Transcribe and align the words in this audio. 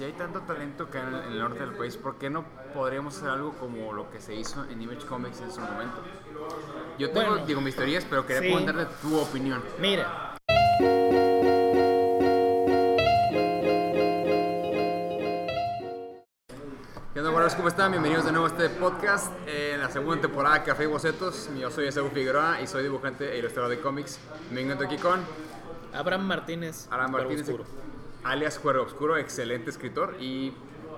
si 0.00 0.04
hay 0.06 0.12
tanto 0.12 0.40
talento 0.40 0.84
acá 0.84 1.02
en 1.06 1.14
el, 1.14 1.24
en 1.24 1.32
el 1.32 1.38
norte 1.40 1.60
del 1.60 1.74
país, 1.74 1.94
¿por 1.98 2.16
qué 2.16 2.30
no 2.30 2.42
podríamos 2.72 3.18
hacer 3.18 3.28
algo 3.28 3.52
como 3.58 3.92
lo 3.92 4.10
que 4.10 4.18
se 4.18 4.34
hizo 4.34 4.64
en 4.70 4.80
Image 4.80 5.04
Comics 5.06 5.42
en 5.42 5.52
su 5.52 5.60
momento? 5.60 6.02
Yo 6.98 7.10
tengo, 7.10 7.32
Bueno, 7.32 7.44
digo, 7.44 7.60
mis 7.60 7.76
teorías, 7.76 8.06
pero 8.08 8.24
quería 8.26 8.58
sí. 8.58 8.66
tu 9.02 9.18
opinión. 9.18 9.62
Mira, 9.78 10.38
¿Qué 17.12 17.18
onda, 17.18 17.30
guardas? 17.30 17.54
¿Cómo 17.54 17.68
están? 17.68 17.90
Bienvenidos 17.90 18.24
de 18.24 18.32
nuevo 18.32 18.46
a 18.46 18.48
este 18.48 18.70
podcast 18.70 19.30
en 19.46 19.80
la 19.80 19.90
segunda 19.90 20.22
temporada 20.22 20.60
de 20.60 20.64
Café 20.64 20.84
y 20.84 20.86
Bocetos. 20.86 21.50
Yo 21.58 21.70
soy 21.70 21.88
Esaú 21.88 22.08
Figueroa 22.08 22.62
y 22.62 22.66
soy 22.66 22.84
dibujante 22.84 23.34
e 23.34 23.38
ilustrador 23.38 23.68
de 23.68 23.80
cómics. 23.80 24.18
Me 24.50 24.62
encuentro 24.62 24.86
aquí 24.86 24.96
con 24.96 25.20
Abraham 25.92 26.22
Martínez. 26.22 26.86
Cuervo 26.88 27.08
Martínez, 27.10 27.42
Oscuro. 27.42 27.89
Alias 28.24 28.58
Cuervo 28.58 28.84
Oscuro, 28.84 29.16
excelente 29.16 29.70
escritor. 29.70 30.16
Y 30.20 30.52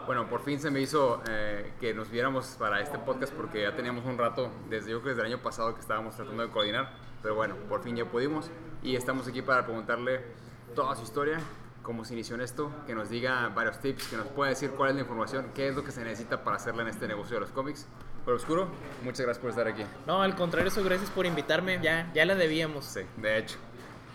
bueno, 0.07 0.29
por 0.29 0.43
fin 0.43 0.61
se 0.61 0.71
me 0.71 0.81
hizo 0.81 1.22
eh, 1.29 1.72
que 1.81 1.95
nos 1.95 2.11
viéramos 2.11 2.57
para 2.58 2.81
este 2.81 2.98
podcast 2.98 3.32
porque 3.32 3.62
ya 3.62 3.75
teníamos 3.76 4.04
un 4.04 4.18
rato, 4.18 4.50
desde 4.68 4.90
yo 4.90 5.00
creo 5.00 5.03
que 5.03 5.08
desde 5.11 5.22
el 5.22 5.35
año 5.35 5.43
pasado 5.43 5.75
que 5.75 5.81
estábamos 5.81 6.17
tratando 6.17 6.43
de 6.43 6.50
coordinar. 6.50 6.93
Pero 7.22 7.35
bueno, 7.35 7.54
por 7.68 7.82
fin 7.82 7.96
ya 7.96 8.04
pudimos 8.04 8.50
y 8.82 8.96
estamos 8.96 9.29
aquí 9.29 9.43
para 9.43 9.64
preguntarle 9.64 10.21
toda 10.75 10.96
su 10.96 11.04
historia, 11.04 11.39
cómo 11.82 12.04
se 12.04 12.14
inició 12.14 12.35
en 12.35 12.40
esto, 12.40 12.71
que 12.86 12.95
nos 12.95 13.11
diga 13.11 13.48
varios 13.48 13.81
tips, 13.81 14.09
que 14.09 14.17
nos 14.17 14.26
pueda 14.26 14.50
decir 14.50 14.70
cuál 14.70 14.90
es 14.90 14.96
la 14.96 15.03
información, 15.03 15.46
qué 15.54 15.68
es 15.68 15.76
lo 15.76 15.84
que 15.84 15.93
se 15.93 16.03
necesita 16.03 16.43
para 16.43 16.57
hacerla 16.57 16.82
en 16.82 16.89
este 16.89 17.07
negocio 17.07 17.34
de 17.34 17.40
los 17.40 17.50
cómics. 17.50 17.86
Cuervo 18.25 18.40
Oscuro, 18.40 18.68
muchas 19.03 19.20
gracias 19.20 19.39
por 19.39 19.50
estar 19.50 19.67
aquí. 19.68 19.82
No, 20.07 20.23
al 20.23 20.34
contrario, 20.34 20.68
eso 20.68 20.82
gracias 20.84 21.11
por 21.11 21.26
invitarme. 21.26 21.81
Ya, 21.82 22.11
ya 22.14 22.25
la 22.25 22.34
debíamos. 22.34 22.84
Sí, 22.84 23.00
de 23.17 23.39
hecho. 23.39 23.59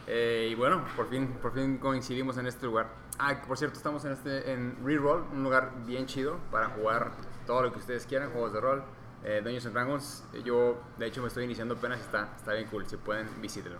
Eh, 0.08 0.48
y 0.52 0.56
bueno, 0.56 0.86
por 0.96 1.10
fin, 1.10 1.28
por 1.42 1.54
fin 1.54 1.78
coincidimos 1.78 2.38
en 2.38 2.48
este 2.48 2.66
lugar. 2.66 2.88
Ah, 3.20 3.42
por 3.46 3.58
cierto, 3.58 3.78
estamos 3.78 4.06
en 4.06 4.14
este 4.14 4.54
en 4.54 4.78
Reroll, 4.84 5.24
un 5.34 5.44
lugar 5.44 5.72
bien 5.86 6.06
chido 6.06 6.38
para 6.50 6.70
jugar 6.70 7.12
todo 7.46 7.64
lo 7.64 7.74
que 7.74 7.80
ustedes 7.80 8.06
quieran, 8.06 8.32
juegos 8.32 8.54
de 8.54 8.62
rol, 8.62 8.84
eh, 9.24 9.42
Dungeons 9.44 9.66
and 9.66 9.76
Dragons. 9.76 10.24
Yo, 10.46 10.78
de 10.98 11.08
hecho, 11.08 11.22
me 11.22 11.28
estoy 11.28 11.44
iniciando 11.44 11.76
apenas, 11.76 12.00
está, 12.00 12.30
está 12.38 12.54
bien 12.54 12.68
cool, 12.70 12.88
si 12.88 12.96
pueden, 12.96 13.28
visítenlo. 13.42 13.80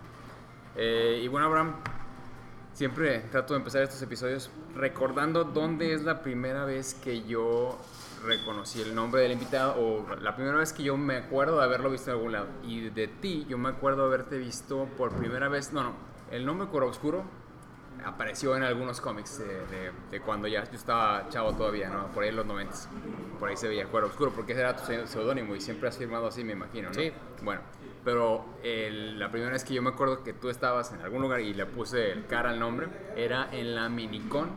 Eh, 0.76 1.20
y 1.22 1.28
bueno, 1.28 1.46
Abraham, 1.46 1.76
siempre 2.74 3.20
trato 3.30 3.54
de 3.54 3.58
empezar 3.60 3.82
estos 3.82 4.02
episodios 4.02 4.50
recordando 4.74 5.44
dónde 5.44 5.94
es 5.94 6.02
la 6.02 6.22
primera 6.22 6.64
vez 6.64 6.94
que 6.94 7.22
yo 7.22 7.78
reconocí 8.24 8.82
el 8.82 8.94
nombre 8.94 9.22
del 9.22 9.32
invitado 9.32 9.76
o 9.80 10.16
la 10.16 10.34
primera 10.34 10.58
vez 10.58 10.72
que 10.72 10.82
yo 10.82 10.96
me 10.96 11.16
acuerdo 11.16 11.58
de 11.58 11.64
haberlo 11.64 11.90
visto 11.90 12.10
en 12.10 12.16
algún 12.16 12.32
lado. 12.32 12.48
Y 12.64 12.90
de 12.90 13.08
ti, 13.08 13.46
yo 13.48 13.56
me 13.56 13.70
acuerdo 13.70 14.02
de 14.02 14.14
haberte 14.14 14.36
visto 14.36 14.88
por 14.98 15.12
primera 15.12 15.48
vez, 15.48 15.72
no, 15.72 15.82
no, 15.82 16.07
el 16.30 16.44
nombre 16.46 16.68
Cuero 16.68 16.88
Oscuro 16.88 17.22
apareció 18.04 18.56
en 18.56 18.62
algunos 18.62 19.00
cómics 19.00 19.38
de, 19.38 19.46
de- 19.46 19.92
de 20.10 20.20
cuando 20.20 20.46
ya 20.46 20.62
yo 20.64 20.72
estaba 20.76 21.28
chavo 21.30 21.54
todavía, 21.54 21.88
¿no? 21.88 22.06
Por 22.08 22.22
ahí 22.22 22.28
en 22.30 22.36
los 22.36 22.46
90 22.46 22.74
Por 23.40 23.48
ahí 23.48 23.56
se 23.56 23.68
veía 23.68 23.86
Cuero 23.86 24.06
Oscuro, 24.06 24.30
porque 24.32 24.52
ese 24.52 24.60
era 24.62 24.76
tu 24.76 24.84
seudónimo 25.06 25.54
y 25.56 25.60
siempre 25.60 25.88
has 25.88 25.96
firmado 25.98 26.26
así, 26.28 26.44
me 26.44 26.52
imagino, 26.52 26.88
¿no? 26.88 26.94
Sí. 26.94 27.12
Bueno, 27.42 27.60
pero 28.04 28.44
el- 28.62 29.18
la 29.18 29.30
primera 29.30 29.52
vez 29.52 29.64
que 29.64 29.74
yo 29.74 29.82
me 29.82 29.90
acuerdo 29.90 30.22
que 30.22 30.32
tú 30.32 30.48
estabas 30.48 30.92
en 30.92 31.00
algún 31.00 31.22
lugar 31.22 31.40
y 31.40 31.54
le 31.54 31.66
puse 31.66 32.12
el 32.12 32.26
cara 32.26 32.50
al 32.50 32.58
nombre 32.60 32.88
era 33.16 33.48
en 33.52 33.74
la 33.74 33.88
Minicon 33.88 34.48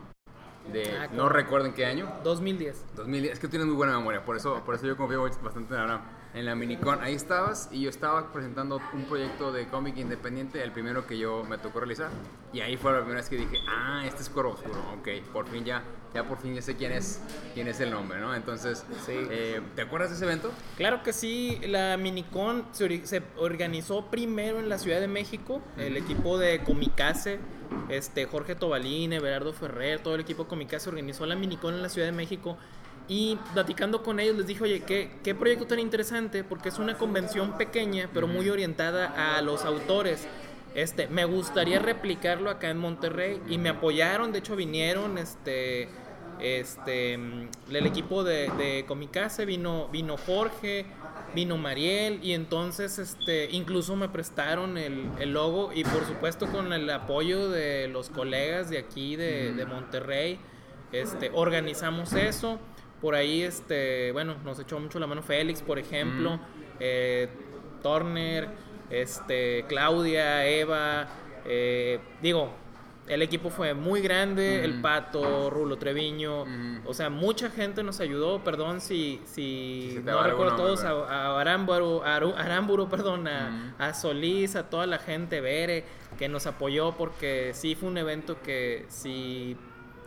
de 0.72 0.96
Ah, 0.96 1.08
no 1.12 1.28
recuerdo 1.28 1.66
en 1.66 1.74
qué 1.74 1.84
año. 1.86 2.08
2010. 2.22 2.84
2010, 2.94 3.32
es 3.34 3.38
que 3.40 3.48
tienes 3.48 3.66
muy 3.66 3.74
buena 3.76 3.96
memoria, 3.98 4.24
por 4.24 4.36
eso, 4.36 4.62
por 4.64 4.76
eso 4.76 4.86
yo 4.86 4.96
confío 4.96 5.22
bastante 5.42 5.74
en 5.74 5.80
Abraham. 5.80 6.02
En 6.34 6.46
la 6.46 6.54
Minicon, 6.54 7.02
ahí 7.02 7.14
estabas 7.14 7.68
y 7.72 7.82
yo 7.82 7.90
estaba 7.90 8.32
presentando 8.32 8.80
un 8.94 9.04
proyecto 9.04 9.52
de 9.52 9.66
cómic 9.66 9.98
independiente, 9.98 10.62
el 10.62 10.72
primero 10.72 11.06
que 11.06 11.18
yo 11.18 11.44
me 11.44 11.58
tocó 11.58 11.80
realizar. 11.80 12.08
Y 12.54 12.60
ahí 12.60 12.78
fue 12.78 12.90
la 12.92 12.98
primera 13.00 13.20
vez 13.20 13.28
que 13.28 13.36
dije, 13.36 13.58
ah, 13.68 14.02
este 14.06 14.22
es 14.22 14.30
Cuervo 14.30 14.52
Oscuro, 14.52 14.80
ok, 14.98 15.08
por 15.30 15.46
fin 15.48 15.62
ya, 15.66 15.82
ya 16.14 16.24
por 16.24 16.38
fin 16.38 16.54
ya 16.54 16.62
sé 16.62 16.74
quién 16.74 16.90
es, 16.92 17.20
quién 17.52 17.68
es 17.68 17.80
el 17.80 17.90
nombre, 17.90 18.18
¿no? 18.18 18.34
Entonces, 18.34 18.82
Sí. 19.04 19.12
eh, 19.14 19.60
¿te 19.76 19.82
acuerdas 19.82 20.08
de 20.08 20.16
ese 20.16 20.24
evento? 20.24 20.50
Claro 20.78 21.02
que 21.02 21.12
sí, 21.12 21.60
la 21.66 21.98
Minicon 21.98 22.64
se, 22.72 23.06
se 23.06 23.22
organizó 23.36 24.06
primero 24.10 24.58
en 24.58 24.70
la 24.70 24.78
Ciudad 24.78 25.00
de 25.00 25.08
México, 25.08 25.60
el 25.76 25.98
equipo 25.98 26.38
de 26.38 26.62
Comicase, 26.64 27.40
este, 27.90 28.24
Jorge 28.24 28.54
Tobalín, 28.54 29.12
Everardo 29.12 29.52
Ferrer, 29.52 30.00
todo 30.02 30.14
el 30.14 30.22
equipo 30.22 30.46
Comicase 30.48 30.88
organizó 30.88 31.26
la 31.26 31.36
Minicon 31.36 31.74
en 31.74 31.82
la 31.82 31.90
Ciudad 31.90 32.06
de 32.06 32.12
México 32.12 32.56
y 33.08 33.36
platicando 33.52 34.02
con 34.02 34.20
ellos 34.20 34.36
les 34.36 34.46
dije, 34.46 34.62
oye, 34.62 34.80
¿qué, 34.80 35.10
qué 35.22 35.34
proyecto 35.34 35.66
tan 35.66 35.78
interesante, 35.78 36.44
porque 36.44 36.68
es 36.68 36.78
una 36.78 36.96
convención 36.96 37.56
pequeña, 37.58 38.08
pero 38.14 38.26
muy 38.26 38.48
orientada 38.48 39.36
a 39.36 39.42
los 39.42 39.64
autores. 39.64 40.26
Este, 40.74 41.06
me 41.08 41.24
gustaría 41.24 41.78
replicarlo 41.78 42.48
acá 42.48 42.70
en 42.70 42.78
Monterrey 42.78 43.40
y 43.48 43.58
me 43.58 43.68
apoyaron, 43.68 44.32
de 44.32 44.38
hecho 44.38 44.56
vinieron, 44.56 45.18
este, 45.18 45.88
este, 46.40 47.18
mm, 47.18 47.48
el 47.72 47.86
equipo 47.86 48.24
de, 48.24 48.50
de 48.56 48.84
Comicase 48.86 49.44
vino, 49.44 49.88
vino 49.88 50.16
Jorge, 50.16 50.86
vino 51.34 51.58
Mariel 51.58 52.20
y 52.22 52.32
entonces, 52.32 52.98
este, 52.98 53.50
incluso 53.50 53.96
me 53.96 54.08
prestaron 54.08 54.78
el, 54.78 55.10
el 55.18 55.32
logo 55.32 55.72
y 55.74 55.84
por 55.84 56.06
supuesto 56.06 56.46
con 56.46 56.72
el 56.72 56.88
apoyo 56.88 57.50
de 57.50 57.88
los 57.88 58.08
colegas 58.08 58.70
de 58.70 58.78
aquí 58.78 59.16
de, 59.16 59.52
de 59.52 59.66
Monterrey, 59.66 60.38
este, 60.92 61.30
organizamos 61.34 62.12
eso. 62.12 62.58
Por 63.02 63.16
ahí, 63.16 63.42
este, 63.42 64.12
bueno, 64.12 64.36
nos 64.44 64.58
echó 64.60 64.78
mucho 64.78 64.98
la 64.98 65.06
mano 65.06 65.22
Félix, 65.22 65.60
por 65.60 65.78
ejemplo, 65.78 66.38
eh, 66.78 67.28
Turner, 67.82 68.48
este, 68.90 69.64
Claudia, 69.68 70.46
Eva, 70.46 71.08
eh, 71.44 71.98
digo, 72.22 72.52
el 73.08 73.20
equipo 73.20 73.50
fue 73.50 73.74
muy 73.74 74.00
grande, 74.00 74.64
el 74.64 74.80
Pato, 74.80 75.50
Rulo 75.50 75.76
Treviño, 75.78 76.44
o 76.86 76.94
sea, 76.94 77.10
mucha 77.10 77.50
gente 77.50 77.82
nos 77.82 77.98
ayudó, 77.98 78.44
perdón 78.44 78.80
si, 78.80 79.20
si 79.24 80.00
no 80.04 80.22
recuerdo 80.22 80.56
nombre, 80.56 80.64
todos, 80.64 80.84
a, 80.84 80.90
a 80.90 81.36
a 81.36 81.40
Aramburu, 81.40 82.88
perdón, 82.88 83.26
a, 83.26 83.74
a 83.78 83.94
Solís, 83.94 84.54
a 84.54 84.70
toda 84.70 84.86
la 84.86 84.98
gente, 84.98 85.40
Bere, 85.40 85.84
que 86.16 86.28
nos 86.28 86.46
apoyó 86.46 86.92
porque 86.96 87.50
sí 87.54 87.74
fue 87.74 87.88
un 87.88 87.98
evento 87.98 88.40
que 88.40 88.86
si 88.88 89.56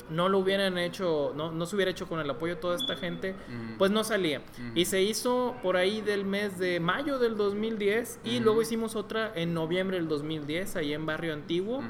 no 0.09 0.29
lo 0.29 0.39
hubieran 0.39 0.77
hecho, 0.77 1.33
no, 1.35 1.51
no 1.51 1.65
se 1.65 1.75
hubiera 1.75 1.91
hecho 1.91 2.07
con 2.07 2.19
el 2.19 2.29
apoyo 2.29 2.55
de 2.55 2.61
toda 2.61 2.75
esta 2.75 2.95
gente, 2.95 3.35
pues 3.77 3.91
no 3.91 4.03
salía. 4.03 4.41
Y 4.73 4.85
se 4.85 5.01
hizo 5.01 5.55
por 5.63 5.77
ahí 5.77 6.01
del 6.01 6.25
mes 6.25 6.57
de 6.59 6.79
mayo 6.79 7.19
del 7.19 7.37
2010 7.37 8.19
y 8.23 8.39
luego 8.39 8.61
hicimos 8.61 8.95
otra 8.95 9.31
en 9.35 9.53
noviembre 9.53 9.97
del 9.97 10.07
2010 10.07 10.75
ahí 10.75 10.93
en 10.93 11.05
Barrio 11.05 11.33
Antiguo. 11.33 11.83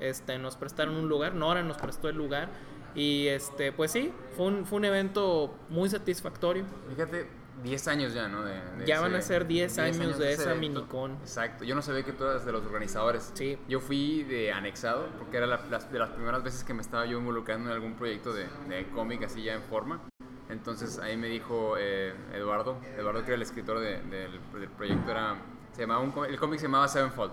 Este, 0.00 0.38
nos 0.38 0.56
prestaron 0.56 0.96
un 0.96 1.08
lugar, 1.08 1.34
Nora 1.34 1.62
nos 1.62 1.76
prestó 1.76 2.08
el 2.08 2.16
lugar 2.16 2.48
y 2.94 3.28
este, 3.28 3.72
pues 3.72 3.92
sí, 3.92 4.12
fue 4.36 4.46
un, 4.46 4.66
fue 4.66 4.78
un 4.78 4.84
evento 4.86 5.54
muy 5.68 5.88
satisfactorio. 5.88 6.64
Fíjate, 6.88 7.28
10 7.62 7.88
años 7.88 8.12
ya, 8.14 8.28
¿no? 8.28 8.42
De, 8.44 8.54
de 8.54 8.86
Ya 8.86 8.94
ese- 8.96 9.02
van 9.02 9.14
a 9.14 9.22
ser 9.22 9.46
10 9.46 9.78
años 9.78 10.18
de 10.18 10.32
ese 10.32 10.42
esa. 10.42 10.54
Minicon. 10.54 11.12
Exacto, 11.22 11.64
yo 11.64 11.74
no 11.74 11.82
sabía 11.82 12.02
que 12.02 12.12
tú 12.12 12.24
eras 12.24 12.44
de 12.44 12.52
los 12.52 12.64
organizadores. 12.64 13.30
Sí. 13.34 13.58
Yo 13.68 13.80
fui 13.80 14.22
de 14.24 14.52
anexado, 14.52 15.08
porque 15.18 15.36
era 15.36 15.46
la- 15.46 15.60
las, 15.70 15.90
de 15.92 15.98
las 15.98 16.10
primeras 16.10 16.42
veces 16.42 16.64
que 16.64 16.74
me 16.74 16.80
estaba 16.82 17.06
yo 17.06 17.18
involucrando 17.18 17.68
en 17.70 17.74
algún 17.74 17.94
proyecto 17.94 18.32
de, 18.32 18.46
de 18.68 18.86
cómic 18.94 19.22
así 19.24 19.42
ya 19.42 19.54
en 19.54 19.62
forma. 19.62 20.00
Entonces 20.48 20.98
ahí 20.98 21.16
me 21.16 21.28
dijo 21.28 21.76
eh, 21.78 22.12
Eduardo, 22.34 22.78
Eduardo 22.98 23.20
que 23.20 23.26
era 23.28 23.36
el 23.36 23.42
escritor 23.42 23.78
de- 23.78 24.00
del, 24.02 24.40
del 24.52 24.68
proyecto, 24.70 25.10
era, 25.10 25.36
se 25.72 25.82
llamaba 25.82 26.00
un 26.00 26.12
el 26.24 26.38
cómic 26.38 26.58
se 26.58 26.66
llamaba 26.66 26.88
Sevenfold. 26.88 27.32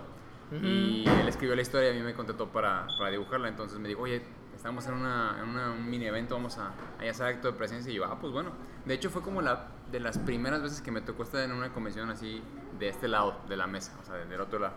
Y 0.62 1.04
él 1.06 1.28
escribió 1.28 1.54
la 1.54 1.60
historia 1.62 1.90
y 1.90 1.92
a 1.92 1.98
mí 1.98 2.02
me 2.02 2.14
contrató 2.14 2.48
para, 2.48 2.86
para 2.98 3.10
dibujarla. 3.10 3.48
Entonces 3.48 3.78
me 3.78 3.86
dijo, 3.88 4.02
oye, 4.02 4.22
estamos 4.56 4.86
en, 4.86 4.94
una, 4.94 5.36
en 5.42 5.48
una- 5.48 5.72
un 5.72 5.90
mini 5.90 6.06
evento, 6.06 6.34
vamos 6.36 6.56
a, 6.56 6.68
a 6.68 7.10
hacer 7.10 7.26
acto 7.26 7.48
de 7.52 7.58
presencia. 7.58 7.92
Y 7.92 7.96
yo, 7.96 8.04
ah, 8.06 8.18
pues 8.18 8.32
bueno. 8.32 8.52
De 8.86 8.94
hecho 8.94 9.10
fue 9.10 9.20
como 9.20 9.42
la 9.42 9.66
de 9.90 10.00
las 10.00 10.18
primeras 10.18 10.62
veces 10.62 10.82
que 10.82 10.90
me 10.90 11.00
tocó 11.00 11.22
estar 11.22 11.40
en 11.42 11.52
una 11.52 11.72
convención 11.72 12.10
así 12.10 12.42
de 12.78 12.88
este 12.88 13.08
lado 13.08 13.40
de 13.48 13.56
la 13.56 13.66
mesa, 13.66 13.96
o 14.00 14.04
sea, 14.04 14.16
del 14.16 14.40
otro 14.40 14.58
lado. 14.58 14.76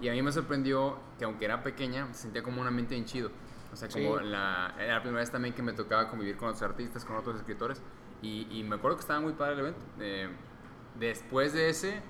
Y 0.00 0.08
a 0.08 0.12
mí 0.12 0.22
me 0.22 0.32
sorprendió 0.32 0.98
que 1.18 1.24
aunque 1.24 1.44
era 1.44 1.62
pequeña, 1.62 2.06
se 2.12 2.22
sentía 2.22 2.42
como 2.42 2.60
un 2.60 2.66
ambiente 2.66 2.94
bien 2.94 3.04
chido. 3.04 3.30
O 3.72 3.76
sea, 3.76 3.88
como 3.88 4.18
Sí. 4.18 4.24
la, 4.26 4.74
era 4.78 4.94
la 4.94 5.00
primera 5.02 5.20
vez 5.20 5.30
también 5.30 5.54
que 5.54 5.62
me 5.62 5.72
tocaba 5.72 6.08
convivir 6.08 6.36
con 6.36 6.48
otros 6.48 6.62
artistas, 6.62 7.04
con 7.04 7.16
otros 7.16 7.36
escritores. 7.36 7.80
Y, 8.20 8.46
y 8.50 8.62
me 8.64 8.76
acuerdo 8.76 8.96
que 8.96 9.00
estaba 9.02 9.20
muy 9.20 9.32
padre 9.32 9.54
el 9.54 9.58
evento. 9.60 9.80
Eh, 10.00 10.28
después 10.98 11.52
de 11.52 11.68
ese, 11.70 12.02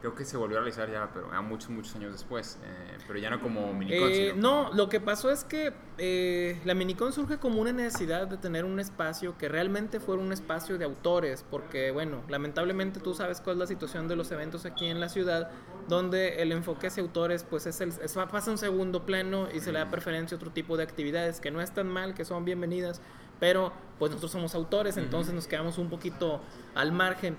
creo 0.00 0.14
que 0.14 0.24
se 0.24 0.36
volvió 0.36 0.56
a 0.58 0.60
realizar 0.60 0.90
ya, 0.90 1.10
pero 1.12 1.30
ya 1.30 1.40
muchos, 1.40 1.70
muchos 1.70 1.94
años 1.96 2.12
después. 2.12 2.58
eh, 2.64 2.98
pero 3.06 3.18
ya 3.18 3.30
no 3.30 3.40
como 3.40 3.72
minicon, 3.74 4.08
Eh, 4.10 4.32
no, 4.36 4.72
lo 4.72 4.88
que 4.88 4.98
pasó 5.00 5.30
es 5.30 5.44
que 5.44 5.72
eh, 5.98 6.58
la 6.64 6.74
Minicon 6.74 7.12
surge 7.12 7.38
como 7.38 7.60
una 7.60 7.72
necesidad 7.72 8.26
de 8.26 8.38
tener 8.38 8.64
un 8.64 8.80
espacio 8.80 9.36
que 9.36 9.48
realmente 9.48 10.00
fuera 10.00 10.22
un 10.22 10.32
espacio 10.32 10.78
de 10.78 10.86
autores, 10.86 11.44
porque 11.50 11.90
bueno, 11.90 12.22
lamentablemente 12.28 13.00
tú 13.00 13.14
sabes 13.14 13.40
cuál 13.42 13.56
es 13.56 13.60
la 13.60 13.66
situación 13.66 14.08
de 14.08 14.16
los 14.16 14.30
eventos 14.32 14.64
aquí 14.64 14.86
en 14.86 15.00
la 15.00 15.08
ciudad, 15.10 15.50
donde 15.88 16.40
el 16.42 16.52
enfoque 16.52 16.86
hacia 16.86 17.02
autores 17.02 17.44
pues 17.44 17.66
es 17.66 17.80
el, 17.82 17.90
es- 17.90 18.14
pasa 18.30 18.50
a 18.50 18.52
un 18.52 18.58
segundo 18.58 19.04
plano 19.04 19.48
y 19.52 19.60
se 19.60 19.72
le 19.72 19.78
da 19.80 19.90
preferencia 19.90 20.34
a 20.34 20.38
otro 20.38 20.50
tipo 20.50 20.76
de 20.78 20.84
actividades 20.84 21.40
que 21.40 21.50
no 21.50 21.60
están 21.60 21.88
mal, 21.88 22.14
que 22.14 22.24
son 22.24 22.44
bienvenidas, 22.46 23.02
pero 23.38 23.72
pues 23.98 24.10
nosotros 24.10 24.32
somos 24.32 24.54
autores, 24.54 24.96
entonces 24.96 25.34
nos 25.34 25.46
quedamos 25.46 25.76
un 25.78 25.90
poquito 25.90 26.40
al 26.74 26.92
margen. 26.92 27.36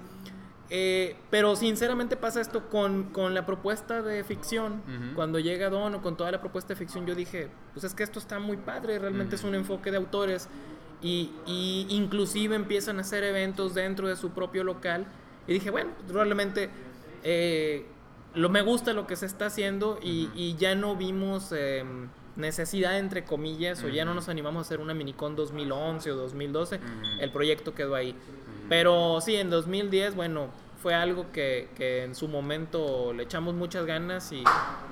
Eh, 0.73 1.18
pero 1.29 1.57
sinceramente 1.57 2.15
pasa 2.15 2.39
esto 2.39 2.69
con, 2.69 3.09
con 3.12 3.33
la 3.33 3.45
propuesta 3.45 4.01
de 4.01 4.23
ficción. 4.23 4.81
Ujú. 4.88 5.15
Cuando 5.15 5.38
llega 5.38 5.69
Don 5.69 5.95
o 5.95 6.01
con 6.01 6.15
toda 6.15 6.31
la 6.31 6.39
propuesta 6.39 6.69
de 6.73 6.77
ficción, 6.77 7.06
yo 7.06 7.13
dije, 7.13 7.50
pues 7.73 7.83
es 7.83 7.94
que 7.94 8.03
esto 8.03 8.19
está 8.19 8.39
muy 8.39 8.56
padre, 8.56 8.97
realmente 8.97 9.35
es 9.35 9.44
un 9.44 9.53
enfoque 9.53 9.91
de 9.91 9.97
autores. 9.97 10.47
y, 11.03 11.31
y 11.45 11.88
inclusive 11.89 12.56
empiezan 12.56 13.00
a 13.00 13.01
hacer 13.01 13.23
eventos 13.25 13.73
dentro 13.73 14.07
de 14.07 14.15
su 14.15 14.29
propio 14.29 14.63
local. 14.63 15.06
Y 15.47 15.53
dije, 15.53 15.71
bueno, 15.71 15.89
probablemente 16.07 16.69
eh, 17.23 17.85
lo, 18.35 18.47
me 18.50 18.62
gusta 18.62 18.94
lo 18.94 19.07
que 19.07 19.15
se 19.18 19.25
está 19.25 19.47
haciendo 19.47 20.00
y, 20.01 20.29
y 20.35 20.56
ya 20.56 20.75
no 20.75 20.95
vimos 20.95 21.51
eh, 21.51 21.83
necesidad, 22.38 22.97
entre 22.97 23.25
comillas, 23.25 23.83
o 23.83 23.89
ya 23.89 24.06
no 24.06 24.13
nos 24.13 24.29
animamos 24.29 24.59
a 24.59 24.62
hacer 24.68 24.79
una 24.79 24.94
minicon 24.94 25.35
2011 25.35 26.12
o 26.12 26.15
2012. 26.15 26.79
El 27.19 27.31
proyecto 27.31 27.73
quedó 27.73 27.95
ahí. 27.95 28.15
Pero 28.71 29.19
sí, 29.19 29.35
en 29.35 29.50
2010, 29.50 30.15
bueno, 30.15 30.47
fue 30.81 30.95
algo 30.95 31.29
que, 31.33 31.71
que, 31.75 32.06
en 32.06 32.15
su 32.15 32.29
momento 32.29 33.12
le 33.12 33.23
echamos 33.23 33.53
muchas 33.53 33.85
ganas 33.85 34.31
y, 34.31 34.45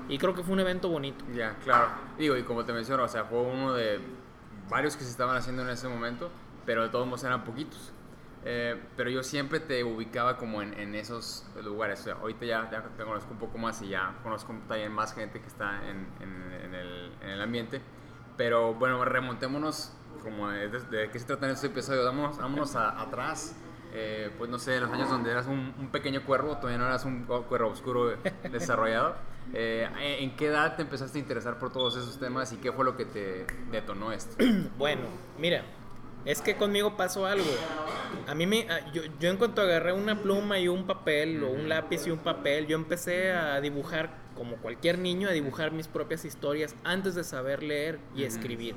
y, 0.06 0.18
creo 0.18 0.34
que 0.34 0.42
fue 0.42 0.52
un 0.52 0.60
evento 0.60 0.90
bonito. 0.90 1.24
Ya, 1.32 1.56
claro. 1.64 1.88
Digo, 2.18 2.36
y 2.36 2.42
como 2.42 2.66
te 2.66 2.74
menciono, 2.74 3.04
o 3.04 3.08
sea, 3.08 3.24
fue 3.24 3.40
uno 3.40 3.72
de 3.72 3.98
varios 4.68 4.98
que 4.98 5.04
se 5.04 5.08
estaban 5.08 5.34
haciendo 5.34 5.62
en 5.62 5.70
ese 5.70 5.88
momento, 5.88 6.30
pero 6.66 6.82
de 6.82 6.90
todos 6.90 7.06
modos 7.06 7.24
eran 7.24 7.42
poquitos. 7.42 7.94
Eh, 8.44 8.78
pero 8.98 9.08
yo 9.08 9.22
siempre 9.22 9.60
te 9.60 9.82
ubicaba 9.82 10.36
como 10.36 10.60
en, 10.60 10.78
en 10.78 10.94
esos 10.94 11.46
lugares. 11.64 12.00
O 12.00 12.02
sea, 12.02 12.14
ahorita 12.16 12.44
ya, 12.44 12.70
ya, 12.70 12.82
te 12.82 13.02
conozco 13.02 13.32
un 13.32 13.38
poco 13.38 13.56
más 13.56 13.80
y 13.80 13.88
ya 13.88 14.14
conozco 14.22 14.54
también 14.68 14.92
más 14.92 15.14
gente 15.14 15.40
que 15.40 15.46
está 15.46 15.88
en, 15.88 16.06
en, 16.20 16.52
en 16.52 16.74
el, 16.74 17.12
el, 17.22 17.40
ambiente. 17.40 17.80
Pero 18.36 18.74
bueno, 18.74 19.02
remontémonos 19.06 19.94
como 20.22 20.50
de, 20.50 20.68
de, 20.68 21.08
qué 21.08 21.18
se 21.18 21.24
trata 21.24 21.46
en 21.46 21.52
este 21.52 21.68
episodio. 21.68 22.04
Vámonos, 22.04 22.36
vámonos 22.36 22.76
a, 22.76 23.00
atrás. 23.00 23.56
Eh, 23.92 24.30
pues 24.38 24.48
no 24.48 24.58
sé, 24.58 24.78
los 24.78 24.90
años 24.90 25.10
donde 25.10 25.30
eras 25.30 25.46
un, 25.46 25.74
un, 25.78 25.88
pequeño 25.88 26.24
cuervo, 26.24 26.56
todavía 26.56 26.78
no 26.78 26.86
eras 26.86 27.04
un 27.04 27.24
cuervo 27.24 27.70
oscuro 27.70 28.16
desarrollado. 28.52 29.16
Eh, 29.52 29.88
¿En 30.20 30.36
qué 30.36 30.46
edad 30.46 30.76
te 30.76 30.82
empezaste 30.82 31.18
a 31.18 31.20
interesar 31.20 31.58
por 31.58 31.72
todos 31.72 31.96
esos 31.96 32.18
temas 32.20 32.52
y 32.52 32.56
qué 32.58 32.72
fue 32.72 32.84
lo 32.84 32.96
que 32.96 33.04
te 33.04 33.46
detonó 33.70 34.12
esto? 34.12 34.36
Bueno, 34.78 35.02
mira, 35.38 35.64
es 36.24 36.40
que 36.40 36.56
conmigo 36.56 36.96
pasó 36.96 37.26
algo. 37.26 37.50
A 38.26 38.34
mí 38.34 38.46
me. 38.46 38.66
Yo, 38.92 39.02
yo 39.18 39.30
en 39.30 39.36
cuanto 39.36 39.62
agarré 39.62 39.92
una 39.92 40.22
pluma 40.22 40.58
y 40.58 40.68
un 40.68 40.86
papel, 40.86 41.42
o 41.42 41.50
un 41.50 41.68
lápiz 41.68 42.06
y 42.06 42.10
un 42.10 42.18
papel, 42.18 42.66
yo 42.66 42.76
empecé 42.76 43.32
a 43.32 43.60
dibujar, 43.60 44.10
como 44.36 44.56
cualquier 44.56 44.98
niño, 44.98 45.28
a 45.28 45.32
dibujar 45.32 45.72
mis 45.72 45.88
propias 45.88 46.24
historias 46.24 46.74
antes 46.84 47.14
de 47.14 47.24
saber 47.24 47.62
leer 47.62 47.98
y 48.14 48.24
escribir. 48.24 48.76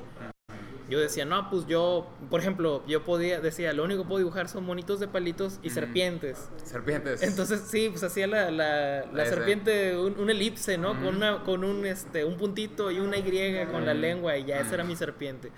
Yo 0.88 1.00
decía, 1.00 1.24
no, 1.24 1.48
pues 1.48 1.66
yo, 1.66 2.06
por 2.28 2.40
ejemplo, 2.40 2.84
yo 2.86 3.04
podía, 3.04 3.40
decía, 3.40 3.72
lo 3.72 3.84
único 3.84 4.02
que 4.02 4.08
puedo 4.08 4.18
dibujar 4.18 4.48
son 4.48 4.64
monitos 4.64 5.00
de 5.00 5.08
palitos 5.08 5.58
y 5.62 5.70
serpientes. 5.70 6.50
Serpientes. 6.62 7.22
Entonces, 7.22 7.62
sí, 7.68 7.88
pues 7.88 8.02
hacía 8.02 8.26
la, 8.26 8.50
la, 8.50 9.06
la 9.06 9.26
serpiente, 9.26 9.96
un, 9.96 10.18
un, 10.18 10.28
elipse, 10.28 10.76
¿no? 10.76 10.90
Con, 11.00 11.16
una, 11.16 11.42
con 11.42 11.64
un, 11.64 11.86
este, 11.86 12.24
un 12.24 12.36
puntito 12.36 12.90
y 12.90 13.00
una 13.00 13.16
Y 13.16 13.66
con 13.72 13.86
la 13.86 13.94
lengua 13.94 14.36
y 14.36 14.44
ya 14.44 14.60
esa 14.60 14.74
era 14.74 14.84
mi 14.84 14.94
serpiente. 14.96 15.50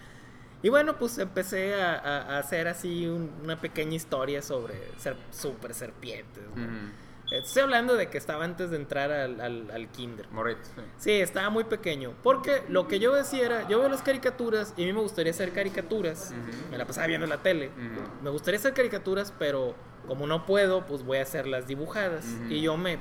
Y 0.62 0.68
bueno, 0.68 0.96
pues 0.98 1.18
empecé 1.18 1.74
a, 1.74 1.94
a, 1.94 2.36
a 2.36 2.38
hacer 2.38 2.68
así 2.68 3.06
un, 3.06 3.30
una 3.42 3.60
pequeña 3.60 3.94
historia 3.94 4.42
sobre 4.42 4.74
ser, 4.98 5.16
super 5.30 5.74
serpientes. 5.74 6.42
¿no? 6.54 7.05
Estoy 7.30 7.62
hablando 7.62 7.96
de 7.96 8.08
que 8.08 8.18
estaba 8.18 8.44
antes 8.44 8.70
de 8.70 8.76
entrar 8.76 9.10
al, 9.10 9.40
al, 9.40 9.70
al 9.70 9.88
kinder. 9.88 10.28
Morito, 10.30 10.60
sí. 10.64 10.82
sí. 10.98 11.10
estaba 11.12 11.50
muy 11.50 11.64
pequeño. 11.64 12.14
Porque 12.22 12.62
lo 12.68 12.86
que 12.86 12.98
yo 12.98 13.12
decía 13.12 13.46
era, 13.46 13.68
yo 13.68 13.80
veo 13.80 13.88
las 13.88 14.02
caricaturas 14.02 14.74
y 14.76 14.84
a 14.84 14.86
mí 14.86 14.92
me 14.92 15.00
gustaría 15.00 15.32
hacer 15.32 15.52
caricaturas. 15.52 16.32
Uh 16.32 16.34
-huh. 16.34 16.70
Me 16.70 16.78
la 16.78 16.84
pasaba 16.84 17.06
viendo 17.08 17.24
en 17.24 17.30
la 17.30 17.42
tele. 17.42 17.68
Uh 17.68 17.80
-huh. 17.80 18.22
Me 18.22 18.30
gustaría 18.30 18.58
hacer 18.58 18.74
caricaturas, 18.74 19.32
pero 19.38 19.74
como 20.06 20.26
no 20.26 20.46
puedo, 20.46 20.86
pues 20.86 21.02
voy 21.02 21.18
a 21.18 21.22
hacerlas 21.22 21.66
dibujadas. 21.66 22.24
Y 22.48 22.60
yo 22.60 22.76
me 22.76 22.98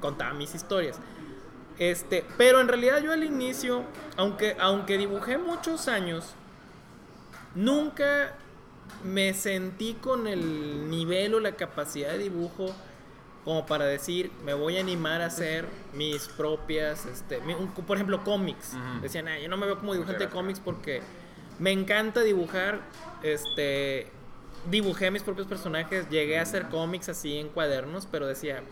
contaba 0.00 0.34
mis 0.34 0.54
historias. 0.54 0.98
Este, 1.78 2.24
pero 2.36 2.60
en 2.60 2.66
realidad 2.66 3.00
yo 3.00 3.12
al 3.12 3.22
inicio, 3.22 3.84
aunque, 4.16 4.56
aunque 4.58 4.98
dibujé 4.98 5.38
muchos 5.38 5.86
años, 5.86 6.34
nunca 7.54 8.34
me 9.04 9.32
sentí 9.34 9.94
con 9.94 10.26
el 10.26 10.90
nivel 10.90 11.34
o 11.34 11.40
la 11.40 11.52
capacidad 11.52 12.10
de 12.10 12.18
dibujo 12.18 12.74
como 13.48 13.64
para 13.64 13.86
decir, 13.86 14.30
me 14.44 14.52
voy 14.52 14.76
a 14.76 14.80
animar 14.80 15.22
a 15.22 15.26
hacer 15.26 15.64
mis 15.94 16.28
propias, 16.28 17.06
este, 17.06 17.40
mi, 17.40 17.54
un, 17.54 17.68
por 17.72 17.96
ejemplo, 17.96 18.22
cómics. 18.22 18.74
Uh 18.74 18.76
-huh. 18.76 19.00
Decían, 19.00 19.26
ah, 19.26 19.38
yo 19.38 19.48
no 19.48 19.56
me 19.56 19.64
veo 19.64 19.78
como 19.78 19.94
dibujante 19.94 20.24
de 20.24 20.30
cómics 20.30 20.60
porque 20.60 21.00
me 21.58 21.72
encanta 21.72 22.20
dibujar, 22.20 22.82
este, 23.22 24.08
dibujé 24.70 25.10
mis 25.10 25.22
propios 25.22 25.46
personajes, 25.46 26.10
llegué 26.10 26.38
a 26.38 26.42
hacer 26.42 26.68
cómics 26.68 27.08
así 27.08 27.38
en 27.38 27.48
cuadernos, 27.48 28.04
pero 28.04 28.26
decía, 28.26 28.62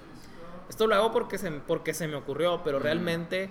esto 0.69 0.87
lo 0.87 0.95
hago 0.95 1.11
porque 1.11 1.39
se, 1.39 1.51
porque 1.53 1.95
se 1.95 2.07
me 2.07 2.17
ocurrió, 2.17 2.61
pero 2.63 2.77
uh 2.77 2.81
-huh. 2.81 2.85
realmente 2.85 3.49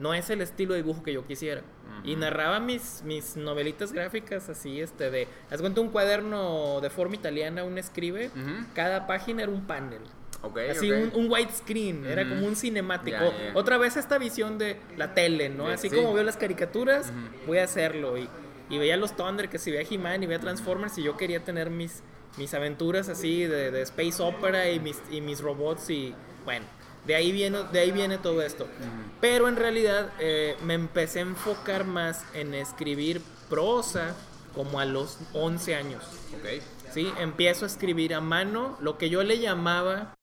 no 0.00 0.14
es 0.14 0.30
el 0.30 0.40
estilo 0.40 0.74
de 0.74 0.82
dibujo 0.82 1.04
que 1.04 1.12
yo 1.12 1.24
quisiera. 1.28 1.60
Uh 1.60 2.02
-huh. 2.02 2.10
Y 2.10 2.16
narraba 2.16 2.58
mis, 2.58 3.04
mis 3.04 3.36
novelitas 3.36 3.92
gráficas 3.92 4.48
así, 4.48 4.80
este, 4.80 5.12
de, 5.12 5.28
haz 5.48 5.60
cuenta 5.60 5.80
un 5.80 5.90
cuaderno 5.90 6.80
de 6.80 6.90
forma 6.90 7.14
italiana, 7.14 7.62
un 7.62 7.78
escribe, 7.78 8.32
cada 8.74 9.06
página 9.06 9.44
era 9.44 9.52
un 9.52 9.64
panel. 9.64 10.00
Okay, 10.46 10.70
así 10.70 10.90
okay. 10.90 11.02
un, 11.04 11.12
un 11.14 11.30
widescreen, 11.30 12.02
mm. 12.02 12.06
era 12.06 12.28
como 12.28 12.46
un 12.46 12.56
cinemático. 12.56 13.18
Yeah, 13.18 13.38
yeah. 13.38 13.52
Otra 13.54 13.78
vez 13.78 13.96
esta 13.96 14.18
visión 14.18 14.58
de 14.58 14.78
la 14.96 15.14
tele, 15.14 15.48
¿no? 15.48 15.68
Así 15.68 15.88
sí. 15.88 15.96
como 15.96 16.12
veo 16.12 16.24
las 16.24 16.36
caricaturas, 16.36 17.12
mm 17.12 17.16
-hmm. 17.16 17.46
voy 17.46 17.58
a 17.58 17.64
hacerlo. 17.64 18.16
Y, 18.18 18.28
y, 18.70 18.78
veía 18.78 18.96
los 18.96 19.16
Thunder, 19.16 19.48
que 19.48 19.58
si 19.58 19.70
veía 19.70 19.86
He-Man 19.88 20.22
y 20.22 20.26
veía 20.26 20.40
Transformers, 20.40 20.98
y 20.98 21.02
yo 21.02 21.16
quería 21.16 21.44
tener 21.44 21.70
mis, 21.70 22.02
mis 22.36 22.54
aventuras 22.54 23.08
así 23.08 23.44
de, 23.44 23.70
de 23.70 23.82
Space 23.82 24.22
Opera 24.22 24.70
y 24.70 24.80
mis, 24.80 25.00
y 25.10 25.20
mis 25.20 25.40
robots. 25.40 25.90
Y 25.90 26.14
bueno, 26.44 26.66
de 27.06 27.14
ahí 27.14 27.32
viene, 27.32 27.58
de 27.72 27.78
ahí 27.80 27.92
viene 27.92 28.18
todo 28.18 28.42
esto. 28.42 28.64
Mm 28.66 28.68
-hmm. 28.68 29.10
Pero 29.20 29.48
en 29.48 29.56
realidad 29.56 30.12
eh, 30.18 30.56
me 30.64 30.74
empecé 30.74 31.20
a 31.20 31.22
enfocar 31.22 31.84
más 31.84 32.24
en 32.34 32.54
escribir 32.54 33.20
prosa 33.48 34.14
como 34.54 34.80
a 34.80 34.84
los 34.84 35.18
11 35.34 35.74
años. 35.74 36.02
Okay. 36.40 36.62
¿Sí? 36.92 37.12
Empiezo 37.18 37.66
a 37.66 37.68
escribir 37.68 38.14
a 38.14 38.20
mano 38.20 38.76
lo 38.80 38.96
que 38.96 39.10
yo 39.10 39.22
le 39.22 39.38
llamaba 39.38 40.15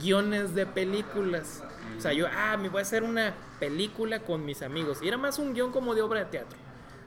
guiones 0.00 0.54
de 0.54 0.66
películas. 0.66 1.62
O 1.98 2.00
sea, 2.00 2.12
yo, 2.12 2.26
ah, 2.34 2.56
me 2.56 2.68
voy 2.68 2.80
a 2.80 2.82
hacer 2.82 3.02
una 3.02 3.34
película 3.60 4.20
con 4.20 4.44
mis 4.44 4.62
amigos. 4.62 5.00
Y 5.02 5.08
era 5.08 5.18
más 5.18 5.38
un 5.38 5.52
guion 5.54 5.72
como 5.72 5.94
de 5.94 6.02
obra 6.02 6.20
de 6.20 6.26
teatro. 6.26 6.58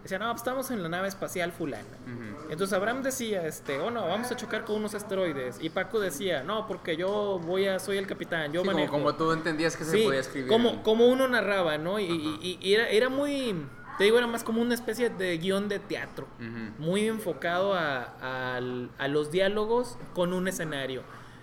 Decía, 0.03 0.19
no, 0.19 0.31
estamos 0.31 0.69
en 0.69 0.83
la 0.83 0.89
nave 0.89 1.07
espacial 1.07 1.51
fulana. 1.51 1.83
Uh 2.05 2.09
-huh. 2.09 2.51
Entonces 2.51 2.73
Abraham 2.73 3.01
decía, 3.01 3.47
este, 3.47 3.79
oh 3.79 3.89
no, 3.89 4.07
vamos 4.07 4.31
a 4.31 4.35
chocar 4.35 4.63
con 4.63 4.75
unos 4.75 4.93
asteroides. 4.93 5.57
Y 5.59 5.71
Paco 5.71 5.99
decía, 5.99 6.43
no, 6.43 6.67
porque 6.67 6.95
yo 6.95 7.39
voy 7.43 7.65
a, 7.67 7.79
soy 7.79 7.97
el 7.97 8.05
capitán, 8.05 8.53
yo 8.53 8.61
sí, 8.61 8.67
manejo. 8.67 8.91
Como, 8.91 9.05
como, 9.05 9.15
tú 9.15 9.31
entendías 9.31 9.75
que 9.75 9.83
sí, 9.83 9.97
se 9.97 10.03
podía 10.03 10.19
escribir. 10.19 10.47
Como, 10.51 10.83
como 10.83 11.07
uno 11.07 11.27
narraba, 11.27 11.79
¿no? 11.79 11.97
Y, 11.99 12.11
uh 12.11 12.15
-huh. 12.15 12.39
y, 12.39 12.59
y 12.61 12.73
era, 12.75 12.87
era, 12.89 13.09
muy, 13.09 13.55
te 13.97 14.03
digo, 14.03 14.19
era 14.19 14.27
más 14.27 14.43
como 14.43 14.61
una 14.61 14.75
especie 14.75 15.09
de 15.09 15.35
guion 15.39 15.67
de 15.69 15.79
teatro. 15.79 16.27
Uh 16.39 16.43
-huh. 16.43 16.77
Muy 16.77 17.07
enfocado 17.07 17.73
a, 17.73 18.13
a, 18.21 18.57
a 18.57 19.07
los 19.07 19.31
diálogos 19.31 19.97
con 20.13 20.33
un 20.33 20.47
escenario. 20.47 21.01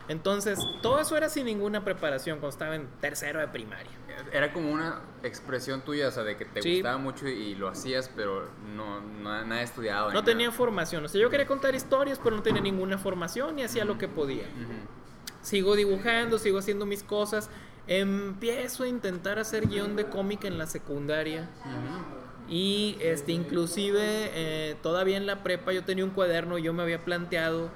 Entonces, 0.09 0.59
todo 0.83 1.01
eso 1.01 1.17
era 1.17 1.29
sin 1.29 1.47
ninguna 1.47 1.85
preparación 1.85 2.39
cuando 2.39 2.51
estaba 2.51 2.75
en 2.75 2.89
tercero 3.01 3.41
de 3.41 3.49
primaria. 3.49 3.91
Era 4.33 4.53
como 4.53 4.73
una 4.73 5.01
expresión 5.23 5.83
tuya, 5.83 6.09
o 6.09 6.11
sea, 6.11 6.23
de 6.23 6.37
que 6.37 6.45
te 6.45 6.63
sí. 6.63 6.75
gustaba 6.75 6.99
mucho 6.99 7.29
y 7.29 7.55
lo 7.55 7.69
hacías, 7.69 8.11
pero 8.15 8.49
no, 8.75 9.01
no 9.01 9.45
nada 9.45 9.63
estudiado. 9.63 10.13
No 10.13 10.25
tenía 10.25 10.51
formación. 10.51 11.05
O 11.05 11.09
sea, 11.09 11.21
yo 11.21 11.31
quería 11.31 11.47
contar 11.47 11.75
historias, 11.75 12.21
pero 12.23 12.37
no 12.37 12.43
tenía 12.43 12.63
ninguna 12.63 12.99
formación 12.99 13.59
y 13.59 13.63
hacía 13.63 13.85
lo 13.85 13.99
que 13.99 14.09
podía. 14.09 14.45
Uh 14.45 14.61
-huh. 14.61 15.43
Sigo 15.43 15.77
dibujando, 15.77 16.39
sigo 16.39 16.59
haciendo 16.59 16.87
mis 16.87 17.03
cosas. 17.03 17.51
Empiezo 17.87 18.85
a 18.85 18.89
intentar 18.89 19.39
hacer 19.39 19.67
guion 19.69 19.97
de 19.97 20.07
cómic 20.07 20.45
en 20.45 20.59
la 20.59 20.67
secundaria. 20.67 21.49
Uh 21.65 21.69
-huh. 21.69 22.23
Y 22.49 22.97
este, 23.01 23.33
inclusive, 23.33 24.31
eh, 24.35 24.77
todavía 24.83 25.17
en 25.17 25.27
la 25.27 25.43
prepa 25.43 25.73
yo 25.73 25.85
tenía 25.85 26.05
un 26.05 26.11
cuaderno 26.11 26.59
y 26.59 26.63
yo 26.63 26.73
me 26.73 26.83
había 26.83 27.05
planteado 27.05 27.71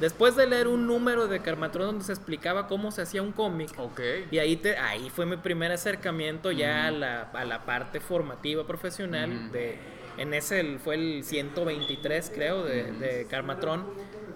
Después 0.00 0.36
de 0.36 0.46
leer 0.46 0.68
un 0.68 0.86
número 0.86 1.26
de 1.26 1.40
Carmatron 1.40 1.86
donde 1.86 2.04
se 2.04 2.12
explicaba 2.12 2.68
cómo 2.68 2.92
se 2.92 3.02
hacía 3.02 3.20
un 3.20 3.32
cómic. 3.32 3.70
Okay. 3.76 4.28
Y 4.30 4.38
ahí, 4.38 4.56
te, 4.56 4.76
ahí 4.76 5.10
fue 5.10 5.26
mi 5.26 5.36
primer 5.36 5.72
acercamiento 5.72 6.52
ya 6.52 6.82
mm. 6.82 6.86
a, 6.86 6.90
la, 6.90 7.22
a, 7.32 7.44
la, 7.44 7.64
parte 7.64 7.98
formativa 8.00 8.66
profesional. 8.66 9.28
Mm. 9.28 9.52
de 9.52 9.78
En 10.16 10.34
ese 10.34 10.78
fue 10.78 10.94
el 10.94 11.24
123, 11.24 12.30
creo, 12.32 12.64
de, 12.64 12.84
mm. 12.84 12.98
de 13.00 13.26
Carmatron. 13.28 13.86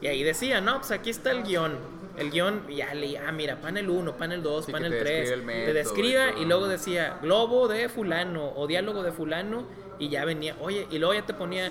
Y 0.01 0.09
ahí 0.09 0.25
decía, 0.25 0.61
no, 0.61 0.79
pues 0.79 0.91
aquí 0.91 1.11
está 1.11 1.31
el 1.31 1.45
guion. 1.45 1.79
El 2.17 2.31
guion, 2.31 2.67
ya 2.69 2.93
leía, 2.93 3.25
ah, 3.27 3.33
mira, 3.33 3.61
panel 3.61 3.89
1, 3.89 4.17
panel 4.17 4.43
2, 4.43 4.67
sí, 4.67 4.73
panel 4.73 4.97
3. 4.99 5.47
Te 5.47 5.73
describa 5.73 6.33
y, 6.39 6.43
y 6.43 6.45
luego 6.45 6.69
decía, 6.69 7.19
globo 7.23 7.69
de 7.69 7.89
fulano 7.89 8.53
o 8.57 8.67
diálogo 8.67 9.03
de 9.03 9.13
fulano. 9.13 9.65
Y 9.99 10.09
ya 10.09 10.25
venía, 10.25 10.57
oye, 10.61 10.89
y 10.91 10.99
luego 10.99 11.15
ya 11.15 11.25
te 11.25 11.33
ponía 11.33 11.71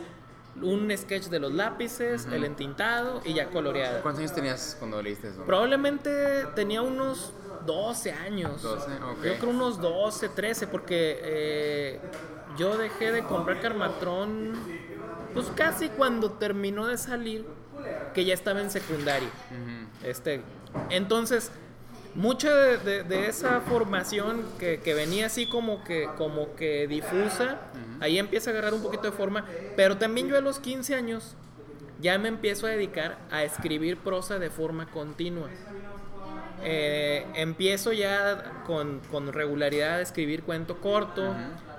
un 0.62 0.96
sketch 0.96 1.26
de 1.26 1.40
los 1.40 1.54
lápices, 1.54 2.26
uh 2.26 2.30
-huh. 2.30 2.34
el 2.34 2.44
entintado 2.46 3.22
y 3.24 3.34
ya 3.34 3.50
coloreado. 3.50 4.02
¿Cuántos 4.02 4.20
años 4.20 4.36
tenías 4.36 4.76
cuando 4.80 5.02
leíste 5.02 5.30
eso? 5.30 5.44
Probablemente 5.44 6.46
tenía 6.56 6.82
unos 6.82 7.34
12 7.66 8.12
años. 8.12 8.62
12, 8.62 8.92
ok. 8.92 9.24
Yo 9.24 9.38
creo 9.38 9.50
unos 9.50 9.80
12, 9.80 10.30
13, 10.30 10.68
porque 10.68 11.20
eh, 11.24 12.00
yo 12.58 12.78
dejé 12.78 13.12
de 13.12 13.24
comprar 13.24 13.62
Carmatrón 13.62 14.54
pues 15.34 15.48
casi 15.56 15.90
cuando 15.90 16.32
terminó 16.34 16.88
de 16.88 16.98
salir, 16.98 17.46
que 18.14 18.26
ya 18.26 18.34
estaba 18.34 18.62
en 18.62 18.70
secundaria. 18.70 19.30
Uh 19.30 20.04
-huh. 20.04 20.08
Este, 20.10 20.42
entonces, 20.90 21.52
mucha 22.16 22.54
de, 22.54 23.04
de, 23.04 23.28
esa 23.28 23.62
formación 23.62 24.44
que, 24.60 24.80
que, 24.80 24.94
venía 24.94 25.28
así 25.28 25.46
como 25.46 25.84
que, 25.84 26.10
como 26.18 26.56
que 26.56 26.88
difusa, 26.88 27.60
ahí 28.00 28.20
empieza 28.20 28.50
a 28.50 28.54
agarrar 28.54 28.74
un 28.74 28.82
poquito 28.82 29.04
de 29.04 29.12
forma, 29.12 29.46
pero 29.76 29.98
también 29.98 30.28
yo 30.28 30.38
a 30.38 30.42
los 30.42 30.60
15 30.60 30.96
años 30.96 31.36
ya 32.02 32.18
me 32.18 32.28
empiezo 32.28 32.68
a 32.68 32.72
dedicar 32.72 33.18
a 33.32 33.44
escribir 33.44 33.98
prosa 33.98 34.40
de 34.40 34.50
forma 34.50 34.88
continua. 34.88 35.50
Eh, 36.64 37.26
empiezo 37.36 37.92
ya 37.92 38.64
con, 38.66 39.02
con, 39.12 39.34
regularidad 39.34 39.96
a 39.96 40.02
escribir 40.02 40.44
cuento 40.44 40.80
corto, 40.80 41.36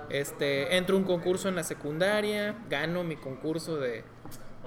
este, 0.09 0.75
entro 0.75 0.95
a 0.95 0.99
un 0.99 1.05
concurso 1.05 1.47
en 1.47 1.55
la 1.55 1.63
secundaria, 1.63 2.55
gano 2.69 3.03
mi 3.03 3.15
concurso 3.15 3.77
de, 3.77 4.03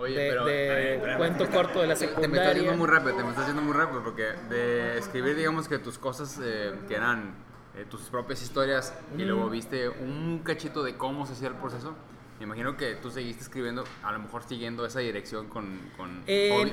de, 0.04 1.14
cuento 1.16 1.48
corto 1.50 1.80
de 1.80 1.86
la 1.86 1.96
secundaria. 1.96 2.28
Te, 2.28 2.28
me 2.28 2.38
estás 2.38 2.56
yendo 2.56 2.76
muy 2.76 2.86
rápido, 2.86 3.16
te 3.16 3.22
me 3.22 3.30
estás 3.30 3.46
yendo 3.46 3.62
muy 3.62 3.74
rápido 3.74 4.02
porque 4.02 4.34
de 4.48 4.98
escribir, 4.98 5.36
digamos 5.36 5.68
que 5.68 5.78
tus 5.78 5.98
cosas 5.98 6.38
eh, 6.42 6.74
que 6.88 6.94
eran 6.94 7.34
eh, 7.76 7.84
tus 7.88 8.02
propias 8.02 8.42
historias 8.42 8.94
y 9.16 9.22
luego 9.22 9.48
viste 9.50 9.88
un 9.88 10.40
cachito 10.44 10.82
de 10.82 10.96
cómo 10.96 11.26
se 11.26 11.32
hacía 11.34 11.48
el 11.48 11.54
proceso. 11.54 11.94
Me 12.38 12.44
imagino 12.44 12.76
que 12.76 12.96
tú 12.96 13.10
seguiste 13.10 13.42
escribiendo, 13.42 13.84
a 14.02 14.12
lo 14.12 14.18
mejor 14.18 14.42
siguiendo 14.42 14.84
esa 14.84 15.00
dirección 15.00 15.48
con... 15.48 15.80
con 15.96 16.22
eh, 16.26 16.70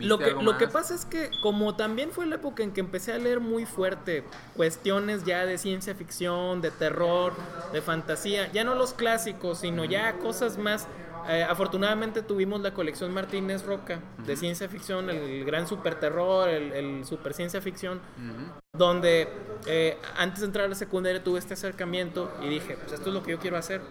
lo, 0.00 0.18
que, 0.18 0.32
lo 0.32 0.58
que 0.58 0.68
pasa 0.68 0.94
es 0.94 1.06
que 1.06 1.30
como 1.42 1.76
también 1.76 2.10
fue 2.10 2.26
la 2.26 2.34
época 2.34 2.62
en 2.62 2.72
que 2.72 2.80
empecé 2.80 3.14
a 3.14 3.18
leer 3.18 3.40
muy 3.40 3.64
fuerte 3.64 4.24
cuestiones 4.54 5.24
ya 5.24 5.46
de 5.46 5.56
ciencia 5.56 5.94
ficción, 5.94 6.60
de 6.60 6.70
terror, 6.70 7.32
de 7.72 7.80
fantasía, 7.80 8.52
ya 8.52 8.64
no 8.64 8.74
los 8.74 8.92
clásicos, 8.92 9.60
sino 9.60 9.86
ya 9.86 10.18
cosas 10.18 10.58
más 10.58 10.86
eh, 11.28 11.44
afortunadamente 11.44 12.22
tuvimos 12.22 12.62
la 12.62 12.72
colección 12.72 13.12
Martínez 13.12 13.64
Roca 13.66 14.00
de 14.24 14.34
ciencia 14.34 14.66
ficción, 14.68 15.10
el, 15.10 15.44
gran 15.44 15.66
super 15.66 16.00
terror, 16.00 16.48
el, 16.48 17.04
super 17.04 17.34
ciencia 17.34 17.60
ficción, 17.60 18.00
donde 18.72 19.28
eh, 19.66 19.98
antes 20.16 20.40
de 20.40 20.46
entrar 20.46 20.64
a 20.64 20.68
la 20.68 20.74
secundaria 20.74 21.22
tuve 21.22 21.38
este 21.38 21.52
acercamiento 21.52 22.32
y 22.42 22.48
dije, 22.48 22.78
pues 22.78 22.92
esto 22.92 23.10
es 23.10 23.14
lo 23.14 23.22
que 23.22 23.32
yo 23.32 23.38
quiero 23.38 23.58
hacer. 23.58 23.82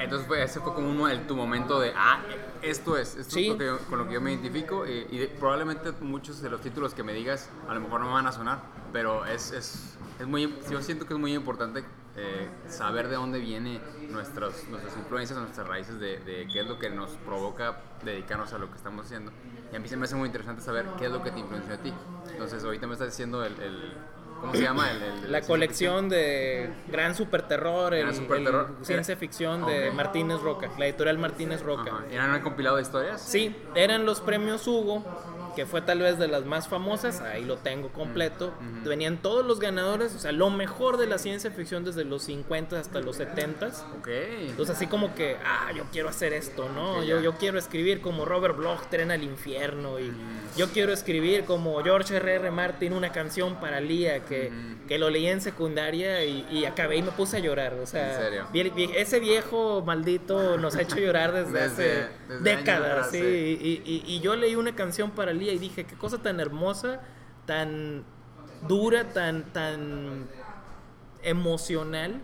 Entonces 0.00 0.26
fue, 0.26 0.42
ese 0.42 0.58
fue 0.58 0.74
como 0.74 0.90
uno, 0.90 1.08
el, 1.08 1.26
tu 1.26 1.36
momento 1.36 1.78
de, 1.78 1.92
ah, 1.94 2.20
esto 2.62 2.96
es, 2.96 3.14
esto 3.14 3.38
es 3.38 3.82
con 3.82 3.98
lo 3.98 4.08
que 4.08 4.14
yo 4.14 4.20
me 4.20 4.32
identifico 4.32 4.86
y, 4.86 5.30
probablemente 5.38 5.92
muchos 6.00 6.42
de 6.42 6.50
los 6.50 6.60
títulos 6.62 6.94
que 6.94 7.04
me 7.04 7.12
digas 7.12 7.48
a 7.68 7.74
lo 7.74 7.80
mejor 7.80 8.00
no 8.00 8.06
me 8.06 8.12
van 8.12 8.26
a 8.26 8.32
sonar, 8.32 8.58
pero 8.92 9.24
es, 9.24 9.52
es, 9.52 9.96
es 10.18 10.26
muy, 10.26 10.52
yo 10.68 10.82
siento 10.82 11.06
que 11.06 11.14
es 11.14 11.20
muy 11.20 11.34
importante 11.34 11.84
eh, 12.16 12.48
saber 12.68 13.08
de 13.08 13.16
dónde 13.16 13.38
vienen 13.38 13.80
nuestras, 14.10 14.66
nuestras 14.68 14.96
influencias, 14.96 15.38
nuestras 15.38 15.66
raíces, 15.66 15.98
de, 16.00 16.18
de, 16.18 16.48
qué 16.50 16.60
es 16.60 16.66
lo 16.66 16.78
que 16.78 16.90
nos 16.90 17.10
provoca 17.26 17.80
dedicarnos 18.04 18.52
a 18.52 18.58
lo 18.58 18.70
que 18.70 18.76
estamos 18.76 19.06
haciendo. 19.06 19.32
Y 19.72 19.76
a 19.76 19.78
mí 19.78 19.88
se 19.88 19.96
me 19.96 20.04
hace 20.04 20.14
muy 20.14 20.26
interesante 20.26 20.62
saber 20.62 20.86
qué 20.98 21.06
es 21.06 21.12
lo 21.12 21.22
que 21.22 21.30
te 21.30 21.40
influenció 21.40 21.74
a 21.74 21.78
ti. 21.78 21.92
Entonces, 22.30 22.64
ahorita 22.64 22.86
me 22.86 22.94
estás 22.94 23.08
diciendo 23.08 23.44
el, 23.44 23.60
el 23.60 23.92
¿Cómo 24.40 24.54
se 24.54 24.62
llama? 24.62 24.90
El, 24.90 25.32
la 25.32 25.40
colección 25.40 26.08
de 26.08 26.70
Gran 26.88 27.14
Super 27.14 27.42
Terror, 27.48 27.94
el, 27.94 28.12
ciencia 28.82 29.16
ficción 29.16 29.66
de 29.66 29.90
Martínez 29.90 30.40
Roca, 30.40 30.70
la 30.78 30.86
editorial 30.86 31.18
Martínez 31.18 31.62
Roca. 31.62 32.04
¿Eran 32.10 32.34
un 32.34 32.40
compilado 32.40 32.76
de 32.76 32.82
historias? 32.82 33.20
Sí, 33.20 33.56
eran 33.74 34.04
los 34.04 34.20
premios 34.20 34.66
Hugo 34.66 35.04
que 35.56 35.64
fue 35.64 35.80
tal 35.80 36.00
vez 36.00 36.18
de 36.18 36.28
las 36.28 36.44
más 36.44 36.68
famosas, 36.68 37.20
ahí 37.22 37.42
lo 37.42 37.56
tengo 37.56 37.88
completo. 37.88 38.52
Venían 38.84 39.16
todos 39.16 39.44
los 39.44 39.58
ganadores, 39.58 40.14
o 40.14 40.18
sea, 40.18 40.30
lo 40.30 40.50
mejor 40.50 40.98
de 40.98 41.06
la 41.06 41.16
ciencia 41.16 41.50
ficción 41.50 41.82
desde 41.82 42.04
los 42.04 42.24
50 42.24 42.78
hasta 42.78 43.00
los 43.00 43.16
70. 43.16 43.68
Ok. 43.98 44.08
Entonces, 44.48 44.76
así 44.76 44.86
como 44.86 45.14
que, 45.14 45.36
ah, 45.44 45.72
yo 45.74 45.84
quiero 45.90 46.10
hacer 46.10 46.34
esto, 46.34 46.68
¿no? 46.68 47.02
yo, 47.02 47.20
yo 47.20 47.32
quiero 47.38 47.58
escribir 47.58 48.02
como 48.02 48.26
Robert 48.26 48.56
Bloch, 48.56 48.82
Tren 48.90 49.10
al 49.10 49.22
Infierno, 49.22 49.98
y 49.98 50.12
yo 50.58 50.68
quiero 50.68 50.92
escribir 50.92 51.44
como 51.44 51.82
George 51.82 52.14
R.R. 52.16 52.36
R. 52.36 52.50
Martin, 52.50 52.92
una 52.92 53.10
canción 53.12 53.58
para 53.58 53.80
Lía, 53.80 54.24
que, 54.26 54.52
que 54.86 54.98
lo 54.98 55.08
leí 55.08 55.26
en 55.26 55.40
secundaria 55.40 56.22
y, 56.24 56.66
acabé 56.66 56.96
y 56.96 57.02
me 57.02 57.12
puse 57.12 57.38
a 57.38 57.40
llorar. 57.40 57.74
O 57.82 57.86
sea, 57.86 58.44
ese 58.52 59.20
viejo 59.20 59.82
maldito 59.86 60.58
nos 60.58 60.76
ha 60.76 60.82
hecho 60.82 60.96
llorar 60.96 61.32
desde, 61.32 61.60
hace 61.64 62.06
décadas, 62.42 63.10
sí. 63.10 63.18
Y, 63.18 64.02
y, 64.06 64.20
yo 64.20 64.36
leí 64.36 64.54
una 64.54 64.74
canción 64.74 65.10
para 65.10 65.32
Lía 65.32 65.45
y 65.52 65.58
dije, 65.58 65.84
qué 65.84 65.96
cosa 65.96 66.18
tan 66.18 66.40
hermosa, 66.40 67.00
tan 67.46 68.04
dura, 68.68 69.12
tan, 69.12 69.44
tan 69.52 70.26
emocional. 71.22 72.20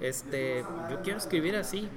Este, 0.00 0.64
yo 0.90 1.02
quiero 1.02 1.18
escribir 1.18 1.56
así. 1.56 1.88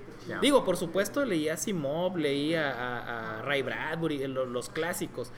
Digo, 0.41 0.65
por 0.65 0.75
supuesto, 0.77 1.23
leí 1.23 1.47
a 1.47 1.57
Simov, 1.57 2.17
leí 2.17 2.53
a, 2.55 3.41
Ray 3.45 3.61
Bradbury, 3.61 4.27
los, 4.27 4.69
clásicos, 4.69 5.31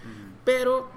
pero 0.43 0.89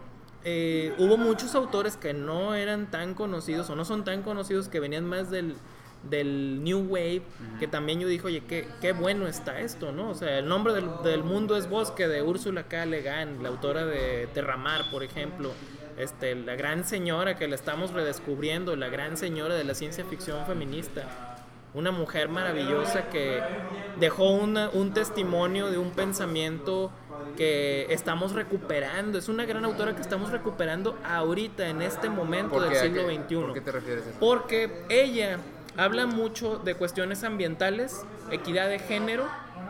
eh, 0.44 0.94
hubo 0.98 1.16
muchos 1.16 1.54
autores 1.54 1.96
que 1.96 2.14
no 2.14 2.54
eran 2.54 2.90
tan 2.90 3.14
conocidos 3.14 3.68
o 3.70 3.76
no 3.76 3.84
son 3.84 4.04
tan 4.04 4.22
conocidos 4.22 4.68
que 4.68 4.80
venían 4.80 5.04
más 5.04 5.30
del, 5.30 5.56
del 6.08 6.62
New 6.62 6.86
Wave, 6.88 7.22
que 7.58 7.68
también 7.68 8.00
yo 8.00 8.08
dije, 8.08 8.26
oye, 8.26 8.42
qué, 8.46 8.66
qué 8.80 8.92
bueno 8.92 9.26
está 9.26 9.60
esto, 9.60 9.92
¿no? 9.92 10.10
O 10.10 10.14
sea, 10.14 10.38
el 10.38 10.48
nombre 10.48 10.72
del, 10.72 10.88
del 11.04 11.22
mundo 11.24 11.56
es 11.56 11.68
Bosque 11.68 12.08
de 12.08 12.22
Úrsula 12.22 12.64
K. 12.64 12.86
Le 12.86 13.02
Guin, 13.02 13.42
la 13.42 13.48
autora 13.48 13.86
de 13.86 14.28
Terramar, 14.34 14.90
por 14.90 15.02
ejemplo. 15.02 15.52
Este, 15.98 16.34
la 16.34 16.54
gran 16.56 16.84
señora 16.84 17.36
que 17.36 17.46
la 17.48 17.54
estamos 17.54 17.92
redescubriendo, 17.92 18.76
la 18.76 18.88
gran 18.88 19.16
señora 19.16 19.54
de 19.54 19.64
la 19.64 19.74
ciencia 19.74 20.04
ficción 20.04 20.44
feminista. 20.46 21.02
Una 21.74 21.90
mujer 21.90 22.28
maravillosa 22.28 23.08
que 23.08 23.40
dejó 23.98 24.30
una, 24.30 24.68
un 24.70 24.92
testimonio 24.92 25.70
de 25.70 25.78
un 25.78 25.90
pensamiento 25.90 26.90
que 27.36 27.86
estamos 27.88 28.32
recuperando. 28.32 29.18
Es 29.18 29.28
una 29.28 29.46
gran 29.46 29.64
autora 29.64 29.94
que 29.94 30.02
estamos 30.02 30.30
recuperando 30.30 30.98
ahorita, 31.04 31.68
en 31.68 31.80
este 31.80 32.10
momento 32.10 32.60
del 32.60 32.74
siglo 32.76 33.04
XXI. 33.06 33.34
¿Por 33.36 33.54
qué 33.54 33.60
te 33.60 33.72
refieres 33.72 34.06
a 34.06 34.10
eso? 34.10 34.18
Porque 34.20 34.84
ella 34.90 35.38
habla 35.76 36.06
mucho 36.06 36.58
de 36.58 36.74
cuestiones 36.74 37.24
ambientales, 37.24 38.04
equidad 38.30 38.68
de 38.68 38.78
género 38.78 39.26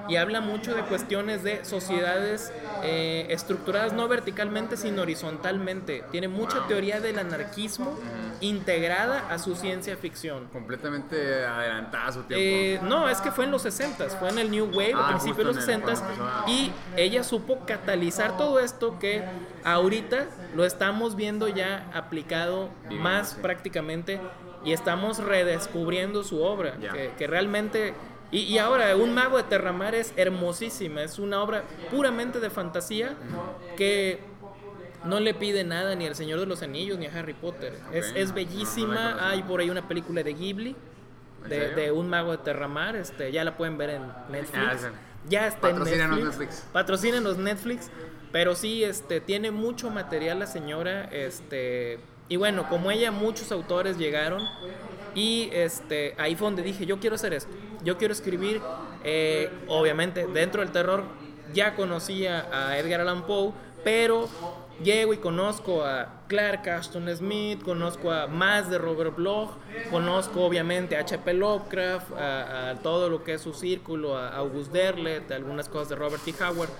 y 0.09 0.17
habla 0.17 0.41
mucho 0.41 0.75
de 0.75 0.83
cuestiones 0.83 1.43
de 1.43 1.65
sociedades 1.65 2.53
eh, 2.83 3.27
estructuradas 3.31 3.93
no 3.93 4.09
verticalmente 4.09 4.77
sino 4.77 5.03
horizontalmente. 5.03 6.05
Tiene 6.11 6.29
mucha 6.29 6.67
teoría 6.67 7.01
del 7.01 7.19
anarquismo 7.19 7.97
integrada 8.41 9.29
a 9.31 9.39
su 9.39 9.55
ciencia 9.55 9.97
ficción. 9.97 10.49
Completamente 10.49 11.45
adelantada 11.45 12.07
a 12.07 12.13
su 12.13 12.23
tiempo. 12.25 12.43
Eh, 12.45 12.81
no, 12.83 13.09
es 13.09 13.21
que 13.21 13.31
fue 13.31 13.45
en 13.45 13.53
los 13.53 13.63
60 13.63 14.09
fue 14.11 14.31
en 14.31 14.39
el 14.39 14.51
New 14.51 14.67
Wave, 14.67 14.95
a 14.95 15.07
ah, 15.07 15.09
principios 15.11 15.39
de 15.39 15.45
los 15.45 15.57
60 15.57 15.93
y 16.49 16.73
ella 16.97 17.23
supo 17.23 17.65
catalizar 17.67 18.37
todo 18.37 18.59
esto 18.59 18.99
que 18.99 19.23
ahorita 19.65 20.27
lo 20.55 20.65
estamos 20.65 21.15
viendo 21.15 21.49
ya 21.49 21.89
aplicado 21.95 22.71
más 22.91 23.35
prácticamente 23.35 24.21
y 24.65 24.73
estamos 24.73 25.19
redescubriendo 25.19 26.23
su 26.23 26.43
obra, 26.43 26.77
que, 27.17 27.27
realmente... 27.27 27.95
Y, 28.31 28.57
ahora, 28.57 28.97
Un 28.97 29.13
mago 29.13 29.37
de 29.37 29.43
Terramar 29.43 29.95
es 29.95 30.15
hermosísima, 30.17 31.03
es 31.03 31.19
una 31.19 31.43
obra 31.43 31.65
puramente 31.91 32.41
de 32.41 32.49
fantasía 32.49 33.15
que 33.77 34.21
no 35.05 35.21
le 35.21 35.35
pide 35.35 35.65
nada 35.65 35.95
ni 35.95 36.07
al 36.07 36.15
Señor 36.15 36.41
de 36.41 36.47
los 36.47 36.63
Anillos 36.63 36.99
ni 36.99 37.07
a 37.07 37.13
Harry 37.15 37.35
Potter. 37.35 37.79
Es, 37.93 38.33
bellísima, 38.33 39.29
hay 39.29 39.43
por 39.43 39.61
ahí 39.61 39.69
una 39.69 39.87
película 39.87 40.23
de 40.23 40.33
Ghibli, 40.33 40.77
de, 41.47 41.93
Un 41.93 42.09
mago 42.09 42.31
de 42.33 42.39
Terramar, 42.39 42.97
este, 42.97 43.33
ya 43.33 43.45
la 43.45 43.57
pueden 43.57 43.77
ver 43.77 43.91
en 43.91 44.03
Netflix. 44.31 44.85
Ah, 44.85 44.93
ya 45.29 45.47
está 45.47 45.71
en 45.71 45.85
Netflix. 45.85 46.67
Patrocinen 46.73 47.25
los 47.25 47.37
Netflix. 47.37 47.91
Pero 48.33 48.55
sí, 48.55 48.83
este, 48.83 49.21
tiene 49.21 49.51
mucho 49.51 49.91
material 49.91 50.39
la 50.39 50.47
señora, 50.47 51.05
este 51.05 52.01
y 52.33 52.37
bueno, 52.37 52.67
como 52.67 52.91
ella, 52.91 53.11
muchos 53.11 53.53
autores 53.53 53.99
llegaron 53.99 54.49
y 55.15 55.51
este, 55.53 56.15
ahí 56.17 56.35
fue 56.35 56.47
donde 56.47 56.63
dije, 56.63 56.87
yo 56.87 56.99
quiero 56.99 57.17
hacer 57.17 57.35
esto, 57.35 57.53
yo 57.85 57.99
quiero 57.99 58.15
escribir, 58.15 58.63
eh, 59.05 59.51
obviamente 59.69 60.27
dentro 60.27 60.63
del 60.63 60.73
terror 60.73 61.05
ya 61.53 61.75
conocía 61.75 62.49
a 62.51 62.79
Edgar 62.79 63.03
Allan 63.03 63.27
Poe, 63.27 63.53
pero 63.85 64.31
llego 64.83 65.13
y 65.13 65.19
conozco 65.19 65.85
a 65.85 66.23
Clark 66.27 66.67
Ashton 66.67 67.15
Smith, 67.15 67.63
conozco 67.63 68.11
a 68.11 68.29
más 68.29 68.71
de 68.71 68.79
Robert 68.79 69.15
Bloch, 69.15 69.51
conozco 69.91 70.43
obviamente 70.43 70.97
a 70.97 71.01
H.P. 71.01 71.35
Lovecraft, 71.35 72.13
a, 72.19 72.77
todo 72.83 73.11
lo 73.11 73.25
que 73.25 73.35
es 73.35 73.43
su 73.43 73.53
círculo, 73.53 74.17
a 74.17 74.29
August 74.37 74.73
Derlet, 74.73 75.31
algunas 75.33 75.69
cosas 75.69 75.91
de 75.91 75.97
Robert 75.97 76.25
T. 76.25 76.33
Howard. 76.43 76.71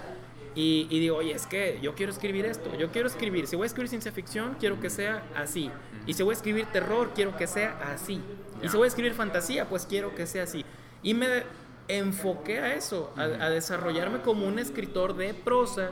Y, 0.55 0.87
digo, 0.89 1.17
oye, 1.17 1.33
es 1.33 1.47
que 1.47 1.79
yo 1.81 1.95
quiero 1.95 2.13
escribir 2.13 2.45
esto, 2.45 2.77
yo 2.77 2.91
quiero 2.91 3.09
escribir, 3.09 3.47
si 3.47 3.57
voy 3.57 3.65
a 3.65 3.67
escribir 3.67 3.89
ciencia 3.89 4.13
ficción, 4.13 4.57
quiero 4.61 4.81
que 4.81 4.91
sea 4.91 5.23
así. 5.35 5.71
Y 6.07 6.13
si 6.13 6.23
voy 6.23 6.33
a 6.33 6.37
escribir 6.37 6.67
terror, 6.67 7.13
quiero 7.15 7.37
que 7.37 7.47
sea 7.47 7.79
así. 7.93 8.21
Y 8.63 8.69
si 8.69 8.77
voy 8.77 8.85
a 8.85 8.89
escribir 8.89 9.15
fantasía, 9.15 9.69
pues 9.69 9.87
quiero 9.87 10.15
que 10.15 10.27
sea 10.27 10.45
así. 10.45 10.65
Y 11.03 11.15
me 11.15 11.45
enfoqué 11.89 12.59
a 12.61 12.75
eso, 12.75 13.13
a, 13.17 13.49
desarrollarme 13.49 14.21
como 14.21 14.47
un 14.47 14.59
escritor 14.59 15.17
de 15.17 15.33
prosa, 15.33 15.91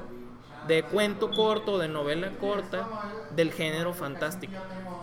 de 0.69 0.83
cuento 0.83 1.31
corto, 1.31 1.79
de 1.79 1.89
novela 1.89 2.31
corta, 2.39 2.87
del 3.35 3.53
género 3.53 3.95
fantástico. 3.95 4.53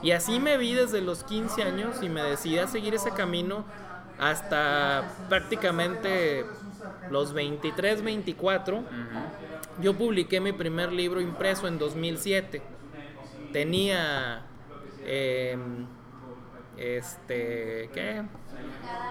Y 0.04 0.12
así 0.12 0.40
me 0.40 0.58
vi 0.58 0.76
desde 0.76 1.02
los 1.02 1.24
15 1.24 1.64
años 1.64 2.04
y 2.04 2.10
me 2.10 2.22
decidí 2.22 2.60
a 2.60 2.68
seguir 2.68 2.94
ese 2.94 3.12
camino 3.12 3.66
hasta 4.20 5.12
prácticamente 5.30 6.46
los 7.10 7.34
23, 7.34 8.02
24. 8.04 8.84
Yo 9.82 9.94
publiqué 9.96 10.40
mi 10.40 10.54
primer 10.54 10.92
libro 10.92 11.22
impreso 11.22 11.68
en 11.68 11.78
2007. 11.80 12.62
Tenía 13.54 14.44
Em, 15.10 15.86
este, 16.76 17.90
¿qué? 17.94 18.24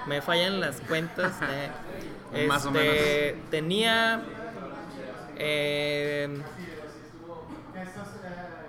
Me 0.06 0.21
fallan 0.21 0.61
las 0.61 0.80
cuentas. 0.83 1.33
eh. 2.35 2.47
Más 2.47 2.66
o 2.66 2.68
Este, 2.71 3.38
Tenía. 3.50 4.23
em, 5.38 6.42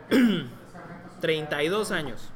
32 1.22 1.92
años. 1.92 2.30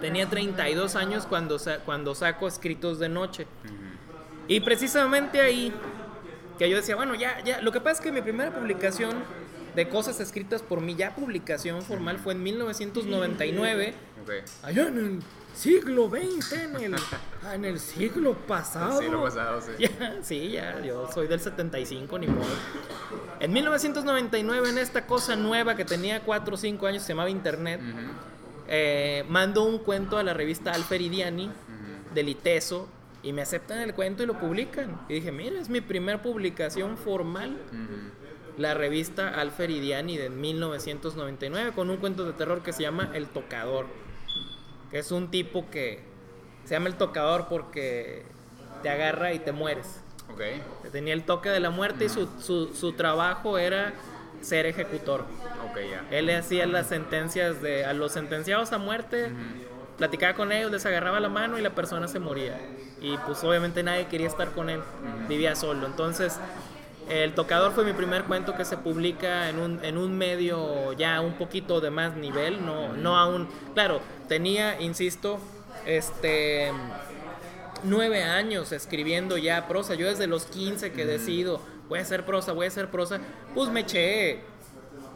Tenía 0.00 0.28
32 0.28 0.96
años 0.96 1.26
cuando, 1.26 1.58
sa- 1.58 1.78
cuando 1.78 2.14
saco 2.14 2.46
escritos 2.46 2.98
de 2.98 3.08
noche. 3.08 3.46
Y 4.48 4.60
precisamente 4.60 5.40
ahí, 5.40 5.72
que 6.58 6.68
yo 6.68 6.76
decía, 6.76 6.96
bueno, 6.96 7.14
ya, 7.14 7.42
ya. 7.44 7.60
Lo 7.60 7.72
que 7.72 7.80
pasa 7.80 7.92
es 7.92 8.00
que 8.00 8.12
mi 8.12 8.22
primera 8.22 8.52
publicación 8.52 9.12
de 9.74 9.88
cosas 9.88 10.20
escritas 10.20 10.62
por 10.62 10.80
mí, 10.80 10.94
ya 10.94 11.14
publicación 11.14 11.82
formal, 11.82 12.18
fue 12.18 12.34
en 12.34 12.42
1999. 12.42 13.94
Ok. 14.22 14.30
Allá 14.62 14.88
en 14.88 14.98
el 14.98 15.22
siglo 15.54 16.08
XX, 16.10 16.52
en 16.52 16.76
el, 16.76 16.94
ah, 17.44 17.54
en 17.54 17.64
el 17.64 17.78
siglo 17.80 18.34
pasado. 18.34 19.00
Sí, 19.00 19.08
lo 19.08 19.22
pasado, 19.22 19.60
sí. 19.60 19.70
Ya, 19.78 20.18
sí, 20.22 20.50
ya, 20.50 20.80
yo 20.82 21.10
soy 21.12 21.26
del 21.26 21.40
75, 21.40 22.18
ni 22.18 22.26
modo. 22.26 22.44
En 23.40 23.52
1999, 23.52 24.68
en 24.70 24.78
esta 24.78 25.06
cosa 25.06 25.36
nueva 25.36 25.74
que 25.76 25.84
tenía 25.84 26.20
4 26.20 26.54
o 26.54 26.56
5 26.56 26.86
años, 26.86 27.02
se 27.02 27.08
llamaba 27.10 27.30
Internet, 27.30 27.80
Ujú. 27.80 27.98
eh, 28.68 29.24
mando 29.28 29.64
un 29.64 29.78
cuento 29.78 30.18
a 30.18 30.22
la 30.22 30.34
revista 30.34 30.72
Alferidiani 30.72 31.50
del 32.14 32.28
ITESO 32.28 32.88
y 33.24 33.32
me 33.32 33.42
aceptan 33.42 33.80
el 33.80 33.94
cuento 33.94 34.22
y 34.22 34.26
lo 34.26 34.38
publican. 34.38 35.00
Y 35.08 35.14
dije, 35.14 35.32
mira, 35.32 35.58
es 35.58 35.68
mi 35.68 35.80
primera 35.80 36.22
publicación 36.22 36.96
formal, 36.96 37.58
Ujú. 37.68 38.60
la 38.62 38.74
revista 38.74 39.28
Alferidiani 39.30 40.16
de 40.16 40.30
1999, 40.30 41.72
con 41.74 41.90
un 41.90 41.96
cuento 41.96 42.24
de 42.24 42.32
terror 42.34 42.62
que 42.62 42.72
se 42.72 42.82
llama 42.82 43.10
El 43.14 43.26
Tocador, 43.28 43.86
que 44.90 44.98
es 44.98 45.10
un 45.10 45.30
tipo 45.30 45.68
que 45.70 46.00
se 46.64 46.74
llama 46.74 46.88
El 46.88 46.94
Tocador 46.96 47.46
porque 47.48 48.22
te 48.82 48.90
agarra 48.90 49.32
y 49.32 49.38
te 49.40 49.52
mueres. 49.52 50.00
Ok. 50.32 50.40
Tenía 50.92 51.14
el 51.14 51.24
toque 51.24 51.48
de 51.50 51.60
la 51.60 51.70
muerte 51.70 52.04
y 52.06 52.08
su, 52.08 52.28
su, 52.40 52.74
su 52.74 52.92
trabajo 52.92 53.58
era 53.58 53.92
ser 54.40 54.66
ejecutor. 54.66 55.22
Ok, 55.70 55.78
ya. 55.90 56.06
Él 56.10 56.26
le 56.26 56.36
hacía 56.36 56.66
las 56.66 56.86
sentencias 56.88 57.60
de 57.62 57.84
a 57.84 57.92
los 57.92 58.12
sentenciados 58.12 58.72
a 58.72 58.78
muerte, 58.78 59.30
platicaba 59.98 60.34
con 60.34 60.52
ellos, 60.52 60.70
les 60.70 60.84
agarraba 60.86 61.20
la 61.20 61.28
mano 61.28 61.58
y 61.58 61.62
la 61.62 61.74
persona 61.74 62.08
se 62.08 62.18
moría. 62.20 62.58
Y 63.04 63.18
pues 63.18 63.44
obviamente 63.44 63.82
nadie 63.82 64.06
quería 64.06 64.26
estar 64.26 64.52
con 64.52 64.70
él, 64.70 64.80
vivía 65.28 65.54
solo. 65.54 65.86
Entonces, 65.86 66.38
El 67.10 67.34
Tocador 67.34 67.72
fue 67.72 67.84
mi 67.84 67.92
primer 67.92 68.24
cuento 68.24 68.54
que 68.54 68.64
se 68.64 68.78
publica 68.78 69.50
en 69.50 69.58
un, 69.58 69.84
en 69.84 69.98
un 69.98 70.16
medio 70.16 70.94
ya 70.94 71.20
un 71.20 71.34
poquito 71.34 71.82
de 71.82 71.90
más 71.90 72.16
nivel, 72.16 72.64
no, 72.64 72.94
no 72.94 73.18
aún, 73.18 73.46
claro, 73.74 74.00
tenía, 74.26 74.80
insisto, 74.80 75.38
este 75.84 76.72
nueve 77.82 78.22
años 78.22 78.72
escribiendo 78.72 79.36
ya 79.36 79.68
prosa. 79.68 79.94
Yo 79.94 80.06
desde 80.06 80.26
los 80.26 80.46
15 80.46 80.92
que 80.92 81.04
decido, 81.04 81.60
voy 81.90 81.98
a 81.98 82.02
hacer 82.02 82.24
prosa, 82.24 82.52
voy 82.52 82.64
a 82.64 82.68
hacer 82.68 82.90
prosa, 82.90 83.20
pues 83.54 83.68
me 83.68 83.80
eché 83.80 84.40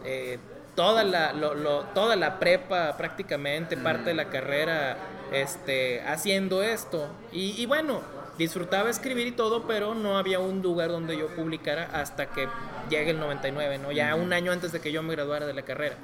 eh, 0.05 0.37
toda, 0.79 1.03
la, 1.03 1.33
lo- 1.33 1.55
lo- 1.55 1.81
toda 1.93 2.15
la 2.15 2.39
prepa 2.39 2.95
prácticamente, 2.95 3.75
parte 3.75 4.05
de 4.11 4.13
la 4.13 4.29
carrera 4.29 4.95
este, 5.33 6.01
haciendo 6.03 6.63
esto. 6.63 7.09
Y, 7.33 7.61
y 7.61 7.65
bueno, 7.65 8.01
disfrutaba 8.37 8.89
escribir 8.89 9.27
y 9.27 9.31
todo, 9.33 9.67
pero 9.67 9.93
no 9.93 10.17
había 10.17 10.39
un 10.39 10.61
lugar 10.61 10.89
donde 10.89 11.17
yo 11.17 11.27
publicara 11.35 11.89
hasta 11.91 12.27
que 12.27 12.47
llegue 12.89 13.11
el 13.11 13.19
99, 13.19 13.77
¿no? 13.79 13.91
Ya 13.91 14.15
un 14.15 14.31
año 14.31 14.53
antes 14.53 14.71
de 14.71 14.79
que 14.79 14.93
yo 14.93 15.03
me 15.03 15.13
graduara 15.15 15.45
de 15.45 15.53
la 15.53 15.63
carrera. 15.63 15.97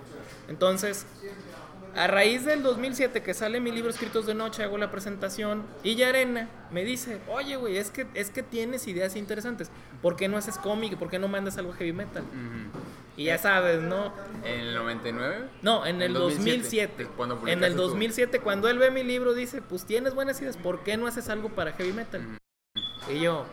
Entonces, 0.50 1.06
a 1.96 2.08
raíz 2.08 2.44
del 2.44 2.62
2007 2.62 3.24
que 3.24 3.34
sale 3.34 3.62
mi 3.62 3.72
libro 3.72 3.90
Escritos 3.90 4.26
de 4.26 4.34
Noche, 4.36 4.62
hago 4.64 4.78
la 4.78 4.92
presentación 4.92 5.64
y 5.84 5.96
Yarena 5.96 6.50
me 6.72 6.84
dice, 6.84 7.20
oye, 7.30 7.56
güey, 7.56 7.78
es 7.78 7.92
que, 7.92 8.08
es 8.14 8.30
que 8.30 8.44
tienes 8.44 8.86
ideas 8.90 9.16
interesantes. 9.16 9.72
¿Por 10.02 10.18
qué 10.18 10.28
no 10.28 10.36
haces 10.36 10.58
cómic? 10.58 10.98
¿Por 10.98 11.10
qué 11.10 11.18
no 11.18 11.30
mandas 11.30 11.58
algo 11.58 11.72
heavy 11.72 11.94
metal? 11.94 12.24
Ujú. 12.24 13.05
Y 13.18 13.26
ya 13.26 13.38
sabes, 13.38 13.82
¿no? 13.82 14.14
¿En 14.44 14.60
el 14.60 14.76
99? 14.76 15.46
No, 15.62 15.86
en 15.86 16.02
el 16.02 16.14
2007. 16.14 16.98
2007, 16.98 17.08
cuando 17.16 17.48
En 17.48 17.64
el 17.64 17.76
tú. 17.76 17.84
2007, 17.84 18.40
cuando 18.42 18.68
él 18.70 18.78
ve 18.78 18.92
mi 18.92 19.04
libro, 19.04 19.34
dice, 19.34 19.62
pues 19.62 19.86
tienes 19.86 20.14
buenas 20.14 20.42
ideas, 20.42 20.58
¿por 20.58 20.84
qué 20.84 20.98
no 20.98 21.08
haces 21.08 21.30
algo 21.30 21.50
para 21.50 21.72
heavy 21.74 21.94
metal? 21.94 22.22
Y 23.10 23.22
yo, 23.22 23.46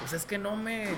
pues 0.00 0.12
es 0.12 0.26
que 0.26 0.38
no 0.38 0.56
me... 0.56 0.88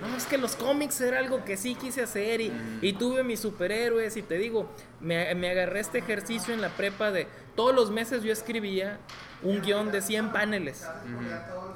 No, 0.00 0.16
es 0.16 0.24
que 0.24 0.38
los 0.38 0.56
cómics 0.56 0.98
era 1.02 1.18
algo 1.18 1.44
que 1.44 1.58
sí 1.58 1.74
quise 1.74 2.00
hacer 2.00 2.40
y, 2.40 2.50
y 2.80 2.94
tuve 2.94 3.22
mis 3.22 3.40
superhéroes 3.40 4.16
y 4.16 4.22
te 4.22 4.38
digo, 4.38 4.70
me, 4.98 5.34
me 5.34 5.50
agarré 5.50 5.80
este 5.80 5.98
ejercicio 5.98 6.54
en 6.54 6.62
la 6.62 6.70
prepa 6.70 7.10
de 7.10 7.28
todos 7.60 7.74
los 7.74 7.90
meses 7.90 8.22
yo 8.22 8.32
escribía 8.32 8.98
un 9.42 9.60
guion 9.60 9.92
de 9.92 10.00
100 10.00 10.32
paneles 10.32 10.86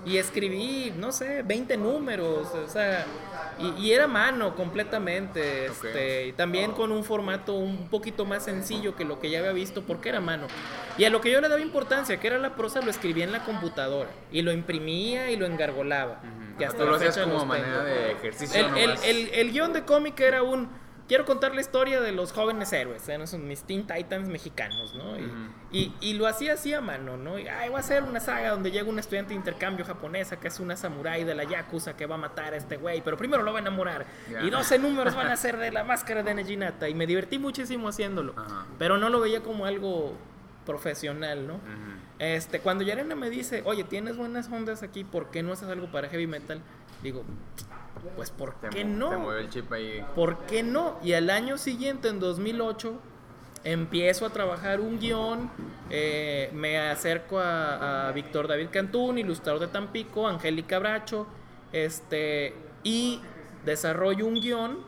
y 0.07 0.17
escribí, 0.17 0.95
no 0.97 1.13
sé, 1.13 1.43
20 1.43 1.77
números, 1.77 2.49
o 2.55 2.69
sea, 2.69 3.05
y, 3.59 3.83
y 3.83 3.93
era 3.93 4.07
mano 4.07 4.55
completamente, 4.57 5.69
Ok. 5.69 5.85
este, 5.85 6.27
y 6.29 6.33
también 6.33 6.73
con 6.73 6.91
un 6.91 7.05
formato 7.05 7.53
un 7.55 7.89
poquito 7.89 8.25
más 8.25 8.45
sencillo 8.45 8.97
que 8.97 9.05
lo 9.05 9.21
que 9.21 9.29
ya 9.29 9.41
había 9.41 9.53
visto 9.53 9.83
porque 9.83 10.09
era 10.09 10.21
mano. 10.21 10.47
Y 10.97 11.05
a 11.05 11.11
lo 11.11 11.21
que 11.21 11.31
yo 11.31 11.41
le 11.43 11.49
daba 11.51 11.61
importancia, 11.61 12.19
que 12.19 12.27
era 12.29 12.39
la 12.39 12.55
prosa, 12.57 12.81
lo 12.81 12.91
escribía 12.91 13.25
en 13.25 13.33
la 13.33 13.45
computadora 13.45 14.09
y 14.33 14.41
lo 14.41 14.53
imprimía 14.53 15.31
y 15.31 15.37
lo 15.37 15.45
engargolaba. 15.45 16.21
Que 16.59 16.65
hasta 16.65 16.79
Tú 16.79 16.85
la 16.85 16.91
lo 16.93 16.97
hacías 16.97 17.19
como 17.19 17.45
manera 17.45 17.85
tengo. 17.85 17.85
de 17.85 18.13
ejercicio 18.13 18.61
El, 18.61 18.77
el, 18.79 18.91
el, 19.05 19.29
el 19.35 19.53
guion 19.53 19.73
de 19.75 19.85
cómic 19.85 20.19
era 20.21 20.43
un. 20.43 20.69
Quiero 21.07 21.27
contar 21.27 21.55
la 21.55 21.61
historia 21.61 22.01
de 22.01 22.13
los 22.13 22.33
jóvenes 22.33 22.73
héroes, 22.73 23.07
eran 23.11 23.21
esos 23.23 23.39
mis 23.39 23.63
Teen 23.65 23.87
Titans 23.87 24.27
mexicanos, 24.27 24.95
¿no? 24.95 25.19
Y, 25.19 25.25
Ujú. 25.25 25.35
y, 25.71 25.93
y 26.01 26.15
lo 26.15 26.27
hacía 26.27 26.55
así 26.55 26.73
a 26.73 26.81
mano, 26.81 27.19
¿no? 27.19 27.39
Y, 27.39 27.47
ay, 27.47 27.69
voy 27.69 27.77
a 27.77 27.81
hacer 27.81 28.05
una 28.05 28.21
saga 28.21 28.51
donde 28.51 28.71
llega 28.71 28.89
un 28.89 28.99
estudiante 28.99 29.31
de 29.31 29.35
intercambio 29.35 29.85
japonesa 29.85 30.41
que 30.41 30.49
es 30.49 30.61
una 30.61 30.77
samurái 30.77 31.25
de 31.25 31.35
la 31.35 31.45
Yakuza 31.45 31.95
que 31.95 32.07
va 32.07 32.15
a 32.15 32.19
matar 32.19 32.55
a 32.55 32.57
este 32.57 32.79
güey, 32.79 33.03
pero 33.03 33.19
primero 33.19 33.43
lo 33.43 33.53
va 33.53 33.59
a 33.59 33.61
enamorar. 33.61 34.07
Ya. 34.31 34.43
Y 34.45 34.49
12 34.49 34.79
números 34.79 35.15
van 35.15 35.27
a 35.27 35.37
ser 35.37 35.59
de 35.59 35.71
la 35.73 35.85
máscara 35.85 36.23
de 36.23 36.35
Nejinata. 36.35 36.89
Y 36.89 36.95
me 36.95 37.07
divertí 37.07 37.39
muchísimo 37.39 37.89
haciéndolo. 37.89 38.33
Ajá. 38.39 38.65
Pero 38.79 38.97
no 38.97 39.11
lo 39.11 39.21
veía 39.21 39.43
como 39.43 39.67
algo 39.67 40.17
profesional, 40.65 41.47
¿no? 41.47 41.55
Ujú. 41.57 41.63
Este, 42.19 42.61
cuando 42.61 42.83
Yarena 42.83 43.15
me 43.15 43.29
dice, 43.29 43.61
oye, 43.67 43.85
tienes 43.85 44.17
buenas 44.17 44.49
ondas 44.51 44.83
aquí, 44.83 45.05
¿por 45.05 45.31
qué 45.31 45.43
no 45.43 45.53
haces 45.53 45.69
algo 45.69 45.93
para 45.93 46.09
heavy 46.09 46.27
metal? 46.27 46.63
Digo, 47.03 47.25
pues 48.17 48.31
¿por 48.31 48.55
qué 48.71 48.85
no? 48.85 49.11
Te 49.11 49.17
movió 49.17 49.39
el 49.39 49.49
chip 49.49 49.73
ahí. 49.73 50.05
¿Por 50.15 50.47
qué 50.47 50.63
no? 50.63 50.99
Y 51.03 51.15
al 51.15 51.31
año 51.31 51.59
siguiente, 51.59 52.09
en 52.09 52.21
2008, 52.21 52.99
empiezo 53.65 54.27
a 54.27 54.31
trabajar 54.31 54.81
un 54.81 54.99
guion, 54.99 55.51
eh, 55.91 56.51
me 56.53 56.79
acerco 56.79 57.39
a, 57.39 58.09
a 58.09 58.13
Víctor 58.13 58.49
David 58.49 58.69
Cantún, 58.71 59.19
ilustrador 59.19 59.61
de 59.61 59.69
Tampico, 59.69 60.29
Angélica 60.29 60.79
Bracho, 60.79 61.27
este, 61.73 62.55
y 62.83 63.21
desarrollo 63.65 64.27
un 64.27 64.41
guion, 64.41 64.79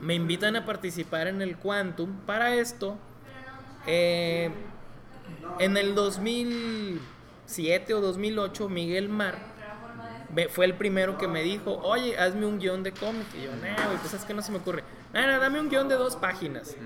me 0.00 0.14
invitan 0.14 0.56
a 0.56 0.64
participar 0.64 1.26
en 1.26 1.42
el 1.42 1.56
Quantum. 1.56 2.20
Para 2.24 2.54
esto, 2.54 2.96
eh, 3.86 4.50
en 5.58 5.76
el 5.76 5.94
2007 5.94 7.94
o 7.94 8.00
2008, 8.00 8.68
Miguel 8.68 9.08
Mar 9.08 9.57
fue 10.50 10.66
el 10.66 10.74
primero 10.74 11.16
que 11.18 11.26
me 11.28 11.42
dijo, 11.42 11.78
oye, 11.82 12.18
hazme 12.18 12.46
un 12.46 12.58
guion 12.58 12.82
de 12.82 12.92
cómic. 12.92 13.26
Y 13.34 13.44
yo, 13.44 13.50
no, 13.52 13.60
güey, 13.86 13.98
pues 13.98 14.14
es 14.14 14.24
que 14.24 14.34
no 14.34 14.42
se 14.42 14.52
me 14.52 14.58
ocurre. 14.58 14.84
Nada, 15.12 15.38
dame 15.38 15.60
un 15.60 15.68
guion 15.68 15.88
de 15.88 15.94
dos 15.96 16.16
páginas. 16.16 16.76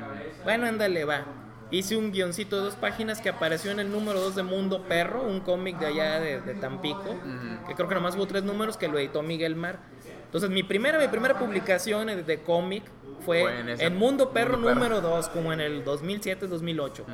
Bueno, 0.44 0.66
ándale, 0.66 1.04
va. 1.04 1.24
Hice 1.70 1.96
un 1.96 2.12
guioncito 2.12 2.56
de 2.58 2.62
dos 2.64 2.74
páginas 2.76 3.20
que 3.22 3.30
apareció 3.30 3.70
en 3.70 3.80
el 3.80 3.90
número 3.90 4.20
2 4.20 4.34
de 4.36 4.42
Mundo 4.42 4.82
Perro, 4.86 5.22
un 5.22 5.40
cómic 5.40 5.78
de 5.78 5.86
allá 5.86 6.20
de, 6.20 6.40
de 6.42 6.54
Tampico, 6.54 7.16
que 7.66 7.74
creo 7.74 7.88
que 7.88 7.94
nomás 7.94 8.14
hubo 8.14 8.26
tres 8.26 8.42
números 8.44 8.76
que 8.76 8.88
lo 8.88 8.98
editó 8.98 9.22
Miguel 9.22 9.56
Mar. 9.56 9.78
Entonces, 10.26 10.50
mi 10.50 10.62
primera, 10.62 10.98
mi 10.98 11.08
primera 11.08 11.38
publicación 11.38 12.08
de, 12.08 12.22
de 12.22 12.42
cómic 12.42 12.84
fue, 13.24 13.40
Fue 13.42 13.60
en 13.60 13.68
esa- 13.70 13.84
en 13.84 13.96
Mundo 13.96 14.32
Perro 14.32 14.52
Mundo 14.58 14.68
Perro. 14.68 14.80
número 14.80 15.00
2, 15.00 15.28
como 15.30 15.52
en 15.52 15.60
el 15.62 15.82
2007-2008. 15.84 17.04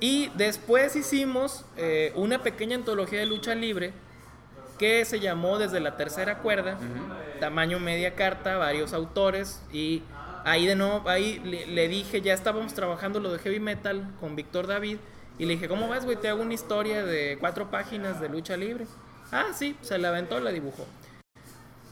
Y 0.00 0.30
después 0.36 0.94
hicimos 0.94 1.64
eh, 1.76 2.12
una 2.16 2.42
pequeña 2.42 2.76
antología 2.76 3.18
de 3.18 3.26
lucha 3.26 3.54
libre 3.54 3.92
que 4.78 5.04
se 5.04 5.20
llamó 5.20 5.58
Desde 5.58 5.80
la 5.80 5.96
Tercera 5.96 6.38
Cuerda, 6.38 6.78
tamaño 7.40 7.78
media 7.80 8.14
carta, 8.14 8.56
varios 8.56 8.92
autores. 8.92 9.62
Y 9.72 10.02
ahí 10.44 10.66
de 10.66 10.76
nuevo, 10.76 11.08
ahí 11.08 11.40
le, 11.40 11.66
le 11.66 11.88
dije, 11.88 12.20
ya 12.20 12.32
estábamos 12.32 12.74
trabajando 12.74 13.20
lo 13.20 13.32
de 13.32 13.38
heavy 13.38 13.60
metal 13.60 14.08
con 14.20 14.36
Víctor 14.36 14.66
David. 14.66 14.98
Y 15.38 15.44
le 15.44 15.54
dije, 15.54 15.68
¿cómo 15.68 15.88
ves, 15.88 16.04
güey? 16.04 16.16
Te 16.16 16.28
hago 16.28 16.42
una 16.42 16.54
historia 16.54 17.04
de 17.04 17.36
cuatro 17.38 17.70
páginas 17.70 18.20
de 18.20 18.28
lucha 18.28 18.56
libre. 18.56 18.86
Ah, 19.30 19.46
sí, 19.54 19.76
se 19.82 19.98
la 19.98 20.08
aventó, 20.08 20.40
la 20.40 20.50
dibujó. 20.50 20.86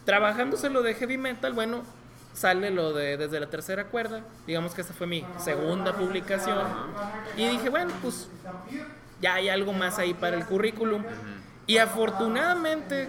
Trabajándose 0.05 0.70
lo 0.70 0.83
de 0.83 0.94
heavy 0.94 1.18
metal, 1.18 1.53
bueno, 1.53 1.83
sale 2.33 2.70
lo 2.70 2.92
de 2.92 3.16
desde 3.16 3.40
la 3.40 3.49
tercera 3.49 3.85
cuerda. 3.87 4.22
Digamos 4.46 4.75
que 4.75 4.81
esa 4.81 4.94
fue 4.94 5.07
mi 5.07 5.25
segunda 5.38 5.94
publicación. 5.94 6.59
Y 7.37 7.46
dije, 7.46 7.68
bueno, 7.68 7.92
pues 8.03 8.29
ya 9.20 9.35
hay 9.35 9.49
algo 9.49 9.72
más 9.72 9.99
ahí 9.99 10.14
para 10.14 10.37
el 10.37 10.44
currículum. 10.44 11.05
Y 11.66 11.79
afortunadamente 11.79 13.09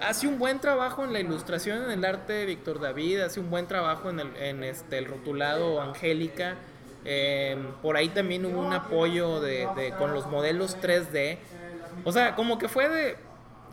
hace 0.00 0.26
un 0.26 0.38
buen 0.38 0.60
trabajo 0.60 1.04
en 1.04 1.12
la 1.12 1.20
ilustración, 1.20 1.84
en 1.84 1.90
el 1.90 2.04
arte 2.04 2.32
de 2.34 2.46
Víctor 2.46 2.80
David, 2.80 3.20
hace 3.20 3.40
un 3.40 3.50
buen 3.50 3.66
trabajo 3.66 4.10
en 4.10 4.20
el, 4.20 4.36
en 4.36 4.62
este, 4.64 4.98
el 4.98 5.06
rotulado 5.06 5.80
Angélica. 5.80 6.56
Eh, 7.04 7.56
por 7.82 7.96
ahí 7.96 8.08
también 8.10 8.44
hubo 8.46 8.60
un 8.60 8.72
apoyo 8.72 9.40
de, 9.40 9.68
de- 9.76 9.92
con 9.98 10.12
los 10.14 10.26
modelos 10.26 10.76
3D. 10.80 11.38
O 12.04 12.12
sea, 12.12 12.34
como 12.36 12.58
que 12.58 12.68
fue 12.68 12.88
de... 12.88 13.16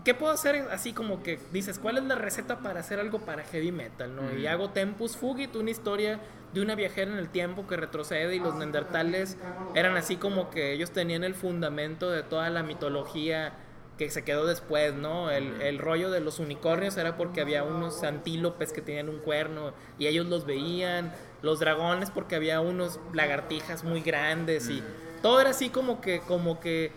¿Qué 0.05 0.13
puedo 0.15 0.31
hacer 0.31 0.65
así 0.71 0.93
como 0.93 1.21
que 1.21 1.39
dices, 1.51 1.77
cuál 1.77 1.97
es 1.97 2.03
la 2.05 2.15
receta 2.15 2.59
para 2.59 2.79
hacer 2.79 2.99
algo 3.01 3.19
para 3.19 3.43
heavy 3.43 3.71
metal? 3.73 4.15
¿no? 4.15 4.33
Y 4.35 4.47
hago 4.47 4.69
Tempus 4.69 5.17
Fugit, 5.17 5.55
una 5.57 5.69
historia 5.71 6.19
de 6.53 6.61
una 6.61 6.73
viajera 6.73 7.11
en 7.11 7.17
el 7.17 7.27
tiempo 7.29 7.67
que 7.67 7.75
retrocede 7.75 8.33
y 8.35 8.39
los 8.39 8.55
neandertales 8.55 9.37
eran 9.75 9.97
así 9.97 10.15
como 10.15 10.49
que 10.49 10.71
ellos 10.71 10.91
tenían 10.91 11.23
el 11.25 11.35
fundamento 11.35 12.09
de 12.09 12.23
toda 12.23 12.49
la 12.49 12.63
mitología 12.63 13.51
que 13.99 14.09
se 14.09 14.23
quedó 14.23 14.45
después, 14.45 14.93
¿no? 14.95 15.29
El, 15.29 15.61
el 15.61 15.77
rollo 15.77 16.09
de 16.09 16.21
los 16.21 16.39
unicornios 16.39 16.95
era 16.95 17.17
porque 17.17 17.41
había 17.41 17.63
unos 17.63 18.01
antílopes 18.03 18.71
que 18.71 18.81
tenían 18.81 19.09
un 19.09 19.19
cuerno 19.19 19.73
y 19.97 20.07
ellos 20.07 20.25
los 20.25 20.45
veían, 20.45 21.13
los 21.41 21.59
dragones 21.59 22.09
porque 22.09 22.37
había 22.37 22.61
unos 22.61 22.97
lagartijas 23.13 23.83
muy 23.83 23.99
grandes 24.01 24.69
y 24.69 24.81
todo 25.21 25.41
era 25.41 25.49
así 25.49 25.69
como 25.69 25.99
que, 25.99 26.21
como 26.21 26.61
que 26.61 26.93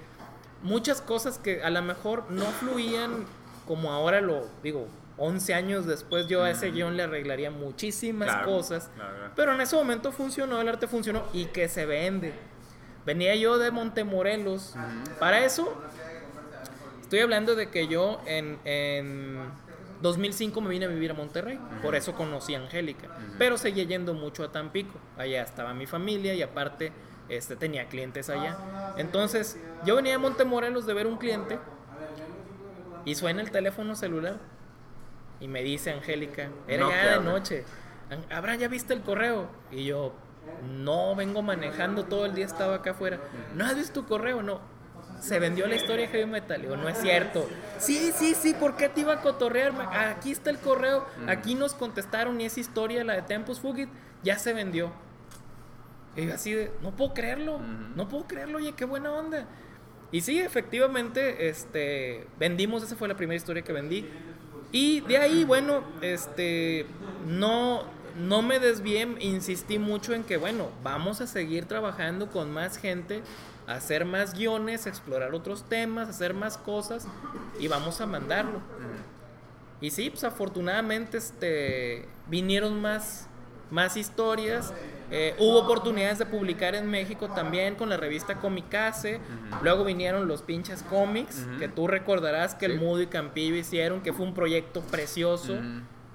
muchas 0.62 1.02
cosas 1.02 1.38
que 1.38 1.60
a 1.64 1.70
lo 1.70 1.82
mejor 1.82 2.30
no 2.30 2.44
fluían 2.44 3.24
como 3.66 3.92
ahora 3.92 4.20
lo 4.20 4.46
digo. 4.62 4.86
11 5.18 5.54
años 5.54 5.86
después 5.86 6.28
yo 6.28 6.44
a 6.44 6.50
ese 6.50 6.70
guion 6.70 6.96
le 6.96 7.02
arreglaría 7.02 7.50
muchísimas 7.50 8.28
Claro, 8.28 8.46
cosas, 8.46 8.90
claro, 8.94 9.30
pero 9.36 9.52
en 9.54 9.60
ese 9.60 9.74
momento 9.76 10.10
funcionó, 10.12 10.60
el 10.60 10.68
arte 10.68 10.86
funcionó 10.86 11.24
y 11.32 11.46
que 11.46 11.68
se 11.68 11.84
vende. 11.84 12.32
Venía 13.04 13.34
yo 13.34 13.58
de 13.58 13.72
Montemorelos. 13.72 14.74
Para 15.18 15.44
eso, 15.44 15.76
estoy 17.12 17.20
hablando 17.24 17.54
de 17.54 17.68
que 17.68 17.88
yo 17.88 18.22
en, 18.24 18.58
en 18.64 19.38
2005 20.00 20.62
me 20.62 20.70
vine 20.70 20.86
a 20.86 20.88
vivir 20.88 21.10
a 21.10 21.14
Monterrey. 21.14 21.60
Por 21.82 21.94
eso 21.94 22.14
conocí 22.14 22.54
a 22.54 22.58
Angélica. 22.58 23.06
Pero 23.36 23.58
seguía 23.58 23.84
yendo 23.84 24.14
mucho 24.14 24.42
a 24.44 24.50
Tampico. 24.50 24.98
Allá 25.18 25.42
estaba 25.42 25.74
mi 25.74 25.84
familia 25.86 26.32
y 26.32 26.40
aparte 26.40 26.90
este, 27.28 27.54
tenía 27.56 27.86
clientes 27.88 28.30
allá. 28.30 28.56
Entonces, 28.96 29.58
yo 29.84 29.96
venía 29.96 30.14
a 30.14 30.18
Montemorelos 30.18 30.86
de 30.86 30.94
ver 30.94 31.06
un 31.06 31.18
cliente 31.18 31.58
y 33.04 33.14
suena 33.14 33.42
el 33.42 33.50
teléfono 33.50 33.94
celular. 33.94 34.38
Y 35.38 35.48
me 35.48 35.62
dice 35.62 35.90
Angélica, 35.92 36.48
era 36.66 36.84
No, 36.84 36.90
ya 36.90 37.18
de 37.18 37.24
noche. 37.24 37.64
"An- 38.08 38.24
Abraham, 38.32 38.60
¿ya 38.60 38.68
viste 38.68 38.94
el 38.94 39.02
correo? 39.02 39.48
Y 39.70 39.84
yo, 39.84 40.14
no, 40.78 41.14
vengo 41.14 41.42
manejando 41.42 42.04
todo 42.04 42.24
el 42.24 42.34
día, 42.34 42.46
estaba 42.46 42.76
acá 42.76 42.92
afuera. 42.92 43.18
¿No 43.54 43.66
has 43.66 43.76
visto 43.76 44.00
tu 44.00 44.06
correo? 44.08 44.40
No. 44.42 44.60
Se 45.22 45.38
vendió 45.38 45.68
la 45.68 45.76
historia 45.76 46.06
de 46.06 46.12
Heavy 46.12 46.28
Metal. 46.28 46.60
Digo, 46.60 46.76
no 46.76 46.88
es 46.88 46.98
cierto. 46.98 47.48
Sí, 47.78 48.12
sí, 48.12 48.34
sí, 48.34 48.54
¿por 48.54 48.76
qué 48.76 48.88
te 48.88 49.02
iba 49.02 49.14
a 49.14 49.20
cotorrear? 49.20 49.72
Aquí 49.92 50.32
está 50.32 50.50
el 50.50 50.58
correo, 50.58 51.06
aquí 51.28 51.54
nos 51.54 51.74
contestaron 51.74 52.40
y 52.40 52.46
esa 52.46 52.58
historia, 52.58 53.04
la 53.04 53.14
de 53.14 53.22
Tempus 53.22 53.60
Fugit, 53.60 53.88
ya 54.24 54.36
se 54.36 54.52
vendió. 54.52 54.92
Y 56.16 56.28
así 56.30 56.52
de, 56.52 56.72
no 56.82 56.90
puedo 56.90 57.14
creerlo, 57.14 57.60
no 57.94 58.08
puedo 58.08 58.26
creerlo, 58.26 58.58
oye, 58.58 58.72
qué 58.72 58.84
buena 58.84 59.12
onda. 59.12 59.46
Y 60.10 60.22
sí, 60.22 60.40
efectivamente, 60.40 61.48
este, 61.48 62.26
vendimos, 62.38 62.82
esa 62.82 62.96
fue 62.96 63.06
la 63.06 63.16
primera 63.16 63.36
historia 63.36 63.62
que 63.62 63.72
vendí. 63.72 64.08
Y 64.72 65.02
de 65.02 65.18
ahí, 65.18 65.44
bueno, 65.44 65.84
este, 66.00 66.84
no, 67.28 67.84
no 68.18 68.42
me 68.42 68.58
desvié, 68.58 69.08
insistí 69.20 69.78
mucho 69.78 70.14
en 70.14 70.24
que, 70.24 70.36
bueno, 70.36 70.68
vamos 70.82 71.20
a 71.20 71.28
seguir 71.28 71.66
trabajando 71.66 72.28
con 72.28 72.52
más 72.52 72.76
gente, 72.76 73.22
hacer 73.74 74.04
más 74.04 74.34
guiones, 74.34 74.86
explorar 74.86 75.34
otros 75.34 75.64
temas, 75.68 76.08
hacer 76.08 76.34
más 76.34 76.58
cosas 76.58 77.06
y 77.58 77.68
vamos 77.68 78.00
a 78.00 78.06
mandarlo. 78.06 78.60
Y 79.80 79.90
sí, 79.90 80.10
pues 80.10 80.22
afortunadamente 80.22 81.18
este, 81.18 82.08
vinieron 82.28 82.80
más, 82.80 83.28
más 83.70 83.96
historias. 83.96 84.72
Eh, 85.10 85.34
hubo 85.38 85.58
oportunidades 85.58 86.18
de 86.18 86.26
publicar 86.26 86.74
en 86.74 86.86
México 86.86 87.28
también 87.34 87.74
con 87.74 87.88
la 87.88 87.96
revista 87.96 88.36
Comicase. 88.36 89.20
Luego 89.60 89.84
vinieron 89.84 90.28
los 90.28 90.42
pinches 90.42 90.84
cómics, 90.84 91.46
que 91.58 91.68
tú 91.68 91.88
recordarás 91.88 92.54
que 92.54 92.66
el. 92.66 92.78
Mudo 92.78 93.02
y 93.02 93.08
Campillo 93.08 93.56
hicieron, 93.56 94.02
que 94.02 94.12
fue 94.12 94.24
un 94.24 94.34
proyecto 94.34 94.82
precioso. 94.82 95.58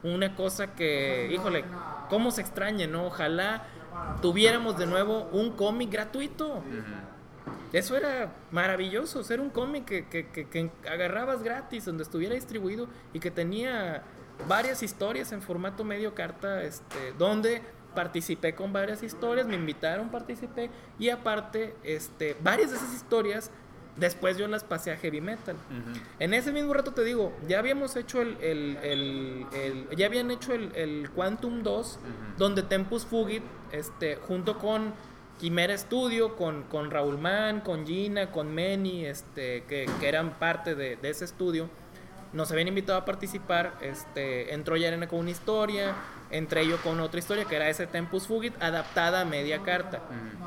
Una 0.01 0.35
cosa 0.35 0.73
que, 0.73 1.29
híjole, 1.33 1.65
cómo 2.09 2.31
se 2.31 2.41
extraña, 2.41 2.87
¿no? 2.87 3.07
Ojalá 3.07 3.65
tuviéramos 4.21 4.77
de 4.77 4.85
nuevo 4.85 5.27
un 5.31 5.51
cómic 5.51 5.91
gratuito. 5.91 6.63
Eso 7.73 7.95
era 7.97 8.31
maravilloso, 8.51 9.23
ser 9.23 9.39
un 9.41 9.49
cómic 9.49 9.85
que, 9.85 10.05
que- 10.07 10.27
que- 10.27 10.47
que 10.47 10.71
agarrabas 10.89 11.43
gratis, 11.43 11.85
donde 11.85 12.03
estuviera 12.03 12.33
distribuido 12.35 12.87
y 13.13 13.19
que 13.19 13.31
tenía 13.31 14.03
varias 14.47 14.83
historias 14.83 15.31
en 15.31 15.41
formato 15.41 15.83
medio 15.83 16.13
carta, 16.15 16.63
este, 16.63 17.13
donde 17.17 17.61
participé 17.95 18.53
con 18.55 18.71
varias 18.71 19.01
historias, 19.03 19.47
me 19.47 19.55
invitaron, 19.55 20.09
participé 20.09 20.69
y 20.99 21.09
aparte, 21.09 21.75
este, 21.83 22.35
varias 22.43 22.69
de 22.71 22.77
esas 22.77 22.93
historias, 22.93 23.49
después 23.95 24.37
yo 24.37 24.47
las 24.47 24.63
pasé 24.63 24.91
a 24.91 24.97
heavy 24.97 25.21
metal. 25.21 25.55
En 26.19 26.35
ese 26.35 26.51
mismo 26.51 26.71
rato 26.73 26.91
te 26.93 27.03
digo, 27.03 27.33
ya 27.47 27.57
habíamos 27.57 27.95
hecho 27.95 28.21
el, 28.21 28.37
el- 28.41 28.77
el- 28.83 29.45
el- 29.53 29.87
ya 29.97 30.05
habían 30.05 30.29
hecho 30.29 30.53
el, 30.53 30.71
el 30.75 31.09
Quantum 31.09 31.63
2, 31.63 31.99
donde 32.37 32.61
Tempus 32.61 33.05
Fugit, 33.07 33.41
este, 33.71 34.17
junto 34.17 34.59
con 34.59 34.93
Quimera 35.39 35.77
Studio, 35.77 36.35
con, 36.35 36.63
con 36.63 36.89
Raúl 36.91 37.17
Mann, 37.17 37.61
con 37.61 37.85
Gina, 37.85 38.31
con 38.31 38.53
Manny, 38.53 39.05
este, 39.05 39.63
que, 39.65 39.89
que 39.99 40.07
eran 40.07 40.31
parte 40.39 40.75
de, 40.75 40.95
de 40.95 41.09
ese 41.09 41.25
estudio, 41.25 41.69
nos 42.33 42.51
habían 42.51 42.67
invitado 42.67 42.99
a 42.99 43.05
participar, 43.05 43.73
este, 43.81 44.53
entró 44.53 44.75
ya 44.75 44.89
Arena 44.89 45.07
con 45.07 45.19
una 45.19 45.31
historia, 45.31 45.95
entré 46.29 46.67
yo 46.67 46.77
con 46.77 46.99
otra 46.99 47.19
historia 47.19 47.45
que 47.45 47.55
era 47.55 47.69
ese 47.69 47.87
Tempus 47.87 48.27
Fugit 48.27 48.53
adaptada 48.61 49.21
a 49.21 49.25
media 49.25 49.63
carta. 49.63 50.01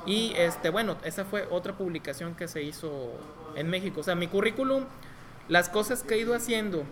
Y 0.07 0.35
este, 0.37 0.71
bueno, 0.71 0.97
esa 1.05 1.25
fue 1.25 1.47
otra 1.51 1.77
publicación 1.77 2.35
que 2.35 2.49
se 2.49 2.63
hizo 2.63 3.13
en 3.57 3.69
México. 3.69 4.01
O 4.01 4.05
sea, 4.05 4.15
mi 4.15 4.27
currículum, 4.27 4.85
las 5.49 5.69
cosas 5.69 6.03
que 6.03 6.15
he 6.15 6.19
ido 6.19 6.35
haciendo, 6.35 6.85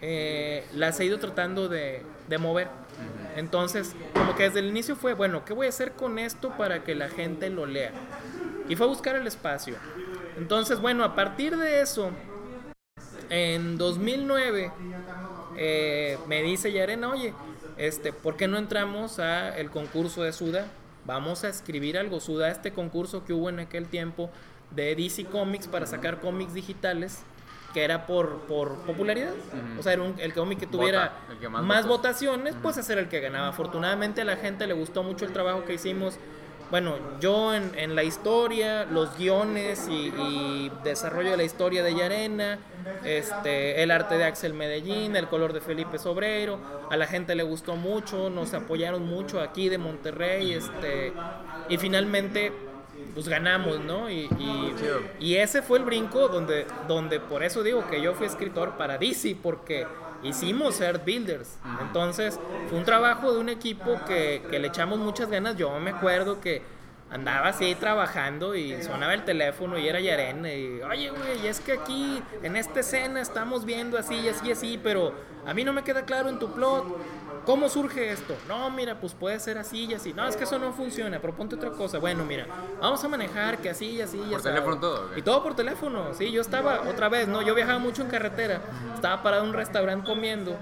eh, 0.00 0.66
las 0.74 0.98
he 1.00 1.04
ido 1.04 1.18
tratando 1.18 1.68
de, 1.68 2.02
de 2.28 2.38
mover. 2.38 2.68
Entonces, 3.36 3.94
como 4.12 4.34
que 4.36 4.44
desde 4.44 4.60
el 4.60 4.66
inicio 4.66 4.96
fue, 4.96 5.14
bueno, 5.14 5.44
¿qué 5.44 5.52
voy 5.52 5.66
a 5.66 5.70
hacer 5.70 5.92
con 5.92 6.18
esto 6.18 6.50
para 6.56 6.84
que 6.84 6.94
la 6.94 7.08
gente 7.08 7.50
lo 7.50 7.66
lea? 7.66 7.92
Y 8.68 8.76
fue 8.76 8.86
a 8.86 8.88
buscar 8.88 9.16
el 9.16 9.26
espacio. 9.26 9.76
Entonces, 10.36 10.80
bueno, 10.80 11.04
a 11.04 11.14
partir 11.14 11.56
de 11.56 11.80
eso, 11.80 12.10
en 13.30 13.76
2009, 13.76 14.72
eh, 15.56 16.18
me 16.26 16.42
dice 16.42 16.72
Yarena, 16.72 17.10
oye, 17.10 17.34
este, 17.76 18.12
¿por 18.12 18.36
qué 18.36 18.48
no 18.48 18.56
entramos 18.56 19.18
a 19.18 19.56
el 19.56 19.70
concurso 19.70 20.22
de 20.22 20.32
Suda? 20.32 20.66
Vamos 21.04 21.44
a 21.44 21.48
escribir 21.48 21.98
algo. 21.98 22.20
Suda, 22.20 22.50
este 22.50 22.72
concurso 22.72 23.24
que 23.24 23.32
hubo 23.32 23.48
en 23.48 23.60
aquel 23.60 23.88
tiempo 23.88 24.30
de 24.70 24.94
DC 24.94 25.26
Comics 25.26 25.68
para 25.68 25.86
sacar 25.86 26.20
cómics 26.20 26.54
digitales, 26.54 27.22
que 27.74 27.84
era 27.84 28.06
por, 28.06 28.38
por 28.46 28.76
popularidad. 28.86 29.32
O 29.78 29.82
sea, 29.82 29.92
era 29.92 30.02
un- 30.02 30.14
el 30.18 30.32
cómic 30.32 30.60
que 30.60 30.66
tuviera 30.66 31.12
Vota, 31.28 31.40
que 31.40 31.48
más 31.50 31.62
más, 31.62 31.86
votaciones, 31.86 32.54
pues 32.62 32.78
ese 32.78 32.92
era 32.92 33.02
el 33.02 33.08
que 33.08 33.20
ganaba. 33.20 33.48
Afortunadamente 33.48 34.22
a 34.22 34.24
la 34.24 34.36
gente 34.36 34.66
le 34.66 34.72
gustó 34.72 35.02
mucho 35.02 35.26
el 35.26 35.32
trabajo 35.34 35.64
que 35.66 35.74
hicimos. 35.74 36.16
Bueno, 36.70 36.96
yo 37.20 37.54
en, 37.54 37.72
en 37.76 37.94
la 37.94 38.02
historia, 38.04 38.84
los 38.86 39.16
guiones 39.18 39.86
y, 39.88 40.06
y 40.18 40.72
desarrollo 40.82 41.32
de 41.32 41.36
la 41.36 41.44
historia 41.44 41.82
de 41.84 41.94
Yarena, 41.94 42.58
este, 43.04 43.82
el 43.82 43.90
arte 43.90 44.16
de 44.16 44.24
Axel 44.24 44.54
Medellín, 44.54 45.14
el 45.14 45.28
color 45.28 45.52
de 45.52 45.60
Felipe 45.60 45.98
Sobreiro, 45.98 46.58
a 46.90 46.96
la 46.96 47.06
gente 47.06 47.34
le 47.34 47.42
gustó 47.42 47.76
mucho, 47.76 48.30
nos 48.30 48.54
apoyaron 48.54 49.04
mucho 49.04 49.40
aquí 49.40 49.68
de 49.68 49.78
Monterrey, 49.78 50.52
este, 50.54 51.12
y 51.68 51.76
finalmente 51.76 52.52
pues 53.14 53.28
ganamos, 53.28 53.80
¿no? 53.80 54.10
Y, 54.10 54.28
y, 54.38 54.74
Chido. 54.76 55.00
y 55.20 55.36
ese 55.36 55.62
fue 55.62 55.78
el 55.78 55.84
brinco 55.84 56.28
donde, 56.28 56.66
donde 56.88 57.20
por 57.20 57.42
eso 57.42 57.62
digo 57.62 57.88
que 57.88 58.00
yo 58.00 58.14
fui 58.14 58.26
escritor 58.26 58.76
para 58.76 58.98
DC, 58.98 59.36
porque 59.42 59.86
hicimos 60.22 60.80
Earth 60.80 61.04
Builders. 61.04 61.58
Entonces, 61.80 62.38
fue 62.68 62.78
un 62.78 62.84
trabajo 62.84 63.32
de 63.32 63.38
un 63.38 63.48
equipo 63.48 64.00
que, 64.06 64.42
que 64.50 64.58
le 64.58 64.68
echamos 64.68 64.98
muchas 64.98 65.28
ganas. 65.30 65.56
Yo 65.56 65.78
me 65.78 65.90
acuerdo 65.90 66.40
que 66.40 66.62
andaba 67.10 67.48
así 67.48 67.76
trabajando 67.76 68.56
y 68.56 68.82
sonaba 68.82 69.14
el 69.14 69.24
teléfono 69.24 69.78
y 69.78 69.86
era 69.86 70.00
Yarena 70.00 70.52
y, 70.52 70.82
oye, 70.82 71.10
güey, 71.10 71.46
es 71.46 71.60
que 71.60 71.74
aquí 71.74 72.20
en 72.42 72.56
esta 72.56 72.80
escena 72.80 73.20
estamos 73.20 73.64
viendo 73.64 73.96
así 73.96 74.16
y 74.16 74.28
así 74.28 74.48
y 74.48 74.52
así, 74.52 74.80
pero 74.82 75.14
a 75.46 75.54
mí 75.54 75.62
no 75.62 75.72
me 75.72 75.84
queda 75.84 76.04
claro 76.04 76.28
en 76.28 76.38
tu 76.40 76.52
plot. 76.52 76.84
¿Cómo 77.46 77.68
surge 77.68 78.10
esto? 78.10 78.34
No, 78.48 78.70
mira, 78.70 78.98
pues 78.98 79.12
puede 79.12 79.38
ser 79.38 79.58
así 79.58 79.84
y 79.84 79.94
así. 79.94 80.14
No, 80.14 80.26
es 80.26 80.34
que 80.36 80.44
eso 80.44 80.58
no 80.58 80.72
funciona, 80.72 81.20
proponte 81.20 81.56
otra 81.56 81.70
cosa. 81.70 81.98
Bueno, 81.98 82.24
mira, 82.24 82.46
vamos 82.80 83.04
a 83.04 83.08
manejar 83.08 83.58
que 83.58 83.68
así 83.68 83.86
y 83.90 84.00
así 84.00 84.16
y 84.18 84.22
¿Por 84.30 84.36
así. 84.36 84.44
teléfono 84.48 84.78
todo, 84.78 85.06
o 85.06 85.10
qué? 85.10 85.20
Y 85.20 85.22
todo 85.22 85.42
por 85.42 85.54
teléfono, 85.54 86.14
sí, 86.14 86.30
yo 86.32 86.40
estaba 86.40 86.82
otra 86.88 87.08
vez, 87.10 87.28
¿no? 87.28 87.42
Yo 87.42 87.54
viajaba 87.54 87.78
mucho 87.78 88.00
en 88.02 88.08
carretera, 88.08 88.62
estaba 88.94 89.22
parado 89.22 89.42
en 89.42 89.50
un 89.50 89.54
restaurante 89.54 90.06
comiendo 90.06 90.56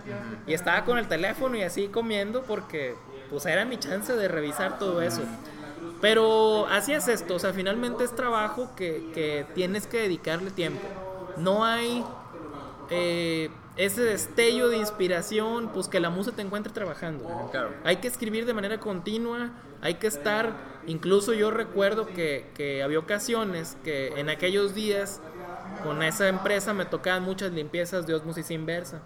y 0.47 0.55
estaba 0.55 0.85
con 0.85 0.99
el 0.99 1.07
teléfono 1.07 1.57
y 1.57 1.63
así 1.63 1.87
comiendo 1.89 2.43
porque 2.43 2.97
pues 3.31 3.47
era 3.47 3.65
mi 3.65 3.79
chance 3.79 4.13
de 4.15 4.27
revisar 4.29 4.79
todo 4.79 5.03
eso. 5.03 5.23
Pero 6.01 6.67
así 6.67 6.93
es 6.93 7.07
esto, 7.07 7.37
o 7.37 7.39
sea, 7.39 7.53
finalmente 7.53 8.03
es 8.03 8.15
trabajo 8.15 8.71
que, 8.77 9.11
que 9.15 9.47
tienes 9.55 9.87
que 9.87 9.99
dedicarle 9.99 10.51
tiempo. 10.51 10.83
No 11.37 11.65
hay... 11.65 12.05
eh, 12.91 13.51
ese 13.77 14.03
destello 14.03 14.69
de 14.69 14.77
inspiración, 14.77 15.71
pues 15.73 15.89
que 15.89 15.99
la 16.01 16.11
musa 16.11 16.33
te 16.33 16.43
encuentre 16.43 16.73
trabajando. 16.73 17.49
Claro. 17.51 17.71
Hay 17.85 17.97
que 17.97 18.09
escribir 18.09 18.45
de 18.47 18.55
manera 18.55 18.79
continua, 18.79 19.51
hay 19.81 19.95
que 19.95 20.07
estar, 20.07 20.53
incluso 20.87 21.33
yo 21.33 21.51
recuerdo 21.51 22.07
que, 22.07 22.51
que 22.55 22.83
había 22.83 22.99
ocasiones 22.99 23.77
que 23.83 24.09
en 24.21 24.29
aquellos 24.29 24.75
días 24.75 25.21
con 25.83 26.03
esa 26.03 26.29
empresa 26.29 26.75
me 26.75 26.85
tocaban 26.85 27.23
muchas 27.23 27.53
limpiezas 27.53 28.07
de 28.07 28.15
osmosis 28.15 28.51
inversa. 28.51 29.01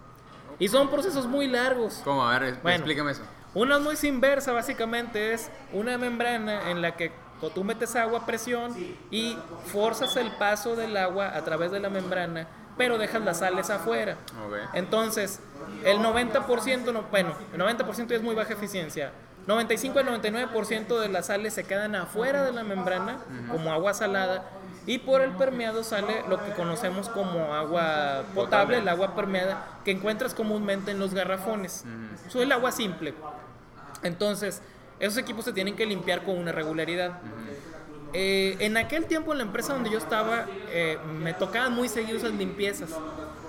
Y 0.59 0.67
son 0.67 0.89
procesos 0.89 1.27
muy 1.27 1.47
largos. 1.47 2.01
¿Cómo? 2.03 2.27
A 2.27 2.37
ver, 2.39 2.55
Bueno. 2.61 2.77
explícame 2.77 3.11
eso. 3.11 3.21
Una 3.53 3.77
osmosis 3.77 4.03
inversa 4.03 4.51
básicamente 4.51 5.33
es 5.33 5.49
una 5.71 5.97
membrana 5.97 6.69
en 6.69 6.81
la 6.81 6.95
que 6.95 7.11
tú 7.53 7.63
metes 7.63 7.95
agua 7.95 8.19
a 8.19 8.25
presión 8.25 8.75
y 9.11 9.37
forzas 9.71 10.15
el 10.17 10.31
paso 10.31 10.75
del 10.75 10.97
agua 10.97 11.35
a 11.35 11.43
través 11.43 11.71
de 11.71 11.79
la 11.79 11.89
membrana, 11.89 12.47
pero 12.77 12.97
dejas 12.97 13.21
las 13.23 13.39
sales 13.39 13.69
afuera. 13.69 14.17
Ok. 14.45 14.55
Entonces, 14.73 15.39
el 15.83 15.99
90%, 15.99 16.93
no, 16.93 17.03
bueno, 17.11 17.33
el 17.53 17.59
90% 17.59 18.11
es 18.11 18.21
muy 18.21 18.35
baja 18.35 18.53
eficiencia. 18.53 19.11
95 19.47 19.99
al 19.99 20.07
99% 20.07 20.99
de 20.99 21.09
las 21.09 21.27
sales 21.27 21.53
se 21.53 21.63
quedan 21.63 21.95
afuera 21.95 22.43
de 22.43 22.51
la 22.51 22.63
membrana 22.63 23.17
como 23.49 23.71
agua 23.71 23.93
salada 23.93 24.43
y 24.85 24.99
por 24.99 25.21
el 25.21 25.31
permeado 25.31 25.83
sale 25.85 26.23
lo 26.27 26.43
que 26.43 26.51
conocemos 26.51 27.07
como 27.07 27.53
agua 27.53 28.23
potable, 28.35 28.35
Potable. 28.35 28.77
el 28.79 28.87
agua 28.89 29.15
permeada 29.15 29.65
que 29.85 29.91
encuentras 29.91 30.33
comúnmente 30.33 30.91
en 30.91 30.99
los 30.99 31.13
garrafones. 31.13 31.85
Eso 32.27 32.39
es 32.39 32.43
el 32.45 32.51
agua 32.51 32.71
simple. 32.73 33.13
Entonces, 34.03 34.61
esos 34.99 35.17
equipos 35.17 35.45
se 35.45 35.53
tienen 35.53 35.75
que 35.75 35.85
limpiar 35.85 36.23
con 36.23 36.37
una 36.37 36.51
regularidad. 36.51 37.19
Eh, 38.13 38.55
en 38.59 38.77
aquel 38.77 39.05
tiempo 39.05 39.31
en 39.33 39.39
la 39.39 39.43
empresa 39.43 39.73
donde 39.73 39.89
yo 39.89 39.97
estaba, 39.97 40.45
eh, 40.69 40.97
me 41.21 41.33
tocaban 41.33 41.73
muy 41.73 41.89
seguido 41.89 42.17
esas 42.17 42.31
limpiezas. 42.33 42.89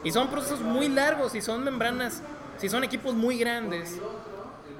Y 0.04 0.12
son 0.12 0.28
procesos 0.28 0.60
muy 0.60 0.88
largos 0.88 1.34
y 1.34 1.40
son 1.40 1.64
membranas, 1.64 2.22
si 2.58 2.68
son 2.68 2.84
equipos 2.84 3.14
muy 3.14 3.38
grandes. 3.38 3.98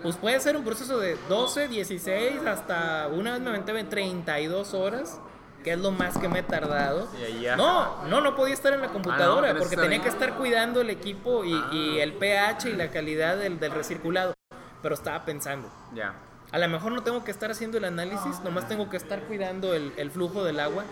Pues 0.03 0.17
puede 0.17 0.39
ser 0.41 0.57
un 0.57 0.65
proceso 0.65 0.99
de 0.99 1.17
12, 1.29 1.69
16, 1.69 2.47
hasta 2.47 3.09
una 3.09 3.33
vez 3.33 3.41
me 3.41 3.51
aventé 3.51 3.73
32 3.85 4.75
horas, 4.75 5.21
que 5.65 5.73
es 5.73 5.79
lo 5.79 5.91
más 5.91 6.17
que 6.19 6.29
me 6.29 6.39
he 6.39 6.43
tardado. 6.45 7.09
No, 7.57 8.05
no, 8.07 8.21
no 8.21 8.37
podía 8.37 8.55
estar 8.55 8.73
en 8.73 8.81
la 8.81 8.89
computadora 8.89 9.51
Ah, 9.51 9.55
porque 9.59 9.77
tenía 9.77 10.01
que 10.01 10.09
estar 10.09 10.35
cuidando 10.35 10.81
el 10.83 10.91
equipo 10.91 11.45
y, 11.45 11.51
y 11.73 11.99
Ah. 11.99 12.03
el 12.05 12.13
pH 12.13 12.69
y 12.69 12.73
la 12.75 12.91
calidad 12.91 13.37
del, 13.39 13.59
del 13.59 13.73
recirculado. 13.73 14.35
Pero 14.83 14.95
estaba 14.95 15.25
pensando, 15.25 15.69
Ya. 15.95 16.15
A 16.51 16.59
lo 16.59 16.69
mejor 16.69 16.93
no 16.93 17.03
tengo 17.03 17.25
que 17.25 17.31
estar 17.31 17.51
haciendo 17.51 17.77
el 17.77 17.85
análisis, 17.85 18.41
nomás 18.43 18.67
tengo 18.69 18.89
que 18.89 18.97
estar 18.97 19.21
cuidando 19.25 19.75
el, 19.75 20.11
flujo 20.11 20.45
del 20.45 20.61
agua 20.61 20.85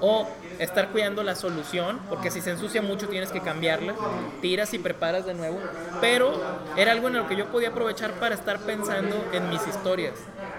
o 0.00 0.28
estar 0.58 0.90
cuidando 0.90 1.22
la 1.22 1.34
solución, 1.34 1.98
porque 2.10 2.30
si 2.30 2.42
se 2.42 2.50
ensucia 2.50 2.82
mucho 2.82 3.08
tienes 3.08 3.30
que 3.30 3.40
cambiarla, 3.40 3.94
tiras 4.42 4.74
y 4.74 4.78
preparas 4.78 5.24
de 5.24 5.32
nuevo. 5.32 5.58
Pero 6.02 6.38
era 6.76 6.92
algo 6.92 7.08
en 7.08 7.14
lo 7.14 7.26
que 7.26 7.36
yo 7.36 7.46
podía 7.46 7.70
aprovechar 7.70 8.12
para 8.20 8.34
estar 8.34 8.58
pensando 8.60 9.16
en 9.32 9.48
mis 9.48 9.66
historias. 9.66 10.14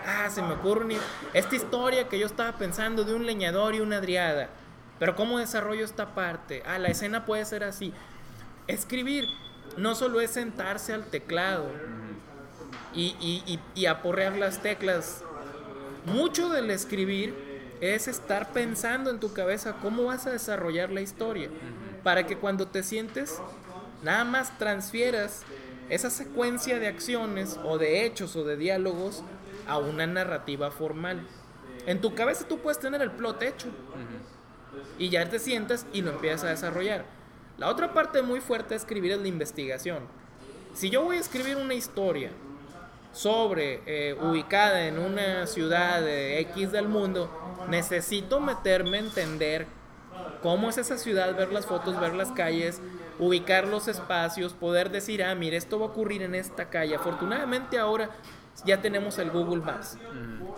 Ah, 0.07 0.29
se 0.31 0.41
me 0.41 0.53
ocurre 0.53 0.97
esta 1.33 1.55
historia 1.55 2.09
que 2.09 2.17
yo 2.17 2.25
estaba 2.25 2.57
pensando 2.57 3.03
de 3.03 3.13
un 3.13 3.27
leñador 3.27 3.75
y 3.75 3.81
una 3.81 4.01
driada. 4.01 4.49
Pero 4.97 5.15
¿cómo 5.15 5.37
desarrollo 5.37 5.85
esta 5.85 6.15
parte? 6.15 6.63
Ah, 6.65 6.79
la 6.79 6.87
escena 6.89 7.25
puede 7.25 7.45
ser 7.45 7.63
así. 7.63 7.93
Escribir 8.67 9.25
no 9.77 9.93
solo 9.93 10.19
es 10.21 10.31
sentarse 10.31 10.93
al 10.93 11.05
teclado 11.05 11.67
y, 12.93 13.15
y, 13.19 13.43
y, 13.45 13.59
y 13.75 13.85
aporrear 13.85 14.37
las 14.37 14.61
teclas. 14.61 15.23
Mucho 16.05 16.49
del 16.49 16.71
escribir 16.71 17.35
es 17.81 18.07
estar 18.07 18.51
pensando 18.51 19.09
en 19.09 19.19
tu 19.19 19.33
cabeza 19.33 19.77
cómo 19.81 20.05
vas 20.05 20.27
a 20.27 20.31
desarrollar 20.31 20.91
la 20.91 21.01
historia. 21.01 21.49
Para 22.03 22.25
que 22.25 22.37
cuando 22.37 22.67
te 22.67 22.83
sientes, 22.83 23.39
nada 24.03 24.23
más 24.23 24.57
transfieras 24.57 25.43
esa 25.89 26.09
secuencia 26.09 26.79
de 26.79 26.87
acciones 26.87 27.59
o 27.63 27.77
de 27.77 28.05
hechos 28.05 28.35
o 28.35 28.43
de 28.43 28.57
diálogos 28.57 29.23
a 29.67 29.77
una 29.77 30.07
narrativa 30.07 30.71
formal. 30.71 31.25
En 31.85 32.01
tu 32.01 32.13
cabeza 32.15 32.47
tú 32.47 32.59
puedes 32.59 32.79
tener 32.79 33.01
el 33.01 33.11
plot 33.11 33.41
hecho 33.41 33.67
y 34.97 35.09
ya 35.09 35.27
te 35.29 35.39
sientas 35.39 35.85
y 35.93 36.01
lo 36.01 36.11
empiezas 36.11 36.43
a 36.43 36.49
desarrollar. 36.49 37.05
La 37.57 37.69
otra 37.69 37.93
parte 37.93 38.21
muy 38.21 38.39
fuerte 38.39 38.69
de 38.69 38.75
escribir 38.77 39.11
es 39.11 39.19
la 39.19 39.27
investigación. 39.27 40.03
Si 40.73 40.89
yo 40.89 41.03
voy 41.03 41.17
a 41.17 41.19
escribir 41.19 41.57
una 41.57 41.73
historia 41.73 42.31
sobre 43.11 43.81
eh, 43.85 44.13
ubicada 44.13 44.85
en 44.87 44.99
una 44.99 45.47
ciudad 45.47 46.01
de 46.01 46.39
X 46.41 46.71
del 46.71 46.87
mundo, 46.87 47.29
necesito 47.69 48.39
meterme 48.39 48.97
a 48.97 49.01
entender 49.01 49.67
cómo 50.41 50.69
es 50.69 50.77
esa 50.77 50.97
ciudad, 50.97 51.35
ver 51.35 51.51
las 51.51 51.65
fotos, 51.65 51.99
ver 51.99 52.13
las 52.13 52.31
calles, 52.31 52.81
ubicar 53.17 53.67
los 53.67 53.87
espacios, 53.87 54.53
poder 54.53 54.89
decir, 54.91 55.23
ah, 55.23 55.35
mire, 55.35 55.57
esto 55.57 55.79
va 55.79 55.87
a 55.87 55.89
ocurrir 55.89 56.21
en 56.21 56.35
esta 56.35 56.69
calle. 56.69 56.95
Afortunadamente 56.95 57.77
ahora 57.77 58.09
ya 58.65 58.81
tenemos 58.81 59.17
el 59.17 59.31
Google 59.31 59.61
Maps. 59.61 59.97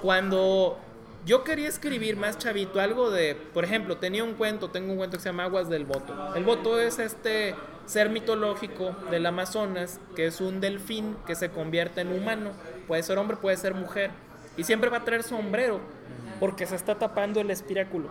Cuando 0.01 0.77
yo 1.25 1.43
quería 1.43 1.67
escribir 1.67 2.17
más 2.17 2.37
chavito, 2.37 2.79
algo 2.79 3.11
de, 3.11 3.35
por 3.35 3.63
ejemplo, 3.63 3.97
tenía 3.97 4.23
un 4.23 4.33
cuento, 4.33 4.69
tengo 4.69 4.91
un 4.91 4.97
cuento 4.97 5.17
que 5.17 5.23
se 5.23 5.29
llama 5.29 5.43
Aguas 5.43 5.69
del 5.69 5.85
Voto. 5.85 6.35
El 6.35 6.43
voto 6.43 6.79
es 6.79 6.99
este 6.99 7.55
ser 7.91 8.09
mitológico 8.09 8.95
del 9.09 9.25
Amazonas, 9.25 9.99
que 10.15 10.25
es 10.25 10.39
un 10.39 10.61
delfín 10.61 11.17
que 11.27 11.35
se 11.35 11.49
convierte 11.49 11.99
en 11.99 12.13
humano. 12.13 12.51
Puede 12.87 13.03
ser 13.03 13.17
hombre, 13.17 13.35
puede 13.35 13.57
ser 13.57 13.73
mujer. 13.73 14.11
Y 14.55 14.63
siempre 14.63 14.89
va 14.89 14.97
a 14.97 15.03
traer 15.03 15.23
sombrero, 15.23 15.81
porque 16.39 16.65
se 16.65 16.77
está 16.77 16.97
tapando 16.97 17.41
el 17.41 17.51
espiráculo 17.51 18.09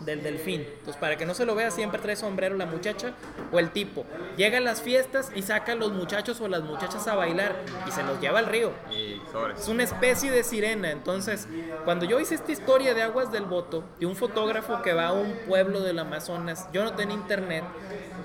del 0.00 0.22
delfín. 0.22 0.62
Entonces, 0.62 0.96
para 0.96 1.16
que 1.16 1.26
no 1.26 1.34
se 1.34 1.44
lo 1.44 1.54
vea, 1.54 1.70
siempre 1.70 2.00
trae 2.00 2.16
sombrero 2.16 2.56
la 2.56 2.66
muchacha 2.66 3.12
o 3.52 3.58
el 3.58 3.70
tipo. 3.70 4.04
Llega 4.36 4.58
a 4.58 4.60
las 4.60 4.82
fiestas 4.82 5.30
y 5.34 5.42
saca 5.42 5.72
a 5.72 5.74
los 5.74 5.92
muchachos 5.92 6.40
o 6.40 6.48
las 6.48 6.62
muchachas 6.62 7.06
a 7.06 7.14
bailar 7.14 7.54
y 7.86 7.90
se 7.90 8.02
los 8.02 8.20
lleva 8.20 8.38
al 8.38 8.46
río. 8.46 8.72
Y. 8.90 9.20
Es 9.56 9.68
una 9.68 9.82
especie 9.82 10.30
de 10.30 10.42
sirena. 10.42 10.90
Entonces, 10.90 11.46
cuando 11.84 12.06
yo 12.06 12.18
hice 12.18 12.34
esta 12.34 12.52
historia 12.52 12.94
de 12.94 13.02
Aguas 13.02 13.30
del 13.30 13.44
Voto, 13.44 13.84
de 13.98 14.06
un 14.06 14.16
fotógrafo 14.16 14.82
que 14.82 14.92
va 14.92 15.08
a 15.08 15.12
un 15.12 15.34
pueblo 15.46 15.80
del 15.80 15.98
Amazonas, 15.98 16.68
yo 16.72 16.82
no 16.82 16.94
tenía 16.94 17.14
internet, 17.14 17.64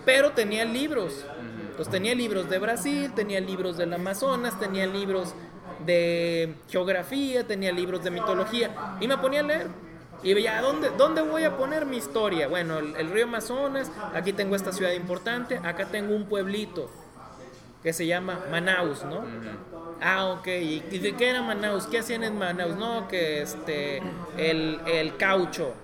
pero 0.05 0.31
tenía 0.31 0.65
libros. 0.65 1.25
Entonces, 1.61 1.91
tenía 1.91 2.15
libros 2.15 2.49
de 2.49 2.59
Brasil, 2.59 3.11
tenía 3.13 3.41
libros 3.41 3.77
del 3.77 3.93
Amazonas, 3.93 4.57
tenía 4.59 4.85
libros 4.87 5.35
de 5.85 6.55
geografía, 6.69 7.45
tenía 7.45 7.71
libros 7.71 8.03
de 8.03 8.11
mitología, 8.11 8.97
y 9.01 9.07
me 9.07 9.17
ponía 9.17 9.41
a 9.41 9.43
leer. 9.43 9.67
Y 10.23 10.33
veía, 10.33 10.61
¿dónde, 10.61 10.89
¿dónde 10.97 11.21
voy 11.21 11.43
a 11.43 11.57
poner 11.57 11.85
mi 11.85 11.97
historia? 11.97 12.47
Bueno, 12.47 12.79
el, 12.79 12.95
el 12.95 13.11
río 13.11 13.25
Amazonas, 13.25 13.91
aquí 14.13 14.31
tengo 14.31 14.55
esta 14.55 14.71
ciudad 14.71 14.93
importante, 14.93 15.59
acá 15.63 15.85
tengo 15.87 16.15
un 16.15 16.25
pueblito 16.27 16.89
que 17.83 17.93
se 17.93 18.07
llama 18.07 18.39
Manaus, 18.49 19.03
¿no? 19.03 19.23
Ah, 20.01 20.25
ok. 20.27 20.47
¿Y 20.47 20.83
y 20.89 20.97
de 20.97 21.15
qué 21.15 21.29
era 21.29 21.43
Manaus? 21.43 21.85
¿Qué 21.85 21.99
hacían 21.99 22.23
en 22.23 22.35
Manaus? 22.35 22.75
No, 22.77 23.07
que 23.07 23.43
este, 23.43 24.01
el, 24.37 24.79
el 24.87 25.17
caucho. 25.17 25.75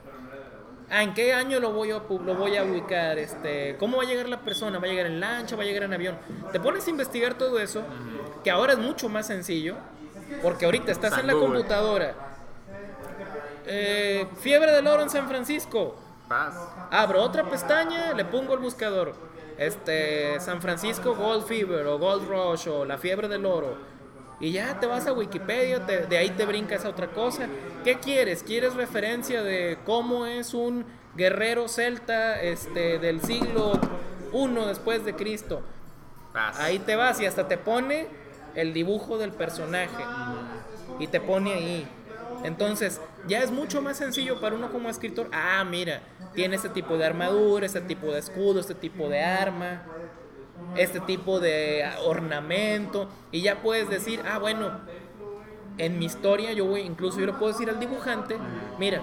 Ah, 0.94 1.04
¿en 1.04 1.14
qué 1.14 1.34
año 1.34 1.62
lo 1.62 1.72
voy, 1.72 1.90
a, 1.92 2.02
lo 2.10 2.36
voy 2.36 2.58
a 2.58 2.66
ubicar? 2.66 3.18
Este, 3.18 3.78
¿Cómo 3.78 3.96
va 3.98 4.04
a 4.04 4.06
llegar 4.06 4.28
la 4.28 4.42
persona? 4.42 4.78
¿Va 4.78 4.88
a 4.88 4.90
llegar 4.90 5.06
en 5.06 5.22
lancha? 5.22 5.56
¿Va 5.56 5.64
a 5.64 5.66
llegar 5.66 5.84
en 5.84 5.94
avión? 5.94 6.18
Te 6.52 6.60
pones 6.60 6.86
a 6.86 6.90
investigar 6.90 7.36
todo 7.36 7.60
eso, 7.60 7.82
que 8.44 8.52
ahora 8.52 8.74
es 8.74 8.80
mucho 8.80 9.08
más 9.08 9.26
sencillo, 9.26 9.78
porque 10.42 10.66
ahorita 10.66 10.92
estás 10.92 11.18
en 11.18 11.28
la 11.28 11.34
computadora. 11.34 12.14
Eh, 13.66 14.28
fiebre 14.42 14.74
del 14.74 14.86
oro 14.86 15.04
en 15.04 15.10
San 15.10 15.30
Francisco. 15.30 15.96
Paz. 16.28 16.56
Abro 16.92 17.22
otra 17.24 17.44
pestaña, 17.44 18.14
le 18.14 18.26
pongo 18.26 18.54
el 18.54 18.60
buscador. 18.60 19.16
Este, 19.58 20.42
San 20.42 20.62
Francisco 20.62 21.16
Gold 21.16 21.46
Fever 21.46 21.88
o 21.88 22.00
Gold 22.00 22.28
Rush 22.28 22.68
o 22.68 22.84
la 22.84 22.98
fiebre 22.98 23.30
del 23.30 23.46
oro. 23.46 23.78
Y 24.42 24.52
ya 24.52 24.80
te 24.80 24.88
vas 24.88 25.06
a 25.08 25.14
Wikipedia, 25.14 25.86
te- 25.86 26.08
de 26.08 26.18
ahí 26.18 26.32
te 26.32 26.46
brincas 26.46 26.84
a 26.86 26.90
otra 26.90 27.08
cosa. 27.08 27.48
¿Qué 27.84 28.00
quieres? 28.00 28.44
¿Quieres 28.44 28.74
referencia 28.74 29.44
de 29.44 29.78
cómo 29.86 30.26
es 30.26 30.54
un 30.54 30.86
guerrero 31.16 31.68
celta 31.68 32.42
este, 32.42 32.98
del 33.00 33.22
siglo 33.22 33.74
I 34.34 34.66
después 34.68 35.06
de 35.06 35.16
Cristo? 35.16 35.62
Ahí 36.34 36.80
te 36.80 36.96
vas 36.96 37.20
y 37.22 37.26
hasta 37.26 37.48
te 37.48 37.58
pone 37.58 38.08
el 38.56 38.74
dibujo 38.74 39.18
del 39.18 39.32
personaje. 39.32 40.04
Y 41.00 41.08
te 41.08 41.20
pone 41.22 41.54
ahí. 41.54 41.88
Entonces, 42.44 43.00
ya 43.28 43.40
es 43.44 43.52
mucho 43.52 43.82
más 43.82 43.98
sencillo 43.98 44.40
para 44.42 44.56
uno 44.56 44.72
como 44.72 44.90
escritor. 44.90 45.30
Ah, 45.32 45.64
mira, 45.64 46.02
tiene 46.34 46.56
este 46.56 46.70
tipo 46.70 46.98
de 46.98 47.06
armadura, 47.06 47.66
este 47.66 47.82
tipo 47.82 48.08
de 48.12 48.20
escudo, 48.20 48.60
este 48.60 48.74
tipo 48.74 49.08
de 49.10 49.22
arma, 49.22 49.84
este 50.76 51.00
tipo 51.02 51.40
de 51.40 51.86
ornamento. 52.06 53.10
Y 53.32 53.42
ya 53.42 53.62
puedes 53.62 53.90
decir, 53.90 54.22
ah, 54.30 54.38
bueno, 54.40 54.82
en 55.78 56.00
mi 56.00 56.06
historia 56.06 56.54
yo 56.54 56.66
voy, 56.66 56.82
incluso 56.82 57.20
yo 57.20 57.26
le 57.26 57.34
puedo 57.34 57.52
decir 57.52 57.70
al 57.70 57.80
dibujante, 57.80 58.38
mira, 58.78 59.02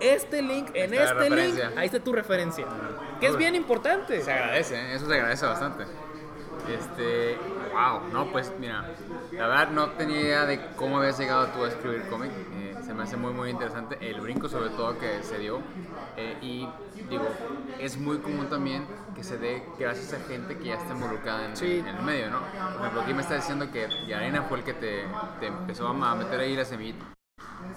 este 0.00 0.42
link, 0.42 0.70
en 0.74 0.94
este 0.94 1.30
link, 1.30 1.58
ahí 1.76 1.86
está 1.86 2.00
tu 2.00 2.12
referencia. 2.12 2.66
Que 3.20 3.28
es 3.28 3.36
bien 3.36 3.54
importante. 3.54 4.20
Se 4.20 4.32
agradece, 4.32 4.74
¿eh? 4.76 4.94
eso 4.94 5.06
se 5.06 5.14
agradece 5.14 5.46
bastante. 5.46 5.84
Este, 6.68 7.38
Wow, 7.72 8.02
no, 8.12 8.30
pues 8.30 8.52
mira, 8.60 8.84
la 9.32 9.46
verdad 9.46 9.68
no 9.70 9.90
tenía 9.92 10.20
idea 10.20 10.46
de 10.46 10.60
cómo 10.76 10.98
habías 10.98 11.18
llegado 11.18 11.46
tú 11.48 11.64
a 11.64 11.68
escribir 11.68 12.02
cómic. 12.08 12.30
Se 12.92 12.96
me 12.98 13.04
hace 13.04 13.16
muy, 13.16 13.32
muy 13.32 13.48
interesante 13.48 13.96
el 14.02 14.20
brinco, 14.20 14.50
sobre 14.50 14.68
todo, 14.68 14.98
que 14.98 15.22
se 15.22 15.38
dio. 15.38 15.62
Eh, 16.14 16.36
y 16.42 16.68
digo, 17.08 17.26
es 17.78 17.96
muy 17.96 18.18
común 18.18 18.50
también 18.50 18.84
que 19.14 19.24
se 19.24 19.38
dé 19.38 19.62
gracias 19.78 20.12
a 20.12 20.18
gente 20.28 20.58
que 20.58 20.64
ya 20.66 20.74
está 20.74 20.92
involucrada 20.92 21.46
en, 21.46 21.56
Sí. 21.56 21.78
en 21.78 21.86
el 21.86 22.02
medio, 22.02 22.28
¿no? 22.28 22.40
Por 22.40 22.80
ejemplo, 22.82 23.00
aquí 23.00 23.14
me 23.14 23.22
está 23.22 23.36
diciendo 23.36 23.70
que 23.72 23.88
Yarena 24.06 24.42
fue 24.42 24.58
el 24.58 24.64
que 24.64 24.74
te, 24.74 25.04
te 25.40 25.46
empezó 25.46 25.88
a 25.88 26.14
meter 26.14 26.38
ahí 26.38 26.54
la 26.54 26.66
semillita. 26.66 27.06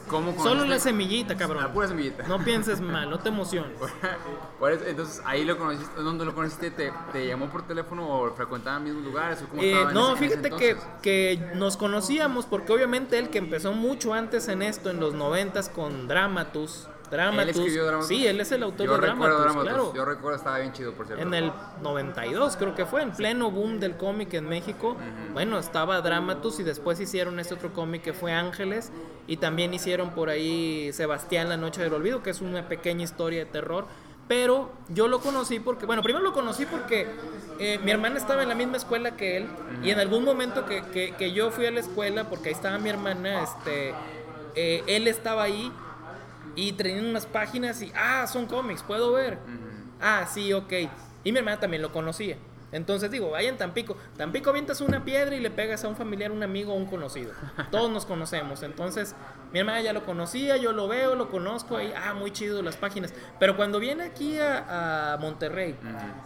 ¿Cómo 0.09 0.31
Solo 0.33 0.61
conociste- 0.61 0.67
la 0.69 0.79
semillita, 0.79 1.33
La 1.33 1.39
cabrón. 1.39 1.71
pura 1.73 1.87
semillita. 1.87 2.27
No 2.27 2.43
pienses 2.43 2.81
mal, 2.81 3.09
no 3.09 3.19
te 3.19 3.29
emociones. 3.29 3.77
Entonces 4.87 5.21
ahí 5.25 5.45
lo 5.45 5.57
conociste, 5.57 6.01
¿dónde 6.01 6.25
lo 6.25 6.33
conociste? 6.33 6.71
¿Te, 6.71 6.91
te 7.11 7.27
llamó 7.27 7.49
por 7.49 7.67
teléfono 7.67 8.07
o 8.07 8.31
frecuentaban 8.33 8.83
mismos 8.83 9.03
lugares? 9.03 9.41
¿O 9.43 9.47
cómo 9.47 9.61
Eh, 9.61 9.85
no, 9.93 10.13
ese- 10.15 10.27
fíjate 10.27 10.51
que, 10.51 10.77
que 11.01 11.51
nos 11.55 11.77
conocíamos 11.77 12.45
porque 12.45 12.71
obviamente 12.73 13.17
él 13.19 13.29
que 13.29 13.37
empezó 13.37 13.73
mucho 13.73 14.13
antes 14.13 14.47
en 14.47 14.61
esto, 14.61 14.89
en 14.89 14.99
los 14.99 15.13
noventas 15.13 15.69
con 15.69 16.07
Dramatus. 16.07 16.87
Dramatus. 17.23 17.49
escribió 17.55 17.85
Dramatus? 17.85 18.07
Sí, 18.07 18.27
él 18.27 18.39
es 18.41 18.51
el 18.51 18.63
autor 18.63 18.87
Yo 18.87 18.93
de 18.93 19.01
Dramatus, 19.07 19.39
Dramatus, 19.41 19.63
claro. 19.69 19.93
yo 19.95 20.05
recuerdo, 20.05 20.37
estaba 20.37 20.59
bien 20.59 20.71
chido, 20.73 20.93
por 20.93 21.05
cierto. 21.07 21.23
En 21.23 21.33
el 21.33 21.51
92 21.81 22.55
creo 22.57 22.75
que 22.75 22.85
fue, 22.85 23.01
en 23.03 23.11
pleno 23.11 23.51
boom 23.51 23.79
del 23.79 23.95
cómic 23.97 24.33
en 24.33 24.47
México. 24.49 24.97
Bueno, 25.33 25.57
estaba 25.59 26.01
Dramatus 26.01 26.59
y 26.59 26.63
después 26.63 26.99
hicieron 26.99 27.39
este 27.39 27.53
otro 27.53 27.73
cómic 27.73 28.01
que 28.01 28.13
fue 28.13 28.31
Ángeles 28.33 28.91
y 29.27 29.37
también 29.37 29.73
hicieron 29.73 30.11
por 30.11 30.29
ahí 30.29 30.91
Sebastián 30.93 31.49
La 31.49 31.57
Noche 31.57 31.81
del 31.81 31.93
Olvido, 31.93 32.21
que 32.23 32.29
es 32.29 32.41
una 32.41 32.67
pequeña 32.67 33.03
historia 33.03 33.39
de 33.39 33.45
terror. 33.45 33.85
Pero 34.27 34.71
yo 34.89 35.07
lo 35.07 35.19
conocí 35.19 35.59
porque, 35.59 35.85
bueno, 35.85 36.01
primero 36.01 36.23
lo 36.25 36.33
conocí 36.33 36.65
porque 36.65 37.07
eh, 37.59 37.79
mi 37.83 37.91
hermana 37.91 38.17
estaba 38.17 38.41
en 38.41 38.49
la 38.49 38.55
misma 38.55 38.77
escuela 38.77 39.15
que 39.15 39.37
él 39.37 39.47
y 39.83 39.91
en 39.91 39.99
algún 39.99 40.23
momento 40.25 40.65
que, 40.65 40.81
que- 40.85 41.13
que 41.15 41.31
yo 41.31 41.51
fui 41.51 41.67
a 41.67 41.71
la 41.71 41.79
escuela, 41.81 42.27
porque 42.27 42.49
ahí 42.49 42.55
estaba 42.55 42.79
mi 42.79 42.89
hermana, 42.89 43.43
este, 43.43 43.93
eh, 44.55 44.83
él 44.87 45.07
estaba 45.07 45.43
ahí 45.43 45.71
y 46.55 46.73
tenían 46.73 47.05
unas 47.05 47.25
páginas 47.25 47.81
y, 47.81 47.91
ah, 47.95 48.27
son 48.27 48.45
cómics, 48.45 48.83
puedo 48.83 49.11
ver. 49.13 49.39
Ah, 49.99 50.27
sí, 50.31 50.53
ok. 50.53 50.73
Y 51.23 51.31
mi 51.31 51.39
hermana 51.39 51.59
también 51.59 51.81
lo 51.81 51.91
conocía. 51.91 52.37
Entonces 52.75 53.09
digo, 53.09 53.31
vayan 53.31 53.57
Tampico. 53.57 53.95
Tampico 54.17 54.49
avientas 54.49 54.81
una 54.81 55.05
piedra 55.05 55.33
y 55.33 55.39
le 55.39 55.49
pegas 55.49 55.85
a 55.85 55.87
un 55.87 55.95
familiar, 55.95 56.31
un 56.31 56.43
amigo 56.43 56.73
o 56.73 56.75
un 56.75 56.85
conocido. 56.85 57.31
Todos 57.71 57.89
nos 57.89 58.05
conocemos. 58.05 58.63
Entonces, 58.63 59.15
mi 59.53 59.59
hermana 59.59 59.81
ya 59.81 59.93
lo 59.93 60.05
conocía, 60.05 60.57
yo 60.57 60.73
lo 60.73 60.89
veo, 60.89 61.15
lo 61.15 61.29
conozco 61.29 61.77
ahí. 61.77 61.93
Ah, 61.95 62.13
muy 62.13 62.31
chido 62.31 62.61
las 62.61 62.75
páginas. 62.75 63.13
Pero 63.39 63.55
cuando 63.55 63.79
viene 63.79 64.03
aquí 64.03 64.37
a, 64.39 65.13
a 65.13 65.17
Monterrey, 65.17 65.77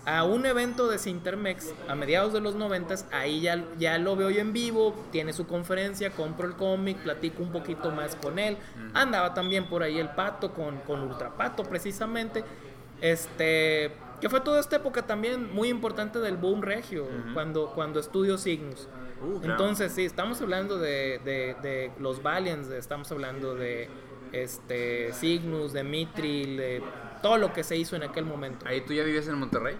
a 0.05 0.23
un 0.23 0.45
evento 0.47 0.87
de 0.87 0.97
Sintermex, 0.97 1.71
a 1.87 1.93
mediados 1.93 2.33
de 2.33 2.41
los 2.41 2.55
noventas, 2.55 3.05
ahí 3.11 3.41
ya, 3.41 3.63
ya 3.77 3.99
lo 3.99 4.15
veo 4.15 4.31
yo 4.31 4.41
en 4.41 4.51
vivo, 4.51 4.95
tiene 5.11 5.33
su 5.33 5.45
conferencia, 5.45 6.09
compro 6.09 6.47
el 6.47 6.55
cómic, 6.55 6.97
platico 6.97 7.43
un 7.43 7.51
poquito 7.51 7.91
más 7.91 8.15
con 8.15 8.39
él. 8.39 8.57
Andaba 8.95 9.35
también 9.35 9.65
por 9.65 9.83
ahí 9.83 9.99
el 9.99 10.09
pato 10.09 10.51
con, 10.51 10.79
con 10.79 11.01
Ultrapato, 11.03 11.61
precisamente. 11.61 12.43
Este, 13.01 13.91
que 14.21 14.29
fue 14.29 14.41
toda 14.41 14.59
esta 14.59 14.75
época 14.77 15.05
también 15.05 15.53
muy 15.53 15.69
importante 15.69 16.19
del 16.19 16.37
boom 16.37 16.61
regio, 16.61 17.07
cuando, 17.33 17.71
cuando 17.73 17.99
estudio 17.99 18.37
Signus. 18.37 18.87
Uh, 19.21 19.39
claro. 19.39 19.51
Entonces, 19.53 19.91
sí, 19.91 20.05
estamos 20.05 20.41
hablando 20.41 20.77
de, 20.77 21.19
de- 21.25 21.55
de 21.61 21.91
los 21.99 22.21
Valiants, 22.23 22.69
estamos 22.69 23.11
hablando 23.11 23.55
de 23.55 23.89
este 24.31 25.11
Signus, 25.13 25.73
de 25.73 25.83
Mithril, 25.83 26.57
de 26.57 26.83
todo 27.21 27.37
lo 27.37 27.53
que 27.53 27.63
se 27.63 27.75
hizo 27.75 27.95
en 27.95 28.03
aquel 28.03 28.25
momento. 28.25 28.65
¿Ahí 28.67 28.81
tú 28.81 28.93
ya 28.93 29.03
vivías 29.03 29.27
en 29.27 29.35
Monterrey? 29.35 29.75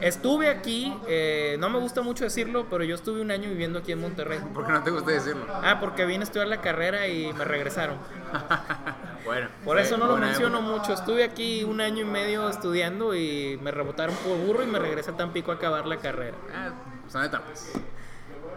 Estuve 0.00 0.48
aquí, 0.48 0.96
eh, 1.06 1.56
no 1.58 1.70
me 1.70 1.78
gusta 1.78 2.02
mucho 2.02 2.24
decirlo, 2.24 2.66
pero 2.70 2.84
yo 2.84 2.94
estuve 2.94 3.20
un 3.20 3.30
año 3.30 3.48
viviendo 3.48 3.78
aquí 3.78 3.92
en 3.92 4.00
Monterrey. 4.00 4.40
¿Por 4.52 4.66
qué 4.66 4.72
no 4.72 4.82
te 4.82 4.90
gusta 4.90 5.10
decirlo? 5.10 5.46
Ah, 5.50 5.78
porque 5.80 6.04
vine 6.04 6.20
a 6.20 6.24
estudiar 6.24 6.48
la 6.48 6.60
carrera 6.60 7.06
y 7.08 7.32
me 7.32 7.44
regresaron. 7.44 7.96
bueno. 9.24 9.48
Por 9.64 9.78
eso 9.78 9.96
no 9.96 10.06
lo 10.06 10.16
menciono 10.16 10.58
época. 10.58 10.72
mucho. 10.72 10.92
Estuve 10.92 11.24
aquí 11.24 11.64
un 11.64 11.80
año 11.80 12.02
y 12.02 12.06
medio 12.06 12.48
estudiando 12.48 13.14
y 13.14 13.58
me 13.62 13.70
rebotaron 13.70 14.14
por 14.16 14.36
burro 14.38 14.62
y 14.62 14.66
me 14.66 14.78
regresé 14.78 15.10
a 15.10 15.16
Tampico 15.16 15.52
a 15.52 15.54
acabar 15.54 15.86
la 15.86 15.98
carrera. 15.98 16.36
Ah, 16.54 16.72
son 17.08 17.24
etapas. 17.24 17.72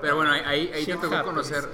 Pero 0.01 0.15
bueno, 0.15 0.31
ahí, 0.31 0.69
ahí, 0.73 0.85
te 0.85 0.93
tocó 0.95 1.15
happens. 1.15 1.25
conocer, 1.25 1.69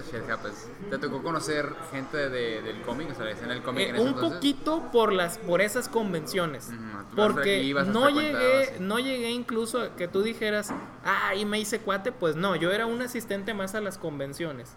te 0.90 0.98
tocó 0.98 1.22
conocer 1.22 1.74
gente 1.92 2.30
de, 2.30 2.62
del 2.62 2.82
cómic, 2.82 3.12
o 3.12 3.16
sea, 3.16 3.30
en 3.30 3.52
el 3.52 3.62
cómic 3.62 3.86
Eh, 3.86 3.90
en 3.90 3.96
ese 3.96 4.04
un 4.04 4.10
entonces. 4.10 4.34
poquito 4.36 4.92
por 4.92 5.12
las 5.12 5.38
por 5.40 5.62
esas 5.62 5.90
convenciones. 5.90 6.70
Porque 7.16 7.74
no 7.88 8.10
llegué, 8.10 8.78
no 8.80 9.00
llegué 9.00 9.32
incluso 9.32 9.82
a 9.82 9.96
que 9.96 10.08
tú 10.08 10.24
dijeras, 10.24 10.72
ah, 11.04 11.28
ahí 11.30 11.46
me 11.46 11.60
hice 11.60 11.80
cuate, 11.80 12.12
pues 12.12 12.36
no, 12.36 12.56
yo 12.56 12.72
era 12.72 12.86
un 12.86 13.02
asistente 13.02 13.54
más 13.54 13.76
a 13.76 13.82
las 13.82 13.98
convenciones. 13.98 14.76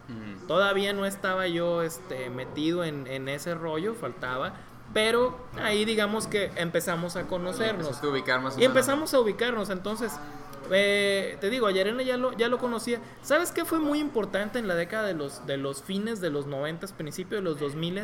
Todavía 0.48 0.92
no 0.92 1.06
estaba 1.06 1.46
yo 1.46 1.82
este, 1.82 2.30
metido 2.30 2.84
en, 2.84 3.06
en 3.06 3.28
ese 3.28 3.54
rollo, 3.54 3.94
faltaba. 3.94 4.54
Pero 4.94 5.38
ahí 5.60 5.84
digamos 5.84 6.26
que 6.26 6.50
empezamos 6.56 7.16
a 7.16 7.24
conocernos. 7.24 8.02
A 8.02 8.06
ubicar 8.06 8.40
más 8.40 8.56
o 8.56 8.60
Y 8.60 8.64
empezamos 8.64 9.12
a 9.14 9.20
ubicarnos, 9.20 9.68
entonces, 9.70 10.12
eh, 10.70 11.36
te 11.40 11.50
digo, 11.50 11.66
a 11.66 11.70
Yarena 11.70 12.02
ya 12.02 12.16
lo, 12.16 12.36
ya 12.36 12.48
lo 12.48 12.58
conocía. 12.58 13.00
¿Sabes 13.22 13.52
qué 13.52 13.64
fue 13.64 13.78
muy 13.78 13.98
importante 13.98 14.58
en 14.58 14.68
la 14.68 14.74
década 14.74 15.06
de 15.06 15.14
los, 15.14 15.46
de 15.46 15.56
los 15.56 15.82
fines 15.82 16.20
de 16.20 16.30
los 16.30 16.46
90, 16.46 16.86
principios 16.96 17.42
de 17.42 17.44
los 17.44 17.58
2000? 17.58 18.02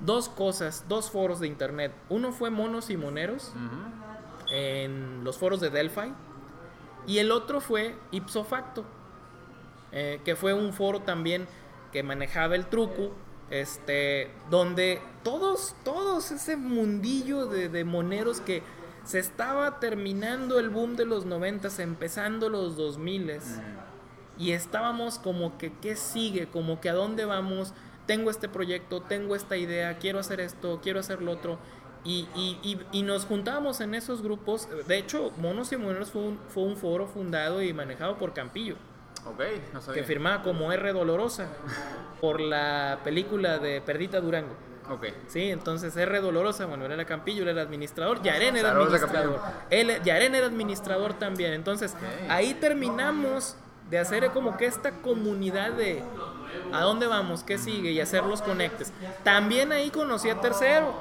Dos 0.00 0.28
cosas, 0.28 0.84
dos 0.88 1.10
foros 1.10 1.40
de 1.40 1.46
internet. 1.46 1.92
Uno 2.08 2.32
fue 2.32 2.50
Monos 2.50 2.90
y 2.90 2.96
Moneros 2.96 3.52
en 4.50 5.24
los 5.24 5.38
foros 5.38 5.60
de 5.60 5.70
Delphi. 5.70 6.12
Y 7.06 7.18
el 7.18 7.30
otro 7.30 7.60
fue 7.60 7.94
Ipso 8.10 8.44
Facto, 8.44 8.84
eh, 9.92 10.20
que 10.24 10.36
fue 10.36 10.54
un 10.54 10.72
foro 10.72 11.00
también 11.00 11.46
que 11.92 12.02
manejaba 12.02 12.54
el 12.54 12.66
truco, 12.66 13.12
este, 13.50 14.30
donde 14.50 15.00
todos, 15.22 15.76
todos 15.84 16.30
ese 16.30 16.56
mundillo 16.56 17.46
de, 17.46 17.68
de 17.68 17.84
moneros 17.84 18.40
que 18.40 18.62
se 19.04 19.18
estaba 19.18 19.80
terminando 19.80 20.58
el 20.58 20.70
boom 20.70 20.96
de 20.96 21.04
los 21.04 21.24
noventas, 21.26 21.78
empezando 21.78 22.48
los 22.48 22.76
2000 22.76 23.38
y 24.38 24.52
estábamos 24.52 25.18
como 25.18 25.56
que, 25.58 25.72
¿qué 25.80 25.94
sigue? 25.96 26.48
Como 26.48 26.80
que 26.80 26.88
a 26.88 26.94
dónde 26.94 27.24
vamos, 27.24 27.72
tengo 28.06 28.30
este 28.30 28.48
proyecto, 28.48 29.00
tengo 29.02 29.36
esta 29.36 29.56
idea, 29.56 29.98
quiero 29.98 30.18
hacer 30.18 30.40
esto, 30.40 30.80
quiero 30.82 31.00
hacer 31.00 31.22
lo 31.22 31.32
otro. 31.32 31.58
Y, 32.06 32.28
y- 32.34 32.58
y- 32.62 32.98
y 32.98 33.02
nos 33.02 33.24
juntábamos 33.24 33.80
en 33.80 33.94
esos 33.94 34.22
grupos. 34.22 34.68
De 34.86 34.98
hecho, 34.98 35.30
Monos 35.38 35.72
y 35.72 35.76
Moneros 35.78 36.10
fue 36.10 36.22
un, 36.22 36.38
fue 36.48 36.64
un 36.64 36.76
foro 36.76 37.06
fundado 37.06 37.62
y 37.62 37.72
manejado 37.72 38.18
por 38.18 38.34
Campillo, 38.34 38.74
Ok, 39.26 39.40
no 39.72 39.80
sabía. 39.80 40.02
que 40.02 40.06
firmaba 40.06 40.42
como 40.42 40.70
R 40.70 40.92
Dolorosa 40.92 41.48
por 42.20 42.40
la 42.40 42.98
película 43.04 43.58
de 43.58 43.80
Perdita 43.80 44.20
Durango. 44.20 44.54
Ok. 44.90 45.06
Sí, 45.28 45.50
entonces 45.50 45.96
R 45.96 46.20
Dolorosa, 46.20 46.66
bueno, 46.66 46.84
él 46.84 46.92
era 46.92 47.04
Campillo, 47.06 47.42
él 47.42 47.48
era 47.48 47.62
administrador, 47.62 48.22
Yaren 48.22 48.56
era 48.56 48.72
administrador. 48.72 49.40
Él, 49.70 50.02
Yaren 50.04 50.34
era 50.34 50.46
administrador 50.46 51.14
también. 51.14 51.52
Entonces, 51.54 51.92
Ok. 51.94 52.30
ahí 52.30 52.54
terminamos 52.54 53.56
de 53.90 53.98
hacer 53.98 54.30
como 54.30 54.56
que 54.56 54.66
esta 54.66 54.92
comunidad 55.00 55.72
de 55.72 56.02
a 56.72 56.80
dónde 56.82 57.06
vamos, 57.06 57.42
qué 57.42 57.58
sigue 57.58 57.92
y 57.92 58.00
hacer 58.00 58.24
los 58.24 58.42
conectes. 58.42 58.92
También 59.22 59.72
ahí 59.72 59.90
conocí 59.90 60.28
a 60.30 60.40
Tercero. 60.40 60.94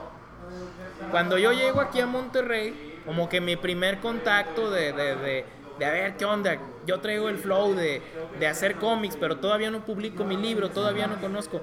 Cuando 1.11 1.37
yo 1.37 1.51
llego 1.51 1.81
aquí 1.81 1.99
a 1.99 2.05
Monterrey, 2.05 3.01
como 3.05 3.27
que 3.29 3.41
mi 3.41 3.55
primer 3.55 3.99
contacto 3.99 4.71
de, 4.71 4.93
de, 4.93 5.15
de, 5.15 5.45
de 5.79 5.85
a 5.85 5.91
ver 5.91 6.17
qué 6.17 6.25
onda, 6.25 6.57
yo 6.85 6.99
traigo 7.01 7.29
el 7.29 7.37
flow 7.37 7.73
de, 7.73 8.01
de 8.39 8.47
hacer 8.47 8.75
cómics, 8.75 9.17
pero 9.19 9.37
todavía 9.37 9.69
no 9.71 9.83
publico 9.85 10.23
mi 10.23 10.37
libro, 10.37 10.69
todavía 10.69 11.07
no 11.07 11.19
conozco 11.19 11.61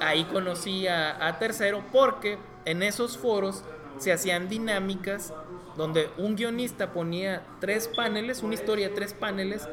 ahí 0.00 0.24
conocí 0.24 0.86
a, 0.86 1.26
a 1.26 1.38
Tercero 1.38 1.82
porque 1.92 2.38
en 2.64 2.82
esos 2.82 3.16
foros 3.18 3.62
se 3.98 4.12
hacían 4.12 4.48
dinámicas 4.48 5.32
donde 5.76 6.10
un 6.18 6.36
guionista 6.36 6.92
ponía 6.92 7.42
tres 7.60 7.88
paneles, 7.88 8.42
una 8.42 8.54
historia, 8.54 8.92
tres 8.94 9.14
paneles, 9.14 9.68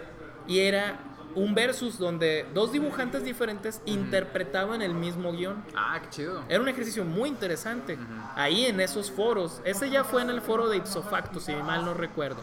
y 0.47 0.59
era 0.59 0.99
un 1.33 1.53
versus 1.53 1.97
donde 1.97 2.45
dos 2.53 2.71
dibujantes 2.71 3.23
diferentes 3.23 3.81
interpretaban 3.85 4.81
el 4.81 4.93
mismo 4.93 5.33
guion. 5.33 5.63
Ah, 5.75 5.99
qué 6.01 6.09
chido. 6.09 6.43
Era 6.47 6.61
un 6.61 6.69
ejercicio 6.69 7.03
muy 7.03 7.27
interesante. 7.27 7.97
Ahí 8.35 8.65
en 8.65 8.79
esos 8.79 9.11
foros. 9.11 9.61
Ese 9.65 9.89
ya 9.89 10.03
fue 10.03 10.21
en 10.21 10.29
el 10.29 10.41
foro 10.41 10.69
de 10.69 10.77
Ipso 10.77 11.03
Facto, 11.03 11.39
si 11.39 11.53
mal 11.53 11.83
no 11.83 11.93
recuerdo. 11.93 12.41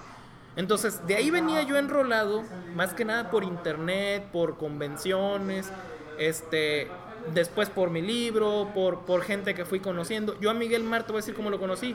Entonces, 0.56 1.06
de 1.06 1.14
ahí 1.14 1.30
venía 1.30 1.62
yo 1.62 1.78
enrolado, 1.78 2.42
más 2.74 2.92
que 2.92 3.06
nada 3.06 3.30
por 3.30 3.44
internet, 3.44 4.28
por 4.30 4.58
convenciones, 4.58 5.72
este, 6.18 6.90
después 7.34 7.68
por 7.70 7.90
mi 7.90 8.02
libro, 8.02 8.70
por, 8.74 9.00
por 9.00 9.22
gente 9.22 9.54
que 9.54 9.64
fui 9.64 9.80
conociendo. 9.80 10.38
Yo 10.40 10.50
a 10.50 10.54
Miguel 10.54 10.82
Mar, 10.84 11.04
te 11.04 11.12
voy 11.12 11.18
a 11.18 11.22
decir 11.22 11.34
cómo 11.34 11.50
lo 11.50 11.58
conocí. 11.58 11.94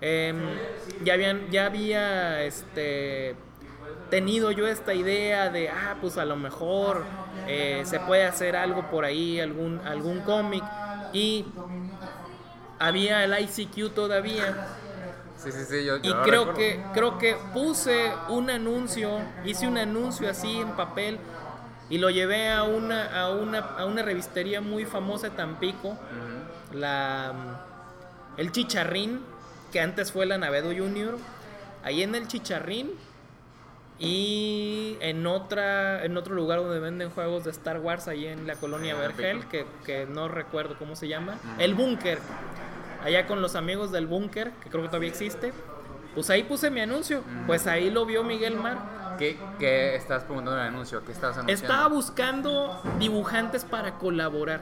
Em, 0.00 0.36
ya, 1.04 1.14
habían, 1.14 1.50
ya 1.50 1.66
había 1.66 2.42
este, 2.42 3.36
tenido 4.10 4.50
yo 4.50 4.66
esta 4.66 4.94
idea 4.94 5.48
de, 5.48 5.68
ah, 5.68 5.96
pues 6.00 6.18
a 6.18 6.24
lo 6.24 6.36
mejor 6.36 7.04
eh, 7.46 7.82
se 7.84 8.00
puede 8.00 8.24
hacer 8.24 8.56
algo 8.56 8.90
por 8.90 9.04
ahí, 9.04 9.40
algún, 9.40 9.80
algún 9.84 10.20
cómic. 10.20 10.64
Y 11.12 11.46
había 12.78 13.24
el 13.24 13.38
ICQ 13.38 13.94
todavía. 13.94 14.66
Sí, 15.36 15.50
sí, 15.50 15.64
sí, 15.68 15.84
yo, 15.84 15.96
Y 15.96 16.00
creo 16.00 16.44
recuerdo. 16.44 16.54
que, 16.54 16.80
creo 16.94 17.18
que 17.18 17.36
puse 17.52 18.12
un 18.28 18.48
anuncio, 18.50 19.20
hice 19.44 19.66
un 19.66 19.76
anuncio 19.76 20.30
así 20.30 20.60
en 20.60 20.70
papel 20.76 21.18
y 21.92 21.98
lo 21.98 22.08
llevé 22.08 22.48
a 22.50 22.62
una, 22.64 23.20
a 23.20 23.30
una, 23.30 23.58
a 23.58 23.84
una 23.84 24.02
revistería 24.02 24.60
muy 24.62 24.84
famosa 24.86 25.28
de 25.28 25.36
Tampico, 25.36 25.88
Ujú. 25.90 26.78
la, 26.78 27.32
el 28.38 28.50
Chicharrín, 28.50 29.20
que 29.70 29.80
antes 29.80 30.10
fue 30.10 30.24
la 30.24 30.38
Navedo 30.38 30.70
Junior, 30.74 31.18
ahí 31.84 32.02
en 32.02 32.14
el 32.14 32.26
Chicharrín 32.28 32.92
y 33.98 34.96
en 35.00 35.26
otra 35.26 36.04
en 36.04 36.16
otro 36.16 36.34
lugar 36.34 36.60
donde 36.60 36.80
venden 36.80 37.10
juegos 37.10 37.44
de 37.44 37.50
Star 37.50 37.78
Wars, 37.80 38.08
ahí 38.08 38.26
en 38.26 38.46
la 38.46 38.54
colonia 38.56 38.94
Ah, 38.96 39.00
Vergel, 39.00 39.40
Tampico. 39.40 39.66
que, 39.84 40.06
que 40.06 40.06
no 40.06 40.28
recuerdo 40.28 40.76
cómo 40.78 40.96
se 40.96 41.08
llama, 41.08 41.38
el 41.58 41.74
Búnker, 41.74 42.18
allá 43.04 43.26
con 43.26 43.42
los 43.42 43.54
amigos 43.54 43.92
del 43.92 44.06
Búnker, 44.06 44.50
que 44.62 44.70
creo 44.70 44.82
que 44.82 44.88
todavía 44.88 45.10
existe. 45.10 45.52
Pues 46.14 46.28
ahí 46.30 46.42
puse 46.42 46.70
mi 46.70 46.80
anuncio, 46.80 47.22
pues 47.46 47.66
ahí 47.66 47.90
lo 47.90 48.04
vio 48.04 48.22
Miguel 48.22 48.56
Mar. 48.56 49.16
¿Qué, 49.18 49.38
¿Qué 49.58 49.94
estás 49.94 50.24
preguntando 50.24 50.58
en 50.58 50.66
el 50.66 50.74
anuncio? 50.74 51.04
¿Qué 51.04 51.12
estabas 51.12 51.36
anunciando? 51.38 51.64
Estaba 51.64 51.88
buscando 51.88 52.80
dibujantes 52.98 53.64
para 53.64 53.98
colaborar. 53.98 54.60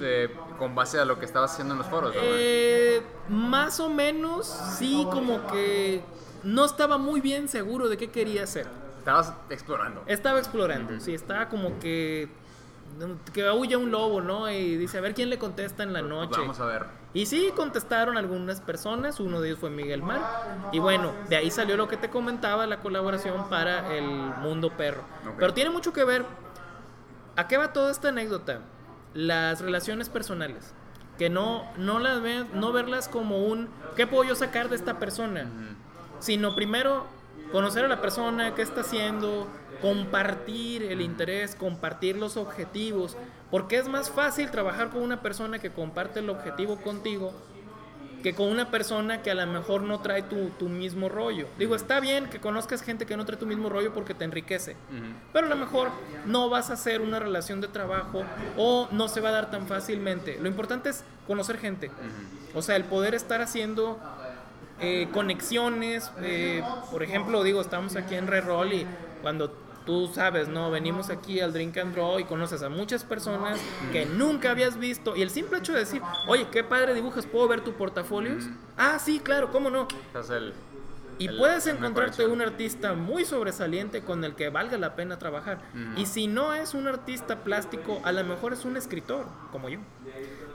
Eh, 0.00 0.34
con 0.58 0.74
base 0.74 0.98
a 0.98 1.04
lo 1.04 1.18
que 1.18 1.24
estabas 1.24 1.52
haciendo 1.52 1.74
en 1.74 1.78
los 1.78 1.88
foros, 1.88 2.14
¿no? 2.14 2.20
Eh, 2.22 3.02
más 3.28 3.80
o 3.80 3.88
menos, 3.88 4.46
sí, 4.78 5.06
como 5.10 5.46
que 5.48 6.02
no 6.44 6.64
estaba 6.64 6.98
muy 6.98 7.20
bien 7.20 7.48
seguro 7.48 7.88
de 7.88 7.96
qué 7.96 8.10
quería 8.10 8.44
hacer. 8.44 8.66
Estabas 8.98 9.32
explorando. 9.50 10.02
Estaba 10.06 10.38
explorando, 10.38 11.00
sí, 11.00 11.14
estaba 11.14 11.48
como 11.48 11.78
que 11.80 12.28
que 13.32 13.46
aúlla 13.46 13.78
un 13.78 13.90
lobo, 13.90 14.20
¿no? 14.20 14.50
Y 14.50 14.76
dice, 14.76 14.98
a 14.98 15.00
ver 15.00 15.14
quién 15.14 15.30
le 15.30 15.38
contesta 15.38 15.82
en 15.82 15.92
la 15.92 16.02
noche. 16.02 16.40
Vamos 16.40 16.58
a 16.60 16.66
ver. 16.66 16.86
Y 17.14 17.26
sí, 17.26 17.50
contestaron 17.56 18.16
algunas 18.18 18.60
personas, 18.60 19.18
uno 19.20 19.40
de 19.40 19.48
ellos 19.48 19.60
fue 19.60 19.70
Miguel 19.70 20.02
Mar. 20.02 20.20
Y 20.72 20.78
bueno, 20.78 21.12
de 21.28 21.36
ahí 21.36 21.50
salió 21.50 21.76
lo 21.76 21.88
que 21.88 21.96
te 21.96 22.10
comentaba, 22.10 22.66
la 22.66 22.80
colaboración 22.80 23.48
para 23.48 23.94
el 23.96 24.04
mundo 24.04 24.70
perro. 24.76 25.02
Ok. 25.26 25.34
Pero 25.38 25.54
tiene 25.54 25.70
mucho 25.70 25.92
que 25.92 26.04
ver. 26.04 26.24
¿A 27.36 27.46
qué 27.48 27.56
va 27.56 27.72
toda 27.72 27.90
esta 27.90 28.08
anécdota? 28.08 28.60
Las 29.14 29.60
relaciones 29.60 30.08
personales. 30.08 30.74
Que 31.18 31.30
no, 31.30 31.64
no 31.76 31.98
las 31.98 32.20
ve- 32.22 32.46
no 32.52 32.72
verlas 32.72 33.08
como 33.08 33.38
un 33.38 33.68
¿qué 33.96 34.06
puedo 34.06 34.22
yo 34.24 34.34
sacar 34.36 34.68
de 34.68 34.76
esta 34.76 34.98
persona? 35.00 35.46
Sino 36.20 36.54
primero 36.54 37.06
conocer 37.52 37.84
a 37.84 37.88
la 37.88 38.00
persona, 38.00 38.54
qué 38.54 38.62
está 38.62 38.82
haciendo, 38.82 39.48
compartir 39.80 40.82
el 40.84 41.00
interés, 41.00 41.54
compartir 41.54 42.16
los 42.16 42.36
objetivos, 42.36 43.16
porque 43.50 43.76
es 43.78 43.88
más 43.88 44.10
fácil 44.10 44.50
trabajar 44.50 44.90
con 44.90 45.02
una 45.02 45.20
persona 45.22 45.58
que 45.58 45.70
comparte 45.70 46.20
el 46.20 46.30
objetivo 46.30 46.76
contigo 46.76 47.32
que 48.22 48.34
con 48.34 48.48
una 48.48 48.68
persona 48.68 49.22
que 49.22 49.30
a 49.30 49.34
lo 49.36 49.46
mejor 49.46 49.82
no 49.82 50.00
trae 50.00 50.22
tu, 50.22 50.48
tu 50.58 50.68
mismo 50.68 51.08
rollo. 51.08 51.46
Digo, 51.56 51.76
está 51.76 52.00
bien 52.00 52.28
que 52.28 52.40
conozcas 52.40 52.82
gente 52.82 53.06
que 53.06 53.16
no 53.16 53.24
trae 53.24 53.38
tu 53.38 53.46
mismo 53.46 53.68
rollo 53.68 53.94
porque 53.94 54.12
te 54.12 54.24
enriquece, 54.24 54.72
Ujú. 54.72 55.06
pero 55.32 55.46
a 55.46 55.50
lo 55.50 55.54
mejor 55.54 55.90
no 56.26 56.48
vas 56.50 56.70
a 56.70 56.72
hacer 56.72 57.00
una 57.00 57.20
relación 57.20 57.60
de 57.60 57.68
trabajo 57.68 58.24
o 58.56 58.88
no 58.90 59.06
se 59.06 59.20
va 59.20 59.28
a 59.28 59.32
dar 59.32 59.50
tan 59.52 59.68
fácilmente. 59.68 60.36
Lo 60.42 60.48
importante 60.48 60.88
es 60.90 61.04
conocer 61.28 61.58
gente. 61.58 61.92
O 62.54 62.62
sea, 62.62 62.74
el 62.74 62.82
poder 62.84 63.14
estar 63.14 63.40
haciendo 63.40 64.00
eh, 64.80 65.08
conexiones. 65.12 66.10
eh, 66.20 66.60
por 66.90 67.04
ejemplo, 67.04 67.44
digo, 67.44 67.60
estamos 67.60 67.94
aquí 67.94 68.16
en 68.16 68.26
Reroll 68.26 68.72
y 68.72 68.86
cuando 69.22 69.56
tú 69.88 70.06
sabes, 70.12 70.48
¿no? 70.48 70.70
Venimos 70.70 71.08
aquí 71.08 71.40
al 71.40 71.54
Drink 71.54 71.78
and 71.78 71.94
Draw 71.94 72.18
y 72.20 72.24
conoces 72.24 72.62
a 72.62 72.68
muchas 72.68 73.04
personas 73.04 73.58
que 73.90 74.04
nunca 74.04 74.50
habías 74.50 74.76
visto. 74.78 75.16
Y 75.16 75.22
el 75.22 75.30
simple 75.30 75.58
hecho 75.60 75.72
de 75.72 75.78
decir, 75.78 76.02
oye, 76.26 76.46
qué 76.52 76.62
padre 76.62 76.92
dibujas, 76.92 77.24
¿puedo 77.24 77.48
ver 77.48 77.62
tu 77.62 77.72
portafolios? 77.72 78.44
Ah, 78.76 78.98
sí, 78.98 79.18
claro, 79.18 79.50
¿cómo 79.50 79.70
no? 79.70 79.88
Estás 80.08 80.28
el- 80.28 80.52
Y 81.18 81.28
el- 81.28 81.38
puedes 81.38 81.66
encontrarte 81.66 82.26
un 82.26 82.42
artista 82.42 82.92
muy 82.92 83.24
sobresaliente 83.24 84.02
con 84.02 84.22
el 84.24 84.34
que 84.34 84.50
valga 84.50 84.76
la 84.76 84.94
pena 84.94 85.18
trabajar. 85.18 85.62
Ujú. 85.74 86.00
Y 86.02 86.04
si 86.04 86.26
no 86.26 86.52
es 86.52 86.74
un 86.74 86.86
artista 86.86 87.42
plástico, 87.42 88.00
a 88.04 88.12
lo 88.12 88.22
mejor 88.24 88.52
es 88.52 88.66
un 88.66 88.76
escritor, 88.76 89.24
como 89.50 89.70
yo. 89.70 89.78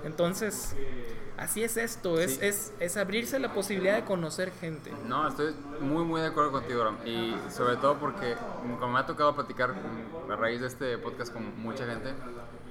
Entonces, 0.04 0.76
así 1.38 1.64
es 1.64 1.78
esto, 1.78 2.20
es, 2.20 2.36
Sí. 2.36 2.40
es, 2.42 2.74
es 2.80 2.98
abrirse 2.98 3.40
la 3.40 3.54
posibilidad 3.54 3.96
de 3.96 4.04
conocer 4.06 4.52
gente. 4.60 4.92
No, 5.08 5.28
estoy 5.28 5.56
muy, 5.82 6.04
muy 6.04 6.22
de 6.22 6.28
acuerdo 6.28 6.52
contigo. 6.52 6.84
Y 7.06 7.36
sobre 7.50 7.78
todo 7.78 7.98
porque, 7.98 8.36
como 8.80 8.90
me 8.94 9.00
ha 9.00 9.06
tocado 9.06 9.34
platicar 9.36 9.74
a 10.30 10.36
raíz 10.36 10.62
de 10.62 10.68
este 10.68 10.98
podcast 10.98 11.32
con 11.34 11.62
mucha 11.62 11.86
gente, 11.86 12.14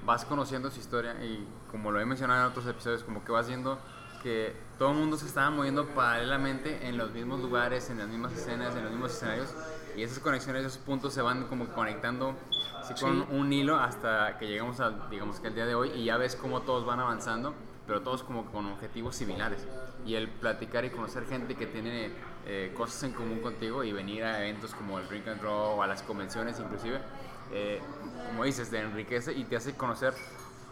vas 0.05 0.25
conociendo 0.25 0.71
su 0.71 0.81
historia 0.81 1.15
y, 1.25 1.47
como 1.71 1.91
lo 1.91 2.01
he 2.01 2.05
mencionado 2.05 2.45
en 2.45 2.51
otros 2.51 2.67
episodios, 2.67 3.05
como 3.05 3.25
que 3.25 3.33
vas 3.33 3.47
viendo 3.49 3.79
que 4.23 4.55
todo 4.79 4.93
el 4.93 4.99
mundo 4.99 5.17
se 5.17 5.27
estaba 5.27 5.51
moviendo 5.51 5.85
paralelamente 5.87 6.87
en 6.87 6.97
los 6.97 7.11
mismos 7.11 7.41
lugares, 7.41 7.91
en 7.91 7.99
las 7.99 8.07
mismas 8.09 8.33
escenas, 8.33 8.75
en 8.77 8.83
los 8.85 8.93
mismos 8.93 9.13
escenarios. 9.13 9.49
Y 9.97 10.03
esas 10.03 10.19
conexiones, 10.21 10.65
esos 10.65 10.79
puntos 10.79 11.13
se 11.13 11.23
van 11.23 11.47
como 11.49 11.67
conectando 11.69 12.35
así 12.81 12.95
con 12.95 13.21
Sí. 13.23 13.27
un 13.31 13.53
hilo 13.53 13.77
hasta 13.77 14.39
que 14.39 14.47
llegamos 14.49 14.81
al, 14.81 15.09
digamos 15.11 15.39
que 15.41 15.49
al 15.49 15.55
día 15.55 15.67
de 15.67 15.75
hoy 15.75 15.91
y 15.95 16.05
ya 16.05 16.17
ves 16.17 16.35
cómo 16.37 16.63
todos 16.63 16.85
van 16.87 17.01
avanzando, 17.01 17.55
pero 17.87 18.01
todos 18.03 18.23
como 18.23 18.47
con 18.47 18.67
objetivos 18.67 19.17
similares. 19.17 19.67
Y 20.07 20.15
el 20.15 20.29
platicar 20.29 20.85
y 20.85 20.91
conocer 20.91 21.27
gente 21.27 21.55
que 21.55 21.67
tiene 21.67 22.11
eh, 22.47 22.73
cosas 22.77 23.03
en 23.05 23.13
común 23.13 23.39
contigo 23.41 23.85
y 23.85 23.93
venir 23.93 24.25
a 24.25 24.41
eventos 24.41 24.75
como 24.75 24.99
el 24.99 25.07
Drink 25.09 25.29
and 25.29 25.41
Draw 25.41 25.77
o 25.77 25.83
a 25.83 25.87
las 25.87 26.03
convenciones 26.03 26.59
inclusive, 26.59 27.01
eh, 27.53 27.81
como 28.31 28.45
dices, 28.45 28.69
te 28.71 28.81
enriquece 28.81 29.33
y 29.33 29.45
te 29.45 29.57
hace 29.57 29.77
conocer 29.77 30.13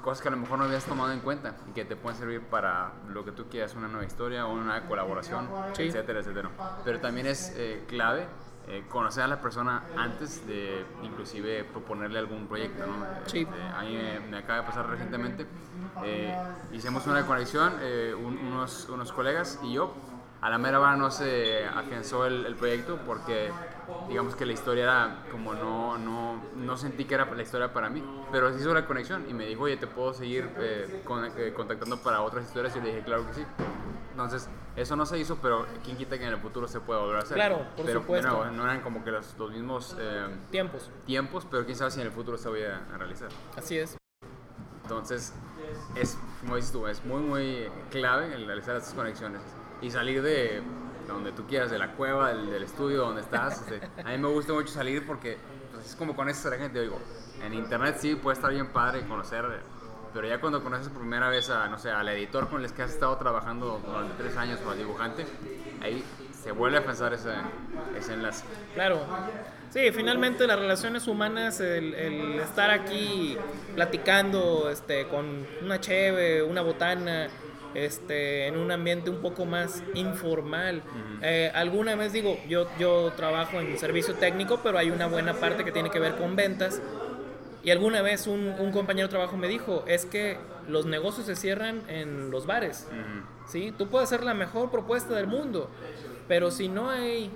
cosas 0.02 0.22
que 0.22 0.28
a 0.28 0.30
lo 0.30 0.38
mejor 0.38 0.58
no 0.58 0.64
habías 0.64 0.84
tomado 0.84 1.12
en 1.12 1.20
cuenta 1.20 1.54
y 1.68 1.72
que 1.74 1.84
te 1.84 1.94
pueden 1.94 2.18
servir 2.18 2.40
para 2.40 2.92
lo 3.08 3.24
que 3.24 3.32
tú 3.32 3.44
quieras, 3.50 3.74
una 3.74 3.86
nueva 3.86 4.04
historia 4.06 4.46
o 4.46 4.52
una 4.52 4.86
colaboración, 4.88 5.46
Sí. 5.74 5.82
etcétera, 5.84 6.20
etcétera. 6.20 6.48
Pero 6.84 6.98
también 7.00 7.26
es 7.26 7.52
eh, 7.56 7.84
clave 7.86 8.26
eh, 8.70 8.84
conocer 8.88 9.24
a 9.24 9.26
la 9.26 9.40
persona 9.40 9.82
antes 9.96 10.46
de 10.46 10.84
inclusive 11.02 11.64
proponerle 11.64 12.18
algún 12.18 12.46
proyecto. 12.46 12.86
¿no? 12.86 13.04
Sí. 13.26 13.40
Este, 13.40 13.68
a 13.70 13.82
mí 13.82 13.96
me, 13.96 14.20
me 14.20 14.36
acaba 14.38 14.60
de 14.60 14.64
pasar 14.66 14.86
recientemente. 14.88 15.46
eh, 16.02 16.38
hicimos 16.72 17.06
una 17.06 17.26
conexión, 17.26 17.74
eh, 17.80 18.14
un- 18.14 18.38
unos, 18.38 18.88
unos 18.88 19.12
colegas 19.12 19.58
y 19.62 19.72
yo. 19.72 19.92
A 20.40 20.48
la 20.48 20.56
mera 20.58 20.80
hora 20.80 20.96
no 20.96 21.10
se 21.10 21.66
afianzó 21.66 22.24
el, 22.26 22.46
el 22.46 22.54
proyecto 22.54 22.96
porque 23.04 23.52
digamos 24.08 24.34
que 24.34 24.46
la 24.46 24.52
historia 24.54 24.84
era 24.84 25.26
como 25.30 25.54
no, 25.54 25.98
no, 25.98 26.40
no 26.56 26.76
sentí 26.76 27.04
que 27.04 27.14
era 27.14 27.26
la 27.26 27.42
historia 27.42 27.72
para 27.72 27.90
mí, 27.90 28.02
pero 28.32 28.50
se 28.52 28.58
hizo 28.60 28.72
la 28.72 28.86
conexión 28.86 29.24
y 29.28 29.34
me 29.34 29.46
dijo, 29.46 29.64
oye, 29.64 29.76
¿te 29.76 29.86
puedo 29.86 30.14
seguir 30.14 30.48
eh, 30.58 31.02
con- 31.04 31.24
eh, 31.24 31.52
contactando 31.54 31.98
para 31.98 32.22
otras 32.22 32.44
historias? 32.46 32.74
Y 32.76 32.80
le 32.80 32.88
dije, 32.88 33.02
claro 33.02 33.26
que 33.26 33.34
sí. 33.34 33.44
Entonces, 34.12 34.48
eso 34.80 34.96
no 34.96 35.06
se 35.06 35.18
hizo, 35.18 35.36
pero 35.36 35.66
quién 35.84 35.96
quita 35.96 36.18
que 36.18 36.24
en 36.24 36.32
el 36.32 36.38
futuro 36.38 36.66
se 36.68 36.80
pueda 36.80 37.00
volver 37.00 37.16
a 37.16 37.18
hacer. 37.20 37.34
Claro, 37.36 37.58
por 37.76 37.86
pero, 37.86 37.86
de 37.86 37.92
supuesto. 37.94 38.28
nuevo, 38.28 38.46
no 38.50 38.64
eran 38.64 38.80
como 38.80 39.04
que 39.04 39.10
los, 39.10 39.36
los 39.38 39.50
mismos 39.50 39.96
eh, 39.98 40.26
Tiempos, 40.50 40.90
tiempos, 41.06 41.46
pero 41.50 41.64
quién 41.64 41.76
sabe 41.76 41.90
si 41.90 42.00
en 42.00 42.06
el 42.06 42.12
futuro 42.12 42.38
se 42.38 42.48
vaya 42.48 42.82
a 42.92 42.98
realizar. 42.98 43.28
así 43.56 43.78
es. 43.78 43.96
Entonces, 44.82 45.32
es, 45.94 46.18
como 46.40 46.56
dices 46.56 46.72
tú, 46.72 46.86
es 46.86 47.04
muy, 47.04 47.22
muy 47.22 47.68
clave 47.90 48.34
el 48.34 48.46
realizar 48.46 48.76
estas 48.76 48.92
conexiones 48.94 49.40
y 49.80 49.90
salir 49.90 50.22
de 50.22 50.62
donde 51.06 51.32
tú 51.32 51.46
quieras, 51.46 51.70
de 51.70 51.78
la 51.78 51.92
cueva, 51.92 52.28
del, 52.28 52.50
del 52.50 52.62
estudio, 52.62 52.98
donde 52.98 53.20
estás. 53.20 53.60
este, 53.60 53.80
a 54.02 54.08
mí 54.10 54.18
me 54.18 54.28
gusta 54.28 54.52
mucho 54.52 54.72
salir 54.72 55.06
porque 55.06 55.38
pues, 55.72 55.86
es 55.86 55.96
como 55.96 56.16
conoces 56.16 56.44
a 56.46 56.50
la 56.50 56.56
gente. 56.56 56.80
Digo, 56.80 56.98
en 57.42 57.54
internet 57.54 57.96
sí 57.98 58.14
puede 58.16 58.34
estar 58.36 58.50
bien 58.52 58.72
padre 58.72 59.06
conocer, 59.06 59.62
pero 60.12 60.26
ya 60.26 60.40
cuando 60.40 60.62
conoces 60.62 60.88
por 60.88 61.00
primera 61.00 61.28
vez 61.28 61.50
a, 61.50 61.68
no 61.68 61.78
sé, 61.78 61.90
al 61.90 62.08
editor 62.08 62.48
con 62.48 62.64
el 62.64 62.72
que 62.72 62.82
has 62.82 62.90
estado 62.90 63.16
trabajando 63.16 63.80
durante 63.84 64.22
tres 64.22 64.36
años 64.36 64.58
o 64.66 64.70
al 64.70 64.78
dibujante, 64.78 65.24
ahí 65.82 66.04
se 66.42 66.52
vuelve 66.52 66.78
a 66.78 66.84
pensar 66.84 67.12
ese, 67.12 67.30
ese 67.96 68.14
enlace. 68.14 68.44
Claro. 68.74 69.00
Sí, 69.70 69.92
finalmente 69.92 70.46
las 70.46 70.58
relaciones 70.58 71.06
humanas, 71.06 71.60
el, 71.60 71.94
el 71.94 72.40
estar 72.40 72.70
aquí 72.70 73.36
platicando 73.74 74.68
este, 74.70 75.06
con 75.06 75.46
una 75.62 75.80
cheve, 75.80 76.42
una 76.42 76.62
botana, 76.62 77.28
este, 77.74 78.48
en 78.48 78.56
un 78.56 78.72
ambiente 78.72 79.10
un 79.10 79.20
poco 79.20 79.44
más 79.44 79.82
informal. 79.94 80.82
Eh, 81.22 81.52
alguna 81.54 81.94
vez 81.94 82.12
digo, 82.12 82.36
yo, 82.48 82.66
yo 82.78 83.12
trabajo 83.16 83.60
en 83.60 83.78
servicio 83.78 84.14
técnico, 84.14 84.60
pero 84.62 84.76
hay 84.76 84.90
una 84.90 85.06
buena 85.06 85.34
parte 85.34 85.64
que 85.64 85.70
tiene 85.70 85.90
que 85.90 86.00
ver 86.00 86.16
con 86.16 86.34
ventas. 86.34 86.82
Y 87.62 87.70
alguna 87.70 88.02
vez 88.02 88.26
un, 88.26 88.54
un 88.58 88.72
compañero 88.72 89.08
de 89.08 89.10
trabajo 89.10 89.36
me 89.36 89.48
dijo, 89.48 89.84
es 89.86 90.06
que 90.06 90.38
los 90.68 90.86
negocios 90.86 91.26
se 91.26 91.36
cierran 91.36 91.82
en 91.88 92.30
los 92.30 92.46
bares. 92.46 92.86
Ujú. 92.88 93.50
¿sí? 93.50 93.74
Tú 93.76 93.88
puedes 93.88 94.08
hacer 94.10 94.24
la 94.24 94.34
mejor 94.34 94.70
propuesta 94.70 95.14
del 95.14 95.26
mundo, 95.26 95.68
pero 96.28 96.50
si 96.50 96.68
no 96.68 96.90
hay 96.90 97.30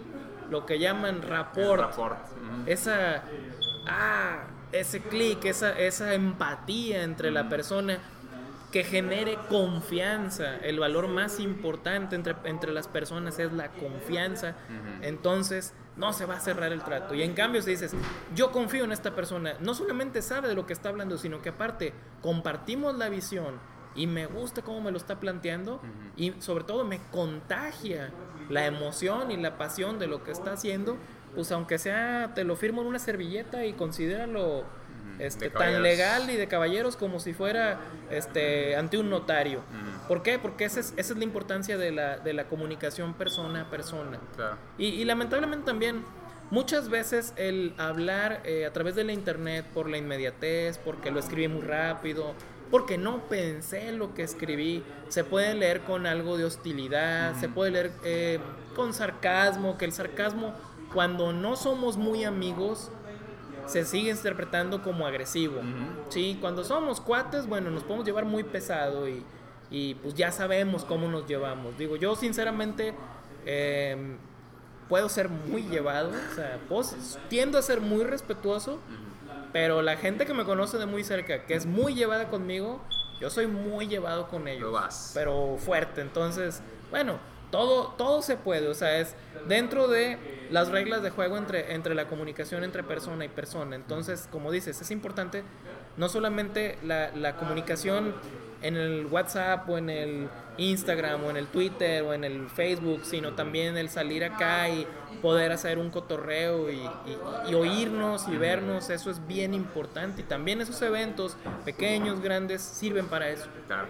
lo 0.50 0.66
que 0.66 0.78
llaman 0.78 1.22
rapport, 1.22 1.80
Rapport, 1.80 2.18
ujú. 2.18 2.62
esa, 2.70 3.22
ah, 3.86 4.44
ese 4.72 5.00
clic, 5.00 5.44
esa, 5.44 5.78
esa 5.78 6.14
empatía 6.14 7.02
entre 7.02 7.30
la 7.30 7.48
persona 7.48 7.98
que 8.72 8.82
genere 8.84 9.38
confianza. 9.48 10.56
El 10.56 10.80
valor 10.80 11.06
más 11.08 11.38
importante 11.38 12.16
entre, 12.16 12.34
entre 12.44 12.72
las 12.72 12.88
personas 12.88 13.38
es 13.38 13.52
la 13.52 13.68
confianza. 13.68 14.56
Entonces 15.00 15.72
no 15.96 16.12
se 16.12 16.26
va 16.26 16.36
a 16.36 16.40
cerrar 16.40 16.72
el 16.72 16.82
trato. 16.82 17.14
Y 17.14 17.22
en 17.22 17.34
cambio 17.34 17.62
si 17.62 17.70
dices, 17.70 17.94
yo 18.34 18.52
confío 18.52 18.84
en 18.84 18.92
esta 18.92 19.14
persona, 19.14 19.54
no 19.60 19.74
solamente 19.74 20.22
sabe 20.22 20.48
de 20.48 20.54
lo 20.54 20.66
que 20.66 20.72
está 20.72 20.88
hablando, 20.88 21.18
sino 21.18 21.42
que 21.42 21.50
aparte 21.50 21.92
compartimos 22.22 22.96
la 22.96 23.08
visión, 23.08 23.58
y 23.94 24.06
me 24.06 24.26
gusta 24.26 24.62
cómo 24.62 24.80
me 24.80 24.90
lo 24.90 24.96
está 24.96 25.20
planteando 25.20 25.80
y 26.16 26.32
sobre 26.40 26.64
todo 26.64 26.84
me 26.84 27.00
contagia 27.12 28.10
la 28.48 28.66
emoción 28.66 29.30
y 29.30 29.36
la 29.36 29.56
pasión 29.56 29.98
de 29.98 30.06
lo 30.06 30.24
que 30.24 30.32
está 30.32 30.52
haciendo, 30.52 30.96
pues 31.34 31.50
aunque 31.52 31.78
sea, 31.78 32.32
te 32.34 32.44
lo 32.44 32.56
firmo 32.56 32.82
en 32.82 32.88
una 32.88 32.98
servilleta 32.98 33.64
y 33.64 33.72
considéralo 33.72 34.64
este, 35.18 35.50
tan 35.50 35.82
legal 35.82 36.28
y 36.30 36.36
de 36.36 36.46
caballeros 36.48 36.96
como 36.96 37.20
si 37.20 37.32
fuera 37.32 37.80
este, 38.10 38.76
ante 38.76 38.98
un 38.98 39.10
notario. 39.10 39.60
¿Por 40.08 40.22
qué? 40.22 40.38
Porque 40.38 40.64
esa 40.64 40.80
es, 40.80 40.92
esa 40.96 41.12
es 41.12 41.18
la 41.18 41.24
importancia 41.24 41.78
de 41.78 41.90
la, 41.90 42.18
de 42.18 42.32
la 42.32 42.44
comunicación 42.44 43.14
persona 43.14 43.62
a 43.62 43.70
persona. 43.70 44.18
Y, 44.78 44.86
y, 44.86 45.04
lamentablemente 45.04 45.66
también 45.66 46.04
muchas 46.50 46.88
veces 46.88 47.32
el 47.36 47.74
hablar 47.78 48.42
eh, 48.44 48.66
a 48.66 48.72
través 48.72 48.94
de 48.94 49.04
la 49.04 49.12
internet 49.12 49.66
por 49.72 49.88
la 49.88 49.98
inmediatez, 49.98 50.78
porque 50.78 51.10
lo 51.10 51.18
escribí 51.18 51.48
muy 51.48 51.62
rápido, 51.62 52.34
porque 52.70 52.98
no 52.98 53.28
pensé 53.28 53.92
lo 53.92 54.14
que 54.14 54.22
escribí. 54.22 54.82
Se 55.08 55.24
puede 55.24 55.54
leer 55.54 55.80
con 55.80 56.06
algo 56.06 56.36
de 56.36 56.44
hostilidad, 56.44 57.34
se 57.36 57.48
puede 57.48 57.70
leer 57.70 57.92
eh, 58.04 58.38
con 58.74 58.94
sarcasmo, 58.94 59.78
que 59.78 59.84
el 59.84 59.92
sarcasmo, 59.92 60.54
cuando 60.92 61.32
no 61.32 61.56
somos 61.56 61.96
muy 61.96 62.24
amigos, 62.24 62.90
se 63.66 63.84
sigue 63.84 64.10
interpretando 64.10 64.82
como 64.82 65.06
agresivo. 65.06 65.60
Sí, 66.08 66.38
cuando 66.40 66.64
somos 66.64 67.00
cuates, 67.00 67.46
bueno, 67.46 67.70
nos 67.70 67.82
podemos 67.82 68.04
llevar 68.04 68.24
muy 68.24 68.44
pesado 68.44 69.08
y, 69.08 69.24
y 69.70 69.94
pues 69.96 70.14
ya 70.14 70.30
sabemos 70.32 70.84
cómo 70.84 71.08
nos 71.08 71.26
llevamos. 71.26 71.76
Digo, 71.78 71.96
yo 71.96 72.14
sinceramente 72.16 72.94
em, 73.46 74.16
puedo 74.88 75.08
ser 75.08 75.28
muy 75.28 75.62
llevado, 75.62 76.10
o 76.10 76.34
sea, 76.34 76.60
pues, 76.68 77.18
tiendo 77.28 77.58
a 77.58 77.62
ser 77.62 77.80
muy 77.80 78.04
respetuoso. 78.04 78.78
Pero 79.52 79.82
la 79.82 79.96
gente 79.96 80.26
que 80.26 80.34
me 80.34 80.44
conoce 80.44 80.78
de 80.78 80.86
muy 80.86 81.04
cerca, 81.04 81.46
que 81.46 81.54
es 81.54 81.64
muy 81.64 81.94
llevada 81.94 82.28
conmigo, 82.28 82.80
yo 83.20 83.30
soy 83.30 83.46
muy 83.46 83.86
llevado 83.86 84.26
con 84.26 84.48
ellos. 84.48 85.12
Pero 85.14 85.56
fuerte. 85.58 86.00
Entonces, 86.00 86.60
bueno, 86.90 87.20
todo, 87.54 87.94
todo 87.96 88.20
se 88.20 88.36
puede. 88.36 88.66
O 88.66 88.74
sea, 88.74 88.98
es 88.98 89.14
dentro 89.46 89.86
de 89.86 90.18
las 90.50 90.70
reglas 90.70 91.04
de 91.04 91.10
juego 91.10 91.36
entre, 91.38 91.72
entre 91.74 91.94
la 91.94 92.08
comunicación 92.08 92.64
entre 92.64 92.82
persona 92.82 93.24
y 93.24 93.28
persona. 93.28 93.76
Entonces, 93.76 94.28
como 94.32 94.50
dices, 94.50 94.80
es 94.80 94.90
importante 94.90 95.44
no 95.96 96.08
solamente 96.08 96.76
la, 96.82 97.12
la 97.14 97.36
comunicación 97.36 98.12
en 98.60 98.76
el 98.76 99.06
WhatsApp 99.06 99.68
o 99.70 99.78
en 99.78 99.88
el 99.88 100.28
Instagram 100.58 101.22
o 101.22 101.30
en 101.30 101.36
el 101.36 101.46
Twitter 101.46 102.02
o 102.02 102.12
en 102.12 102.24
el 102.24 102.48
Facebook, 102.48 103.02
sino 103.04 103.34
también 103.34 103.76
el 103.76 103.88
salir 103.88 104.24
acá 104.24 104.68
y 104.68 104.84
poder 105.22 105.52
hacer 105.52 105.78
un 105.78 105.90
cotorreo 105.90 106.72
y, 106.72 107.54
oírnos 107.54 108.26
y 108.26 108.36
vernos, 108.36 108.90
eso 108.90 109.12
es 109.12 109.24
bien 109.28 109.54
importante. 109.54 110.22
Y 110.22 110.24
también 110.24 110.60
esos 110.60 110.82
eventos, 110.82 111.36
pequeños, 111.64 112.20
grandes, 112.20 112.62
sirven 112.62 113.06
para 113.06 113.28
eso. 113.28 113.46
Claro, 113.68 113.86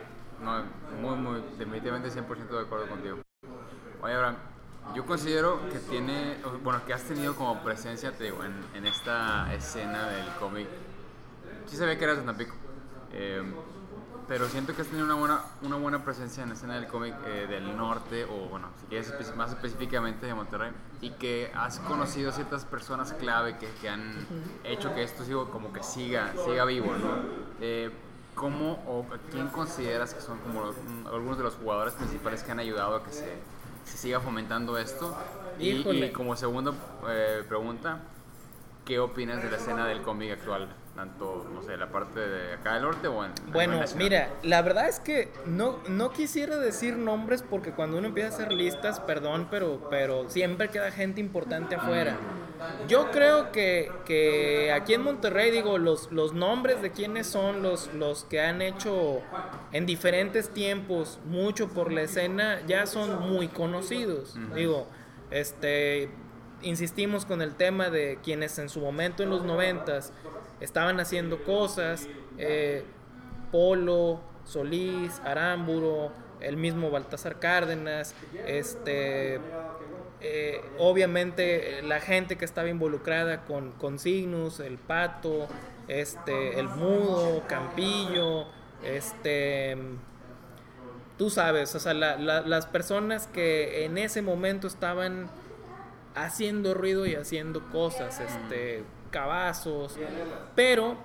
muy, 1.00 1.16
muy, 1.16 1.42
definitivamente 1.56 2.10
100% 2.10 2.48
de 2.48 2.60
acuerdo 2.60 2.88
contigo. 2.88 3.24
Oye, 4.04 4.12
Abraham, 4.12 4.36
yo 4.94 5.06
considero 5.06 5.66
que 5.70 5.78
tiene, 5.78 6.36
bueno, 6.62 6.84
que 6.84 6.92
has 6.92 7.04
tenido 7.04 7.34
como 7.34 7.62
presencia, 7.64 8.12
te 8.12 8.24
digo, 8.24 8.44
en, 8.44 8.52
en 8.74 8.84
esta 8.84 9.50
escena 9.54 10.10
del 10.10 10.26
cómic. 10.38 10.68
Sí 11.64 11.74
se 11.74 11.86
ve 11.86 11.96
que 11.96 12.04
eras 12.04 12.18
de 12.18 12.24
Tampico. 12.24 12.54
Eh, 13.12 13.42
pero 14.28 14.46
siento 14.48 14.76
que 14.76 14.82
has 14.82 14.88
tenido 14.88 15.06
una 15.06 15.14
buena, 15.14 15.40
una 15.62 15.76
buena 15.76 16.04
presencia 16.04 16.42
en 16.42 16.50
la 16.50 16.54
escena 16.54 16.74
del 16.74 16.86
cómic 16.86 17.14
eh, 17.24 17.46
del 17.48 17.74
norte, 17.78 18.26
o 18.26 18.50
bueno, 18.50 18.68
si 18.78 18.86
quieres 18.88 19.34
más 19.36 19.52
específicamente 19.52 20.26
de 20.26 20.34
Monterrey, 20.34 20.72
y 21.00 21.12
que 21.12 21.50
has 21.54 21.78
conocido 21.78 22.30
ciertas 22.30 22.66
personas 22.66 23.14
clave 23.14 23.56
que, 23.56 23.70
que 23.80 23.88
han 23.88 24.14
hecho 24.64 24.94
que 24.94 25.02
esto 25.02 25.24
sigo, 25.24 25.50
como 25.50 25.72
que 25.72 25.82
siga, 25.82 26.34
siga 26.44 26.66
vivo, 26.66 26.94
¿no? 26.94 27.22
Eh, 27.58 27.90
¿Cómo 28.34 28.82
o 28.86 29.06
quién 29.30 29.48
consideras 29.48 30.12
que 30.12 30.20
son 30.20 30.38
como 30.40 30.74
algunos 31.06 31.38
de 31.38 31.44
los 31.44 31.54
jugadores 31.54 31.94
principales 31.94 32.42
que 32.42 32.52
han 32.52 32.58
ayudado 32.58 32.96
a 32.96 33.04
que 33.04 33.12
se, 33.12 33.38
se 33.84 33.98
siga 33.98 34.20
fomentando 34.20 34.78
esto? 34.78 35.16
Y, 35.58 35.70
y, 35.70 36.12
como 36.12 36.36
segunda 36.36 36.72
eh, 37.08 37.42
pregunta, 37.48 38.00
¿qué 38.84 38.98
opinas 38.98 39.42
de 39.42 39.50
la 39.50 39.56
escena 39.56 39.86
del 39.86 40.02
cómic 40.02 40.32
actual? 40.32 40.68
Tanto, 40.94 41.46
no 41.52 41.62
sé, 41.62 41.76
la 41.76 41.88
parte 41.88 42.20
de 42.20 42.54
acá 42.54 42.74
del 42.74 42.82
norte 42.82 43.08
o 43.08 43.24
en... 43.24 43.32
Bueno, 43.52 43.80
mira, 43.96 44.30
la 44.42 44.62
verdad 44.62 44.88
es 44.88 45.00
que 45.00 45.28
no, 45.46 45.80
no 45.88 46.12
quisiera 46.12 46.58
decir 46.58 46.96
nombres 46.96 47.42
porque 47.42 47.72
cuando 47.72 47.98
uno 47.98 48.08
empieza 48.08 48.28
a 48.28 48.32
hacer 48.32 48.52
listas, 48.52 49.00
perdón, 49.00 49.48
pero, 49.50 49.88
pero 49.90 50.30
siempre 50.30 50.68
queda 50.68 50.90
gente 50.92 51.20
importante 51.20 51.74
afuera. 51.74 52.16
Yo 52.88 53.10
creo 53.10 53.50
que, 53.50 53.90
que 54.04 54.72
aquí 54.72 54.94
en 54.94 55.02
Monterrey, 55.02 55.50
digo, 55.50 55.78
los, 55.78 56.12
los 56.12 56.32
nombres 56.32 56.80
de 56.80 56.92
quienes 56.92 57.26
son 57.26 57.62
los, 57.62 57.92
los 57.94 58.24
que 58.24 58.40
han 58.40 58.62
hecho 58.62 59.20
en 59.72 59.86
diferentes 59.86 60.50
tiempos 60.50 61.18
mucho 61.24 61.68
por 61.68 61.92
la 61.92 62.02
escena 62.02 62.60
ya 62.66 62.86
son 62.86 63.28
muy 63.28 63.48
conocidos. 63.48 64.36
Digo, 64.54 64.86
este, 65.30 66.08
insistimos 66.62 67.26
con 67.26 67.42
el 67.42 67.54
tema 67.54 67.90
de 67.90 68.18
quienes 68.22 68.58
en 68.58 68.68
su 68.68 68.80
momento 68.80 69.22
en 69.22 69.30
los 69.30 69.44
noventas 69.44 70.12
estaban 70.64 70.98
haciendo 71.00 71.44
cosas, 71.44 72.08
eh, 72.38 72.84
Polo, 73.52 74.20
Solís, 74.44 75.20
Arámburo, 75.24 76.10
el 76.40 76.56
mismo 76.56 76.90
Baltasar 76.90 77.38
Cárdenas, 77.38 78.14
este, 78.46 79.40
eh, 80.20 80.60
obviamente 80.78 81.82
la 81.82 82.00
gente 82.00 82.36
que 82.36 82.44
estaba 82.44 82.68
involucrada 82.68 83.44
con, 83.44 83.72
con 83.72 83.98
Signus, 83.98 84.60
el 84.60 84.78
Pato, 84.78 85.46
este, 85.88 86.58
el 86.58 86.68
Mudo, 86.68 87.42
Campillo, 87.46 88.46
este, 88.84 89.76
tú 91.18 91.30
sabes, 91.30 91.74
o 91.74 91.80
sea, 91.80 91.94
las 91.94 92.66
personas 92.66 93.26
que 93.26 93.84
en 93.84 93.98
ese 93.98 94.22
momento 94.22 94.66
estaban 94.66 95.28
haciendo 96.14 96.74
ruido 96.74 97.06
y 97.06 97.14
haciendo 97.14 97.60
cosas, 97.70 98.20
este, 98.20 98.84
cabazos, 99.14 99.96
pero 100.56 100.96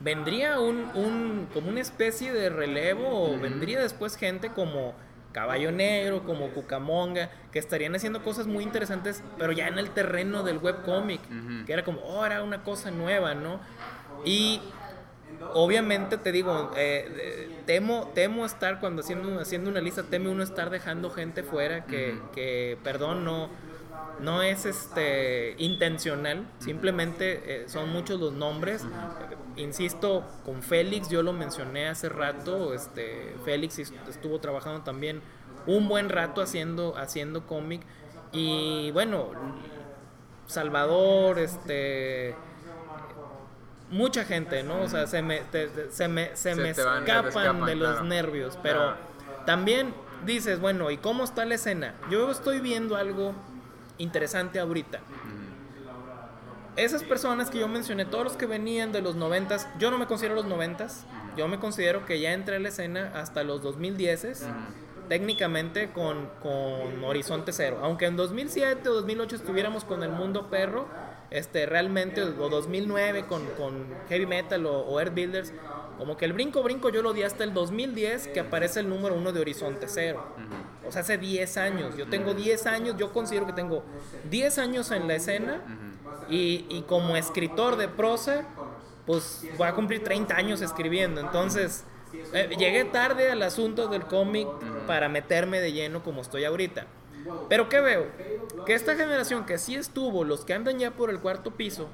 vendría 0.00 0.60
un, 0.60 1.48
como 1.54 1.70
una 1.70 1.80
especie 1.80 2.30
de 2.30 2.50
relevo 2.50 3.32
o 3.32 3.38
vendría 3.38 3.80
después 3.80 4.16
gente 4.16 4.50
como 4.50 4.94
Caballo 5.32 5.72
Negro, 5.72 6.24
como 6.24 6.50
Cucamonga, 6.50 7.30
que 7.52 7.58
estarían 7.58 7.94
haciendo 7.94 8.22
cosas 8.22 8.46
muy 8.46 8.64
interesantes, 8.64 9.22
pero 9.38 9.52
ya 9.52 9.66
en 9.68 9.78
el 9.78 9.90
terreno 9.90 10.42
del 10.42 10.58
webcomic, 10.58 11.22
que 11.64 11.72
era 11.72 11.84
como, 11.84 12.00
oh, 12.02 12.26
era 12.26 12.42
una 12.42 12.62
cosa 12.64 12.90
nueva, 12.90 13.34
¿no? 13.34 13.60
Y 14.26 14.60
obviamente 15.54 16.18
te 16.18 16.32
digo, 16.32 16.70
eh, 16.76 17.62
temo, 17.64 18.10
temo 18.14 18.44
estar 18.44 18.78
cuando 18.78 19.00
haciendo, 19.00 19.40
haciendo 19.40 19.70
una 19.70 19.80
lista, 19.80 20.02
teme 20.02 20.28
uno 20.28 20.42
estar 20.42 20.68
dejando 20.68 21.08
gente 21.08 21.44
fuera 21.44 21.86
que, 21.86 22.18
que 22.34 22.76
perdón, 22.84 23.24
no 23.24 23.48
no 24.22 24.42
es 24.42 24.66
este 24.66 25.54
intencional, 25.58 26.46
simplemente 26.58 27.42
eh, 27.44 27.68
son 27.68 27.90
muchos 27.90 28.20
los 28.20 28.32
nombres. 28.32 28.84
Insisto, 29.56 30.24
con 30.44 30.62
Félix, 30.62 31.08
yo 31.08 31.22
lo 31.22 31.32
mencioné 31.32 31.88
hace 31.88 32.08
rato, 32.08 32.72
este, 32.74 33.34
Félix 33.44 33.78
estuvo 33.78 34.38
trabajando 34.40 34.82
también 34.82 35.22
un 35.66 35.88
buen 35.88 36.08
rato 36.08 36.42
haciendo, 36.42 36.96
haciendo 36.96 37.46
cómic. 37.46 37.82
Y 38.32 38.90
bueno, 38.92 39.30
Salvador, 40.46 41.38
este 41.38 42.36
mucha 43.90 44.24
gente, 44.24 44.62
¿no? 44.62 44.82
O 44.82 44.88
sea, 44.88 45.06
se 45.06 45.20
me, 45.20 45.42
se 45.90 46.08
me, 46.08 46.36
se 46.36 46.54
me 46.54 46.70
escapan, 46.70 47.64
de 47.66 47.74
los 47.74 48.04
nervios, 48.04 48.58
pero 48.62 48.94
también 49.46 49.92
dices, 50.24 50.60
bueno, 50.60 50.90
¿y 50.90 50.96
cómo 50.96 51.24
está 51.24 51.44
la 51.44 51.56
escena? 51.56 51.94
Yo 52.08 52.30
estoy 52.30 52.60
viendo 52.60 52.96
algo 52.96 53.34
interesante 54.00 54.58
ahorita. 54.58 55.00
Esas 56.76 57.02
personas 57.02 57.50
que 57.50 57.58
yo 57.58 57.68
mencioné, 57.68 58.04
todos 58.04 58.24
los 58.24 58.32
que 58.34 58.46
venían 58.46 58.92
de 58.92 59.02
los 59.02 59.16
noventas, 59.16 59.68
yo 59.78 59.90
no 59.90 59.98
me 59.98 60.06
considero 60.06 60.34
los 60.34 60.46
noventas, 60.46 61.04
yo 61.36 61.46
me 61.48 61.58
considero 61.58 62.06
que 62.06 62.20
ya 62.20 62.32
entré 62.32 62.56
a 62.56 62.58
la 62.58 62.68
escena 62.68 63.12
hasta 63.14 63.42
los 63.44 63.62
2010 63.62 64.46
técnicamente 65.08 65.90
con, 65.90 66.30
con 66.40 67.04
Horizonte 67.04 67.52
Cero. 67.52 67.80
Aunque 67.82 68.06
en 68.06 68.16
2007 68.16 68.88
o 68.88 68.94
2008 68.94 69.36
estuviéramos 69.36 69.84
con 69.84 70.04
el 70.04 70.10
mundo 70.10 70.48
perro, 70.48 70.86
este, 71.30 71.66
realmente, 71.66 72.22
o 72.22 72.48
2009 72.48 73.26
con, 73.26 73.44
con 73.56 73.86
Heavy 74.08 74.26
Metal 74.26 74.64
o, 74.66 74.80
o 74.80 75.00
Earth 75.00 75.14
Builders, 75.14 75.52
como 75.98 76.16
que 76.16 76.24
el 76.24 76.32
brinco 76.32 76.62
brinco 76.62 76.88
yo 76.88 77.02
lo 77.02 77.12
di 77.12 77.22
hasta 77.22 77.44
el 77.44 77.52
2010 77.52 78.28
que 78.28 78.40
aparece 78.40 78.80
el 78.80 78.88
número 78.88 79.14
uno 79.14 79.32
de 79.32 79.40
Horizonte 79.40 79.86
Cero. 79.88 80.24
O 80.86 80.92
sea, 80.92 81.02
hace 81.02 81.18
10 81.18 81.56
años. 81.58 81.96
Yo 81.96 82.08
tengo 82.08 82.34
10 82.34 82.66
años, 82.66 82.96
yo 82.98 83.12
considero 83.12 83.46
que 83.46 83.52
tengo 83.52 83.84
10 84.30 84.58
años 84.58 84.90
en 84.90 85.06
la 85.06 85.14
escena 85.14 85.60
y, 86.28 86.66
y 86.68 86.82
como 86.88 87.16
escritor 87.16 87.76
de 87.76 87.88
prosa, 87.88 88.46
pues 89.06 89.46
voy 89.58 89.68
a 89.68 89.74
cumplir 89.74 90.02
30 90.02 90.34
años 90.34 90.62
escribiendo. 90.62 91.20
Entonces, 91.20 91.84
eh, 92.32 92.50
llegué 92.58 92.84
tarde 92.84 93.30
al 93.30 93.42
asunto 93.42 93.88
del 93.88 94.04
cómic 94.04 94.48
para 94.86 95.08
meterme 95.08 95.60
de 95.60 95.72
lleno 95.72 96.02
como 96.02 96.22
estoy 96.22 96.44
ahorita. 96.44 96.86
Pero 97.48 97.68
¿qué 97.68 97.80
veo? 97.80 98.06
Que 98.66 98.74
esta 98.74 98.96
generación 98.96 99.46
que 99.46 99.58
sí 99.58 99.74
estuvo, 99.74 100.24
los 100.24 100.44
que 100.44 100.54
andan 100.54 100.78
ya 100.78 100.92
por 100.92 101.10
el 101.10 101.20
cuarto 101.20 101.52
piso, 101.52 101.88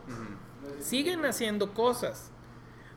siguen 0.81 1.24
haciendo 1.24 1.72
cosas. 1.74 2.31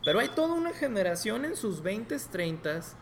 Pero 0.06 0.20
hay 0.20 0.30
toda 0.30 0.54
una 0.54 0.74
generación 0.74 1.46
en 1.46 1.56
sus 1.56 1.84
20s, 1.84 2.30
30s, 2.32 2.94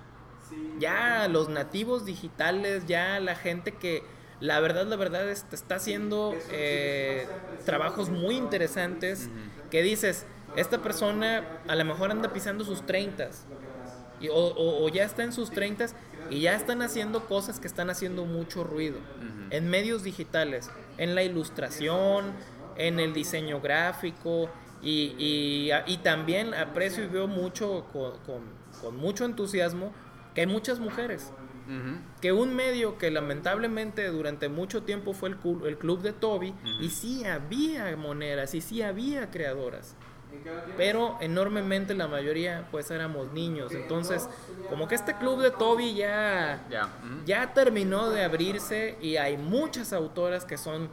ya 0.79 1.27
los 1.27 1.49
nativos 1.49 2.05
digitales, 2.05 2.85
ya 2.85 3.19
la 3.19 3.35
gente 3.35 3.73
que 3.73 4.03
la 4.39 4.59
verdad, 4.59 4.85
la 4.85 4.95
verdad 4.95 5.27
está 5.29 5.75
haciendo 5.75 6.35
eh, 6.51 7.27
trabajos 7.65 8.09
muy 8.09 8.35
interesantes 8.35 9.29
que 9.71 9.81
dices, 9.81 10.25
esta 10.55 10.79
persona 10.79 11.43
a 11.67 11.75
lo 11.75 11.85
mejor 11.85 12.11
anda 12.11 12.31
pisando 12.33 12.63
sus 12.63 12.81
30 14.19 14.33
o, 14.33 14.85
o, 14.85 14.89
ya 14.89 15.03
está 15.03 15.23
en 15.23 15.33
sus 15.33 15.51
30 15.51 15.87
y 16.29 16.41
ya 16.41 16.55
están 16.55 16.81
haciendo 16.81 17.25
cosas 17.25 17.59
que 17.59 17.67
están 17.67 17.89
haciendo 17.89 18.25
mucho 18.25 18.63
ruido. 18.63 18.97
En 19.49 19.69
medios 19.69 20.03
digitales, 20.03 20.69
en 20.97 21.15
la 21.15 21.23
ilustración, 21.23 22.33
en 22.75 22.99
el 22.99 23.13
diseño 23.13 23.61
gráfico 23.61 24.49
y, 24.81 25.69
y, 25.85 25.97
también 26.03 26.53
aprecio 26.53 27.03
y 27.03 27.07
veo 27.07 27.27
mucho 27.27 27.85
con, 27.93 28.13
con, 28.81 28.97
mucho 28.97 29.25
entusiasmo 29.25 29.93
que 30.33 30.41
hay 30.41 30.47
muchas 30.47 30.79
mujeres. 30.79 31.31
Que 32.21 32.31
un 32.31 32.55
medio 32.55 32.97
que 32.97 33.11
lamentablemente 33.11 34.07
durante 34.07 34.47
mucho 34.47 34.83
tiempo 34.83 35.13
fue 35.13 35.29
el, 35.29 35.37
el 35.65 35.77
club 35.77 36.01
de 36.01 36.13
Toby, 36.13 36.53
y 36.79 36.89
sí 36.89 37.25
había 37.25 37.93
monedas, 37.97 38.55
y 38.55 38.61
sí 38.61 38.81
había 38.81 39.29
creadoras 39.31 39.97
pero 40.75 41.17
enormemente 41.21 41.93
la 41.93 42.07
mayoría 42.07 42.67
pues 42.71 42.91
éramos 42.91 43.31
niños. 43.33 43.73
Entonces, 43.73 44.29
como 44.69 44.87
que 44.87 44.95
este 44.95 45.15
club 45.15 45.41
de 45.41 45.51
Toby 45.51 45.95
ya, 45.95 46.61
ya 47.25 47.53
terminó 47.53 48.09
de 48.09 48.23
abrirse 48.23 48.97
y 49.01 49.17
hay 49.17 49.37
muchas 49.37 49.93
autoras 49.93 50.45
que 50.45 50.57
son 50.57 50.89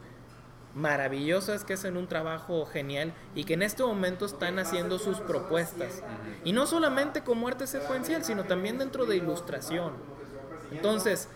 maravillosas, 0.73 1.63
que 1.63 1.73
hacen 1.73 1.95
un 1.95 2.07
trabajo 2.07 2.65
genial 2.65 3.13
y 3.33 3.45
que 3.45 3.53
en 3.53 3.61
este 3.61 3.83
momento 3.83 4.25
están 4.25 4.59
haciendo 4.59 4.99
sus 4.99 5.19
propuestas. 5.19 6.03
Y 6.43 6.51
no 6.51 6.67
solamente 6.67 7.21
como 7.21 7.47
arte 7.47 7.65
secuencial, 7.65 8.23
sino 8.23 8.43
también 8.43 8.77
dentro 8.77 9.05
de 9.05 9.15
ilustración. 9.15 9.93
Entonces, 10.71 11.29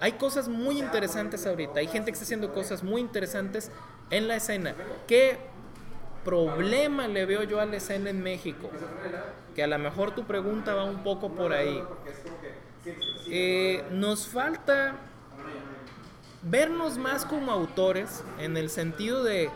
hay 0.00 0.12
cosas 0.12 0.48
muy 0.48 0.78
interesantes 0.78 1.46
ahorita, 1.46 1.80
hay 1.80 1.88
gente 1.88 2.10
que 2.10 2.14
está 2.14 2.24
haciendo 2.24 2.52
cosas 2.52 2.82
muy 2.82 3.00
interesantes 3.00 3.70
en 4.10 4.28
la 4.28 4.36
escena, 4.36 4.74
que 5.06 5.38
problema 6.28 7.08
le 7.08 7.24
veo 7.24 7.42
yo 7.44 7.58
a 7.58 7.64
la 7.64 7.76
escena 7.76 8.10
en 8.10 8.22
México? 8.22 8.68
Que 9.54 9.62
a 9.62 9.66
lo 9.66 9.78
mejor 9.78 10.14
tu 10.14 10.24
pregunta 10.24 10.74
va 10.74 10.84
un 10.84 11.02
poco 11.02 11.30
por 11.30 11.54
ahí. 11.54 11.82
Eh, 13.30 13.82
nos 13.90 14.26
falta 14.26 14.96
vernos 16.42 16.98
más 16.98 17.24
como 17.24 17.50
autores 17.50 18.22
en 18.38 18.58
el 18.58 18.68
sentido 18.68 19.24
de 19.24 19.48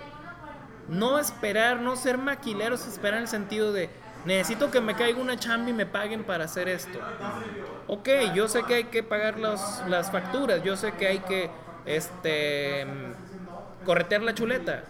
no 0.88 1.18
esperar, 1.18 1.80
no 1.80 1.94
ser 1.94 2.16
maquileros, 2.16 2.86
esperar 2.86 3.18
en 3.18 3.22
el 3.22 3.28
sentido 3.28 3.72
de 3.72 3.90
necesito 4.24 4.70
que 4.70 4.80
me 4.80 4.94
caiga 4.94 5.20
una 5.20 5.38
chamba 5.38 5.70
y 5.70 5.72
me 5.74 5.84
paguen 5.86 6.24
para 6.24 6.44
hacer 6.44 6.68
esto. 6.68 6.98
Ok, 7.86 8.08
yo 8.34 8.48
sé 8.48 8.62
que 8.62 8.74
hay 8.74 8.84
que 8.84 9.02
pagar 9.02 9.38
las 9.38 10.10
facturas, 10.10 10.62
yo 10.62 10.76
sé 10.76 10.92
que 10.92 11.06
hay 11.06 11.18
que 11.18 11.50
este 11.84 12.86
corretear 13.84 14.22
la 14.22 14.34
chuleta, 14.34 14.84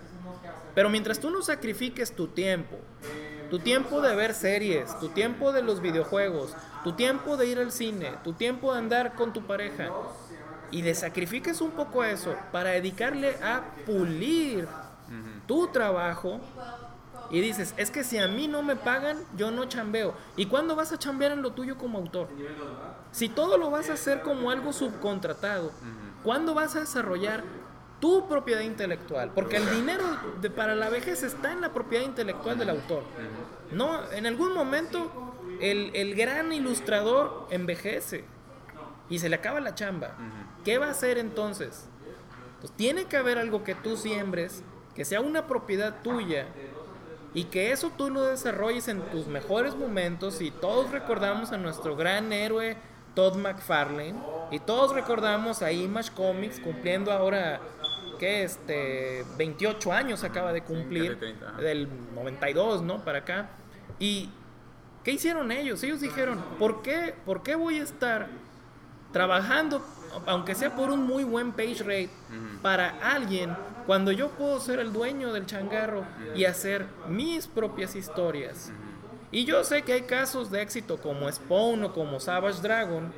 pero 0.74 0.88
mientras 0.88 1.18
tú 1.18 1.30
no 1.30 1.42
sacrifiques 1.42 2.14
tu 2.14 2.28
tiempo, 2.28 2.76
tu 3.50 3.58
tiempo 3.58 4.00
de 4.00 4.14
ver 4.14 4.34
series, 4.34 4.98
tu 4.98 5.08
tiempo 5.08 5.52
de 5.52 5.62
los 5.62 5.80
videojuegos, 5.80 6.54
tu 6.84 6.92
tiempo 6.92 7.36
de 7.36 7.46
ir 7.46 7.58
al 7.58 7.72
cine, 7.72 8.14
tu 8.24 8.32
tiempo 8.32 8.72
de 8.72 8.78
andar 8.78 9.14
con 9.14 9.32
tu 9.32 9.46
pareja, 9.46 9.90
y 10.70 10.80
de 10.80 10.94
sacrifiques 10.94 11.60
un 11.60 11.72
poco 11.72 12.02
eso 12.02 12.34
para 12.50 12.70
dedicarle 12.70 13.36
a 13.42 13.62
pulir 13.84 14.66
tu 15.46 15.66
trabajo, 15.68 16.40
y 17.30 17.40
dices, 17.40 17.72
es 17.78 17.90
que 17.90 18.04
si 18.04 18.18
a 18.18 18.28
mí 18.28 18.46
no 18.46 18.62
me 18.62 18.76
pagan, 18.76 19.18
yo 19.36 19.50
no 19.50 19.64
chambeo. 19.64 20.14
¿Y 20.36 20.46
cuándo 20.46 20.76
vas 20.76 20.92
a 20.92 20.98
chambear 20.98 21.32
en 21.32 21.40
lo 21.40 21.52
tuyo 21.52 21.78
como 21.78 21.98
autor? 21.98 22.28
Si 23.10 23.28
todo 23.28 23.56
lo 23.56 23.70
vas 23.70 23.88
a 23.88 23.94
hacer 23.94 24.22
como 24.22 24.50
algo 24.50 24.72
subcontratado, 24.72 25.72
¿cuándo 26.24 26.52
vas 26.52 26.76
a 26.76 26.80
desarrollar 26.80 27.42
tu 28.02 28.26
propiedad 28.26 28.62
intelectual, 28.62 29.30
porque 29.32 29.58
el 29.58 29.70
dinero 29.70 30.02
de, 30.40 30.50
para 30.50 30.74
la 30.74 30.90
vejez 30.90 31.22
está 31.22 31.52
en 31.52 31.60
la 31.60 31.72
propiedad 31.72 32.04
intelectual 32.04 32.58
del 32.58 32.70
autor. 32.70 33.04
No, 33.70 34.10
en 34.10 34.26
algún 34.26 34.52
momento 34.52 35.36
el, 35.60 35.92
el 35.94 36.16
gran 36.16 36.52
ilustrador 36.52 37.46
envejece 37.50 38.24
y 39.08 39.20
se 39.20 39.28
le 39.28 39.36
acaba 39.36 39.60
la 39.60 39.76
chamba. 39.76 40.16
¿Qué 40.64 40.78
va 40.78 40.86
a 40.86 40.90
hacer 40.90 41.16
entonces? 41.16 41.86
Pues 42.60 42.72
tiene 42.72 43.04
que 43.04 43.16
haber 43.16 43.38
algo 43.38 43.62
que 43.62 43.76
tú 43.76 43.96
siembres, 43.96 44.64
que 44.96 45.04
sea 45.04 45.20
una 45.20 45.46
propiedad 45.46 46.02
tuya 46.02 46.48
y 47.34 47.44
que 47.44 47.70
eso 47.70 47.92
tú 47.96 48.10
lo 48.10 48.24
desarrolles 48.24 48.88
en 48.88 49.00
tus 49.12 49.28
mejores 49.28 49.76
momentos 49.76 50.40
y 50.40 50.50
todos 50.50 50.90
recordamos 50.90 51.52
a 51.52 51.56
nuestro 51.56 51.94
gran 51.94 52.32
héroe 52.32 52.76
Todd 53.14 53.36
McFarlane 53.36 54.16
y 54.50 54.58
todos 54.58 54.92
recordamos 54.92 55.62
a 55.62 55.70
Image 55.70 56.10
Comics 56.12 56.58
cumpliendo 56.60 57.12
ahora 57.12 57.60
que 58.22 58.44
este 58.44 59.24
28 59.36 59.92
años 59.92 60.22
acaba 60.22 60.52
de 60.52 60.62
cumplir 60.62 61.18
del 61.58 61.88
92, 62.14 62.80
¿no? 62.80 63.04
Para 63.04 63.18
acá. 63.18 63.50
Y 63.98 64.30
¿qué 65.02 65.10
hicieron 65.10 65.50
ellos? 65.50 65.82
Ellos 65.82 66.00
dijeron, 66.00 66.40
¿por 66.56 66.82
qué, 66.82 67.16
¿por 67.26 67.42
qué 67.42 67.56
voy 67.56 67.80
a 67.80 67.82
estar 67.82 68.28
trabajando 69.12 69.84
aunque 70.26 70.54
sea 70.54 70.76
por 70.76 70.90
un 70.90 71.02
muy 71.02 71.24
buen 71.24 71.50
page 71.50 71.80
rate 71.80 72.10
para 72.62 72.90
alguien 73.02 73.56
cuando 73.86 74.12
yo 74.12 74.28
puedo 74.28 74.60
ser 74.60 74.78
el 74.78 74.92
dueño 74.92 75.32
del 75.32 75.44
changarro 75.46 76.04
y 76.36 76.44
hacer 76.44 76.86
mis 77.08 77.48
propias 77.48 77.96
historias? 77.96 78.70
Y 79.32 79.46
yo 79.46 79.64
sé 79.64 79.82
que 79.82 79.94
hay 79.94 80.02
casos 80.02 80.48
de 80.52 80.62
éxito 80.62 80.98
como 80.98 81.28
Spawn 81.32 81.82
o 81.82 81.92
como 81.92 82.20
Savage 82.20 82.62
Dragon 82.62 83.12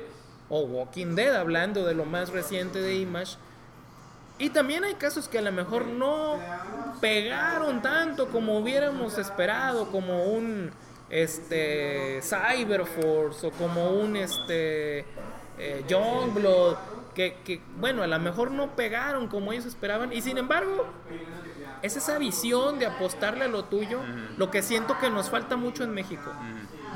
o 0.49 0.61
Walking 0.61 1.13
Dead, 1.13 1.35
hablando 1.35 1.85
de 1.85 1.93
lo 1.93 2.05
más 2.05 2.29
reciente 2.29 2.81
de 2.81 2.95
Image, 2.95 3.37
y 4.37 4.49
también 4.49 4.83
hay 4.83 4.95
casos 4.95 5.27
que 5.27 5.39
a 5.39 5.41
lo 5.41 5.51
mejor 5.51 5.85
no 5.85 6.39
pegaron 6.99 7.81
tanto 7.81 8.29
como 8.29 8.57
hubiéramos 8.57 9.17
esperado, 9.17 9.91
como 9.91 10.25
un 10.25 10.71
este 11.09 12.21
Cyberforce 12.21 13.47
o 13.47 13.51
como 13.51 13.91
un 13.91 14.15
este 14.17 15.05
eh, 15.57 15.83
Youngblood, 15.87 16.75
que, 17.13 17.37
que 17.45 17.61
bueno, 17.77 18.03
a 18.03 18.07
lo 18.07 18.19
mejor 18.19 18.51
no 18.51 18.75
pegaron 18.75 19.27
como 19.27 19.53
ellos 19.53 19.65
esperaban. 19.65 20.11
Y 20.11 20.21
sin 20.21 20.37
embargo, 20.37 20.85
es 21.81 21.95
esa 21.95 22.17
visión 22.17 22.79
de 22.79 22.87
apostarle 22.87 23.45
a 23.45 23.47
lo 23.47 23.65
tuyo, 23.65 24.01
lo 24.37 24.51
que 24.51 24.61
siento 24.61 24.97
que 24.99 25.09
nos 25.09 25.29
falta 25.29 25.55
mucho 25.55 25.83
en 25.83 25.93
México. 25.93 26.31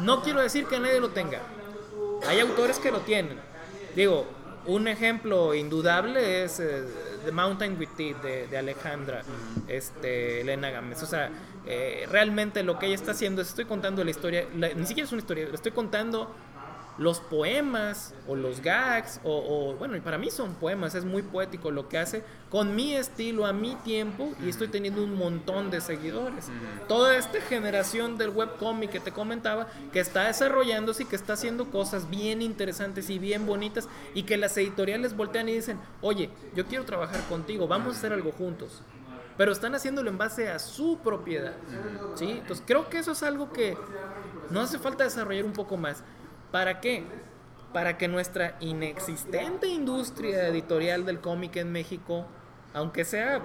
No 0.02 0.22
quiero 0.24 0.42
decir 0.42 0.66
que 0.66 0.80
nadie 0.80 1.00
lo 1.00 1.10
tenga. 1.10 1.40
Hay 2.28 2.40
autores 2.40 2.80
que 2.80 2.92
lo 2.92 3.00
tienen. 3.00 3.40
Digo, 3.96 4.26
un 4.70 4.88
ejemplo 4.88 5.53
indudable 5.53 6.43
es 6.43 6.59
eh, 6.59 6.84
The 7.26 7.32
Mountain 7.32 7.78
with 7.80 7.89
Teeth 7.97 8.22
de, 8.22 8.57
Alejandra 8.57 9.24
este, 9.67 10.41
Elena 10.41 10.70
Gámez. 10.70 11.01
O 11.03 11.05
sea, 11.05 11.30
eh, 11.65 12.07
realmente 12.09 12.63
lo 12.63 12.78
que 12.78 12.86
ella 12.86 12.95
está 12.95 13.11
haciendo 13.11 13.41
es, 13.41 13.49
estoy 13.49 13.65
contando 13.65 14.03
la 14.03 14.11
historia, 14.11 14.45
ni 14.53 14.86
siquiera 14.86 15.05
es 15.05 15.11
una 15.11 15.22
historia, 15.22 15.47
le 15.47 15.55
estoy 15.55 15.72
contando 15.72 16.34
los 17.00 17.22
poemas 17.22 18.14
o 18.28 18.36
los 18.36 18.62
gags, 18.62 19.22
o, 19.24 19.74
bueno, 19.80 19.95
y 19.95 20.02
para 20.02 20.18
mí 20.18 20.30
son 20.30 20.54
poemas, 20.56 20.95
es 20.95 21.06
muy 21.06 21.22
poético 21.22 21.72
lo 21.72 21.88
que 21.88 21.97
hace 21.97 22.24
con 22.50 22.76
mi 22.76 22.93
estilo, 22.93 23.45
a 23.45 23.54
mi 23.54 23.76
tiempo, 23.76 24.34
y 24.43 24.50
estoy 24.50 24.68
teniendo 24.68 25.04
un 25.04 25.16
montón 25.16 25.72
de 25.72 25.80
seguidores. 25.80 26.50
Toda 26.89 27.16
esta 27.16 27.39
generación 27.39 28.18
del 28.18 28.32
webcomic 28.32 28.91
que 28.91 29.00
te 29.00 29.14
comentaba, 29.14 29.68
que 29.93 30.02
está 30.02 30.28
desarrollándose 30.28 31.04
y 31.04 31.06
que 31.06 31.16
está 31.16 31.34
haciendo 31.34 31.72
cosas 31.72 32.10
bien 32.10 32.41
interesantes 32.41 33.10
y 33.10 33.18
bien 33.18 33.45
bonitas, 33.45 33.88
y 34.14 34.24
que 34.24 34.36
las 34.36 34.58
editoriales 34.58 35.16
voltean 35.16 35.47
y 35.47 35.54
dicen, 35.54 35.80
oye, 36.02 36.30
yo 36.54 36.66
quiero 36.66 36.84
trabajar 36.84 37.22
contigo, 37.30 37.68
vamos 37.68 37.95
a 37.95 37.97
hacer 37.97 38.14
algo 38.14 38.32
juntos 38.34 38.84
pero 39.38 39.54
están 39.54 39.74
haciéndolo 39.74 40.10
en 40.10 40.18
base 40.18 40.50
a 40.50 40.60
su 40.60 40.97
propiedad. 41.02 41.54
¿sí? 42.16 42.30
Entonces 42.30 42.62
creo 42.68 42.89
que 42.89 43.00
eso 43.00 43.14
es 43.14 43.24
algo 43.24 43.54
que 43.54 43.78
no 44.50 44.60
hace 44.60 44.78
falta 44.78 45.06
desarrollar 45.06 45.45
un 45.45 45.54
poco 45.54 45.78
más. 45.78 46.04
¿Para 46.52 46.80
qué? 46.82 47.04
Para 47.74 47.97
que 47.97 48.08
nuestra 48.08 48.56
inexistente 48.60 49.68
industria 49.68 50.47
editorial 50.47 51.06
del 51.06 51.20
cómic 51.20 51.56
en 51.58 51.72
México, 51.72 52.26
aunque 52.74 53.06
sea 53.06 53.41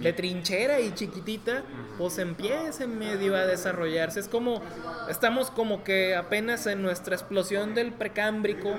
de 0.00 0.12
trinchera 0.12 0.80
y 0.80 0.92
chiquitita, 0.92 1.62
pues 1.96 2.18
empiece 2.18 2.86
medio 2.86 3.34
a 3.34 3.46
desarrollarse. 3.46 4.20
Es 4.20 4.28
como, 4.28 4.60
estamos 5.08 5.50
como 5.50 5.84
que 5.84 6.14
apenas 6.14 6.66
en 6.66 6.82
nuestra 6.82 7.14
explosión 7.14 7.74
del 7.74 7.92
precámbrico, 7.92 8.74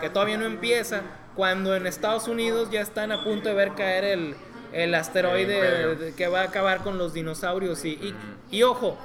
que 0.00 0.10
todavía 0.10 0.36
no 0.36 0.44
empieza, 0.44 1.02
cuando 1.36 1.74
en 1.74 1.86
Estados 1.86 2.28
Unidos 2.28 2.70
ya 2.70 2.80
están 2.80 3.12
a 3.12 3.24
punto 3.24 3.48
de 3.48 3.54
ver 3.54 3.74
caer 3.74 4.04
el, 4.04 4.34
el 4.72 4.94
asteroide 4.94 6.12
que 6.16 6.28
va 6.28 6.40
a 6.40 6.44
acabar 6.44 6.82
con 6.82 6.98
los 6.98 7.14
dinosaurios. 7.14 7.84
Y, 7.84 7.90
y, 7.90 8.14
y 8.50 8.62
ojo, 8.64 8.98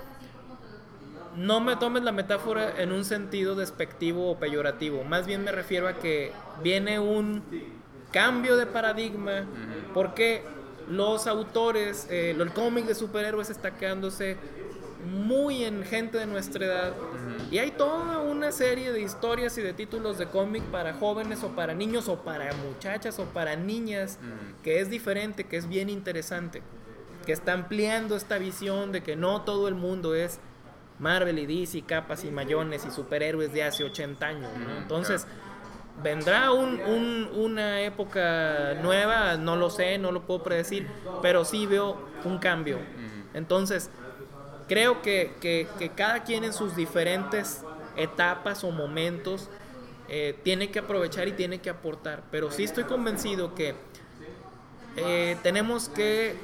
no 1.35 1.59
me 1.59 1.75
tomes 1.75 2.03
la 2.03 2.11
metáfora 2.11 2.81
en 2.81 2.91
un 2.91 3.05
sentido 3.05 3.55
despectivo 3.55 4.31
o 4.31 4.37
peyorativo. 4.37 5.03
Más 5.03 5.25
bien 5.25 5.43
me 5.43 5.51
refiero 5.51 5.87
a 5.87 5.93
que 5.93 6.31
viene 6.63 6.99
un 6.99 7.43
cambio 8.11 8.57
de 8.57 8.65
paradigma 8.65 9.45
porque 9.93 10.43
los 10.89 11.27
autores, 11.27 12.07
eh, 12.09 12.35
el 12.37 12.51
cómic 12.51 12.85
de 12.85 12.95
superhéroes 12.95 13.49
está 13.49 13.75
quedándose 13.75 14.37
muy 15.05 15.63
en 15.63 15.83
gente 15.83 16.17
de 16.17 16.25
nuestra 16.25 16.65
edad. 16.65 16.93
Y 17.51 17.57
hay 17.57 17.71
toda 17.71 18.19
una 18.19 18.51
serie 18.51 18.91
de 18.91 19.01
historias 19.01 19.57
y 19.57 19.61
de 19.61 19.73
títulos 19.73 20.17
de 20.17 20.27
cómic 20.27 20.63
para 20.63 20.93
jóvenes 20.93 21.43
o 21.43 21.49
para 21.49 21.73
niños 21.73 22.07
o 22.07 22.23
para 22.23 22.53
muchachas 22.53 23.19
o 23.19 23.25
para 23.25 23.55
niñas 23.55 24.17
que 24.63 24.79
es 24.79 24.89
diferente, 24.89 25.45
que 25.45 25.57
es 25.57 25.67
bien 25.67 25.89
interesante. 25.89 26.61
Que 27.25 27.33
está 27.33 27.53
ampliando 27.53 28.15
esta 28.15 28.37
visión 28.37 28.91
de 28.91 29.01
que 29.01 29.15
no 29.15 29.41
todo 29.41 29.67
el 29.67 29.75
mundo 29.75 30.15
es 30.15 30.39
Marvel 30.99 31.39
y 31.39 31.45
DC, 31.45 31.81
capas 31.83 32.23
y 32.23 32.31
mayones 32.31 32.85
y 32.85 32.91
superhéroes 32.91 33.51
de 33.53 33.63
hace 33.63 33.83
80 33.83 34.25
años. 34.25 34.49
Entonces, 34.77 35.27
vendrá 36.01 36.51
una 36.51 37.81
época 37.81 38.75
nueva, 38.81 39.37
no 39.37 39.55
lo 39.55 39.69
sé, 39.69 39.97
no 39.97 40.11
lo 40.11 40.25
puedo 40.25 40.43
predecir, 40.43 40.87
pero 41.21 41.45
sí 41.45 41.65
veo 41.65 41.97
un 42.23 42.37
cambio. 42.39 42.79
Entonces, 43.33 43.89
creo 44.67 45.01
que, 45.01 45.91
cada 45.95 46.23
quien 46.23 46.43
en 46.43 46.53
sus 46.53 46.75
diferentes 46.75 47.63
etapas 47.95 48.63
o 48.63 48.71
momentos 48.71 49.49
eh, 50.09 50.37
tiene 50.43 50.71
que 50.71 50.79
aprovechar 50.79 51.27
y 51.27 51.33
tiene 51.33 51.59
que 51.59 51.69
aportar. 51.69 52.23
Pero 52.31 52.51
sí 52.51 52.63
estoy 52.63 52.83
convencido 52.85 53.55
que 53.55 53.75
eh, 54.95 55.37
tenemos 55.43 55.89
que 55.89 56.35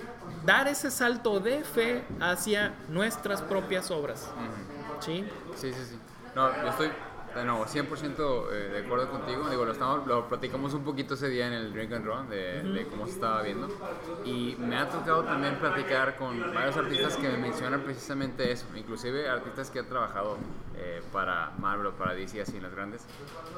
dar 0.45 0.67
ese 0.67 0.91
salto 0.91 1.39
de 1.39 1.63
fe 1.63 2.03
hacia 2.19 2.73
nuestras 2.89 3.41
propias 3.41 3.91
obras. 3.91 4.29
¿Sí? 4.99 5.25
Sí, 5.55 5.73
sí, 5.73 5.85
sí. 5.89 5.99
No, 6.35 6.49
yo 6.61 6.69
estoy 6.69 6.89
de 7.35 7.45
nuevo, 7.45 7.65
100% 7.65 8.51
eh, 8.51 8.55
de 8.73 8.79
acuerdo 8.79 9.09
contigo. 9.09 9.49
Digo, 9.49 9.65
lo, 9.65 9.71
estamos, 9.71 10.07
lo 10.07 10.27
platicamos 10.27 10.73
un 10.73 10.83
poquito 10.83 11.13
ese 11.13 11.29
día 11.29 11.47
en 11.47 11.53
el 11.53 11.73
Drink 11.73 11.91
and 11.93 12.05
Run 12.05 12.29
de, 12.29 12.87
cómo 12.89 13.05
se 13.05 13.13
estaba 13.13 13.41
viendo. 13.41 13.67
Y 14.25 14.55
me 14.59 14.77
ha 14.77 14.89
tocado 14.89 15.23
también 15.23 15.55
platicar 15.57 16.15
con 16.15 16.53
varios 16.53 16.75
artistas 16.77 17.15
que 17.17 17.29
me 17.29 17.37
mencionan 17.37 17.81
precisamente 17.81 18.51
eso. 18.51 18.65
Inclusive 18.75 19.29
artistas 19.29 19.69
que 19.69 19.79
han 19.79 19.87
trabajado 19.87 20.37
eh, 20.75 21.01
para 21.13 21.51
Marvel 21.59 21.87
o 21.87 21.91
para 21.93 22.13
DC, 22.13 22.41
así 22.41 22.57
en 22.57 22.63
las 22.63 22.73
grandes. 22.73 23.05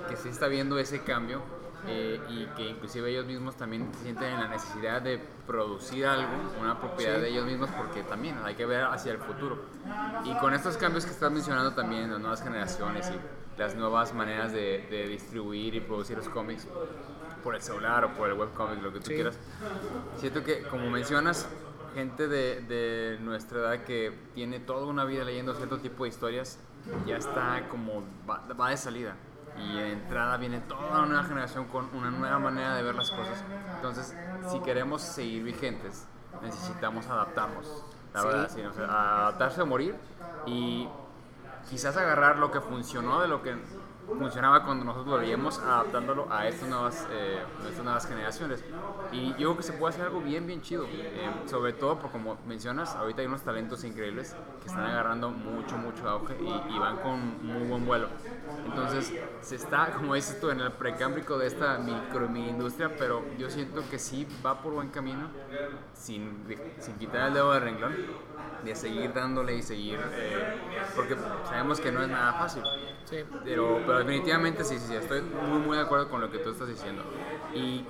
Que 0.09 0.17
sí 0.17 0.29
está 0.29 0.47
viendo 0.47 0.77
ese 0.77 1.01
cambio 1.03 1.41
eh, 1.87 2.19
y 2.29 2.45
que 2.55 2.69
inclusive 2.69 3.09
ellos 3.09 3.25
mismos 3.25 3.55
también 3.55 3.89
sienten 4.03 4.39
la 4.39 4.47
necesidad 4.47 5.01
de 5.01 5.19
producir 5.47 6.05
algo, 6.05 6.31
una 6.59 6.79
propiedad 6.79 7.19
de 7.19 7.29
ellos 7.29 7.45
mismos, 7.45 7.69
porque 7.71 8.03
también 8.03 8.37
hay 8.43 8.55
que 8.55 8.65
ver 8.65 8.83
hacia 8.83 9.11
el 9.11 9.17
futuro. 9.17 9.63
Y 10.23 10.33
con 10.35 10.53
estos 10.53 10.77
cambios 10.77 11.05
que 11.05 11.11
estás 11.11 11.31
mencionando 11.31 11.73
también, 11.73 12.11
las 12.11 12.19
nuevas 12.19 12.43
generaciones 12.43 13.09
y 13.09 13.59
las 13.59 13.75
nuevas 13.75 14.13
maneras 14.13 14.51
de, 14.53 15.07
distribuir 15.09 15.73
y 15.75 15.79
producir 15.79 16.17
los 16.17 16.29
cómics 16.29 16.67
por 17.43 17.55
el 17.55 17.61
celular 17.61 18.05
o 18.05 18.13
por 18.13 18.29
el 18.29 18.37
webcomic, 18.37 18.81
lo 18.83 18.93
que 18.93 18.99
tú 18.99 19.07
quieras, 19.07 19.37
siento 20.17 20.43
que, 20.43 20.61
como 20.63 20.89
mencionas, 20.91 21.47
gente 21.95 22.27
de, 22.27 22.61
de, 22.61 23.17
nuestra 23.21 23.59
edad 23.59 23.83
que 23.83 24.13
tiene 24.35 24.59
toda 24.59 24.85
una 24.85 25.03
vida 25.03 25.23
leyendo 25.23 25.55
cierto 25.55 25.79
tipo 25.79 26.03
de 26.03 26.09
historias, 26.09 26.59
ya 27.07 27.17
está 27.17 27.67
como, 27.69 28.03
va 28.27 28.69
de 28.69 28.77
salida 28.77 29.15
y 29.57 29.77
de 29.77 29.91
entrada 29.91 30.37
viene 30.37 30.59
toda 30.61 30.99
una 30.99 31.05
nueva 31.05 31.23
generación 31.23 31.65
con 31.65 31.89
una 31.93 32.11
nueva 32.11 32.39
manera 32.39 32.75
de 32.75 32.83
ver 32.83 32.95
las 32.95 33.11
cosas. 33.11 33.43
Entonces, 33.75 34.15
si 34.49 34.59
queremos 34.61 35.01
seguir 35.01 35.43
vigentes, 35.43 36.07
necesitamos 36.41 37.07
adaptarnos. 37.07 37.83
La 38.13 38.23
verdad, 38.23 38.49
sí, 38.53 38.61
adaptarse 38.61 39.61
a 39.61 39.65
morir 39.65 39.95
y 40.45 40.87
quizás 41.69 41.95
agarrar 41.95 42.37
lo 42.37 42.51
que 42.51 42.59
funcionó 42.59 43.21
de 43.21 43.27
lo 43.27 43.41
que 43.41 43.55
funcionaba 44.17 44.63
cuando 44.63 44.85
nosotros 44.85 45.15
lo 45.15 45.19
veíamos, 45.19 45.59
adaptándolo 45.59 46.27
a 46.31 46.47
estas 46.47 46.69
nuevas, 46.69 47.07
eh, 47.11 47.43
estas 47.67 47.83
nuevas 47.83 48.07
generaciones. 48.07 48.63
Y 49.11 49.31
yo 49.31 49.35
creo 49.35 49.57
que 49.57 49.63
se 49.63 49.73
puede 49.73 49.93
hacer 49.93 50.05
algo 50.05 50.21
bien, 50.21 50.45
bien 50.47 50.61
chido. 50.61 50.85
Eh, 50.85 51.29
sobre 51.45 51.73
todo, 51.73 51.99
por 51.99 52.11
como 52.11 52.37
mencionas, 52.45 52.95
ahorita 52.95 53.21
hay 53.21 53.27
unos 53.27 53.41
talentos 53.41 53.83
increíbles 53.83 54.35
que 54.61 54.67
están 54.67 54.85
agarrando 54.85 55.29
mucho, 55.29 55.77
mucho 55.77 56.07
auge 56.09 56.35
y, 56.39 56.75
y 56.75 56.79
van 56.79 56.97
con 56.97 57.45
muy 57.45 57.67
buen 57.67 57.85
vuelo. 57.85 58.07
Entonces, 58.65 59.13
se 59.41 59.55
está, 59.55 59.91
como 59.91 60.15
dices 60.15 60.39
tú, 60.39 60.49
en 60.49 60.61
el 60.61 60.71
precámbrico 60.71 61.37
de 61.37 61.47
esta 61.47 61.77
micro 61.77 62.27
industria, 62.35 62.95
pero 62.97 63.23
yo 63.37 63.49
siento 63.49 63.83
que 63.89 63.99
sí 63.99 64.27
va 64.45 64.61
por 64.61 64.73
buen 64.73 64.89
camino, 64.89 65.29
sin, 65.93 66.45
sin 66.79 66.95
quitar 66.95 67.27
el 67.27 67.33
dedo 67.33 67.51
de 67.53 67.59
renglón, 67.59 67.95
de 68.63 68.75
seguir 68.75 69.13
dándole 69.13 69.55
y 69.55 69.61
seguir, 69.61 69.99
eh, 70.13 70.57
porque 70.95 71.15
sabemos 71.45 71.79
que 71.79 71.91
no 71.91 72.01
es 72.01 72.09
nada 72.09 72.33
fácil. 72.33 72.63
Sí. 73.05 73.23
Pero, 73.43 73.81
pero 73.85 73.99
definitivamente 73.99 74.63
sí, 74.63 74.77
sí, 74.77 74.87
sí, 74.87 74.95
estoy 74.95 75.21
muy, 75.21 75.59
muy 75.59 75.77
de 75.77 75.83
acuerdo 75.83 76.09
con 76.09 76.21
lo 76.21 76.31
que 76.31 76.37
tú 76.37 76.51
estás 76.51 76.67
diciendo. 76.67 77.03
Y 77.53 77.85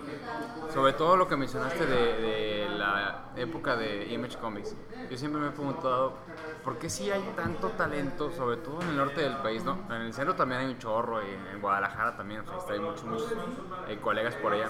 sobre 0.74 0.94
todo 0.94 1.18
lo 1.18 1.28
que 1.28 1.36
mencionaste 1.36 1.86
de, 1.86 2.68
la 2.78 3.32
época 3.36 3.76
de 3.76 4.08
Image 4.12 4.38
Comics. 4.38 4.76
Yo 5.10 5.18
siempre 5.18 5.42
me 5.42 5.50
he 5.50 5.52
preguntado, 5.52 6.18
¿por 6.64 6.78
qué 6.80 6.90
si 6.90 7.12
hay 7.12 7.22
tanto 7.36 7.70
talento, 7.70 8.32
sobre 8.32 8.58
todo 8.58 8.82
en 8.82 8.90
el 8.90 8.98
norte 8.98 9.22
del 9.22 9.38
país, 9.38 9.64
¿no? 9.64 9.78
En 9.90 10.02
el 10.02 10.14
centro 10.14 10.36
también 10.36 10.62
hay 10.62 10.68
un 10.68 10.80
chorro, 10.80 11.22
y 11.22 11.54
en 11.54 11.62
Guadalajara 11.62 12.16
también, 12.16 12.42
o 12.42 12.62
sea, 12.62 12.74
hay 12.74 12.80
muchos, 12.80 13.04
muchos 13.04 13.34
eh, 13.88 14.00
colegas 14.02 14.36
por 14.36 14.54
allá. 14.54 14.70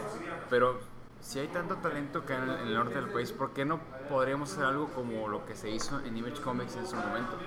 Pero 0.49 0.79
si 1.21 1.39
hay 1.39 1.47
tanto 1.47 1.75
talento 1.75 2.25
que 2.25 2.33
en 2.33 2.43
el, 2.43 2.49
en 2.49 2.67
el 2.67 2.73
norte 2.73 2.95
del 2.95 3.09
país, 3.09 3.31
¿por 3.31 3.53
qué 3.53 3.63
no 3.63 3.79
podríamos 4.09 4.51
hacer 4.51 4.65
algo 4.65 4.89
como 4.89 5.27
lo 5.27 5.45
que 5.45 5.55
se 5.55 5.69
hizo 5.69 5.99
en 5.99 6.17
Image 6.17 6.41
Comics 6.41 6.75
en 6.75 6.87
su 6.87 6.95
momento? 6.95 7.37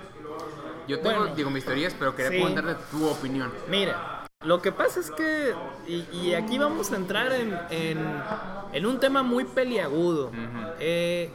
Yo 0.87 0.99
tengo, 0.99 1.27
digo, 1.27 1.49
mis 1.49 1.65
teorías, 1.65 1.95
pero 1.97 2.15
quería 2.15 2.29
preguntarle 2.29 2.75
tu 2.89 3.07
opinión. 3.07 3.51
Mira, 3.69 4.25
lo 4.41 4.61
que 4.61 4.71
pasa 4.71 4.99
es 4.99 5.11
que, 5.11 5.53
y, 5.87 6.33
aquí 6.33 6.57
vamos 6.57 6.91
a 6.91 6.95
entrar 6.95 7.31
en, 7.33 7.57
en, 8.73 8.85
un 8.85 8.99
tema 8.99 9.23
muy 9.23 9.43
peliagudo. 9.43 10.31
Eh, 10.79 11.31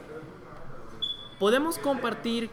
podemos 1.39 1.77
compartir, 1.77 2.49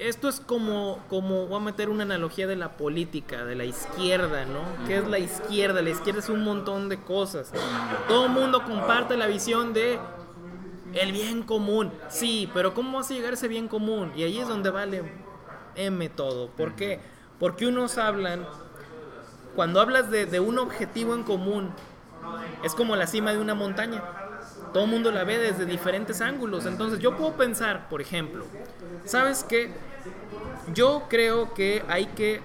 esto 0.00 0.28
es 0.28 0.40
como, 0.40 0.98
como, 1.08 1.46
voy 1.46 1.56
a 1.56 1.64
meter 1.64 1.88
una 1.88 2.04
analogía 2.04 2.46
de 2.46 2.56
la 2.56 2.76
política, 2.76 3.44
de 3.44 3.54
la 3.54 3.64
izquierda, 3.64 4.44
¿no? 4.44 4.60
¿Qué 4.86 4.98
es 4.98 5.06
la 5.06 5.18
izquierda? 5.18 5.82
La 5.82 5.90
izquierda 5.90 6.20
es 6.20 6.28
un 6.28 6.44
montón 6.44 6.88
de 6.88 7.00
cosas. 7.00 7.52
Todo 8.08 8.26
el 8.26 8.32
mundo 8.32 8.64
comparte 8.64 9.16
la 9.16 9.26
visión 9.26 9.72
de 9.72 9.98
el 10.94 11.12
bien 11.12 11.42
común. 11.42 11.92
Sí, 12.08 12.50
pero 12.52 12.74
¿cómo 12.74 12.98
vas 12.98 13.10
a 13.10 13.14
llegar 13.14 13.32
a 13.32 13.34
ese 13.34 13.48
bien 13.48 13.68
común? 13.68 14.12
Y 14.16 14.24
ahí 14.24 14.38
es 14.38 14.48
donde 14.48 14.70
vale 14.70 15.02
M 15.74 16.08
todo. 16.10 16.48
¿Por 16.48 16.74
qué? 16.74 17.00
Porque 17.38 17.66
unos 17.66 17.98
hablan, 17.98 18.46
cuando 19.56 19.80
hablas 19.80 20.10
de, 20.10 20.40
un 20.40 20.58
objetivo 20.58 21.14
en 21.14 21.22
común, 21.22 21.70
es 22.62 22.74
como 22.74 22.96
la 22.96 23.06
cima 23.06 23.32
de 23.32 23.38
una 23.38 23.54
montaña. 23.54 24.02
Todo 24.72 24.84
el 24.84 24.90
mundo 24.90 25.10
la 25.10 25.24
ve 25.24 25.38
desde 25.38 25.66
diferentes 25.66 26.20
ángulos. 26.20 26.66
Entonces 26.66 26.98
yo 26.98 27.16
puedo 27.16 27.32
pensar, 27.34 27.88
por 27.88 28.00
ejemplo, 28.00 28.44
¿sabes 29.04 29.44
qué? 29.44 29.70
Yo 30.74 31.04
creo 31.08 31.54
que 31.54 31.82
hay 31.88 32.06
que 32.06 32.40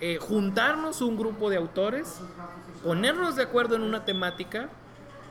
eh, 0.00 0.18
juntarnos 0.20 1.02
un 1.02 1.16
grupo 1.16 1.50
de 1.50 1.56
autores, 1.56 2.20
ponernos 2.82 3.36
de 3.36 3.42
acuerdo 3.42 3.76
en 3.76 3.82
una 3.82 4.04
temática 4.04 4.68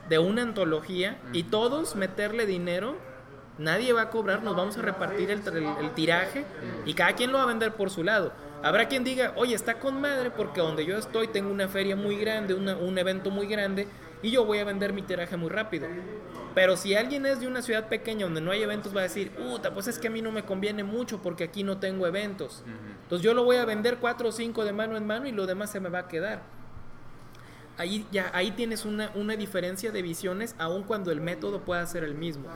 de 0.08 0.18
una 0.18 0.42
antología 0.42 1.18
y 1.32 1.44
todos 1.44 1.96
meterle 1.96 2.46
dinero 2.46 2.96
Nadie 3.58 3.92
va 3.92 4.02
a 4.02 4.10
cobrar, 4.10 4.42
nos 4.42 4.56
vamos 4.56 4.78
a 4.78 4.82
repartir 4.82 5.30
el, 5.30 5.42
tiraje 5.94 6.44
y 6.86 6.94
cada 6.94 7.12
quien 7.12 7.32
lo 7.32 7.38
va 7.38 7.44
a 7.44 7.46
vender 7.46 7.74
por 7.74 7.90
su 7.90 8.02
lado. 8.02 8.32
Habrá 8.62 8.88
quien 8.88 9.04
diga, 9.04 9.32
oye, 9.36 9.54
está 9.54 9.78
con 9.78 10.00
madre 10.00 10.30
porque 10.30 10.60
donde 10.60 10.86
yo 10.86 10.96
estoy 10.96 11.28
tengo 11.28 11.50
una 11.50 11.68
feria 11.68 11.94
muy 11.94 12.16
grande, 12.16 12.54
un 12.54 12.98
evento 12.98 13.30
muy 13.30 13.46
grande 13.46 13.86
y 14.22 14.30
yo 14.30 14.44
voy 14.44 14.58
a 14.58 14.64
vender 14.64 14.92
mi 14.92 15.02
tiraje 15.02 15.36
muy 15.36 15.50
rápido. 15.50 15.88
Pero 16.54 16.76
si 16.76 16.94
alguien 16.94 17.26
es 17.26 17.40
de 17.40 17.46
una 17.46 17.62
ciudad 17.62 17.88
pequeña 17.88 18.24
donde 18.24 18.40
no 18.40 18.50
hay 18.50 18.62
eventos, 18.62 18.94
va 18.94 19.00
a 19.00 19.04
decir, 19.04 19.30
puta, 19.30 19.72
pues 19.72 19.88
es 19.88 19.98
que 19.98 20.08
a 20.08 20.10
mí 20.10 20.22
no 20.22 20.30
me 20.30 20.44
conviene 20.44 20.84
mucho 20.84 21.20
porque 21.22 21.44
aquí 21.44 21.64
no 21.64 21.78
tengo 21.78 22.06
eventos. 22.06 22.62
Entonces 23.02 23.24
yo 23.24 23.34
lo 23.34 23.44
voy 23.44 23.56
a 23.56 23.64
vender 23.64 23.98
cuatro 23.98 24.28
o 24.28 24.32
cinco 24.32 24.64
de 24.64 24.72
mano 24.72 24.96
en 24.96 25.06
mano 25.06 25.26
y 25.26 25.32
lo 25.32 25.46
demás 25.46 25.70
se 25.70 25.80
me 25.80 25.88
va 25.88 26.00
a 26.00 26.08
quedar. 26.08 26.42
Ahí, 27.78 28.06
ya, 28.12 28.30
ahí 28.34 28.50
tienes 28.50 28.84
una, 28.84 29.10
una 29.14 29.34
diferencia 29.34 29.90
de 29.90 30.02
visiones, 30.02 30.54
aun 30.58 30.82
cuando 30.82 31.10
el 31.10 31.22
método 31.22 31.62
pueda 31.62 31.84
ser 31.86 32.04
el 32.04 32.14
mismo. 32.14 32.48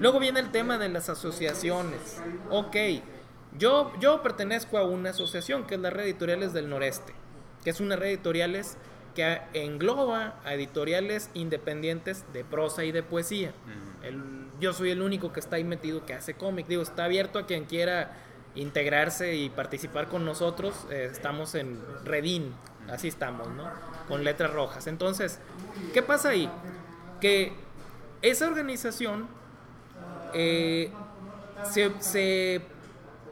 Luego 0.00 0.18
viene 0.18 0.40
el 0.40 0.50
tema 0.50 0.78
de 0.78 0.88
las 0.88 1.10
asociaciones. 1.10 2.20
Ok, 2.50 2.76
yo, 3.58 3.92
yo 4.00 4.22
pertenezco 4.22 4.78
a 4.78 4.84
una 4.84 5.10
asociación 5.10 5.66
que 5.66 5.74
es 5.74 5.80
la 5.80 5.90
Red 5.90 6.04
Editoriales 6.04 6.54
del 6.54 6.70
Noreste, 6.70 7.12
que 7.62 7.70
es 7.70 7.80
una 7.80 7.96
red 7.96 8.08
editoriales 8.08 8.78
que 9.14 9.40
engloba 9.52 10.40
a 10.44 10.54
editoriales 10.54 11.30
independientes 11.34 12.24
de 12.32 12.44
prosa 12.44 12.84
y 12.84 12.92
de 12.92 13.02
poesía. 13.02 13.52
yo 14.60 14.72
soy 14.72 14.90
el 14.90 15.02
único 15.02 15.32
que 15.32 15.40
está 15.40 15.56
ahí 15.56 15.64
metido 15.64 16.04
que 16.04 16.14
hace 16.14 16.34
cómic. 16.34 16.66
Digo, 16.66 16.82
está 16.82 17.04
abierto 17.04 17.38
a 17.38 17.46
quien 17.46 17.64
quiera 17.64 18.16
integrarse 18.54 19.36
y 19.36 19.50
participar 19.50 20.08
con 20.08 20.24
nosotros. 20.24 20.86
Eh, 20.90 21.08
estamos 21.10 21.54
en 21.54 21.80
Redin, 22.04 22.54
así 22.90 23.08
estamos, 23.08 23.48
¿no? 23.48 23.70
Con 24.08 24.24
letras 24.24 24.52
rojas. 24.52 24.86
Entonces, 24.86 25.38
¿qué 25.92 26.02
pasa 26.02 26.30
ahí? 26.30 26.50
Que 27.20 27.52
esa 28.22 28.48
organización 28.48 29.28
eh, 30.34 30.90
em, 31.76 32.00
se, 32.00 32.62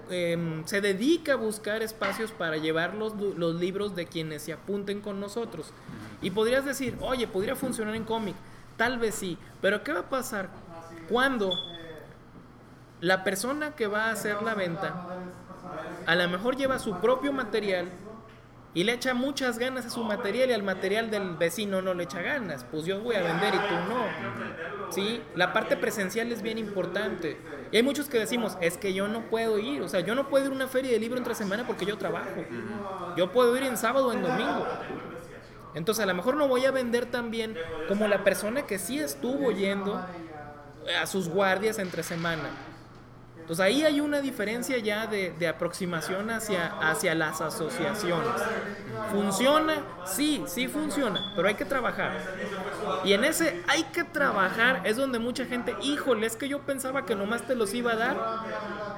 dedica 0.08 1.32
a 1.32 1.36
buscar 1.36 1.82
espacios 1.82 2.32
para 2.32 2.56
llevar 2.56 2.94
los, 2.94 3.14
libros 3.60 3.94
de 3.94 4.06
quienes 4.06 4.42
se 4.42 4.52
apunten 4.52 5.00
con 5.00 5.20
nosotros. 5.20 5.72
Y 6.22 6.30
podrías 6.30 6.64
decir, 6.64 6.96
oye, 7.00 7.26
podría 7.26 7.56
funcionar 7.56 7.94
en 7.94 8.04
cómic. 8.04 8.34
Tal 8.76 8.98
vez 8.98 9.14
sí, 9.14 9.38
pero 9.60 9.82
¿qué 9.82 9.92
va 9.92 10.00
a 10.00 10.10
pasar 10.10 10.50
cuando 11.08 11.52
la 13.00 13.24
persona 13.24 13.74
que 13.74 13.86
va 13.86 14.06
a 14.06 14.12
hacer 14.12 14.42
la 14.42 14.54
venta 14.54 15.06
a 16.06 16.14
lo 16.14 16.28
mejor 16.28 16.56
lleva 16.56 16.78
su 16.78 16.98
propio 17.00 17.32
material 17.32 17.90
y 18.74 18.84
le 18.84 18.92
echa 18.92 19.14
muchas 19.14 19.58
ganas 19.58 19.86
a 19.86 19.90
su 19.90 20.04
material 20.04 20.50
y 20.50 20.52
al 20.52 20.62
material 20.62 21.10
del 21.10 21.36
vecino 21.36 21.80
no 21.80 21.94
le 21.94 22.04
echa 22.04 22.20
ganas. 22.20 22.64
Pues 22.64 22.84
yo 22.84 23.00
voy 23.00 23.16
a 23.16 23.22
vender 23.22 23.54
y 23.54 23.58
tú 23.58 23.74
no. 23.88 24.92
¿Sí? 24.92 25.22
La 25.34 25.54
parte 25.54 25.78
presencial 25.78 26.30
es 26.30 26.42
bien 26.42 26.58
importante. 26.58 27.38
Hay 27.76 27.82
muchos 27.82 28.08
que 28.08 28.18
decimos, 28.18 28.56
es 28.62 28.78
que 28.78 28.94
yo 28.94 29.06
no 29.06 29.28
puedo 29.28 29.58
ir. 29.58 29.82
O 29.82 29.88
sea, 29.88 30.00
yo 30.00 30.14
no 30.14 30.28
puedo 30.30 30.46
ir 30.46 30.50
a 30.50 30.54
una 30.54 30.66
feria 30.66 30.92
de 30.92 30.98
libro 30.98 31.18
entre 31.18 31.34
semana 31.34 31.66
porque 31.66 31.84
yo 31.84 31.98
trabajo. 31.98 32.44
Yo 33.16 33.32
puedo 33.32 33.54
ir 33.56 33.64
en 33.64 33.76
sábado 33.76 34.08
o 34.08 34.12
en 34.14 34.22
domingo. 34.22 34.66
Entonces 35.74 36.02
a 36.02 36.06
lo 36.06 36.14
mejor 36.14 36.36
no 36.36 36.48
voy 36.48 36.64
a 36.64 36.70
vender 36.70 37.04
tan 37.04 37.30
bien 37.30 37.54
como 37.86 38.08
la 38.08 38.24
persona 38.24 38.62
que 38.62 38.78
sí 38.78 38.98
estuvo 38.98 39.50
yendo 39.50 40.02
a 40.98 41.06
sus 41.06 41.28
guardias 41.28 41.78
entre 41.78 42.02
semana. 42.02 42.48
Entonces 43.46 43.64
ahí 43.64 43.84
hay 43.84 44.00
una 44.00 44.20
diferencia 44.20 44.76
ya 44.78 45.06
de, 45.06 45.30
de, 45.30 45.46
aproximación 45.46 46.30
hacia, 46.30 46.66
hacia 46.80 47.14
las 47.14 47.40
asociaciones. 47.40 48.28
¿Funciona? 49.12 49.84
Sí, 50.04 50.42
sí 50.48 50.66
funciona, 50.66 51.32
pero 51.36 51.46
hay 51.46 51.54
que 51.54 51.64
trabajar. 51.64 52.18
Y 53.04 53.12
en 53.12 53.22
ese 53.22 53.62
hay 53.68 53.84
que 53.84 54.02
trabajar 54.02 54.80
es 54.82 54.96
donde 54.96 55.20
mucha 55.20 55.44
gente, 55.44 55.76
híjole, 55.80 56.26
es 56.26 56.34
que 56.34 56.48
yo 56.48 56.62
pensaba 56.62 57.06
que 57.06 57.14
nomás 57.14 57.42
te 57.42 57.54
los 57.54 57.72
iba 57.72 57.92
a 57.92 57.96
dar 57.96 58.16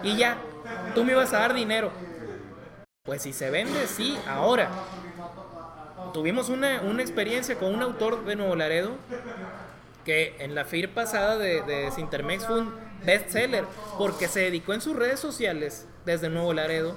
y 0.03 0.17
ya, 0.17 0.39
tú 0.95 1.05
me 1.05 1.13
ibas 1.13 1.35
a 1.35 1.41
dar 1.41 1.53
dinero. 1.53 1.93
Pues 3.03 3.21
si 3.21 3.35
se 3.35 3.51
vende, 3.51 3.87
sí, 3.87 4.19
ahora. 4.27 4.71
Tuvimos 6.15 6.49
una, 6.49 6.81
una 6.81 7.03
experiencia 7.03 7.59
con 7.59 7.75
un 7.75 7.83
autor 7.83 8.25
de 8.25 8.35
Nuevo 8.35 8.57
Laredo 8.57 8.93
que 10.07 10.37
en 10.39 10.55
la 10.55 10.65
FIR 10.65 10.95
pasada 10.95 11.37
de, 11.37 11.61
de 11.61 11.91
Sintermex 11.91 12.49
un 12.49 12.88
bestseller 13.05 13.65
porque 13.97 14.29
se 14.29 14.41
dedicó 14.41 14.75
en 14.75 14.81
sus 14.81 14.97
redes 14.97 15.21
sociales 15.21 15.87
desde 16.05 16.29
Nuevo 16.29 16.53
Laredo 16.53 16.97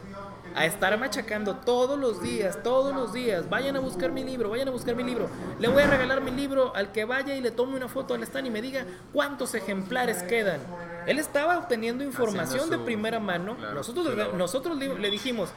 a 0.55 0.65
estar 0.65 0.97
machacando 0.97 1.55
todos 1.57 1.97
los 1.97 2.21
días, 2.21 2.61
todos 2.63 2.93
los 2.93 3.13
días. 3.13 3.49
Vayan 3.49 3.75
a 3.77 3.79
buscar 3.79 4.11
mi 4.11 4.23
libro, 4.23 4.49
vayan 4.49 4.67
a 4.67 4.71
buscar 4.71 4.95
mi 4.95 5.03
libro. 5.03 5.29
Le 5.59 5.67
voy 5.67 5.83
a 5.83 5.87
regalar 5.87 6.21
mi 6.21 6.31
libro 6.31 6.75
al 6.75 6.91
que 6.91 7.05
vaya 7.05 7.35
y 7.35 7.41
le 7.41 7.51
tome 7.51 7.75
una 7.75 7.87
foto 7.87 8.13
al 8.13 8.23
stand 8.23 8.47
y 8.47 8.49
me 8.49 8.61
diga 8.61 8.85
cuántos 9.13 9.55
ejemplares 9.55 10.23
quedan. 10.23 10.59
Él 11.07 11.19
estaba 11.19 11.57
obteniendo 11.57 12.03
información 12.03 12.69
de 12.69 12.77
primera 12.77 13.19
mano. 13.19 13.55
nosotros 13.73 14.33
nosotros 14.33 14.77
le, 14.77 15.09
dijimos, 15.09 15.49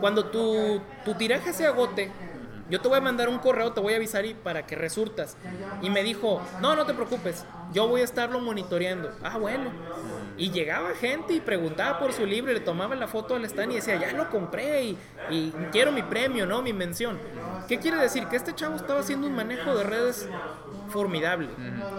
cuando 0.00 0.26
tu, 0.26 0.80
tu 1.04 1.14
tiraje 1.14 1.52
se 1.52 1.66
agote, 1.66 2.10
yo 2.72 2.80
te 2.80 2.88
voy 2.88 2.96
a 2.96 3.00
mandar 3.02 3.28
un 3.28 3.36
correo, 3.36 3.74
te 3.74 3.80
voy 3.80 3.92
a 3.92 3.96
avisar 3.96 4.24
y 4.24 4.32
para 4.32 4.64
que 4.64 4.76
resurtas. 4.76 5.36
Y 5.82 5.90
me 5.90 6.02
dijo, 6.02 6.40
no, 6.62 6.74
no 6.74 6.86
te 6.86 6.94
preocupes, 6.94 7.44
yo 7.74 7.86
voy 7.86 8.00
a 8.00 8.04
estarlo 8.04 8.40
monitoreando. 8.40 9.12
Ah, 9.22 9.36
bueno. 9.36 9.70
Y 10.38 10.52
llegaba 10.52 10.94
gente 10.94 11.34
y 11.34 11.40
preguntaba 11.40 11.98
por 11.98 12.14
su 12.14 12.24
libro 12.24 12.50
y 12.50 12.54
le 12.54 12.60
tomaba 12.60 12.94
la 12.94 13.08
foto 13.08 13.34
al 13.34 13.44
stand 13.44 13.72
y 13.72 13.74
decía, 13.74 13.96
ya 13.96 14.14
lo 14.14 14.30
compré 14.30 14.84
y, 14.84 14.98
y 15.28 15.52
quiero 15.70 15.92
mi 15.92 16.02
premio, 16.02 16.46
¿no? 16.46 16.62
Mi 16.62 16.72
mención. 16.72 17.18
¿Qué 17.68 17.78
quiere 17.78 17.98
decir? 17.98 18.26
Que 18.28 18.36
este 18.36 18.54
chavo 18.54 18.76
estaba 18.76 19.00
haciendo 19.00 19.26
un 19.26 19.36
manejo 19.36 19.74
de 19.74 19.84
redes 19.84 20.26
formidable. 20.88 21.48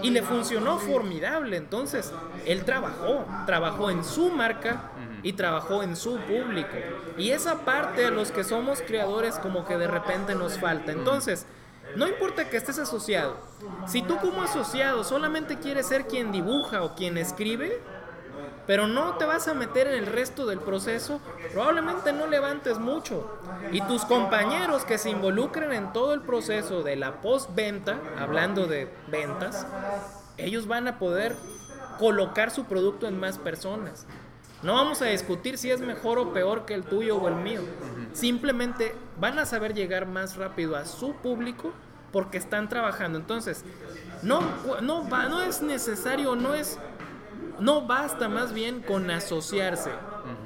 Y 0.02 0.10
le 0.10 0.22
funcionó 0.22 0.78
formidable. 0.78 1.56
Entonces, 1.56 2.12
él 2.46 2.64
trabajó, 2.64 3.24
trabajó 3.46 3.90
en 3.90 4.02
su 4.02 4.30
marca 4.30 4.90
y 5.24 5.32
trabajó 5.32 5.82
en 5.82 5.96
su 5.96 6.18
público. 6.18 6.76
Y 7.18 7.30
esa 7.30 7.64
parte 7.64 8.06
a 8.06 8.10
los 8.10 8.30
que 8.30 8.44
somos 8.44 8.80
creadores 8.82 9.40
como 9.40 9.64
que 9.64 9.76
de 9.76 9.88
repente 9.88 10.36
nos 10.36 10.58
falta. 10.58 10.92
Entonces, 10.92 11.46
no 11.96 12.06
importa 12.06 12.48
que 12.48 12.56
estés 12.56 12.78
asociado. 12.78 13.36
Si 13.86 14.02
tú 14.02 14.18
como 14.18 14.42
asociado 14.42 15.02
solamente 15.02 15.58
quieres 15.58 15.86
ser 15.86 16.06
quien 16.06 16.30
dibuja 16.30 16.82
o 16.82 16.94
quien 16.94 17.16
escribe, 17.18 17.80
pero 18.66 18.86
no 18.86 19.14
te 19.16 19.24
vas 19.24 19.48
a 19.48 19.54
meter 19.54 19.88
en 19.88 19.94
el 19.94 20.06
resto 20.06 20.46
del 20.46 20.58
proceso, 20.58 21.20
probablemente 21.52 22.12
no 22.12 22.26
levantes 22.26 22.78
mucho. 22.78 23.38
Y 23.72 23.80
tus 23.82 24.04
compañeros 24.04 24.84
que 24.84 24.98
se 24.98 25.10
involucren 25.10 25.72
en 25.72 25.92
todo 25.92 26.14
el 26.14 26.20
proceso 26.20 26.82
de 26.82 26.96
la 26.96 27.20
postventa, 27.20 27.98
hablando 28.18 28.66
de 28.66 28.88
ventas, 29.08 29.66
ellos 30.36 30.66
van 30.66 30.88
a 30.88 30.98
poder 30.98 31.36
colocar 31.98 32.50
su 32.50 32.64
producto 32.64 33.06
en 33.06 33.18
más 33.20 33.38
personas. 33.38 34.06
No 34.64 34.72
vamos 34.72 35.02
a 35.02 35.06
discutir 35.06 35.58
si 35.58 35.70
es 35.70 35.80
mejor 35.80 36.18
o 36.18 36.32
peor 36.32 36.64
que 36.64 36.72
el 36.72 36.84
tuyo 36.84 37.18
o 37.18 37.28
el 37.28 37.36
mío. 37.36 37.60
Simplemente 38.14 38.94
van 39.20 39.38
a 39.38 39.44
saber 39.44 39.74
llegar 39.74 40.06
más 40.06 40.36
rápido 40.36 40.74
a 40.74 40.86
su 40.86 41.12
público 41.16 41.72
porque 42.10 42.38
están 42.38 42.70
trabajando. 42.70 43.18
Entonces, 43.18 43.62
no, 44.22 44.40
no, 44.80 45.06
va, 45.08 45.28
no 45.28 45.42
es 45.42 45.60
necesario, 45.60 46.34
no 46.34 46.54
es, 46.54 46.78
no 47.60 47.82
basta 47.82 48.30
más 48.30 48.54
bien 48.54 48.80
con 48.80 49.10
asociarse. 49.10 49.90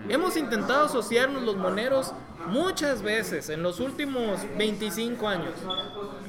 Hemos 0.09 0.37
intentado 0.37 0.87
asociarnos 0.87 1.45
los 1.45 1.57
moneros 1.57 2.13
muchas 2.49 3.03
veces 3.03 3.49
en 3.51 3.63
los 3.63 3.79
últimos 3.79 4.41
25 4.57 5.29
años. 5.29 5.55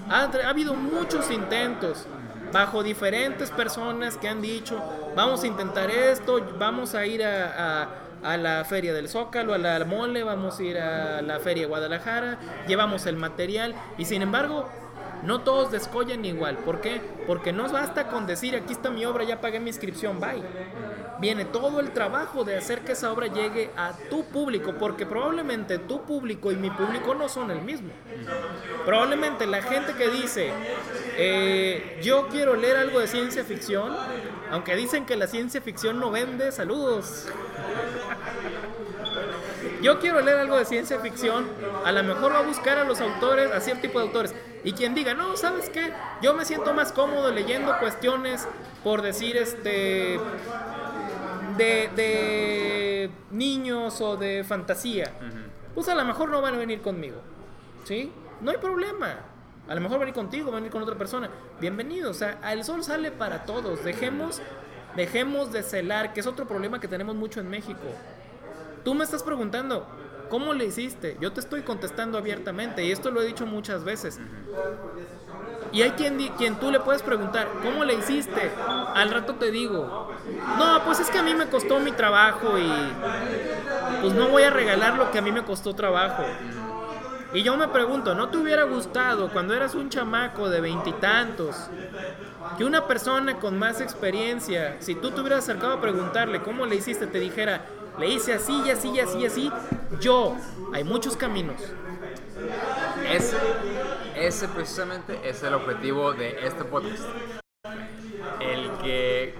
Ha, 0.10 0.26
ha 0.26 0.50
habido 0.50 0.76
muchos 0.76 1.32
intentos 1.32 2.06
bajo 2.52 2.84
diferentes 2.84 3.52
personas 3.52 4.18
que 4.18 4.28
han 4.28 4.42
dicho, 4.42 4.82
vamos 5.16 5.44
a 5.44 5.48
intentar 5.48 5.90
esto, 5.90 6.46
vamos 6.58 6.96
a 6.96 7.06
ir 7.06 7.24
a, 7.24 7.90
a, 8.24 8.38
la 8.38 8.66
feria 8.66 8.94
del 8.94 9.08
Zócalo, 9.08 9.54
a 9.54 9.58
la 9.58 9.84
mole, 9.86 10.24
vamos 10.24 10.60
a 10.60 10.64
ir 10.64 10.78
a 10.78 11.22
la 11.22 11.40
feria 11.40 11.64
de 11.64 11.70
Guadalajara, 11.70 12.40
llevamos 12.68 13.06
el 13.06 13.16
material 13.16 13.76
y 13.98 14.06
sin 14.06 14.22
embargo 14.22 14.68
no 15.24 15.42
todos 15.42 15.72
descollan 15.72 16.24
igual. 16.26 16.58
¿Por 16.58 16.82
qué? 16.82 17.02
Porque 17.28 17.52
no 17.52 17.70
basta 17.70 18.08
con 18.08 18.26
decir 18.26 18.56
aquí 18.56 18.74
está 18.74 18.90
mi 18.90 19.06
obra, 19.06 19.24
ya 19.24 19.42
pagué 19.42 19.60
mi 19.60 19.70
inscripción, 19.70 20.20
bye. 20.20 20.42
Viene 21.20 21.44
todo 21.44 21.82
el 21.82 21.92
trabajo 21.92 22.46
de 22.46 22.58
hacer 22.58 22.82
que 22.82 22.94
esa 22.94 23.12
obra 23.12 23.28
llegue 23.28 23.72
a 23.76 23.92
tu 24.10 24.26
público, 24.26 24.76
porque 24.80 25.06
probablemente 25.06 25.78
tu 25.78 26.04
público 26.04 26.52
y 26.52 26.56
mi 26.56 26.70
público 26.70 27.14
no 27.14 27.28
son 27.28 27.52
el 27.52 27.62
mismo. 27.62 27.90
Probablemente 28.86 29.46
la 29.46 29.62
gente 29.62 29.94
que 29.96 30.10
dice, 30.10 30.52
eh, 31.18 32.00
yo 32.02 32.28
quiero 32.30 32.56
leer 32.56 32.78
algo 32.78 33.00
de 33.00 33.08
ciencia 33.08 33.44
ficción, 33.44 33.96
aunque 34.50 34.76
dicen 34.76 35.06
que 35.06 35.18
la 35.18 35.28
ciencia 35.28 35.62
ficción 35.62 36.00
no 36.00 36.10
vende, 36.10 36.52
saludos. 36.54 37.28
Yo 39.82 40.00
quiero 40.00 40.22
leer 40.22 40.40
algo 40.40 40.58
de 40.58 40.66
ciencia 40.66 41.00
ficción, 41.00 41.48
a 41.86 41.92
lo 41.92 42.04
mejor 42.04 42.34
va 42.34 42.40
a 42.40 42.44
buscar 42.44 42.78
a 42.78 42.84
los 42.84 43.00
autores, 43.00 43.52
a 43.52 43.62
cierto 43.62 43.82
tipo 43.84 44.00
de 44.00 44.06
autores. 44.06 44.36
Y 44.64 44.74
quien 44.74 44.94
diga, 44.94 45.14
no, 45.14 45.38
¿sabes 45.38 45.70
qué? 45.70 45.94
Yo 46.22 46.34
me 46.34 46.44
siento 46.44 46.74
más 46.74 46.92
cómodo 46.92 47.32
leyendo 47.32 47.78
cuestiones, 47.80 48.46
por 48.84 49.02
decir, 49.02 49.38
este, 49.38 50.20
de, 51.60 51.90
de 51.96 53.12
niños 53.32 54.02
o 54.02 54.18
de 54.18 54.44
fantasía. 54.44 55.12
Pues 55.76 55.88
a 55.90 55.96
lo 55.96 56.06
mejor 56.06 56.30
no 56.30 56.42
van 56.42 56.56
a 56.56 56.58
venir 56.58 56.82
conmigo. 56.82 57.18
¿Sí? 57.84 58.12
No 58.42 58.52
hay 58.52 58.58
problema. 58.58 59.18
A 59.68 59.76
lo 59.76 59.82
mejor 59.82 60.00
van 60.00 60.04
a 60.04 60.06
venir 60.06 60.16
contigo, 60.16 60.46
van 60.46 60.56
a 60.56 60.58
venir 60.58 60.72
con 60.72 60.82
otra 60.82 60.98
persona. 60.98 61.30
Bienvenido. 61.60 62.12
O 62.12 62.14
sea, 62.14 62.40
el 62.52 62.64
sol 62.64 62.84
sale 62.84 63.12
para 63.12 63.44
todos. 63.44 63.84
Dejemos, 63.84 64.42
dejemos 64.96 65.52
de 65.52 65.64
celar, 65.64 66.14
que 66.14 66.22
es 66.22 66.28
otro 66.28 66.48
problema 66.48 66.80
que 66.80 66.88
tenemos 66.88 67.16
mucho 67.16 67.40
en 67.40 67.50
México. 67.50 67.82
Tú 68.84 68.96
me 68.96 69.04
estás 69.04 69.22
preguntando, 69.22 69.86
¿cómo 70.30 70.54
le 70.54 70.66
hiciste? 70.66 71.18
Yo 71.20 71.34
te 71.34 71.42
estoy 71.42 71.62
contestando 71.62 72.18
abiertamente 72.18 72.84
y 72.86 72.92
esto 72.92 73.12
lo 73.12 73.22
he 73.22 73.26
dicho 73.26 73.46
muchas 73.46 73.84
veces. 73.84 74.20
Y 75.72 75.84
hay 75.84 75.92
quien, 75.92 76.18
quien 76.38 76.60
tú 76.60 76.72
le 76.72 76.80
puedes 76.80 77.04
preguntar, 77.04 77.48
¿cómo 77.62 77.84
le 77.84 77.94
hiciste? 77.94 78.50
Al 78.96 79.12
rato 79.12 79.36
te 79.36 79.52
digo, 79.52 80.12
no, 80.58 80.84
pues 80.86 81.00
es 81.00 81.10
que 81.10 81.20
a 81.20 81.24
mí 81.24 81.34
me 81.34 81.48
costó 81.48 81.80
mi 81.80 81.92
trabajo 81.92 82.58
y 82.58 82.72
pues 84.02 84.14
no 84.14 84.30
voy 84.30 84.44
a 84.44 84.50
regalar 84.50 84.96
lo 84.96 85.12
que 85.12 85.20
a 85.20 85.22
mí 85.22 85.32
me 85.32 85.44
costó 85.44 85.74
trabajo. 85.74 86.24
Y 87.32 87.44
yo 87.44 87.56
me 87.58 87.68
pregunto, 87.68 88.16
¿no 88.16 88.30
te 88.30 88.38
hubiera 88.38 88.64
gustado 88.64 89.30
cuando 89.30 89.54
eras 89.54 89.76
un 89.76 89.90
chamaco 89.90 90.50
de 90.50 90.62
veintitantos 90.62 91.70
que 92.58 92.66
una 92.66 92.88
persona 92.88 93.38
con 93.38 93.60
más 93.60 93.82
experiencia, 93.82 94.78
si 94.80 94.96
tú 94.96 95.12
te 95.12 95.22
hubieras 95.22 95.44
acercado 95.44 95.74
a 95.74 95.82
preguntarle 95.82 96.42
cómo 96.42 96.66
le 96.66 96.76
hiciste, 96.76 97.06
te 97.06 97.20
dijera, 97.20 97.66
le 98.00 98.08
hice 98.08 98.34
así 98.34 98.64
y 98.66 98.72
así 98.72 98.90
y 98.90 99.00
así 99.00 99.18
y 99.20 99.26
así. 99.26 99.52
Yo, 100.00 100.36
hay 100.74 100.84
muchos 100.84 101.16
caminos. 101.16 101.58
Ese, 103.08 103.38
ese 104.16 104.48
precisamente 104.48 105.20
es 105.24 105.44
el 105.44 105.54
objetivo 105.54 106.14
de 106.14 106.48
este 106.48 106.64
podcast. 106.64 107.04
El 108.40 108.72
que 108.82 109.36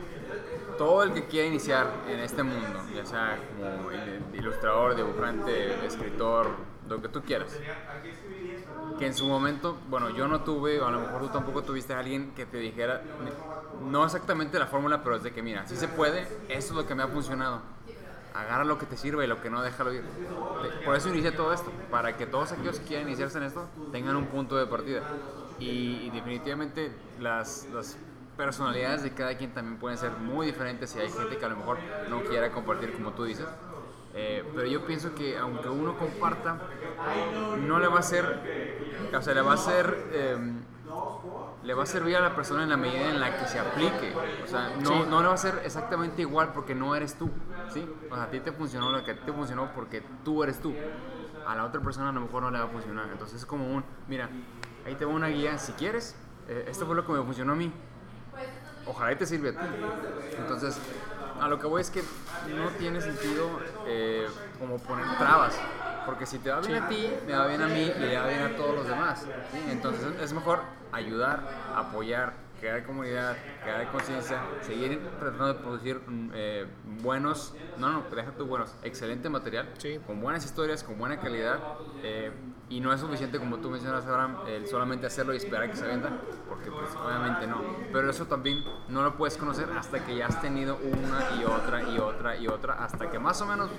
todo 0.80 1.04
el 1.04 1.12
que 1.12 1.26
quiera 1.26 1.46
iniciar 1.46 1.92
en 2.08 2.22
este 2.22 2.42
mundo, 2.42 2.80
ya 2.96 3.06
sea 3.06 3.38
como 3.58 3.92
ilustrador, 4.34 4.96
dibujante, 4.96 5.86
escritor, 5.86 6.48
lo 6.88 7.02
que 7.02 7.10
tú 7.10 7.22
quieras, 7.22 7.60
que 8.98 9.06
en 9.06 9.14
su 9.14 9.28
momento, 9.28 9.78
bueno, 9.90 10.10
yo 10.10 10.30
no 10.30 10.40
tuve, 10.42 10.80
a 10.80 10.90
lo 10.90 11.02
mejor 11.02 11.24
tú 11.24 11.28
tampoco 11.28 11.64
tuviste 11.64 11.94
a 11.94 12.00
alguien 12.00 12.32
que 12.32 12.46
te 12.46 12.58
dijera, 12.60 13.02
no 13.82 14.06
exactamente 14.06 14.58
la 14.58 14.68
fórmula, 14.68 15.04
pero 15.04 15.18
es 15.18 15.24
de 15.24 15.34
que, 15.34 15.44
mira, 15.44 15.68
si 15.68 15.76
se 15.76 15.90
puede, 15.90 16.22
eso 16.48 16.70
es 16.70 16.72
lo 16.72 16.88
que 16.88 16.96
me 16.96 17.04
ha 17.04 17.10
funcionado 17.10 17.62
agarra 18.34 18.64
lo 18.64 18.78
que 18.78 18.86
te 18.86 18.96
sirve 18.96 19.26
y 19.26 19.28
lo 19.28 19.42
que 19.42 19.50
no, 19.50 19.62
déjalo 19.62 19.94
ir. 19.94 20.04
Por 20.86 20.96
eso 20.96 21.10
inicié 21.10 21.32
todo 21.32 21.54
esto, 21.54 21.72
para 21.92 22.16
que 22.16 22.26
todos 22.26 22.52
aquellos 22.52 22.80
que 22.80 22.86
quieran 22.86 23.08
iniciarse 23.08 23.38
en 23.38 23.44
esto 23.44 23.68
tengan 23.92 24.16
un 24.16 24.28
punto 24.28 24.56
de 24.56 24.66
partida. 24.66 25.02
Y, 25.60 26.10
definitivamente 26.12 26.92
las, 27.20 27.68
las, 27.74 27.98
personalidades 28.40 29.04
de 29.04 29.12
cada 29.12 29.36
quien 29.36 29.54
también 29.54 29.78
pueden 29.78 29.98
ser 29.98 30.12
muy 30.12 30.48
diferentes 30.48 30.96
y 30.96 31.00
hay 31.00 31.12
gente 31.12 31.38
que 31.38 31.44
a 31.44 31.50
lo 31.50 31.58
mejor 31.58 31.78
no 32.10 32.24
quiera 32.24 32.50
compartir 32.54 32.94
como 32.94 33.12
tú 33.12 33.26
dices. 33.26 33.46
Eh, 34.14 34.50
pero 34.56 34.66
yo 34.66 34.86
pienso 34.86 35.14
que 35.14 35.38
aunque 35.38 35.68
uno 35.68 35.98
comparta, 35.98 36.58
no 37.58 37.80
le 37.80 37.90
va 37.90 38.00
a 38.00 38.02
ser, 38.02 38.40
o 39.14 39.22
sea, 39.22 39.34
le 39.34 39.42
va 39.42 39.54
a 39.54 39.58
ser, 39.58 39.94
em, 40.14 40.62
le 41.64 41.74
va 41.74 41.84
a 41.84 41.86
servir 41.86 42.16
a 42.16 42.22
la 42.22 42.34
persona 42.34 42.64
en 42.64 42.70
la 42.70 42.78
medida 42.78 43.10
en 43.10 43.20
la 43.20 43.38
que 43.38 43.46
se 43.46 43.60
aplique. 43.60 44.14
O 44.46 44.48
sea, 44.48 44.74
no, 44.80 45.06
no 45.06 45.22
le 45.22 45.28
va 45.28 45.34
a 45.34 45.38
ser 45.38 45.62
exactamente 45.66 46.22
igual 46.22 46.54
porque 46.54 46.74
no 46.74 46.96
eres 46.96 47.16
tú, 47.16 47.30
¿sí? 47.74 47.86
O 48.10 48.16
sea, 48.16 48.24
a 48.24 48.30
ti 48.30 48.40
te 48.40 48.54
funcionó 48.54 48.90
lo 48.90 49.04
que 49.04 49.12
a 49.12 49.16
ti 49.16 49.22
te 49.26 49.34
funcionó 49.34 49.70
porque 49.76 50.02
tú 50.24 50.44
eres 50.44 50.62
tú. 50.62 50.74
A 51.46 51.56
la 51.56 51.66
otra 51.66 51.82
persona 51.82 52.08
a 52.08 52.14
lo 52.14 52.22
mejor 52.22 52.44
no 52.44 52.52
le 52.52 52.60
va 52.60 52.66
a 52.66 52.70
funcionar. 52.70 53.10
Entonces 53.12 53.40
es 53.40 53.46
como 53.46 53.66
un, 53.66 53.84
mira, 54.08 54.30
ahí 54.86 54.96
te 54.96 55.04
va 55.04 55.12
una 55.12 55.28
guía 55.28 55.58
si 55.58 55.74
quieres. 55.74 56.16
Eh, 56.48 56.66
esto 56.70 56.86
fue 56.86 56.96
lo 56.96 57.06
que 57.06 57.12
me 57.12 57.22
funcionó 57.22 57.52
a 57.52 57.56
mí. 57.56 57.72
Ojalá 58.90 59.12
y 59.12 59.16
te 59.16 59.26
sirve 59.26 59.50
a 59.50 59.52
ti. 59.52 59.68
Entonces, 60.38 60.80
a 61.40 61.48
lo 61.48 61.60
que 61.60 61.68
voy 61.68 61.82
es 61.82 61.92
que 61.92 62.02
no 62.56 62.70
tiene 62.72 63.00
sentido 63.02 63.60
eh, 63.86 64.28
como 64.60 64.78
poner 64.80 65.06
trabas. 65.18 65.56
Porque 66.06 66.26
si 66.26 66.40
te 66.40 66.50
va 66.50 66.60
bien 66.60 66.84
a 66.84 66.90
ti, 66.90 67.08
me 67.28 67.36
va 67.36 67.46
bien 67.46 67.62
a 67.62 67.68
mí 67.68 67.92
y 67.96 68.00
le 68.00 68.18
va 68.18 68.28
bien 68.28 68.42
a 68.42 68.56
todos 68.56 68.76
los 68.76 68.88
demás. 68.88 69.26
Entonces 69.70 70.06
es 70.20 70.34
mejor 70.34 70.62
ayudar, 70.92 71.44
apoyar, 71.76 72.34
crear 72.60 72.84
comunidad, 72.84 73.38
crear 73.64 73.92
conciencia, 73.92 74.42
seguir 74.62 75.00
tratando 75.20 75.48
de 75.48 75.54
producir 75.56 76.02
mm, 76.06 76.32
eh, 76.34 76.68
buenos, 77.02 77.54
no, 77.78 77.92
no, 77.92 78.04
deja 78.14 78.32
tú 78.32 78.46
buenos, 78.46 78.76
excelente 78.84 79.30
material, 79.30 79.70
con 80.06 80.22
buenas 80.22 80.46
historias, 80.46 80.84
con 80.84 80.98
buena 80.98 81.20
calidad. 81.20 81.60
Eh, 82.04 82.32
y 82.70 82.82
no 82.82 82.94
es 82.94 83.02
suficiente, 83.02 83.40
como 83.40 83.58
tú 83.58 83.70
mencionas, 83.70 84.06
Abraham, 84.06 84.42
el 84.48 84.68
solamente 84.68 85.08
hacerlo 85.08 85.34
y 85.34 85.38
esperar 85.38 85.72
que 85.72 85.76
se 85.76 85.88
venda, 85.88 86.12
porque 86.48 86.70
pues 86.70 86.90
obviamente 87.04 87.48
no. 87.48 87.64
Pero 87.92 88.10
eso 88.10 88.28
también 88.28 88.64
no 88.90 89.02
lo 89.02 89.18
puedes 89.18 89.38
conocer 89.38 89.68
hasta 89.76 90.06
que 90.06 90.16
ya 90.16 90.28
has 90.28 90.40
tenido 90.40 90.78
una 90.78 91.42
y 91.42 91.46
otra 91.46 91.82
y 91.82 91.98
otra 91.98 92.38
y 92.38 92.48
otra, 92.48 92.84
hasta 92.84 93.10
que 93.10 93.18
más 93.18 93.42
o 93.42 93.48
menos 93.48 93.72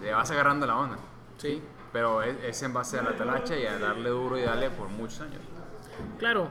le 0.00 0.12
vas 0.12 0.30
agarrando 0.30 0.66
la 0.66 0.76
onda. 0.76 0.96
Sí. 1.36 1.62
Pero 1.92 2.22
es, 2.22 2.62
en 2.62 2.72
base 2.72 2.98
a 2.98 3.02
la 3.02 3.16
talacha 3.16 3.56
y 3.56 3.66
a 3.66 3.78
darle 3.78 4.10
duro 4.10 4.38
y 4.38 4.42
darle 4.42 4.70
por 4.70 4.88
muchos 4.88 5.20
años. 5.20 5.42
Claro. 6.18 6.50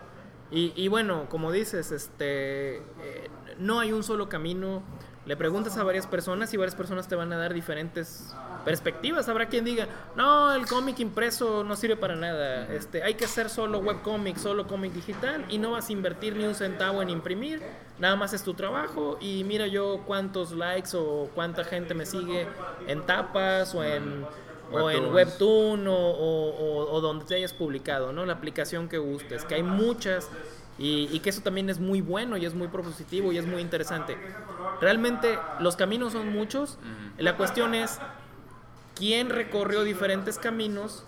Y, 0.52 0.74
y 0.76 0.88
bueno, 0.88 1.28
como 1.30 1.52
dices, 1.52 1.92
este, 1.92 2.78
eh, 2.78 3.30
no 3.60 3.80
hay 3.80 3.92
un 3.92 4.04
solo 4.04 4.30
camino. 4.30 4.82
Le 5.26 5.38
preguntas 5.38 5.78
a 5.78 5.84
varias 5.84 6.08
personas 6.08 6.52
y 6.54 6.58
varias 6.58 6.74
personas 6.74 7.08
te 7.08 7.16
van 7.16 7.32
a 7.32 7.38
dar 7.38 7.54
diferentes 7.54 8.34
perspectivas. 8.66 9.30
Habrá 9.30 9.48
quien 9.48 9.64
diga, 9.64 9.88
no, 10.16 10.54
el 10.54 10.66
cómic 10.66 11.00
impreso 11.00 11.64
no 11.64 11.76
sirve 11.76 11.98
para 11.98 12.16
nada. 12.16 12.74
Este, 12.74 13.04
hay 13.04 13.14
que 13.14 13.26
hacer 13.26 13.50
solo 13.50 13.80
webcómic, 13.80 14.38
solo 14.38 14.66
cómic 14.66 14.92
digital 14.94 15.46
y 15.50 15.60
no 15.60 15.72
vas 15.72 15.90
a 15.90 15.92
invertir 15.92 16.36
ni 16.36 16.46
un 16.46 16.56
centavo 16.56 17.04
en 17.04 17.12
imprimir. 17.12 17.62
Nada 18.00 18.16
más 18.16 18.34
es 18.34 18.44
tu 18.44 18.56
trabajo 18.56 19.18
y 19.22 19.44
mira 19.44 19.68
yo 19.68 20.02
cuántos 20.08 20.52
likes 20.52 20.92
o 20.96 21.30
cuánta 21.36 21.64
gente 21.64 21.94
me 21.94 22.08
sigue 22.08 22.48
en 22.88 23.06
tapas 23.06 23.76
o 23.76 23.84
en 23.84 24.26
o 24.72 24.90
en 24.90 25.14
Webtoon 25.14 25.86
o, 25.88 27.00
donde 27.02 27.26
te 27.26 27.36
hayas 27.36 27.54
publicado, 27.54 28.12
¿no? 28.12 28.26
La 28.26 28.34
aplicación 28.34 28.90
que 28.90 28.98
gustes, 28.98 29.46
que 29.46 29.56
hay 29.56 29.64
muchas 29.64 30.30
y, 30.78 31.10
y, 31.12 31.20
que 31.20 31.30
eso 31.30 31.42
también 31.42 31.70
es 31.70 31.80
muy 31.80 32.02
bueno 32.02 32.38
y 32.38 32.46
es 32.46 32.54
muy 32.54 32.68
propositivo 32.70 33.32
y 33.32 33.38
es 33.38 33.46
muy 33.46 33.62
interesante. 33.62 34.18
Realmente 34.80 35.38
los 35.60 35.76
caminos 35.76 36.14
son 36.14 36.32
muchos, 36.32 36.78
la 37.18 37.36
cuestión 37.36 37.76
es 37.76 38.00
quien 38.96 39.30
recorrió 39.30 39.84
diferentes 39.84 40.38
caminos 40.38 41.04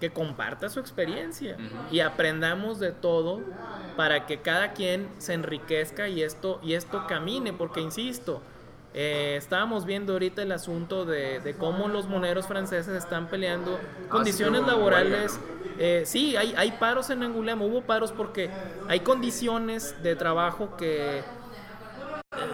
que 0.00 0.10
comparta 0.10 0.70
su 0.70 0.80
experiencia 0.80 1.56
y 1.92 2.00
aprendamos 2.00 2.80
de 2.80 2.90
todo 2.90 3.42
para 3.96 4.26
que 4.26 4.40
cada 4.40 4.72
quien 4.72 5.08
se 5.18 5.34
enriquezca 5.34 6.08
y 6.08 6.22
esto, 6.22 6.58
y 6.62 6.72
esto 6.72 7.04
camine, 7.06 7.52
porque 7.52 7.80
insisto, 7.80 8.40
eh, 8.92 9.36
estábamos 9.36 9.84
viendo 9.84 10.14
ahorita 10.14 10.42
el 10.42 10.52
asunto 10.52 11.04
de, 11.04 11.54
cómo 11.58 11.88
los 11.88 12.08
moneros 12.08 12.46
franceses 12.46 12.94
están 12.96 13.28
peleando 13.28 13.78
ah, 13.78 14.08
condiciones 14.08 14.66
laborales. 14.66 15.38
Eh, 15.78 16.02
sí, 16.04 16.36
hay, 16.36 16.54
hay 16.56 16.72
paros 16.72 17.08
en 17.10 17.22
Angoulême, 17.22 17.64
hubo 17.64 17.82
paros 17.82 18.12
porque 18.12 18.50
hay 18.88 19.00
condiciones 19.00 19.94
de 20.02 20.16
trabajo 20.16 20.76
que 20.76 21.22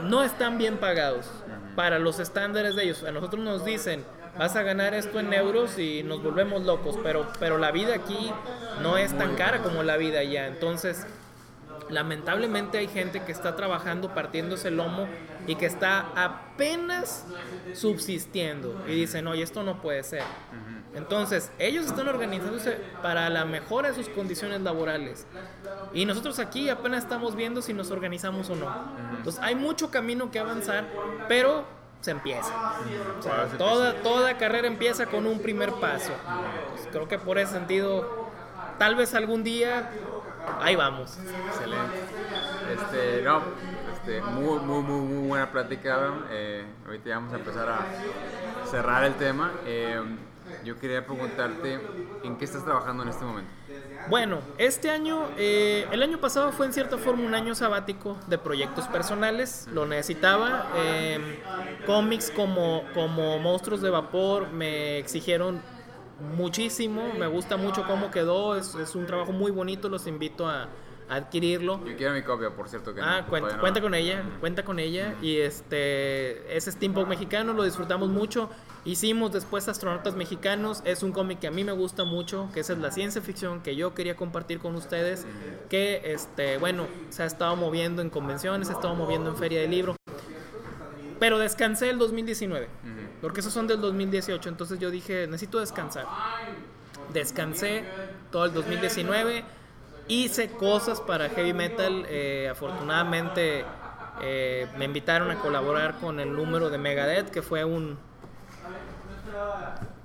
no 0.03 0.22
están 0.22 0.59
bien 0.59 0.76
pagados 0.76 1.26
para 1.74 1.99
los 1.99 2.20
estándares 2.20 2.76
de 2.76 2.84
ellos. 2.84 3.03
A 3.03 3.12
nosotros 3.12 3.43
nos 3.43 3.64
dicen, 3.64 4.05
vas 4.39 4.57
a 4.57 4.62
ganar 4.62 4.95
esto 4.95 5.20
en 5.20 5.32
euros 5.32 5.78
y 5.78 6.03
nos 6.03 6.22
volvemos 6.22 6.62
locos, 6.64 6.97
pero, 7.03 7.26
pero 7.39 7.59
la 7.59 7.70
vida 7.72 7.95
aquí 7.95 8.32
no 8.82 8.99
es 8.99 9.16
tan 9.16 9.34
cara 9.37 9.62
como 9.62 9.82
la 9.82 9.97
vida 9.97 10.20
allá. 10.20 10.47
Entonces, 10.47 11.07
lamentablemente 11.89 12.78
hay 12.78 12.89
gente 12.89 13.22
que 13.22 13.32
está 13.32 13.57
trabajando 13.57 14.14
partiéndose 14.14 14.68
el 14.68 14.76
lomo 14.76 15.07
y 15.47 15.55
que 15.57 15.66
está 15.66 16.07
apenas 16.14 17.24
subsistiendo 17.74 18.84
y 18.87 18.93
dicen, 18.93 19.26
oye, 19.26 19.43
esto 19.43 19.62
no 19.62 19.80
puede 19.80 20.03
ser. 20.03 20.22
Entonces, 20.95 21.53
ellos 21.59 21.87
están 21.87 22.09
organizándose 22.09 22.78
para 23.03 23.28
la 23.28 23.45
mejora 23.45 23.91
de 23.91 23.95
sus 23.95 24.09
condiciones 24.09 24.62
laborales. 24.62 25.26
Y 25.93 26.07
nosotros 26.07 26.39
aquí 26.39 26.70
apenas 26.70 27.05
estamos 27.05 27.37
viendo 27.37 27.61
si 27.61 27.74
nos 27.74 27.91
organizamos 27.91 28.49
o 28.49 28.57
no. 28.57 28.74
Entonces, 29.14 29.41
hay 29.43 29.55
mucho 29.55 29.91
camino 29.91 30.30
que 30.30 30.39
avanzar, 30.39 30.87
pero 31.28 31.64
se 32.01 32.12
empieza. 32.12 32.53
toda, 33.59 33.95
toda 34.03 34.39
carrera 34.39 34.66
empieza 34.68 35.07
con 35.07 35.26
un 35.26 35.41
primer 35.41 35.72
paso. 35.74 36.12
creo 36.91 37.09
que 37.09 37.18
por 37.18 37.39
ese 37.39 37.53
sentido, 37.53 38.28
tal 38.78 38.95
vez 38.95 39.14
algún 39.14 39.45
día, 39.45 39.91
ahí 40.61 40.76
vamos. 40.76 41.18
Excelente. 41.49 42.01
Este, 42.72 43.22
no, 43.22 43.42
este, 43.92 44.20
muy, 44.22 44.59
muy, 44.61 44.82
muy, 44.82 45.01
muy 45.01 45.28
buena 45.28 45.51
plática, 45.51 46.14
eh, 46.30 46.64
ahorita 46.86 47.11
vamos 47.11 47.32
a 47.32 47.36
empezar 47.36 47.68
a 47.68 48.66
cerrar 48.70 49.05
el 49.05 49.14
tema. 49.14 49.53
Eh, 49.64 50.01
yo 50.64 50.78
quería 50.78 51.05
preguntarte, 51.05 51.80
¿en 52.22 52.36
qué 52.36 52.44
estás 52.44 52.64
trabajando 52.64 53.03
en 53.03 53.09
este 53.09 53.24
momento? 53.24 53.51
Bueno, 54.09 54.38
este 54.59 54.90
año, 54.90 55.28
eh, 55.36 55.86
el 55.90 56.03
año 56.03 56.18
pasado 56.18 56.53
fue 56.53 56.66
en 56.66 56.72
cierta 56.72 56.99
forma 56.99 57.24
un 57.24 57.34
año 57.34 57.55
sabático 57.55 58.16
de 58.28 58.38
proyectos 58.38 58.86
personales, 58.86 59.68
lo 59.72 59.86
necesitaba. 59.86 60.68
Em, 60.76 61.36
cómics 61.86 62.30
como, 62.30 62.84
como 62.94 63.38
Monstruos 63.38 63.80
de 63.80 63.90
Vapor 63.90 64.49
me 64.51 64.99
exigieron 64.99 65.61
muchísimo, 66.37 67.12
me 67.19 67.27
gusta 67.27 67.57
mucho 67.57 67.85
cómo 67.87 68.11
quedó, 68.11 68.57
es, 68.57 68.75
es 68.75 68.95
un 68.95 69.07
trabajo 69.07 69.33
muy 69.33 69.51
bonito, 69.51 69.89
los 69.89 70.07
invito 70.07 70.49
a, 70.49 70.69
adquirirlo. 71.09 71.85
Yo 71.85 71.97
quiero 71.97 72.14
mi 72.14 72.23
copia, 72.23 72.51
por 72.51 72.69
cierto. 72.69 72.95
Que 72.95 73.01
ah, 73.01 73.27
cuenta, 73.29 73.59
cuenta 73.59 73.81
con 73.81 73.95
ella, 73.95 74.25
cuenta 74.41 74.64
con 74.64 74.79
ella. 74.79 75.14
Y 75.23 75.37
este, 75.39 76.57
ese 76.57 76.73
steampunk 76.73 77.09
mexicano 77.09 77.53
lo 77.53 77.64
disfrutamos 77.64 78.09
mucho. 78.09 78.51
Hicimos 78.85 79.33
después 79.33 79.67
Astronautas 79.67 80.14
Mexicanos, 80.14 80.83
es 80.85 81.03
un 81.03 81.11
cómic 81.11 81.41
que 81.41 81.49
a 81.49 81.51
mí 81.51 81.64
me 81.64 81.73
gusta 81.73 82.05
mucho, 82.05 82.49
que 82.55 82.61
esa 82.61 82.73
es 82.73 82.79
la 82.79 82.93
ciencia 82.93 83.21
ficción 83.21 83.61
que 83.61 83.75
yo 83.75 83.95
quería 83.95 84.14
compartir 84.14 84.61
con 84.61 84.77
ustedes, 84.77 85.27
que 85.69 86.03
este, 86.05 86.59
bueno, 86.59 86.87
se 87.09 87.25
ha 87.25 87.27
estado 87.27 87.57
moviendo 87.57 88.01
en 88.01 88.11
convenciones, 88.11 88.69
se 88.69 88.75
ha 88.75 88.77
estado 88.77 88.95
moviendo 88.95 89.31
en 89.31 89.37
Feria 89.37 89.61
de 89.61 89.67
Libro. 89.67 89.97
Pero 91.19 91.39
descansé 91.39 91.91
el 91.91 91.99
2019, 91.99 92.69
porque 93.21 93.41
esos 93.41 93.53
son 93.53 93.67
del 93.67 93.81
2018, 93.81 94.49
entonces 94.49 94.79
yo 94.79 94.91
dije, 94.91 95.27
necesito 95.27 95.61
descansar. 95.61 96.07
Descansé 97.12 97.85
todo 98.31 98.47
el 98.47 98.53
2019 98.53 99.45
hice 100.09 100.49
cosas 100.49 101.01
para 101.01 101.29
heavy 101.29 101.53
metal. 101.53 102.07
Eh, 102.09 102.49
afortunadamente 102.51 103.64
eh, 104.23 104.67
me 104.79 104.85
invitaron 104.85 105.31
a 105.31 105.39
colaborar 105.41 105.99
con 105.99 106.21
el 106.21 106.33
número 106.35 106.71
de 106.71 106.79
Megadeth, 106.79 107.31
que 107.31 107.43
fue 107.43 107.64
un... 107.64 107.99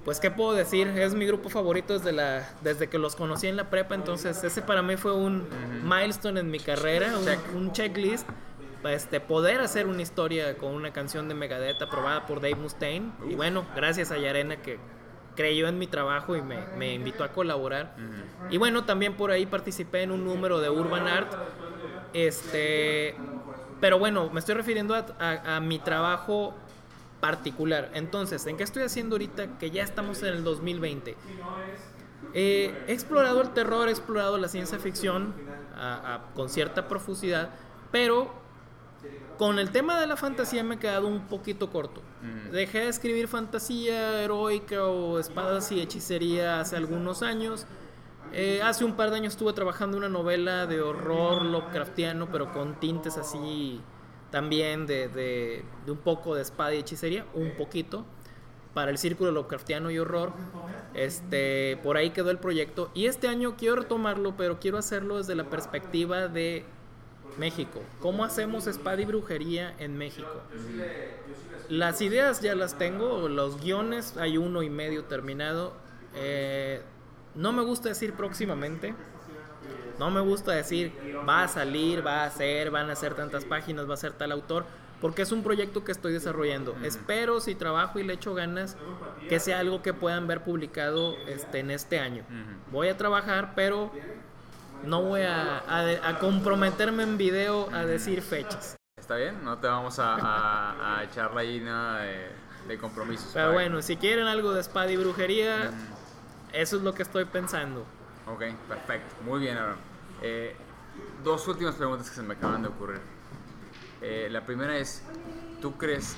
Pues 0.03 0.19
qué 0.19 0.31
puedo 0.31 0.53
decir, 0.53 0.87
es 0.87 1.13
mi 1.13 1.27
grupo 1.27 1.49
favorito 1.49 1.93
desde, 1.93 2.11
la, 2.11 2.49
desde 2.61 2.89
que 2.89 2.97
los 2.97 3.15
conocí 3.15 3.47
en 3.47 3.55
la 3.55 3.69
prepa, 3.69 3.93
entonces 3.93 4.43
ese 4.43 4.63
para 4.63 4.81
mí 4.81 4.97
fue 4.97 5.13
un 5.13 5.47
milestone 5.83 6.39
en 6.39 6.49
mi 6.49 6.59
carrera, 6.59 7.13
un, 7.55 7.71
checklist 7.71 8.27
este, 8.83 9.19
poder 9.19 9.61
hacer 9.61 9.87
una 9.87 10.01
historia 10.01 10.57
con 10.57 10.73
una 10.73 10.91
canción 10.91 11.27
de 11.27 11.35
Megadeth 11.35 11.81
aprobada 11.81 12.25
por 12.25 12.41
Dave 12.41 12.55
Mustaine. 12.55 13.11
Y 13.29 13.35
bueno, 13.35 13.65
gracias 13.75 14.11
a 14.11 14.17
Yarena 14.17 14.57
que 14.57 14.79
creyó 15.35 15.67
en 15.67 15.79
mi 15.79 15.87
trabajo 15.87 16.35
y 16.35 16.41
me, 16.41 16.93
invitó 16.93 17.23
a 17.23 17.29
colaborar. 17.29 17.95
Y 18.49 18.57
bueno, 18.57 18.85
también 18.85 19.15
por 19.15 19.31
ahí 19.31 19.45
participé 19.45 20.03
en 20.03 20.11
un 20.11 20.25
número 20.25 20.59
de 20.59 20.69
Urban 20.69 21.07
Art. 21.07 21.31
Este, 22.13 23.15
pero 23.79 23.99
bueno, 23.99 24.29
me 24.31 24.39
estoy 24.39 24.55
refiriendo 24.55 24.95
a, 24.95 25.59
mi 25.59 25.79
trabajo 25.79 26.53
particular. 27.19 27.91
Entonces, 27.93 28.45
¿en 28.47 28.57
qué 28.57 28.63
estoy 28.63 28.83
haciendo 28.83 29.15
ahorita 29.15 29.59
que 29.59 29.71
ya 29.71 29.83
estamos 29.83 30.21
en 30.23 30.29
el 30.29 30.43
2020? 30.43 31.15
Eh, 32.33 32.83
he 32.87 32.93
explorado 32.93 33.41
el 33.41 33.49
terror, 33.51 33.89
he 33.89 33.91
explorado 33.91 34.37
la 34.37 34.47
ciencia 34.47 34.79
ficción 34.79 35.33
con 36.35 36.49
cierta 36.49 36.87
profusidad, 36.87 37.49
pero 37.91 38.40
con 39.37 39.59
el 39.59 39.71
tema 39.71 39.99
de 39.99 40.07
la 40.07 40.17
fantasía 40.17 40.63
me 40.63 40.75
he 40.75 40.77
quedado 40.77 41.07
un 41.07 41.27
poquito 41.27 41.71
corto. 41.71 42.01
Dejé 42.51 42.79
de 42.81 42.89
escribir 42.89 43.27
fantasía 43.27 44.21
heroica 44.21 44.85
o 44.85 45.19
espadas 45.19 45.71
y 45.71 45.81
hechicería 45.81 46.59
hace 46.59 46.75
algunos 46.75 47.23
años. 47.23 47.65
Eh, 48.33 48.61
hace 48.63 48.85
un 48.85 48.93
par 48.95 49.09
de 49.09 49.17
años 49.17 49.33
estuve 49.33 49.51
trabajando 49.53 49.97
una 49.97 50.09
novela 50.09 50.65
de 50.65 50.79
horror 50.81 51.43
Lovecraftiano, 51.43 52.31
pero 52.31 52.51
con 52.53 52.79
tintes 52.79 53.17
así 53.17 53.81
también 54.29 54.85
de, 54.85 55.09
de, 55.09 55.65
de 55.85 55.91
un 55.91 55.97
poco 55.97 56.35
de 56.35 56.41
espada 56.41 56.73
y 56.73 56.77
hechicería, 56.77 57.25
un 57.33 57.51
poquito, 57.57 58.05
para 58.73 58.91
el 58.91 58.97
círculo 58.97 59.31
Lovecraftiano 59.31 59.91
y 59.91 59.99
horror. 59.99 60.33
Este, 60.93 61.77
por 61.83 61.97
ahí 61.97 62.11
quedó 62.11 62.31
el 62.31 62.37
proyecto. 62.37 62.89
Y 62.93 63.07
este 63.07 63.27
año 63.27 63.55
quiero 63.57 63.77
retomarlo, 63.77 64.35
pero 64.37 64.59
quiero 64.59 64.77
hacerlo 64.77 65.17
desde 65.17 65.35
la 65.35 65.49
perspectiva 65.49 66.27
de 66.27 66.65
México. 67.41 67.81
¿Cómo 67.99 68.23
hacemos 68.23 68.67
espada 68.67 69.01
y 69.01 69.05
brujería 69.05 69.73
en 69.79 69.97
México? 69.97 70.43
Las 71.69 71.99
ideas 72.01 72.39
ya 72.39 72.53
las 72.53 72.77
tengo, 72.77 73.27
los 73.27 73.59
guiones 73.59 74.15
hay 74.17 74.37
uno 74.37 74.61
y 74.61 74.69
medio 74.69 75.05
terminado. 75.05 75.73
Eh, 76.13 76.81
no 77.33 77.51
me 77.51 77.63
gusta 77.63 77.89
decir 77.89 78.13
próximamente. 78.13 78.93
No 79.97 80.11
me 80.11 80.21
gusta 80.21 80.51
decir 80.51 80.93
va 81.27 81.43
a 81.43 81.47
salir, 81.47 82.05
va 82.05 82.25
a 82.25 82.29
ser, 82.29 82.69
van 82.69 82.91
a 82.91 82.95
ser 82.95 83.15
tantas 83.15 83.43
páginas, 83.45 83.89
va 83.89 83.95
a 83.95 83.97
ser 83.97 84.13
tal 84.13 84.31
autor, 84.31 84.65
porque 84.99 85.23
es 85.23 85.31
un 85.31 85.41
proyecto 85.41 85.83
que 85.83 85.91
estoy 85.91 86.13
desarrollando. 86.13 86.75
Espero, 86.83 87.39
si 87.39 87.55
trabajo 87.55 87.97
y 87.97 88.03
le 88.03 88.13
echo 88.13 88.35
ganas, 88.35 88.77
que 89.29 89.39
sea 89.39 89.59
algo 89.59 89.81
que 89.81 89.93
puedan 89.93 90.27
ver 90.27 90.43
publicado 90.43 91.15
este, 91.27 91.59
en 91.59 91.71
este 91.71 91.99
año. 91.99 92.23
Voy 92.71 92.87
a 92.89 92.97
trabajar, 92.97 93.53
pero 93.55 93.91
no 94.83 95.01
voy 95.01 95.21
a, 95.21 95.63
a, 95.67 96.19
comprometerme 96.19 97.03
en 97.03 97.17
video 97.17 97.69
a 97.73 97.85
decir 97.85 98.21
fechas. 98.21 98.75
Está 98.97 99.15
bien, 99.15 99.43
no 99.43 99.57
te 99.57 99.67
vamos 99.67 99.99
a, 99.99 100.97
a 100.97 101.03
echarle 101.03 101.41
ahí 101.41 101.59
nada 101.59 102.01
de, 102.67 102.77
compromisos. 102.79 103.31
Pero 103.33 103.53
bueno, 103.53 103.81
si 103.81 103.97
quieren 103.97 104.27
algo 104.27 104.53
de 104.53 104.61
espada 104.61 104.89
y 104.91 104.95
brujería, 104.95 105.71
eso 106.53 106.77
es 106.77 106.83
lo 106.83 106.93
que 106.93 107.03
estoy 107.03 107.25
pensando. 107.25 107.85
Ok, 108.27 108.43
perfecto. 108.67 109.15
Muy 109.25 109.41
bien, 109.41 109.57
Aaron. 109.57 109.75
Eh, 110.21 110.55
dos 111.23 111.47
últimas 111.47 111.75
preguntas 111.75 112.09
que 112.09 112.15
se 112.15 112.21
me 112.21 112.35
acaban 112.35 112.61
de 112.61 112.69
ocurrir. 112.69 113.01
Eh, 114.01 114.29
la 114.31 114.45
primera 114.45 114.77
es, 114.77 115.03
¿tú 115.61 115.77
crees, 115.77 116.15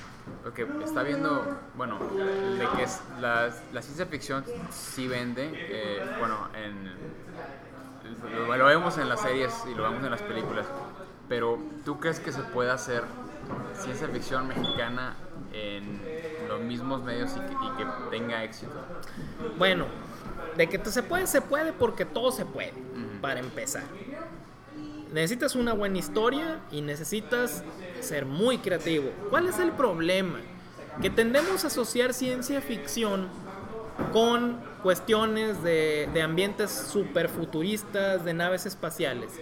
que 0.54 0.66
está 0.84 1.02
viendo, 1.02 1.58
bueno, 1.74 1.98
de 1.98 2.66
que 2.76 2.84
es 2.84 3.00
la, 3.20 3.50
la, 3.72 3.82
ciencia 3.82 4.06
ficción 4.06 4.44
sí 4.70 5.06
vende, 5.06 5.50
eh, 5.52 6.16
bueno, 6.18 6.48
en, 6.54 6.92
lo, 8.22 8.56
lo, 8.56 8.64
vemos 8.66 8.98
en 8.98 9.08
las 9.08 9.20
series 9.20 9.52
y 9.70 9.74
lo 9.74 9.84
vemos 9.84 10.04
en 10.04 10.10
las 10.10 10.22
películas, 10.22 10.66
pero 11.28 11.58
¿tú 11.84 11.98
crees 12.00 12.20
que 12.20 12.32
se 12.32 12.42
puede 12.42 12.70
hacer 12.70 13.04
ciencia 13.74 14.08
ficción 14.08 14.48
mexicana 14.48 15.16
en 15.52 16.00
los 16.48 16.60
mismos 16.60 17.02
medios 17.02 17.32
y 17.32 17.40
que, 17.40 17.52
y 17.52 17.76
que 17.76 17.86
tenga 18.10 18.44
éxito? 18.44 18.72
Bueno, 19.58 19.86
de 20.56 20.68
que 20.68 20.84
se 20.84 21.02
puede, 21.02 21.26
se 21.26 21.40
puede 21.40 21.72
porque 21.72 22.04
todo 22.04 22.32
se 22.32 22.44
puede, 22.44 22.72
para 23.20 23.40
empezar. 23.40 23.84
Necesitas 25.12 25.54
una 25.54 25.72
buena 25.72 25.98
historia 25.98 26.60
y 26.70 26.82
necesitas 26.82 27.62
ser 28.00 28.26
muy 28.26 28.58
creativo. 28.58 29.10
¿Cuál 29.30 29.46
es 29.46 29.58
el 29.58 29.72
problema? 29.72 30.40
Que 31.00 31.10
tendemos 31.10 31.64
a 31.64 31.68
asociar 31.68 32.14
ciencia 32.14 32.60
ficción 32.60 33.28
con 34.12 34.60
cuestiones 34.82 35.62
de, 35.62 36.08
de 36.12 36.22
ambientes 36.22 36.70
super 36.70 37.28
futuristas, 37.28 38.24
de 38.24 38.34
naves 38.34 38.66
espaciales. 38.66 39.32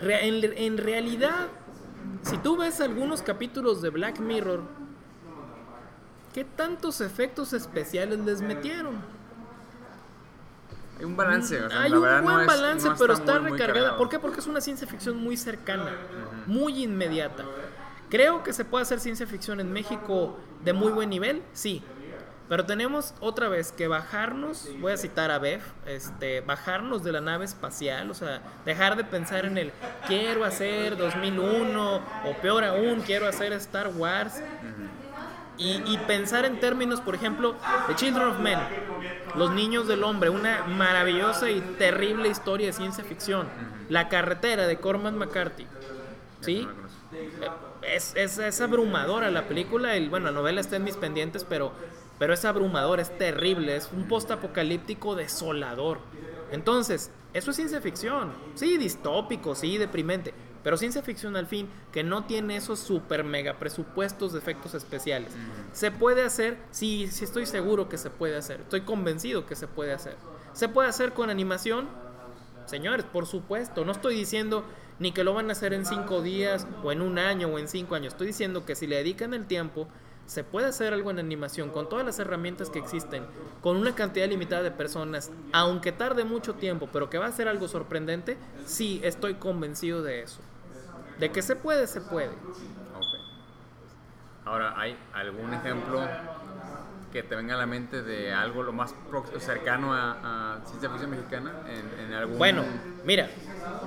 en, 0.00 0.44
en 0.56 0.78
realidad, 0.78 1.48
si 2.22 2.38
tú 2.38 2.56
ves 2.56 2.80
algunos 2.80 3.22
capítulos 3.22 3.82
de 3.82 3.90
Black 3.90 4.20
Mirror, 4.20 4.62
¿qué 6.32 6.44
tantos 6.44 7.00
efectos 7.00 7.52
especiales 7.52 8.18
les 8.20 8.42
metieron? 8.42 8.94
Hay 10.98 11.06
un 11.06 11.16
balance, 11.16 11.58
Hay 11.72 11.92
un 11.92 12.00
buen 12.00 12.46
balance, 12.46 12.88
pero 12.98 13.14
está, 13.14 13.38
recargada. 13.38 13.96
¿Por 13.96 14.10
qué? 14.10 14.18
Porque 14.18 14.40
es 14.40 14.46
una 14.46 14.60
ciencia 14.60 14.86
ficción 14.86 15.16
muy 15.16 15.36
cercana, 15.38 15.92
muy 16.46 16.84
inmediata. 16.84 17.44
Creo 18.10 18.42
que 18.42 18.52
se 18.52 18.66
puede 18.66 18.82
hacer 18.82 19.00
ciencia 19.00 19.26
ficción 19.26 19.60
en 19.60 19.72
México 19.72 20.36
de 20.62 20.74
muy 20.74 20.92
buen 20.92 21.08
nivel, 21.08 21.42
sí. 21.54 21.82
Pero 22.50 22.66
tenemos 22.66 23.14
otra 23.20 23.48
vez 23.48 23.70
que 23.70 23.86
bajarnos, 23.86 24.68
voy 24.80 24.90
a 24.90 24.96
citar 24.96 25.30
a 25.30 25.38
Bev, 25.38 25.60
este, 25.86 26.40
bajarnos 26.40 27.04
de 27.04 27.12
la 27.12 27.20
nave 27.20 27.44
espacial, 27.44 28.10
o 28.10 28.14
sea, 28.14 28.42
dejar 28.64 28.96
de 28.96 29.04
pensar 29.04 29.44
en 29.44 29.56
el 29.56 29.72
quiero 30.08 30.44
hacer 30.44 30.96
2001 30.96 31.94
o 31.94 32.32
peor 32.42 32.64
aún, 32.64 33.02
quiero 33.02 33.28
hacer 33.28 33.52
Star 33.52 33.86
Wars. 33.94 34.42
y, 35.58 35.96
pensar 36.08 36.44
en 36.44 36.58
términos, 36.58 37.00
por 37.00 37.14
ejemplo, 37.14 37.54
de 37.86 37.94
Children 37.94 38.26
of 38.26 38.40
Men, 38.40 38.58
Los 39.36 39.52
Niños 39.52 39.86
del 39.86 40.02
Hombre, 40.02 40.30
una 40.30 40.64
maravillosa 40.64 41.50
y 41.50 41.60
terrible 41.78 42.30
historia 42.30 42.66
de 42.66 42.72
ciencia 42.72 43.04
ficción. 43.04 43.46
La 43.88 44.08
carretera 44.08 44.66
de 44.66 44.76
Cormac 44.78 45.14
McCarthy. 45.14 45.68
¿Sí? 46.40 46.66
Es, 47.82 48.12
es, 48.16 48.38
es, 48.38 48.60
abrumadora 48.60 49.30
la 49.30 49.46
película, 49.46 49.96
y 49.96 50.08
bueno, 50.08 50.26
la 50.26 50.32
novela 50.32 50.60
está 50.60 50.76
en 50.76 50.84
mis 50.84 50.96
pendientes, 50.96 51.44
pero, 51.44 51.72
pero 52.20 52.34
es 52.34 52.44
abrumador, 52.44 53.00
es 53.00 53.16
terrible, 53.16 53.74
es 53.74 53.88
un 53.92 54.06
post-apocalíptico 54.06 55.16
desolador. 55.16 56.00
Entonces, 56.52 57.10
eso 57.32 57.50
es 57.50 57.56
ciencia 57.56 57.80
ficción, 57.80 58.34
sí, 58.54 58.76
distópico, 58.76 59.54
sí, 59.54 59.78
deprimente, 59.78 60.34
pero 60.62 60.76
ciencia 60.76 61.02
ficción 61.02 61.34
al 61.34 61.46
fin, 61.46 61.70
que 61.92 62.04
no 62.04 62.24
tiene 62.26 62.56
esos 62.56 62.78
super 62.78 63.24
mega 63.24 63.58
presupuestos 63.58 64.34
de 64.34 64.38
efectos 64.38 64.74
especiales. 64.74 65.32
¿Se 65.72 65.90
puede 65.90 66.22
hacer? 66.22 66.58
Sí, 66.70 67.08
sí 67.10 67.24
estoy 67.24 67.46
seguro 67.46 67.88
que 67.88 67.96
se 67.96 68.10
puede 68.10 68.36
hacer. 68.36 68.60
Estoy 68.60 68.82
convencido 68.82 69.46
que 69.46 69.56
se 69.56 69.66
puede 69.66 69.94
hacer. 69.94 70.16
¿Se 70.52 70.68
puede 70.68 70.90
hacer 70.90 71.14
con 71.14 71.30
animación? 71.30 71.88
Señores, 72.66 73.06
por 73.06 73.24
supuesto. 73.24 73.86
No 73.86 73.92
estoy 73.92 74.14
diciendo 74.14 74.64
ni 74.98 75.12
que 75.12 75.24
lo 75.24 75.32
van 75.32 75.48
a 75.48 75.52
hacer 75.52 75.72
en 75.72 75.86
cinco 75.86 76.20
días 76.20 76.66
o 76.84 76.92
en 76.92 77.00
un 77.00 77.18
año 77.18 77.48
o 77.48 77.58
en 77.58 77.66
cinco 77.66 77.94
años. 77.94 78.12
Estoy 78.12 78.26
diciendo 78.26 78.66
que 78.66 78.74
si 78.74 78.86
le 78.86 78.96
dedican 78.96 79.32
el 79.32 79.46
tiempo, 79.46 79.88
se 80.30 80.44
puede 80.44 80.68
hacer 80.68 80.94
algo 80.94 81.10
en 81.10 81.18
animación 81.18 81.70
con 81.70 81.88
todas 81.88 82.06
las 82.06 82.20
herramientas 82.20 82.70
que 82.70 82.78
existen, 82.78 83.26
con 83.60 83.76
una 83.76 83.96
cantidad 83.96 84.28
limitada 84.28 84.62
de 84.62 84.70
personas, 84.70 85.32
aunque 85.52 85.90
tarde 85.90 86.22
mucho 86.22 86.54
tiempo, 86.54 86.88
pero 86.92 87.10
que 87.10 87.18
va 87.18 87.26
a 87.26 87.32
ser 87.32 87.48
algo 87.48 87.66
sorprendente, 87.66 88.38
sí, 88.64 89.00
estoy 89.02 89.34
convencido 89.34 90.04
de 90.04 90.22
eso. 90.22 90.40
De 91.18 91.32
que 91.32 91.42
se 91.42 91.56
puede, 91.56 91.88
se 91.88 92.00
puede. 92.00 92.30
Ahora, 94.44 94.74
¿hay 94.80 94.96
algún 95.14 95.52
ejemplo 95.52 96.00
que 97.12 97.24
te 97.24 97.34
venga 97.34 97.56
a 97.56 97.58
la 97.58 97.66
mente 97.66 98.00
de 98.00 98.32
algo 98.32 98.62
lo 98.62 98.72
más 98.72 98.94
cercano 99.40 99.92
a, 99.92 100.60
ciencia 100.64 100.90
ficción 100.90 101.10
mexicana? 101.10 101.54
En, 101.98 102.12
algún... 102.14 102.38
Bueno, 102.38 102.62
mira, 103.04 103.28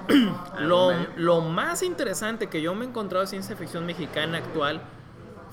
lo, 0.59 0.91
lo, 1.15 1.39
más 1.39 1.83
interesante 1.83 2.47
que 2.47 2.61
yo 2.61 2.75
me 2.75 2.83
he 2.83 2.89
encontrado 2.89 3.21
de 3.21 3.27
ciencia 3.27 3.55
ficción 3.55 3.85
mexicana 3.85 4.39
actual 4.39 4.81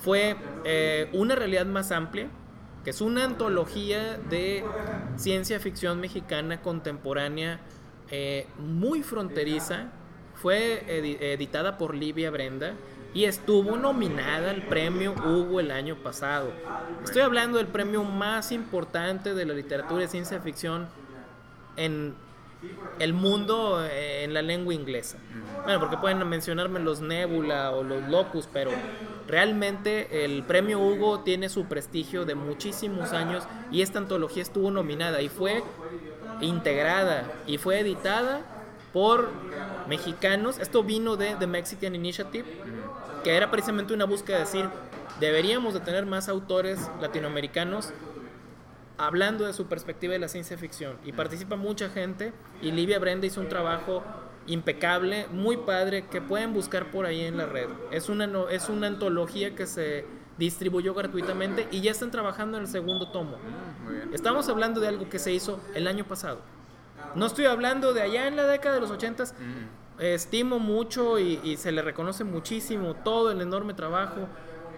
fue 0.03 0.37
eh, 0.65 1.09
una 1.13 1.35
realidad 1.35 1.67
más 1.67 1.93
amplia, 1.93 2.29
que 2.85 2.91
es 2.91 3.01
una 3.01 3.25
antología 3.25 4.17
de 4.31 4.65
ciencia 5.17 5.61
ficción 5.61 6.01
mexicana 6.01 6.63
contemporánea 6.63 7.61
eh, 8.11 8.47
muy 8.59 9.03
fronteriza, 9.03 9.89
fue 10.35 10.85
editada 11.35 11.77
por 11.77 11.95
Livia 11.95 12.31
Brenda 12.31 12.75
y 13.13 13.25
estuvo 13.25 13.77
nominada 13.77 14.51
al 14.51 14.63
premio 14.63 15.13
Hugo 15.13 15.61
el 15.61 15.71
año 15.71 15.97
pasado. 15.97 16.53
Estoy 17.05 17.23
hablando 17.23 17.59
del 17.59 17.67
premio 17.67 18.05
más 18.05 18.53
importante 18.53 19.35
de 19.35 19.45
la 19.45 19.53
literatura 19.53 20.03
de 20.03 20.09
ciencia 20.09 20.41
ficción 20.41 20.89
en 21.77 22.15
el 22.99 23.13
mundo 23.13 23.85
eh, 23.85 24.25
en 24.25 24.35
la 24.35 24.43
lengua 24.43 24.75
inglesa. 24.75 25.19
Bueno, 25.65 25.81
porque 25.81 25.97
pueden 25.97 26.27
mencionarme 26.29 26.81
los 26.81 27.01
Nebula 27.01 27.71
o 27.71 27.83
los 27.83 28.09
Locus, 28.09 28.49
pero 28.53 28.71
realmente 29.27 30.25
el 30.25 30.43
premio 30.45 30.79
Hugo 30.81 31.21
tiene 31.21 31.49
su 31.49 31.67
prestigio 31.67 32.25
de 32.25 32.35
muchísimos 32.35 33.13
años 33.13 33.45
y 33.71 33.83
esta 33.83 33.99
antología 33.99 34.43
estuvo 34.43 34.71
nominada 34.71 35.23
y 35.23 35.29
fue 35.29 35.63
integrada 36.41 37.31
y 37.47 37.59
fue 37.59 37.81
editada 37.81 38.41
por 38.93 39.31
mexicanos. 39.89 40.59
Esto 40.59 40.83
vino 40.83 41.17
de 41.17 41.37
The 41.37 41.47
Mexican 41.47 41.95
Initiative, 41.95 42.47
que 43.23 43.37
era 43.37 43.51
precisamente 43.51 43.95
una 43.95 44.05
búsqueda 44.05 44.39
de 44.39 44.45
decir, 44.45 44.69
deberíamos 45.21 45.75
de 45.75 45.81
tener 45.81 46.07
más 46.07 46.29
autores 46.29 46.91
latinoamericanos 47.01 47.93
hablando 49.01 49.47
de 49.47 49.55
su 49.55 49.67
perspectiva 49.67 50.13
de 50.13 50.19
la 50.19 50.29
ciencia 50.29 50.59
ficción. 50.59 50.99
Y 51.05 51.13
participa 51.13 51.57
mucha 51.57 51.89
gente 51.89 52.35
y 52.61 52.71
Livia 52.71 52.99
Brenda 52.99 53.27
hizo 53.27 53.41
un 53.41 53.49
trabajo 53.49 54.05
impecable, 54.47 55.27
muy 55.33 55.57
padre, 55.57 56.07
que 56.07 56.21
pueden 56.21 56.53
buscar 56.53 56.91
por 56.91 57.07
ahí 57.07 57.23
en 57.23 57.39
la 57.39 57.47
red. 57.47 57.69
Es 57.91 58.11
una, 58.11 58.29
es 58.51 58.69
una 58.69 58.89
antología 58.89 59.55
que 59.55 59.67
se 59.67 60.05
distribuyó 60.37 60.93
gratuitamente 60.93 61.67
y 61.71 61.81
ya 61.81 61.93
están 61.93 62.11
trabajando 62.11 62.59
en 62.59 62.65
el 62.65 62.69
segundo 62.69 63.11
tomo. 63.11 63.39
Estamos 64.13 64.49
hablando 64.51 64.81
de 64.81 64.89
algo 64.89 65.09
que 65.09 65.19
se 65.19 65.33
hizo 65.33 65.61
el 65.75 65.87
año 65.87 66.05
pasado. 66.05 66.41
No 67.15 67.27
estoy 67.27 67.47
hablando 67.47 67.95
de 67.95 68.03
allá 68.03 68.29
en 68.29 68.37
la 68.37 68.45
década 68.45 68.75
de 68.75 68.81
los 68.83 68.91
ochentas. 68.91 69.35
Estimo 69.99 70.59
mucho 70.59 71.19
y, 71.19 71.57
se 71.57 71.73
le 71.73 71.81
reconoce 71.81 72.25
muchísimo 72.25 72.95
todo 72.95 73.31
el 73.31 73.41
enorme 73.41 73.73
trabajo 73.73 74.29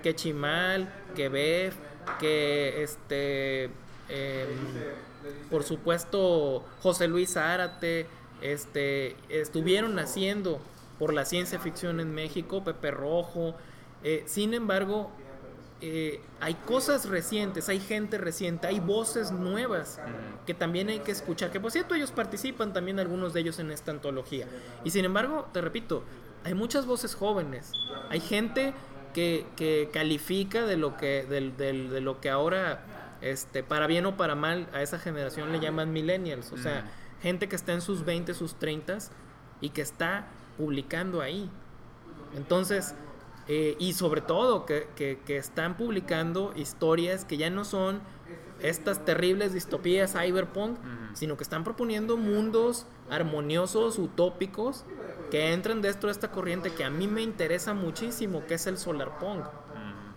que 0.00 0.14
Chimal, 0.14 0.92
que 1.16 1.28
Bev, 1.28 1.74
que 2.18 2.82
este 2.82 3.70
em, 4.12 5.48
por 5.50 5.64
supuesto 5.64 6.64
José 6.82 7.08
Luis 7.08 7.32
Zárate, 7.32 8.06
este, 8.40 9.16
estuvieron 9.28 9.98
haciendo 9.98 10.60
por 10.98 11.12
la 11.12 11.24
ciencia 11.24 11.58
ficción 11.58 12.00
en 12.00 12.14
México, 12.14 12.62
Pepe 12.64 12.90
Rojo. 12.90 13.54
Eh, 14.04 14.24
sin 14.26 14.54
embargo, 14.54 15.10
eh, 15.80 16.20
hay 16.38 16.54
cosas 16.54 17.08
recientes, 17.08 17.68
hay 17.68 17.80
gente 17.80 18.16
reciente, 18.16 18.68
hay 18.68 18.78
voces 18.78 19.32
nuevas 19.32 19.98
que 20.46 20.54
también 20.54 20.88
hay 20.88 21.00
que 21.00 21.10
escuchar. 21.10 21.50
Que 21.50 21.58
por 21.58 21.72
cierto, 21.72 21.96
ellos 21.96 22.12
participan 22.12 22.72
también, 22.72 23.00
algunos 23.00 23.32
de 23.32 23.40
ellos, 23.40 23.58
en 23.58 23.72
esta 23.72 23.90
antología. 23.90 24.46
Y 24.84 24.90
sin 24.90 25.04
embargo, 25.04 25.48
te 25.52 25.60
repito, 25.60 26.04
hay 26.44 26.54
muchas 26.54 26.86
voces 26.86 27.16
jóvenes, 27.16 27.72
hay 28.10 28.20
gente 28.20 28.74
que, 29.12 29.44
que 29.56 29.90
califica 29.92 30.66
de 30.66 30.76
lo 30.76 30.96
que, 30.96 31.24
de 31.24 32.00
lo 32.00 32.20
que 32.20 32.30
ahora, 32.30 32.84
este, 33.22 33.62
para 33.62 33.86
bien 33.86 34.04
o 34.06 34.16
para 34.16 34.34
mal, 34.34 34.68
a 34.72 34.82
esa 34.82 34.98
generación 34.98 35.52
le 35.52 35.60
llaman 35.60 35.92
millennials. 35.92 36.52
O 36.52 36.56
sea, 36.58 36.84
gente 37.22 37.48
que 37.48 37.56
está 37.56 37.72
en 37.72 37.80
sus 37.80 38.04
20, 38.04 38.34
sus 38.34 38.56
30 38.56 38.98
y 39.60 39.70
que 39.70 39.80
está 39.80 40.26
publicando 40.58 41.20
ahí. 41.20 41.48
Entonces, 42.36 42.94
eh, 43.48 43.76
y 43.78 43.92
sobre 43.94 44.20
todo 44.20 44.66
que, 44.66 44.88
que, 44.96 45.20
que, 45.24 45.36
están 45.36 45.76
publicando 45.76 46.52
historias 46.56 47.24
que 47.24 47.36
ya 47.36 47.50
no 47.50 47.64
son 47.64 48.00
estas 48.60 49.04
terribles 49.04 49.52
distopías 49.52 50.12
cyberpunk, 50.12 50.78
uh 50.78 50.82
-huh. 50.82 51.14
sino 51.14 51.36
que 51.36 51.42
están 51.42 51.64
proponiendo 51.64 52.16
mundos 52.16 52.86
armoniosos, 53.10 53.98
utópicos, 53.98 54.84
que 55.30 55.52
entran 55.52 55.82
dentro 55.82 56.08
de 56.08 56.12
esta 56.12 56.30
corriente 56.30 56.72
que 56.72 56.84
a 56.84 56.90
mí 56.90 57.08
me 57.08 57.22
interesa 57.22 57.74
muchísimo, 57.74 58.46
que 58.46 58.54
es 58.54 58.66
el 58.66 58.78
solarpunk. 58.78 59.44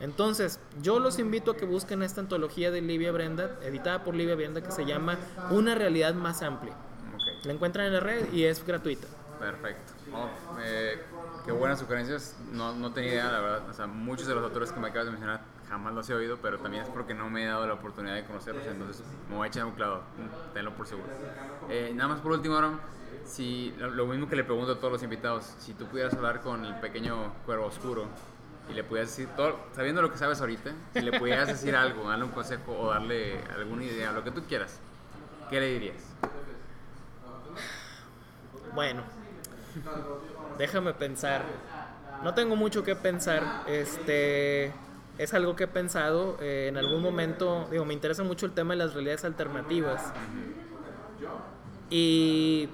Entonces, 0.05 0.59
yo 0.83 0.99
los 0.99 1.17
invito 1.17 1.49
a 1.49 1.57
que 1.57 1.65
busquen 1.65 2.03
esta 2.03 2.21
antología 2.21 2.69
de 2.69 2.79
Livia 2.79 3.11
Brenda, 3.11 3.57
editada 3.63 4.03
por 4.03 4.13
Livia 4.13 4.35
Brenda, 4.35 4.61
que 4.61 4.69
se 4.69 4.85
llama 4.85 5.17
Una 5.49 5.73
realidad 5.73 6.13
más 6.13 6.43
amplia. 6.43 6.75
Okay. 7.15 7.39
La 7.45 7.53
encuentran 7.53 7.87
en 7.87 7.93
la 7.93 7.99
red 8.01 8.31
y 8.31 8.43
es 8.43 8.63
gratuita. 8.63 9.07
Perfecto. 9.39 9.93
Oh, 10.13 10.29
eh, 10.61 11.01
qué 11.43 11.51
buenas 11.51 11.79
sugerencias. 11.79 12.37
No, 12.51 12.75
no 12.75 12.93
tenía 12.93 13.13
idea, 13.13 13.31
la 13.31 13.39
verdad. 13.39 13.67
O 13.67 13.73
sea, 13.73 13.87
muchos 13.87 14.27
de 14.27 14.35
los 14.35 14.43
autores 14.43 14.71
que 14.71 14.79
me 14.79 14.89
acabas 14.89 15.07
de 15.07 15.11
mencionar 15.11 15.41
jamás 15.67 15.95
los 15.95 16.07
he 16.07 16.13
oído, 16.13 16.37
pero 16.39 16.59
también 16.59 16.83
es 16.83 16.89
porque 16.89 17.15
no 17.15 17.27
me 17.31 17.43
he 17.43 17.47
dado 17.47 17.65
la 17.65 17.73
oportunidad 17.73 18.13
de 18.13 18.25
conocerlos. 18.25 18.63
Entonces, 18.67 19.03
me 19.27 19.37
voy 19.37 19.45
a 19.45 19.47
echar 19.47 19.65
un 19.65 19.71
clavo. 19.71 20.03
Tenlo 20.53 20.75
por 20.75 20.85
seguro. 20.85 21.09
Eh, 21.67 21.93
nada 21.95 22.09
más 22.09 22.19
por 22.19 22.31
último, 22.31 22.55
Aaron. 22.55 22.79
Si, 23.25 23.73
lo 23.79 24.05
mismo 24.05 24.29
que 24.29 24.35
le 24.35 24.43
pregunto 24.43 24.73
a 24.73 24.75
todos 24.77 24.93
los 24.93 25.01
invitados, 25.03 25.51
si 25.57 25.73
tú 25.73 25.87
pudieras 25.87 26.13
hablar 26.13 26.41
con 26.41 26.63
el 26.63 26.75
pequeño 26.75 27.33
cuervo 27.47 27.65
oscuro 27.65 28.05
y 28.69 28.73
le 28.73 28.83
pudieras 28.83 29.09
decir, 29.09 29.29
todo, 29.35 29.59
sabiendo 29.75 30.01
lo 30.01 30.11
que 30.11 30.17
sabes 30.17 30.39
ahorita, 30.41 30.71
si 30.93 31.01
le 31.01 31.17
pudieras 31.19 31.47
decir 31.47 31.75
algo, 31.75 32.09
darle 32.09 32.25
un 32.25 32.31
consejo 32.31 32.77
o 32.77 32.89
darle 32.89 33.39
alguna 33.55 33.83
idea, 33.83 34.11
lo 34.11 34.23
que 34.23 34.31
tú 34.31 34.43
quieras, 34.43 34.79
¿qué 35.49 35.59
le 35.59 35.67
dirías? 35.67 36.03
Bueno, 38.73 39.03
déjame 40.57 40.93
pensar. 40.93 41.43
No 42.23 42.33
tengo 42.33 42.55
mucho 42.55 42.83
que 42.83 42.95
pensar. 42.95 43.63
Este 43.67 44.73
es 45.17 45.33
algo 45.33 45.55
que 45.55 45.63
he 45.63 45.67
pensado 45.67 46.37
eh, 46.41 46.67
en 46.69 46.77
algún 46.77 47.01
momento. 47.01 47.67
Digo, 47.71 47.85
me 47.85 47.93
interesa 47.93 48.23
mucho 48.23 48.45
el 48.45 48.51
tema 48.51 48.73
de 48.73 48.79
las 48.79 48.93
realidades 48.93 49.23
alternativas. 49.23 50.11
Y 51.89 52.67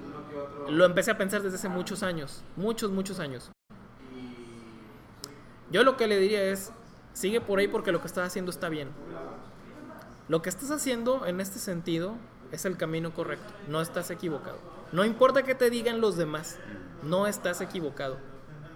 lo 0.69 0.85
empecé 0.85 1.11
a 1.11 1.17
pensar 1.17 1.41
desde 1.41 1.57
hace 1.57 1.69
muchos 1.69 2.01
años. 2.01 2.43
Muchos, 2.55 2.91
muchos 2.91 3.19
años. 3.19 3.51
Yo 5.71 5.83
lo 5.83 5.97
que 5.97 6.07
le 6.07 6.19
diría 6.19 6.43
es, 6.43 6.71
sigue 7.13 7.41
por 7.41 7.59
ahí 7.59 7.67
porque 7.67 7.91
lo 7.91 8.01
que 8.01 8.07
estás 8.07 8.27
haciendo 8.27 8.51
está 8.51 8.69
bien. 8.69 8.89
Lo 10.27 10.41
que 10.41 10.49
estás 10.49 10.71
haciendo 10.71 11.25
en 11.25 11.41
este 11.41 11.59
sentido 11.59 12.15
es 12.51 12.65
el 12.65 12.77
camino 12.77 13.13
correcto. 13.13 13.53
No 13.67 13.81
estás 13.81 14.11
equivocado. 14.11 14.57
No 14.91 15.05
importa 15.05 15.43
que 15.43 15.55
te 15.55 15.69
digan 15.69 16.01
los 16.01 16.17
demás, 16.17 16.57
no 17.03 17.27
estás 17.27 17.61
equivocado. 17.61 18.17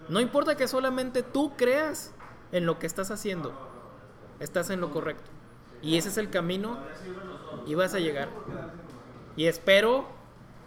No 0.07 0.19
importa 0.19 0.55
que 0.55 0.67
solamente 0.67 1.23
tú 1.23 1.53
creas 1.57 2.13
en 2.51 2.65
lo 2.65 2.79
que 2.79 2.87
estás 2.87 3.11
haciendo, 3.11 3.53
estás 4.39 4.69
en 4.69 4.79
lo 4.79 4.91
correcto. 4.91 5.29
Y 5.81 5.97
ese 5.97 6.09
es 6.09 6.17
el 6.17 6.29
camino 6.29 6.77
y 7.65 7.75
vas 7.75 7.93
a 7.93 7.99
llegar. 7.99 8.29
Y 9.35 9.47
espero, 9.47 10.07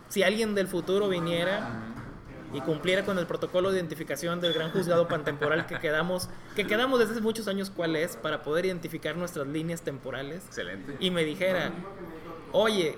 si 0.09 0.23
alguien 0.23 0.55
del 0.55 0.69
futuro 0.69 1.09
viniera 1.09 1.95
y 2.53 2.61
cumpliera 2.61 3.05
con 3.05 3.19
el 3.19 3.27
protocolo 3.27 3.71
de 3.71 3.79
identificación 3.79 4.41
del 4.41 4.53
gran 4.53 4.71
juzgado 4.71 5.09
pantemporal 5.09 5.67
que 5.67 5.79
quedamos, 5.79 6.29
que 6.57 6.67
quedamos 6.67 6.99
desde 6.99 7.13
hace 7.13 7.21
muchos 7.21 7.49
años 7.49 7.71
cuál 7.71 7.97
es, 7.97 8.17
para 8.17 8.43
poder 8.43 8.67
identificar 8.67 9.17
nuestras 9.17 9.47
líneas 9.47 9.83
temporales. 9.83 10.45
Excelente. 10.47 10.97
Y 11.01 11.11
me 11.11 11.25
dijera, 11.25 11.73
oye, 12.53 12.97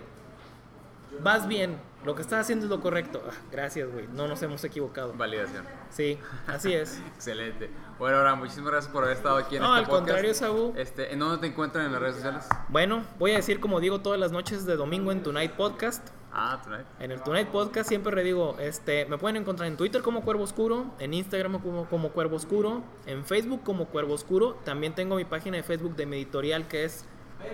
vas 1.23 1.49
bien, 1.49 1.79
lo 2.05 2.15
que 2.15 2.23
estás 2.23 2.41
haciendo 2.41 2.67
es 2.67 2.71
lo 2.71 2.81
correcto. 2.81 3.23
Ah, 3.27 3.35
gracias, 3.53 3.91
güey. 3.91 4.07
No 4.09 4.27
nos 4.27 4.43
hemos 4.43 4.65
equivocado. 4.65 5.13
Validación. 5.13 5.65
Sí, 5.91 6.19
así 6.47 6.73
es. 6.73 7.01
Excelente. 7.15 7.71
Bueno, 8.01 8.17
ahora 8.17 8.35
muchísimas 8.35 8.71
gracias 8.71 8.91
por 8.91 9.05
haber 9.05 9.19
estado 9.19 9.37
aquí 9.37 9.57
en 9.57 9.63
no, 9.63 9.77
este 9.77 9.81
al 9.81 9.85
podcast. 9.85 10.07
contrario, 10.07 10.33
Saúl. 10.35 10.73
Este, 10.75 11.13
¿En 11.13 11.19
dónde 11.19 11.37
te 11.37 11.49
encuentran 11.49 11.85
en 11.85 11.93
las 11.93 12.01
redes 12.01 12.15
sociales? 12.15 12.49
Bueno, 12.71 13.05
voy 13.19 13.33
a 13.33 13.37
decir 13.37 13.61
como 13.61 13.79
digo 13.79 14.01
todas 14.01 14.19
las 14.19 14.33
noches 14.33 14.65
de 14.65 14.77
domingo 14.77 15.13
en 15.13 15.23
Tonight 15.23 15.53
Podcast. 15.53 16.09
Ah, 16.33 16.59
Tonight. 16.65 16.87
En 16.99 17.11
el 17.11 17.23
Tonight 17.23 17.49
Podcast 17.49 17.91
siempre 17.91 18.17
le 18.17 18.25
digo, 18.25 18.57
este, 18.59 19.05
me 19.05 19.19
pueden 19.19 19.37
encontrar 19.37 19.69
en 19.69 19.77
Twitter 19.77 20.01
como 20.01 20.23
Cuervo 20.23 20.45
Oscuro, 20.45 20.87
en 20.99 21.13
Instagram 21.13 21.61
como, 21.61 21.91
como 21.91 22.09
Cuervo 22.13 22.37
Oscuro, 22.37 22.83
en 23.05 23.23
Facebook 23.27 23.63
como 23.65 23.85
Cuervo 23.89 24.15
Oscuro. 24.15 24.55
También 24.65 24.95
tengo 24.95 25.17
mi 25.17 25.27
página 25.27 25.59
de 25.59 25.63
Facebook 25.63 25.95
de 25.95 26.07
mi 26.07 26.17
editorial 26.17 26.69
que 26.69 26.85
es 26.85 27.05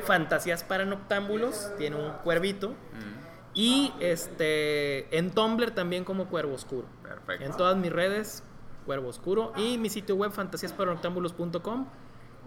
Fantasías 0.04 0.62
para 0.62 0.84
Noctámbulos. 0.84 1.72
Tiene 1.76 1.96
un 1.96 2.12
cuervito. 2.22 2.68
Mm. 2.70 3.26
Y 3.54 3.92
este 3.98 5.18
en 5.18 5.32
Tumblr 5.32 5.72
también 5.72 6.04
como 6.04 6.26
Cuervo 6.26 6.54
Oscuro. 6.54 6.86
Perfecto. 7.02 7.44
En 7.44 7.56
todas 7.56 7.76
mis 7.76 7.90
redes, 7.90 8.44
Cuervo 8.86 9.08
Oscuro. 9.08 9.52
Y 9.56 9.76
mi 9.76 9.90
sitio 9.90 10.14
web, 10.14 10.32
fantasíasparanoctámbulos.com. 10.32 11.86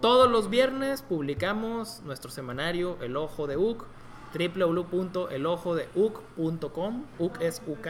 Todos 0.00 0.30
los 0.30 0.48
viernes 0.48 1.02
publicamos 1.02 2.00
nuestro 2.04 2.30
semanario 2.30 2.96
El 3.02 3.16
Ojo 3.16 3.46
de 3.46 3.58
UC, 3.58 3.84
www.elojodeuc.com. 4.32 7.04
UC 7.18 7.40
es 7.42 7.60
UK. 7.66 7.88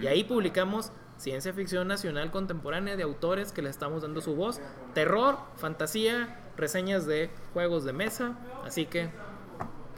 Y 0.00 0.06
ahí 0.06 0.24
publicamos 0.24 0.90
ciencia 1.18 1.52
ficción 1.52 1.88
nacional 1.88 2.30
contemporánea 2.30 2.96
de 2.96 3.02
autores 3.02 3.52
que 3.52 3.60
le 3.60 3.68
estamos 3.68 4.00
dando 4.02 4.22
su 4.22 4.34
voz. 4.34 4.60
Terror, 4.94 5.36
fantasía, 5.56 6.40
reseñas 6.56 7.04
de 7.06 7.30
juegos 7.52 7.84
de 7.84 7.92
mesa. 7.92 8.38
Así 8.64 8.86
que 8.86 9.10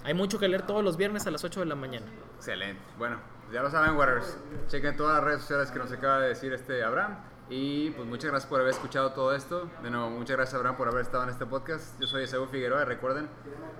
hay 0.02 0.14
mucho 0.14 0.38
que 0.38 0.48
leer 0.48 0.66
todos 0.66 0.82
los 0.82 0.96
viernes 0.96 1.26
a 1.26 1.30
las 1.30 1.44
8 1.44 1.60
de 1.60 1.66
la 1.66 1.76
mañana. 1.76 2.06
Excelente. 2.36 2.82
Bueno, 2.98 3.18
ya 3.52 3.62
lo 3.62 3.70
saben, 3.70 3.96
Waters. 3.96 4.38
Chequen 4.68 4.96
todas 4.96 5.16
las 5.16 5.24
redes 5.24 5.40
sociales 5.42 5.70
que 5.70 5.78
nos 5.78 5.92
acaba 5.92 6.20
de 6.20 6.28
decir 6.28 6.52
este 6.52 6.82
Abraham. 6.82 7.18
Y 7.50 7.90
pues 7.90 8.06
muchas 8.06 8.30
gracias 8.30 8.48
por 8.48 8.60
haber 8.60 8.72
escuchado 8.72 9.10
todo 9.10 9.34
esto. 9.34 9.68
De 9.82 9.90
nuevo, 9.90 10.08
muchas 10.08 10.36
gracias, 10.36 10.54
Abraham, 10.54 10.76
por 10.76 10.86
haber 10.86 11.02
estado 11.02 11.24
en 11.24 11.30
este 11.30 11.46
podcast. 11.46 12.00
Yo 12.00 12.06
soy 12.06 12.22
Esaú 12.22 12.46
Figueroa. 12.46 12.84
Recuerden, 12.84 13.28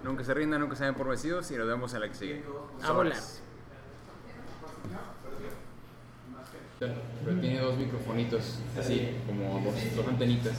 nunca 0.03 0.25
se 0.25 0.35
rindan, 0.35 0.61
nunca 0.61 0.75
se 0.75 0.85
den 0.85 0.95
por 0.95 1.07
vencidos. 1.07 1.49
Y 1.53 1.57
nos 1.57 1.69
vemos 1.69 1.95
en 1.95 2.01
la 2.01 2.09
que 2.09 2.15
sigue. 2.15 2.45
A 2.83 2.91
volar. 2.91 3.17
Pero 6.81 7.41
tiene 7.41 7.61
dos 7.61 7.77
microfonitos, 7.77 8.59
así 8.77 9.17
como 9.27 9.61
dos, 9.61 9.75
dos 9.95 10.09
antenitas. 10.09 10.55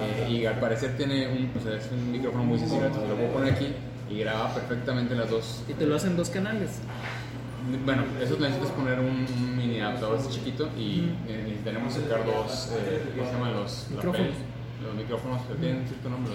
Eh, 0.00 0.28
y 0.30 0.46
al 0.46 0.58
parecer 0.58 0.96
tiene 0.96 1.28
un, 1.28 1.52
o 1.54 1.60
sea, 1.60 1.76
es 1.76 1.90
un 1.92 2.12
micrófono 2.12 2.44
muy 2.44 2.58
sencillo. 2.58 2.86
Entonces 2.86 3.10
lo 3.10 3.16
puedo 3.16 3.32
poner 3.32 3.52
aquí 3.52 3.74
y 4.08 4.20
graba 4.20 4.54
perfectamente 4.54 5.14
las 5.14 5.28
dos. 5.28 5.64
Y 5.68 5.74
te 5.74 5.84
lo 5.84 5.96
hacen 5.96 6.16
dos 6.16 6.30
canales. 6.30 6.78
Bueno, 7.84 8.02
eso 8.20 8.36
necesitas 8.38 8.70
poner 8.70 8.98
un, 8.98 9.26
un 9.26 9.56
mini 9.56 9.80
adaptador 9.80 10.18
así 10.18 10.30
chiquito 10.30 10.68
y 10.76 11.12
eh, 11.28 11.44
necesitaremos 11.44 11.94
sacar 11.94 12.26
dos, 12.26 12.72
eh, 12.72 13.12
¿cómo 13.16 13.28
se 13.28 13.32
llaman? 13.32 13.52
Los 13.54 13.86
micrófonos. 13.90 14.34
Los 14.82 14.94
micrófonos 14.94 15.42
que 15.42 15.54
tienen 15.54 15.86
cierto 15.86 16.08
nombre. 16.08 16.32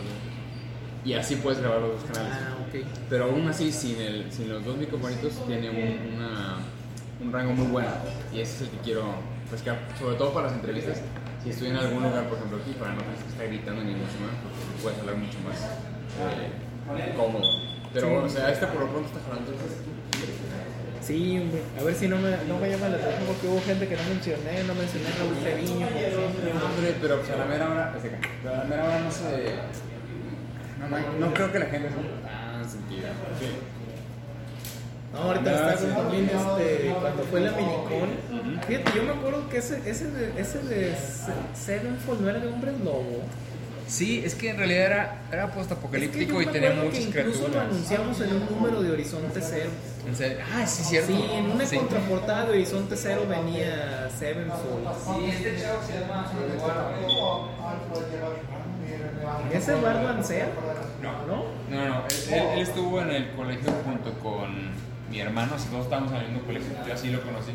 Y 1.03 1.13
así 1.13 1.35
puedes 1.37 1.59
grabar 1.59 1.81
los 1.81 2.01
dos 2.01 2.11
canales. 2.11 2.37
Ah, 2.39 2.55
ok. 2.67 2.85
Pero 3.09 3.25
aún 3.25 3.47
así, 3.47 3.71
sin, 3.71 3.99
el, 3.99 4.31
sin 4.31 4.49
los 4.49 4.63
dos 4.63 4.77
microfonitos, 4.77 5.45
tiene 5.45 5.69
un, 5.69 6.15
una, 6.15 6.57
un 7.21 7.31
rango 7.31 7.53
muy 7.53 7.67
bueno. 7.67 7.89
Y 8.33 8.39
ese 8.39 8.55
es 8.55 8.61
el 8.61 8.69
que 8.69 8.77
quiero 8.83 9.03
pescar, 9.51 9.79
sobre 9.99 10.15
todo 10.15 10.33
para 10.33 10.47
las 10.47 10.55
entrevistas. 10.55 11.01
Si 11.43 11.49
estoy 11.49 11.69
en 11.69 11.77
algún 11.77 12.03
lugar, 12.03 12.27
por 12.27 12.37
ejemplo 12.37 12.57
aquí, 12.61 12.71
para 12.79 12.93
no 12.93 13.01
tener 13.01 13.15
que 13.15 13.29
estar 13.29 13.47
gritando 13.47 13.83
ni 13.83 13.91
mucho 13.91 14.17
más, 14.23 14.35
porque 14.43 14.81
puedes 14.81 14.99
hablar 14.99 15.15
mucho 15.15 15.37
más. 15.47 15.63
Eh, 16.99 17.13
cómodo. 17.15 17.43
Pero, 17.93 18.23
o 18.23 18.29
sea, 18.29 18.51
este 18.51 18.65
por 18.67 18.81
lo 18.81 18.87
pronto 18.89 19.07
está 19.07 19.19
jalando. 19.27 19.51
Sí, 21.07 21.39
hombre. 21.39 21.61
A 21.79 21.83
ver 21.83 21.95
si 21.95 22.07
no 22.09 22.17
me, 22.17 22.31
no 22.49 22.57
me 22.59 22.69
llama 22.69 22.89
la 22.89 22.97
atención 22.97 23.23
porque 23.27 23.47
hubo 23.47 23.61
gente 23.61 23.87
que 23.87 23.95
no 23.95 24.03
mencioné, 24.09 24.63
no 24.65 24.75
mencioné 24.75 25.07
a 25.07 25.15
Raúl 25.17 25.37
Treviño. 25.41 25.79
No, 25.79 26.65
hombre, 26.65 26.95
pero 27.01 27.19
pues 27.19 27.31
a 27.31 27.37
la 27.37 27.45
mera 27.45 27.69
hora, 27.71 27.95
pero 28.43 28.53
a 28.53 28.57
la 28.57 28.63
mera 28.65 28.83
hora 28.83 28.99
no 28.99 29.11
se... 29.11 29.55
No, 30.79 30.89
no, 30.89 31.27
no 31.27 31.33
creo 31.33 31.51
que 31.51 31.59
la 31.59 31.65
gente 31.67 31.87
sea 31.89 31.97
tan 32.27 32.69
sentida. 32.69 33.09
Sí. 33.39 33.47
No, 35.13 35.19
ahorita 35.19 35.51
está 35.51 35.77
sí. 35.77 35.87
también 35.95 36.25
este, 36.25 36.93
cuando 36.99 37.23
fue 37.23 37.39
la 37.39 37.51
Minicon. 37.51 38.09
-huh. 38.29 38.63
Fíjate, 38.67 38.91
yo 38.93 39.03
me 39.03 39.11
acuerdo 39.11 39.47
que 39.49 39.57
ese, 39.59 39.89
ese 39.89 40.11
de, 40.11 40.41
ese 40.41 40.59
de 40.59 40.93
Sevenfold 41.55 42.21
no 42.21 42.29
era 42.29 42.39
de 42.39 42.47
Hombres 42.49 42.77
Lobo. 42.83 43.23
Sí, 43.87 44.21
es 44.25 44.35
que 44.35 44.49
en 44.49 44.57
realidad 44.57 44.85
era, 44.85 45.21
era 45.31 45.43
Es 45.45 45.49
que 45.51 45.55
post-apocalíptico 45.57 46.41
y 46.41 46.45
tenía 46.47 46.71
muchas 46.71 46.91
que 46.99 47.03
incluso 47.03 47.23
lo 47.43 47.45
criaturas. 47.47 47.65
anunciamos 47.71 48.21
en 48.21 48.33
un 48.33 48.45
número 48.51 48.81
de 48.83 48.91
Horizonte 48.91 49.39
Cero. 49.41 49.69
En 50.05 50.15
serio. 50.15 50.37
Ah, 50.53 50.67
sí, 50.67 50.83
cierto. 50.83 51.11
Sí, 51.13 51.25
en 51.33 51.51
una 51.51 51.65
Sí. 51.65 51.77
contraportada 51.77 52.43
de 52.45 52.49
Horizonte 52.51 52.95
Cero 52.97 53.25
venía 53.29 54.09
Sevenfold. 54.17 54.87
Sí, 55.05 55.25
este 55.31 55.61
chavo 55.61 55.79
se 55.85 55.99
llama 55.99 56.31
Eduardo. 56.55 57.47
¿Es 59.53 59.67
Eduardo 59.67 60.07
Ansea? 60.09 60.47
No. 61.01 61.11
¿No? 61.25 61.43
No, 61.69 61.85
no, 61.89 61.95
él, 62.07 62.33
él- 62.33 62.47
él 62.53 62.59
estuvo 62.59 63.01
en 63.01 63.09
el 63.11 63.31
colegio 63.31 63.71
junto 63.85 64.11
con 64.19 64.71
mi 65.09 65.19
hermano, 65.19 65.57
si 65.57 65.67
todos 65.69 65.85
estábamos 65.85 66.11
en 66.11 66.17
el 66.17 66.27
mismo 66.31 66.43
colegio, 66.45 66.67
yo 66.85 66.93
así 66.93 67.09
lo 67.09 67.21
conocí. 67.21 67.51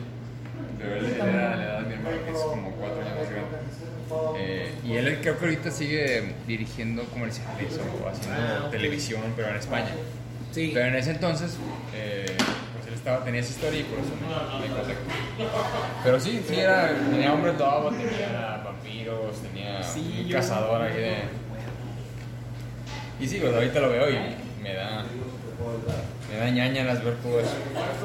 Pero 0.79 0.95
él, 0.97 1.07
era 1.15 1.25
de 1.27 1.33
la 1.57 1.65
edad 1.65 1.81
de 1.81 1.87
mi 1.89 1.95
hermano, 1.95 2.17
que 2.25 2.31
es 2.33 2.39
como 2.39 2.71
cuatro 2.73 3.01
años 3.01 3.15
más 3.21 3.31
grande. 3.31 3.57
Eh, 4.39 4.73
y 4.85 4.97
él 4.97 5.19
creo 5.21 5.39
que 5.39 5.45
ahorita 5.45 5.71
sigue 5.71 6.35
dirigiendo 6.47 7.05
comerciales 7.05 7.79
o 7.79 8.09
haciendo 8.09 8.67
Ah, 8.67 8.71
televisión, 8.71 9.23
pero 9.37 9.49
en 9.51 9.57
España. 9.57 9.91
Sí. 10.53 10.71
Pero 10.75 10.87
en 10.87 10.97
ese 10.97 11.11
entonces, 11.13 11.57
eh, 11.95 12.27
pues 12.75 12.87
él 12.89 12.95
estaba, 12.95 13.25
tenía 13.25 13.41
esa 13.41 13.51
historia 13.51 13.81
y 13.81 13.85
por 13.85 13.99
eso 13.99 14.09
me, 14.21 14.67
me 14.69 14.75
contactó. 14.75 15.03
Pero 16.05 16.21
sí, 16.21 16.43
sí, 16.49 16.57
era, 16.57 16.89
tenía 17.11 17.33
hombres 17.33 17.59
lobo, 17.59 17.91
tenía 17.91 18.63
vampiros, 18.65 19.37
tenía 19.43 19.83
Sí, 19.83 20.23
un 20.27 20.33
cazador 20.33 20.83
ahí 20.83 20.95
de... 20.95 21.15
Y 23.21 23.29
sí, 23.29 23.39
pues 23.41 23.55
ahorita 23.55 23.81
lo 23.81 23.91
veo 23.91 24.11
y 24.11 24.17
me 24.63 24.75
da... 24.75 25.05
Me 26.31 26.39
da 26.39 26.49
ñañaras 26.51 27.05
ver 27.05 27.15
todo 27.17 27.39
eso. 27.41 27.55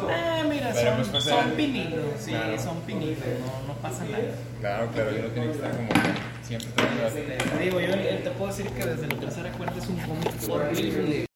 Ah, 0.09 0.43
mira, 0.47 0.69
Pero 0.73 0.87
son, 0.89 0.95
pues, 0.97 1.07
pues, 1.09 1.23
son 1.23 1.47
era- 1.47 1.55
pininos, 1.57 2.03
sí, 2.19 2.31
Claro. 2.31 2.59
son 2.59 2.81
pininos, 2.81 3.17
no, 3.17 3.73
no 3.73 3.79
pasa 3.79 4.03
nada. 4.03 4.23
Claro, 4.59 4.89
claro, 4.91 5.11
yo 5.11 5.21
no 5.21 5.27
tiene 5.29 5.47
que 5.47 5.53
estar 5.53 5.71
como 5.71 5.89
siempre 6.41 6.69
te 6.71 7.63
digo, 7.63 7.79
yo 7.79 7.91
te 7.91 8.31
puedo 8.31 8.47
decir 8.47 8.71
que 8.71 8.85
desde 8.85 9.07
la 9.07 9.19
tercera 9.19 9.51
cuenta 9.51 9.77
es 9.77 9.87
un 9.87 9.97
cómic 9.97 10.49
horrible. 10.49 11.26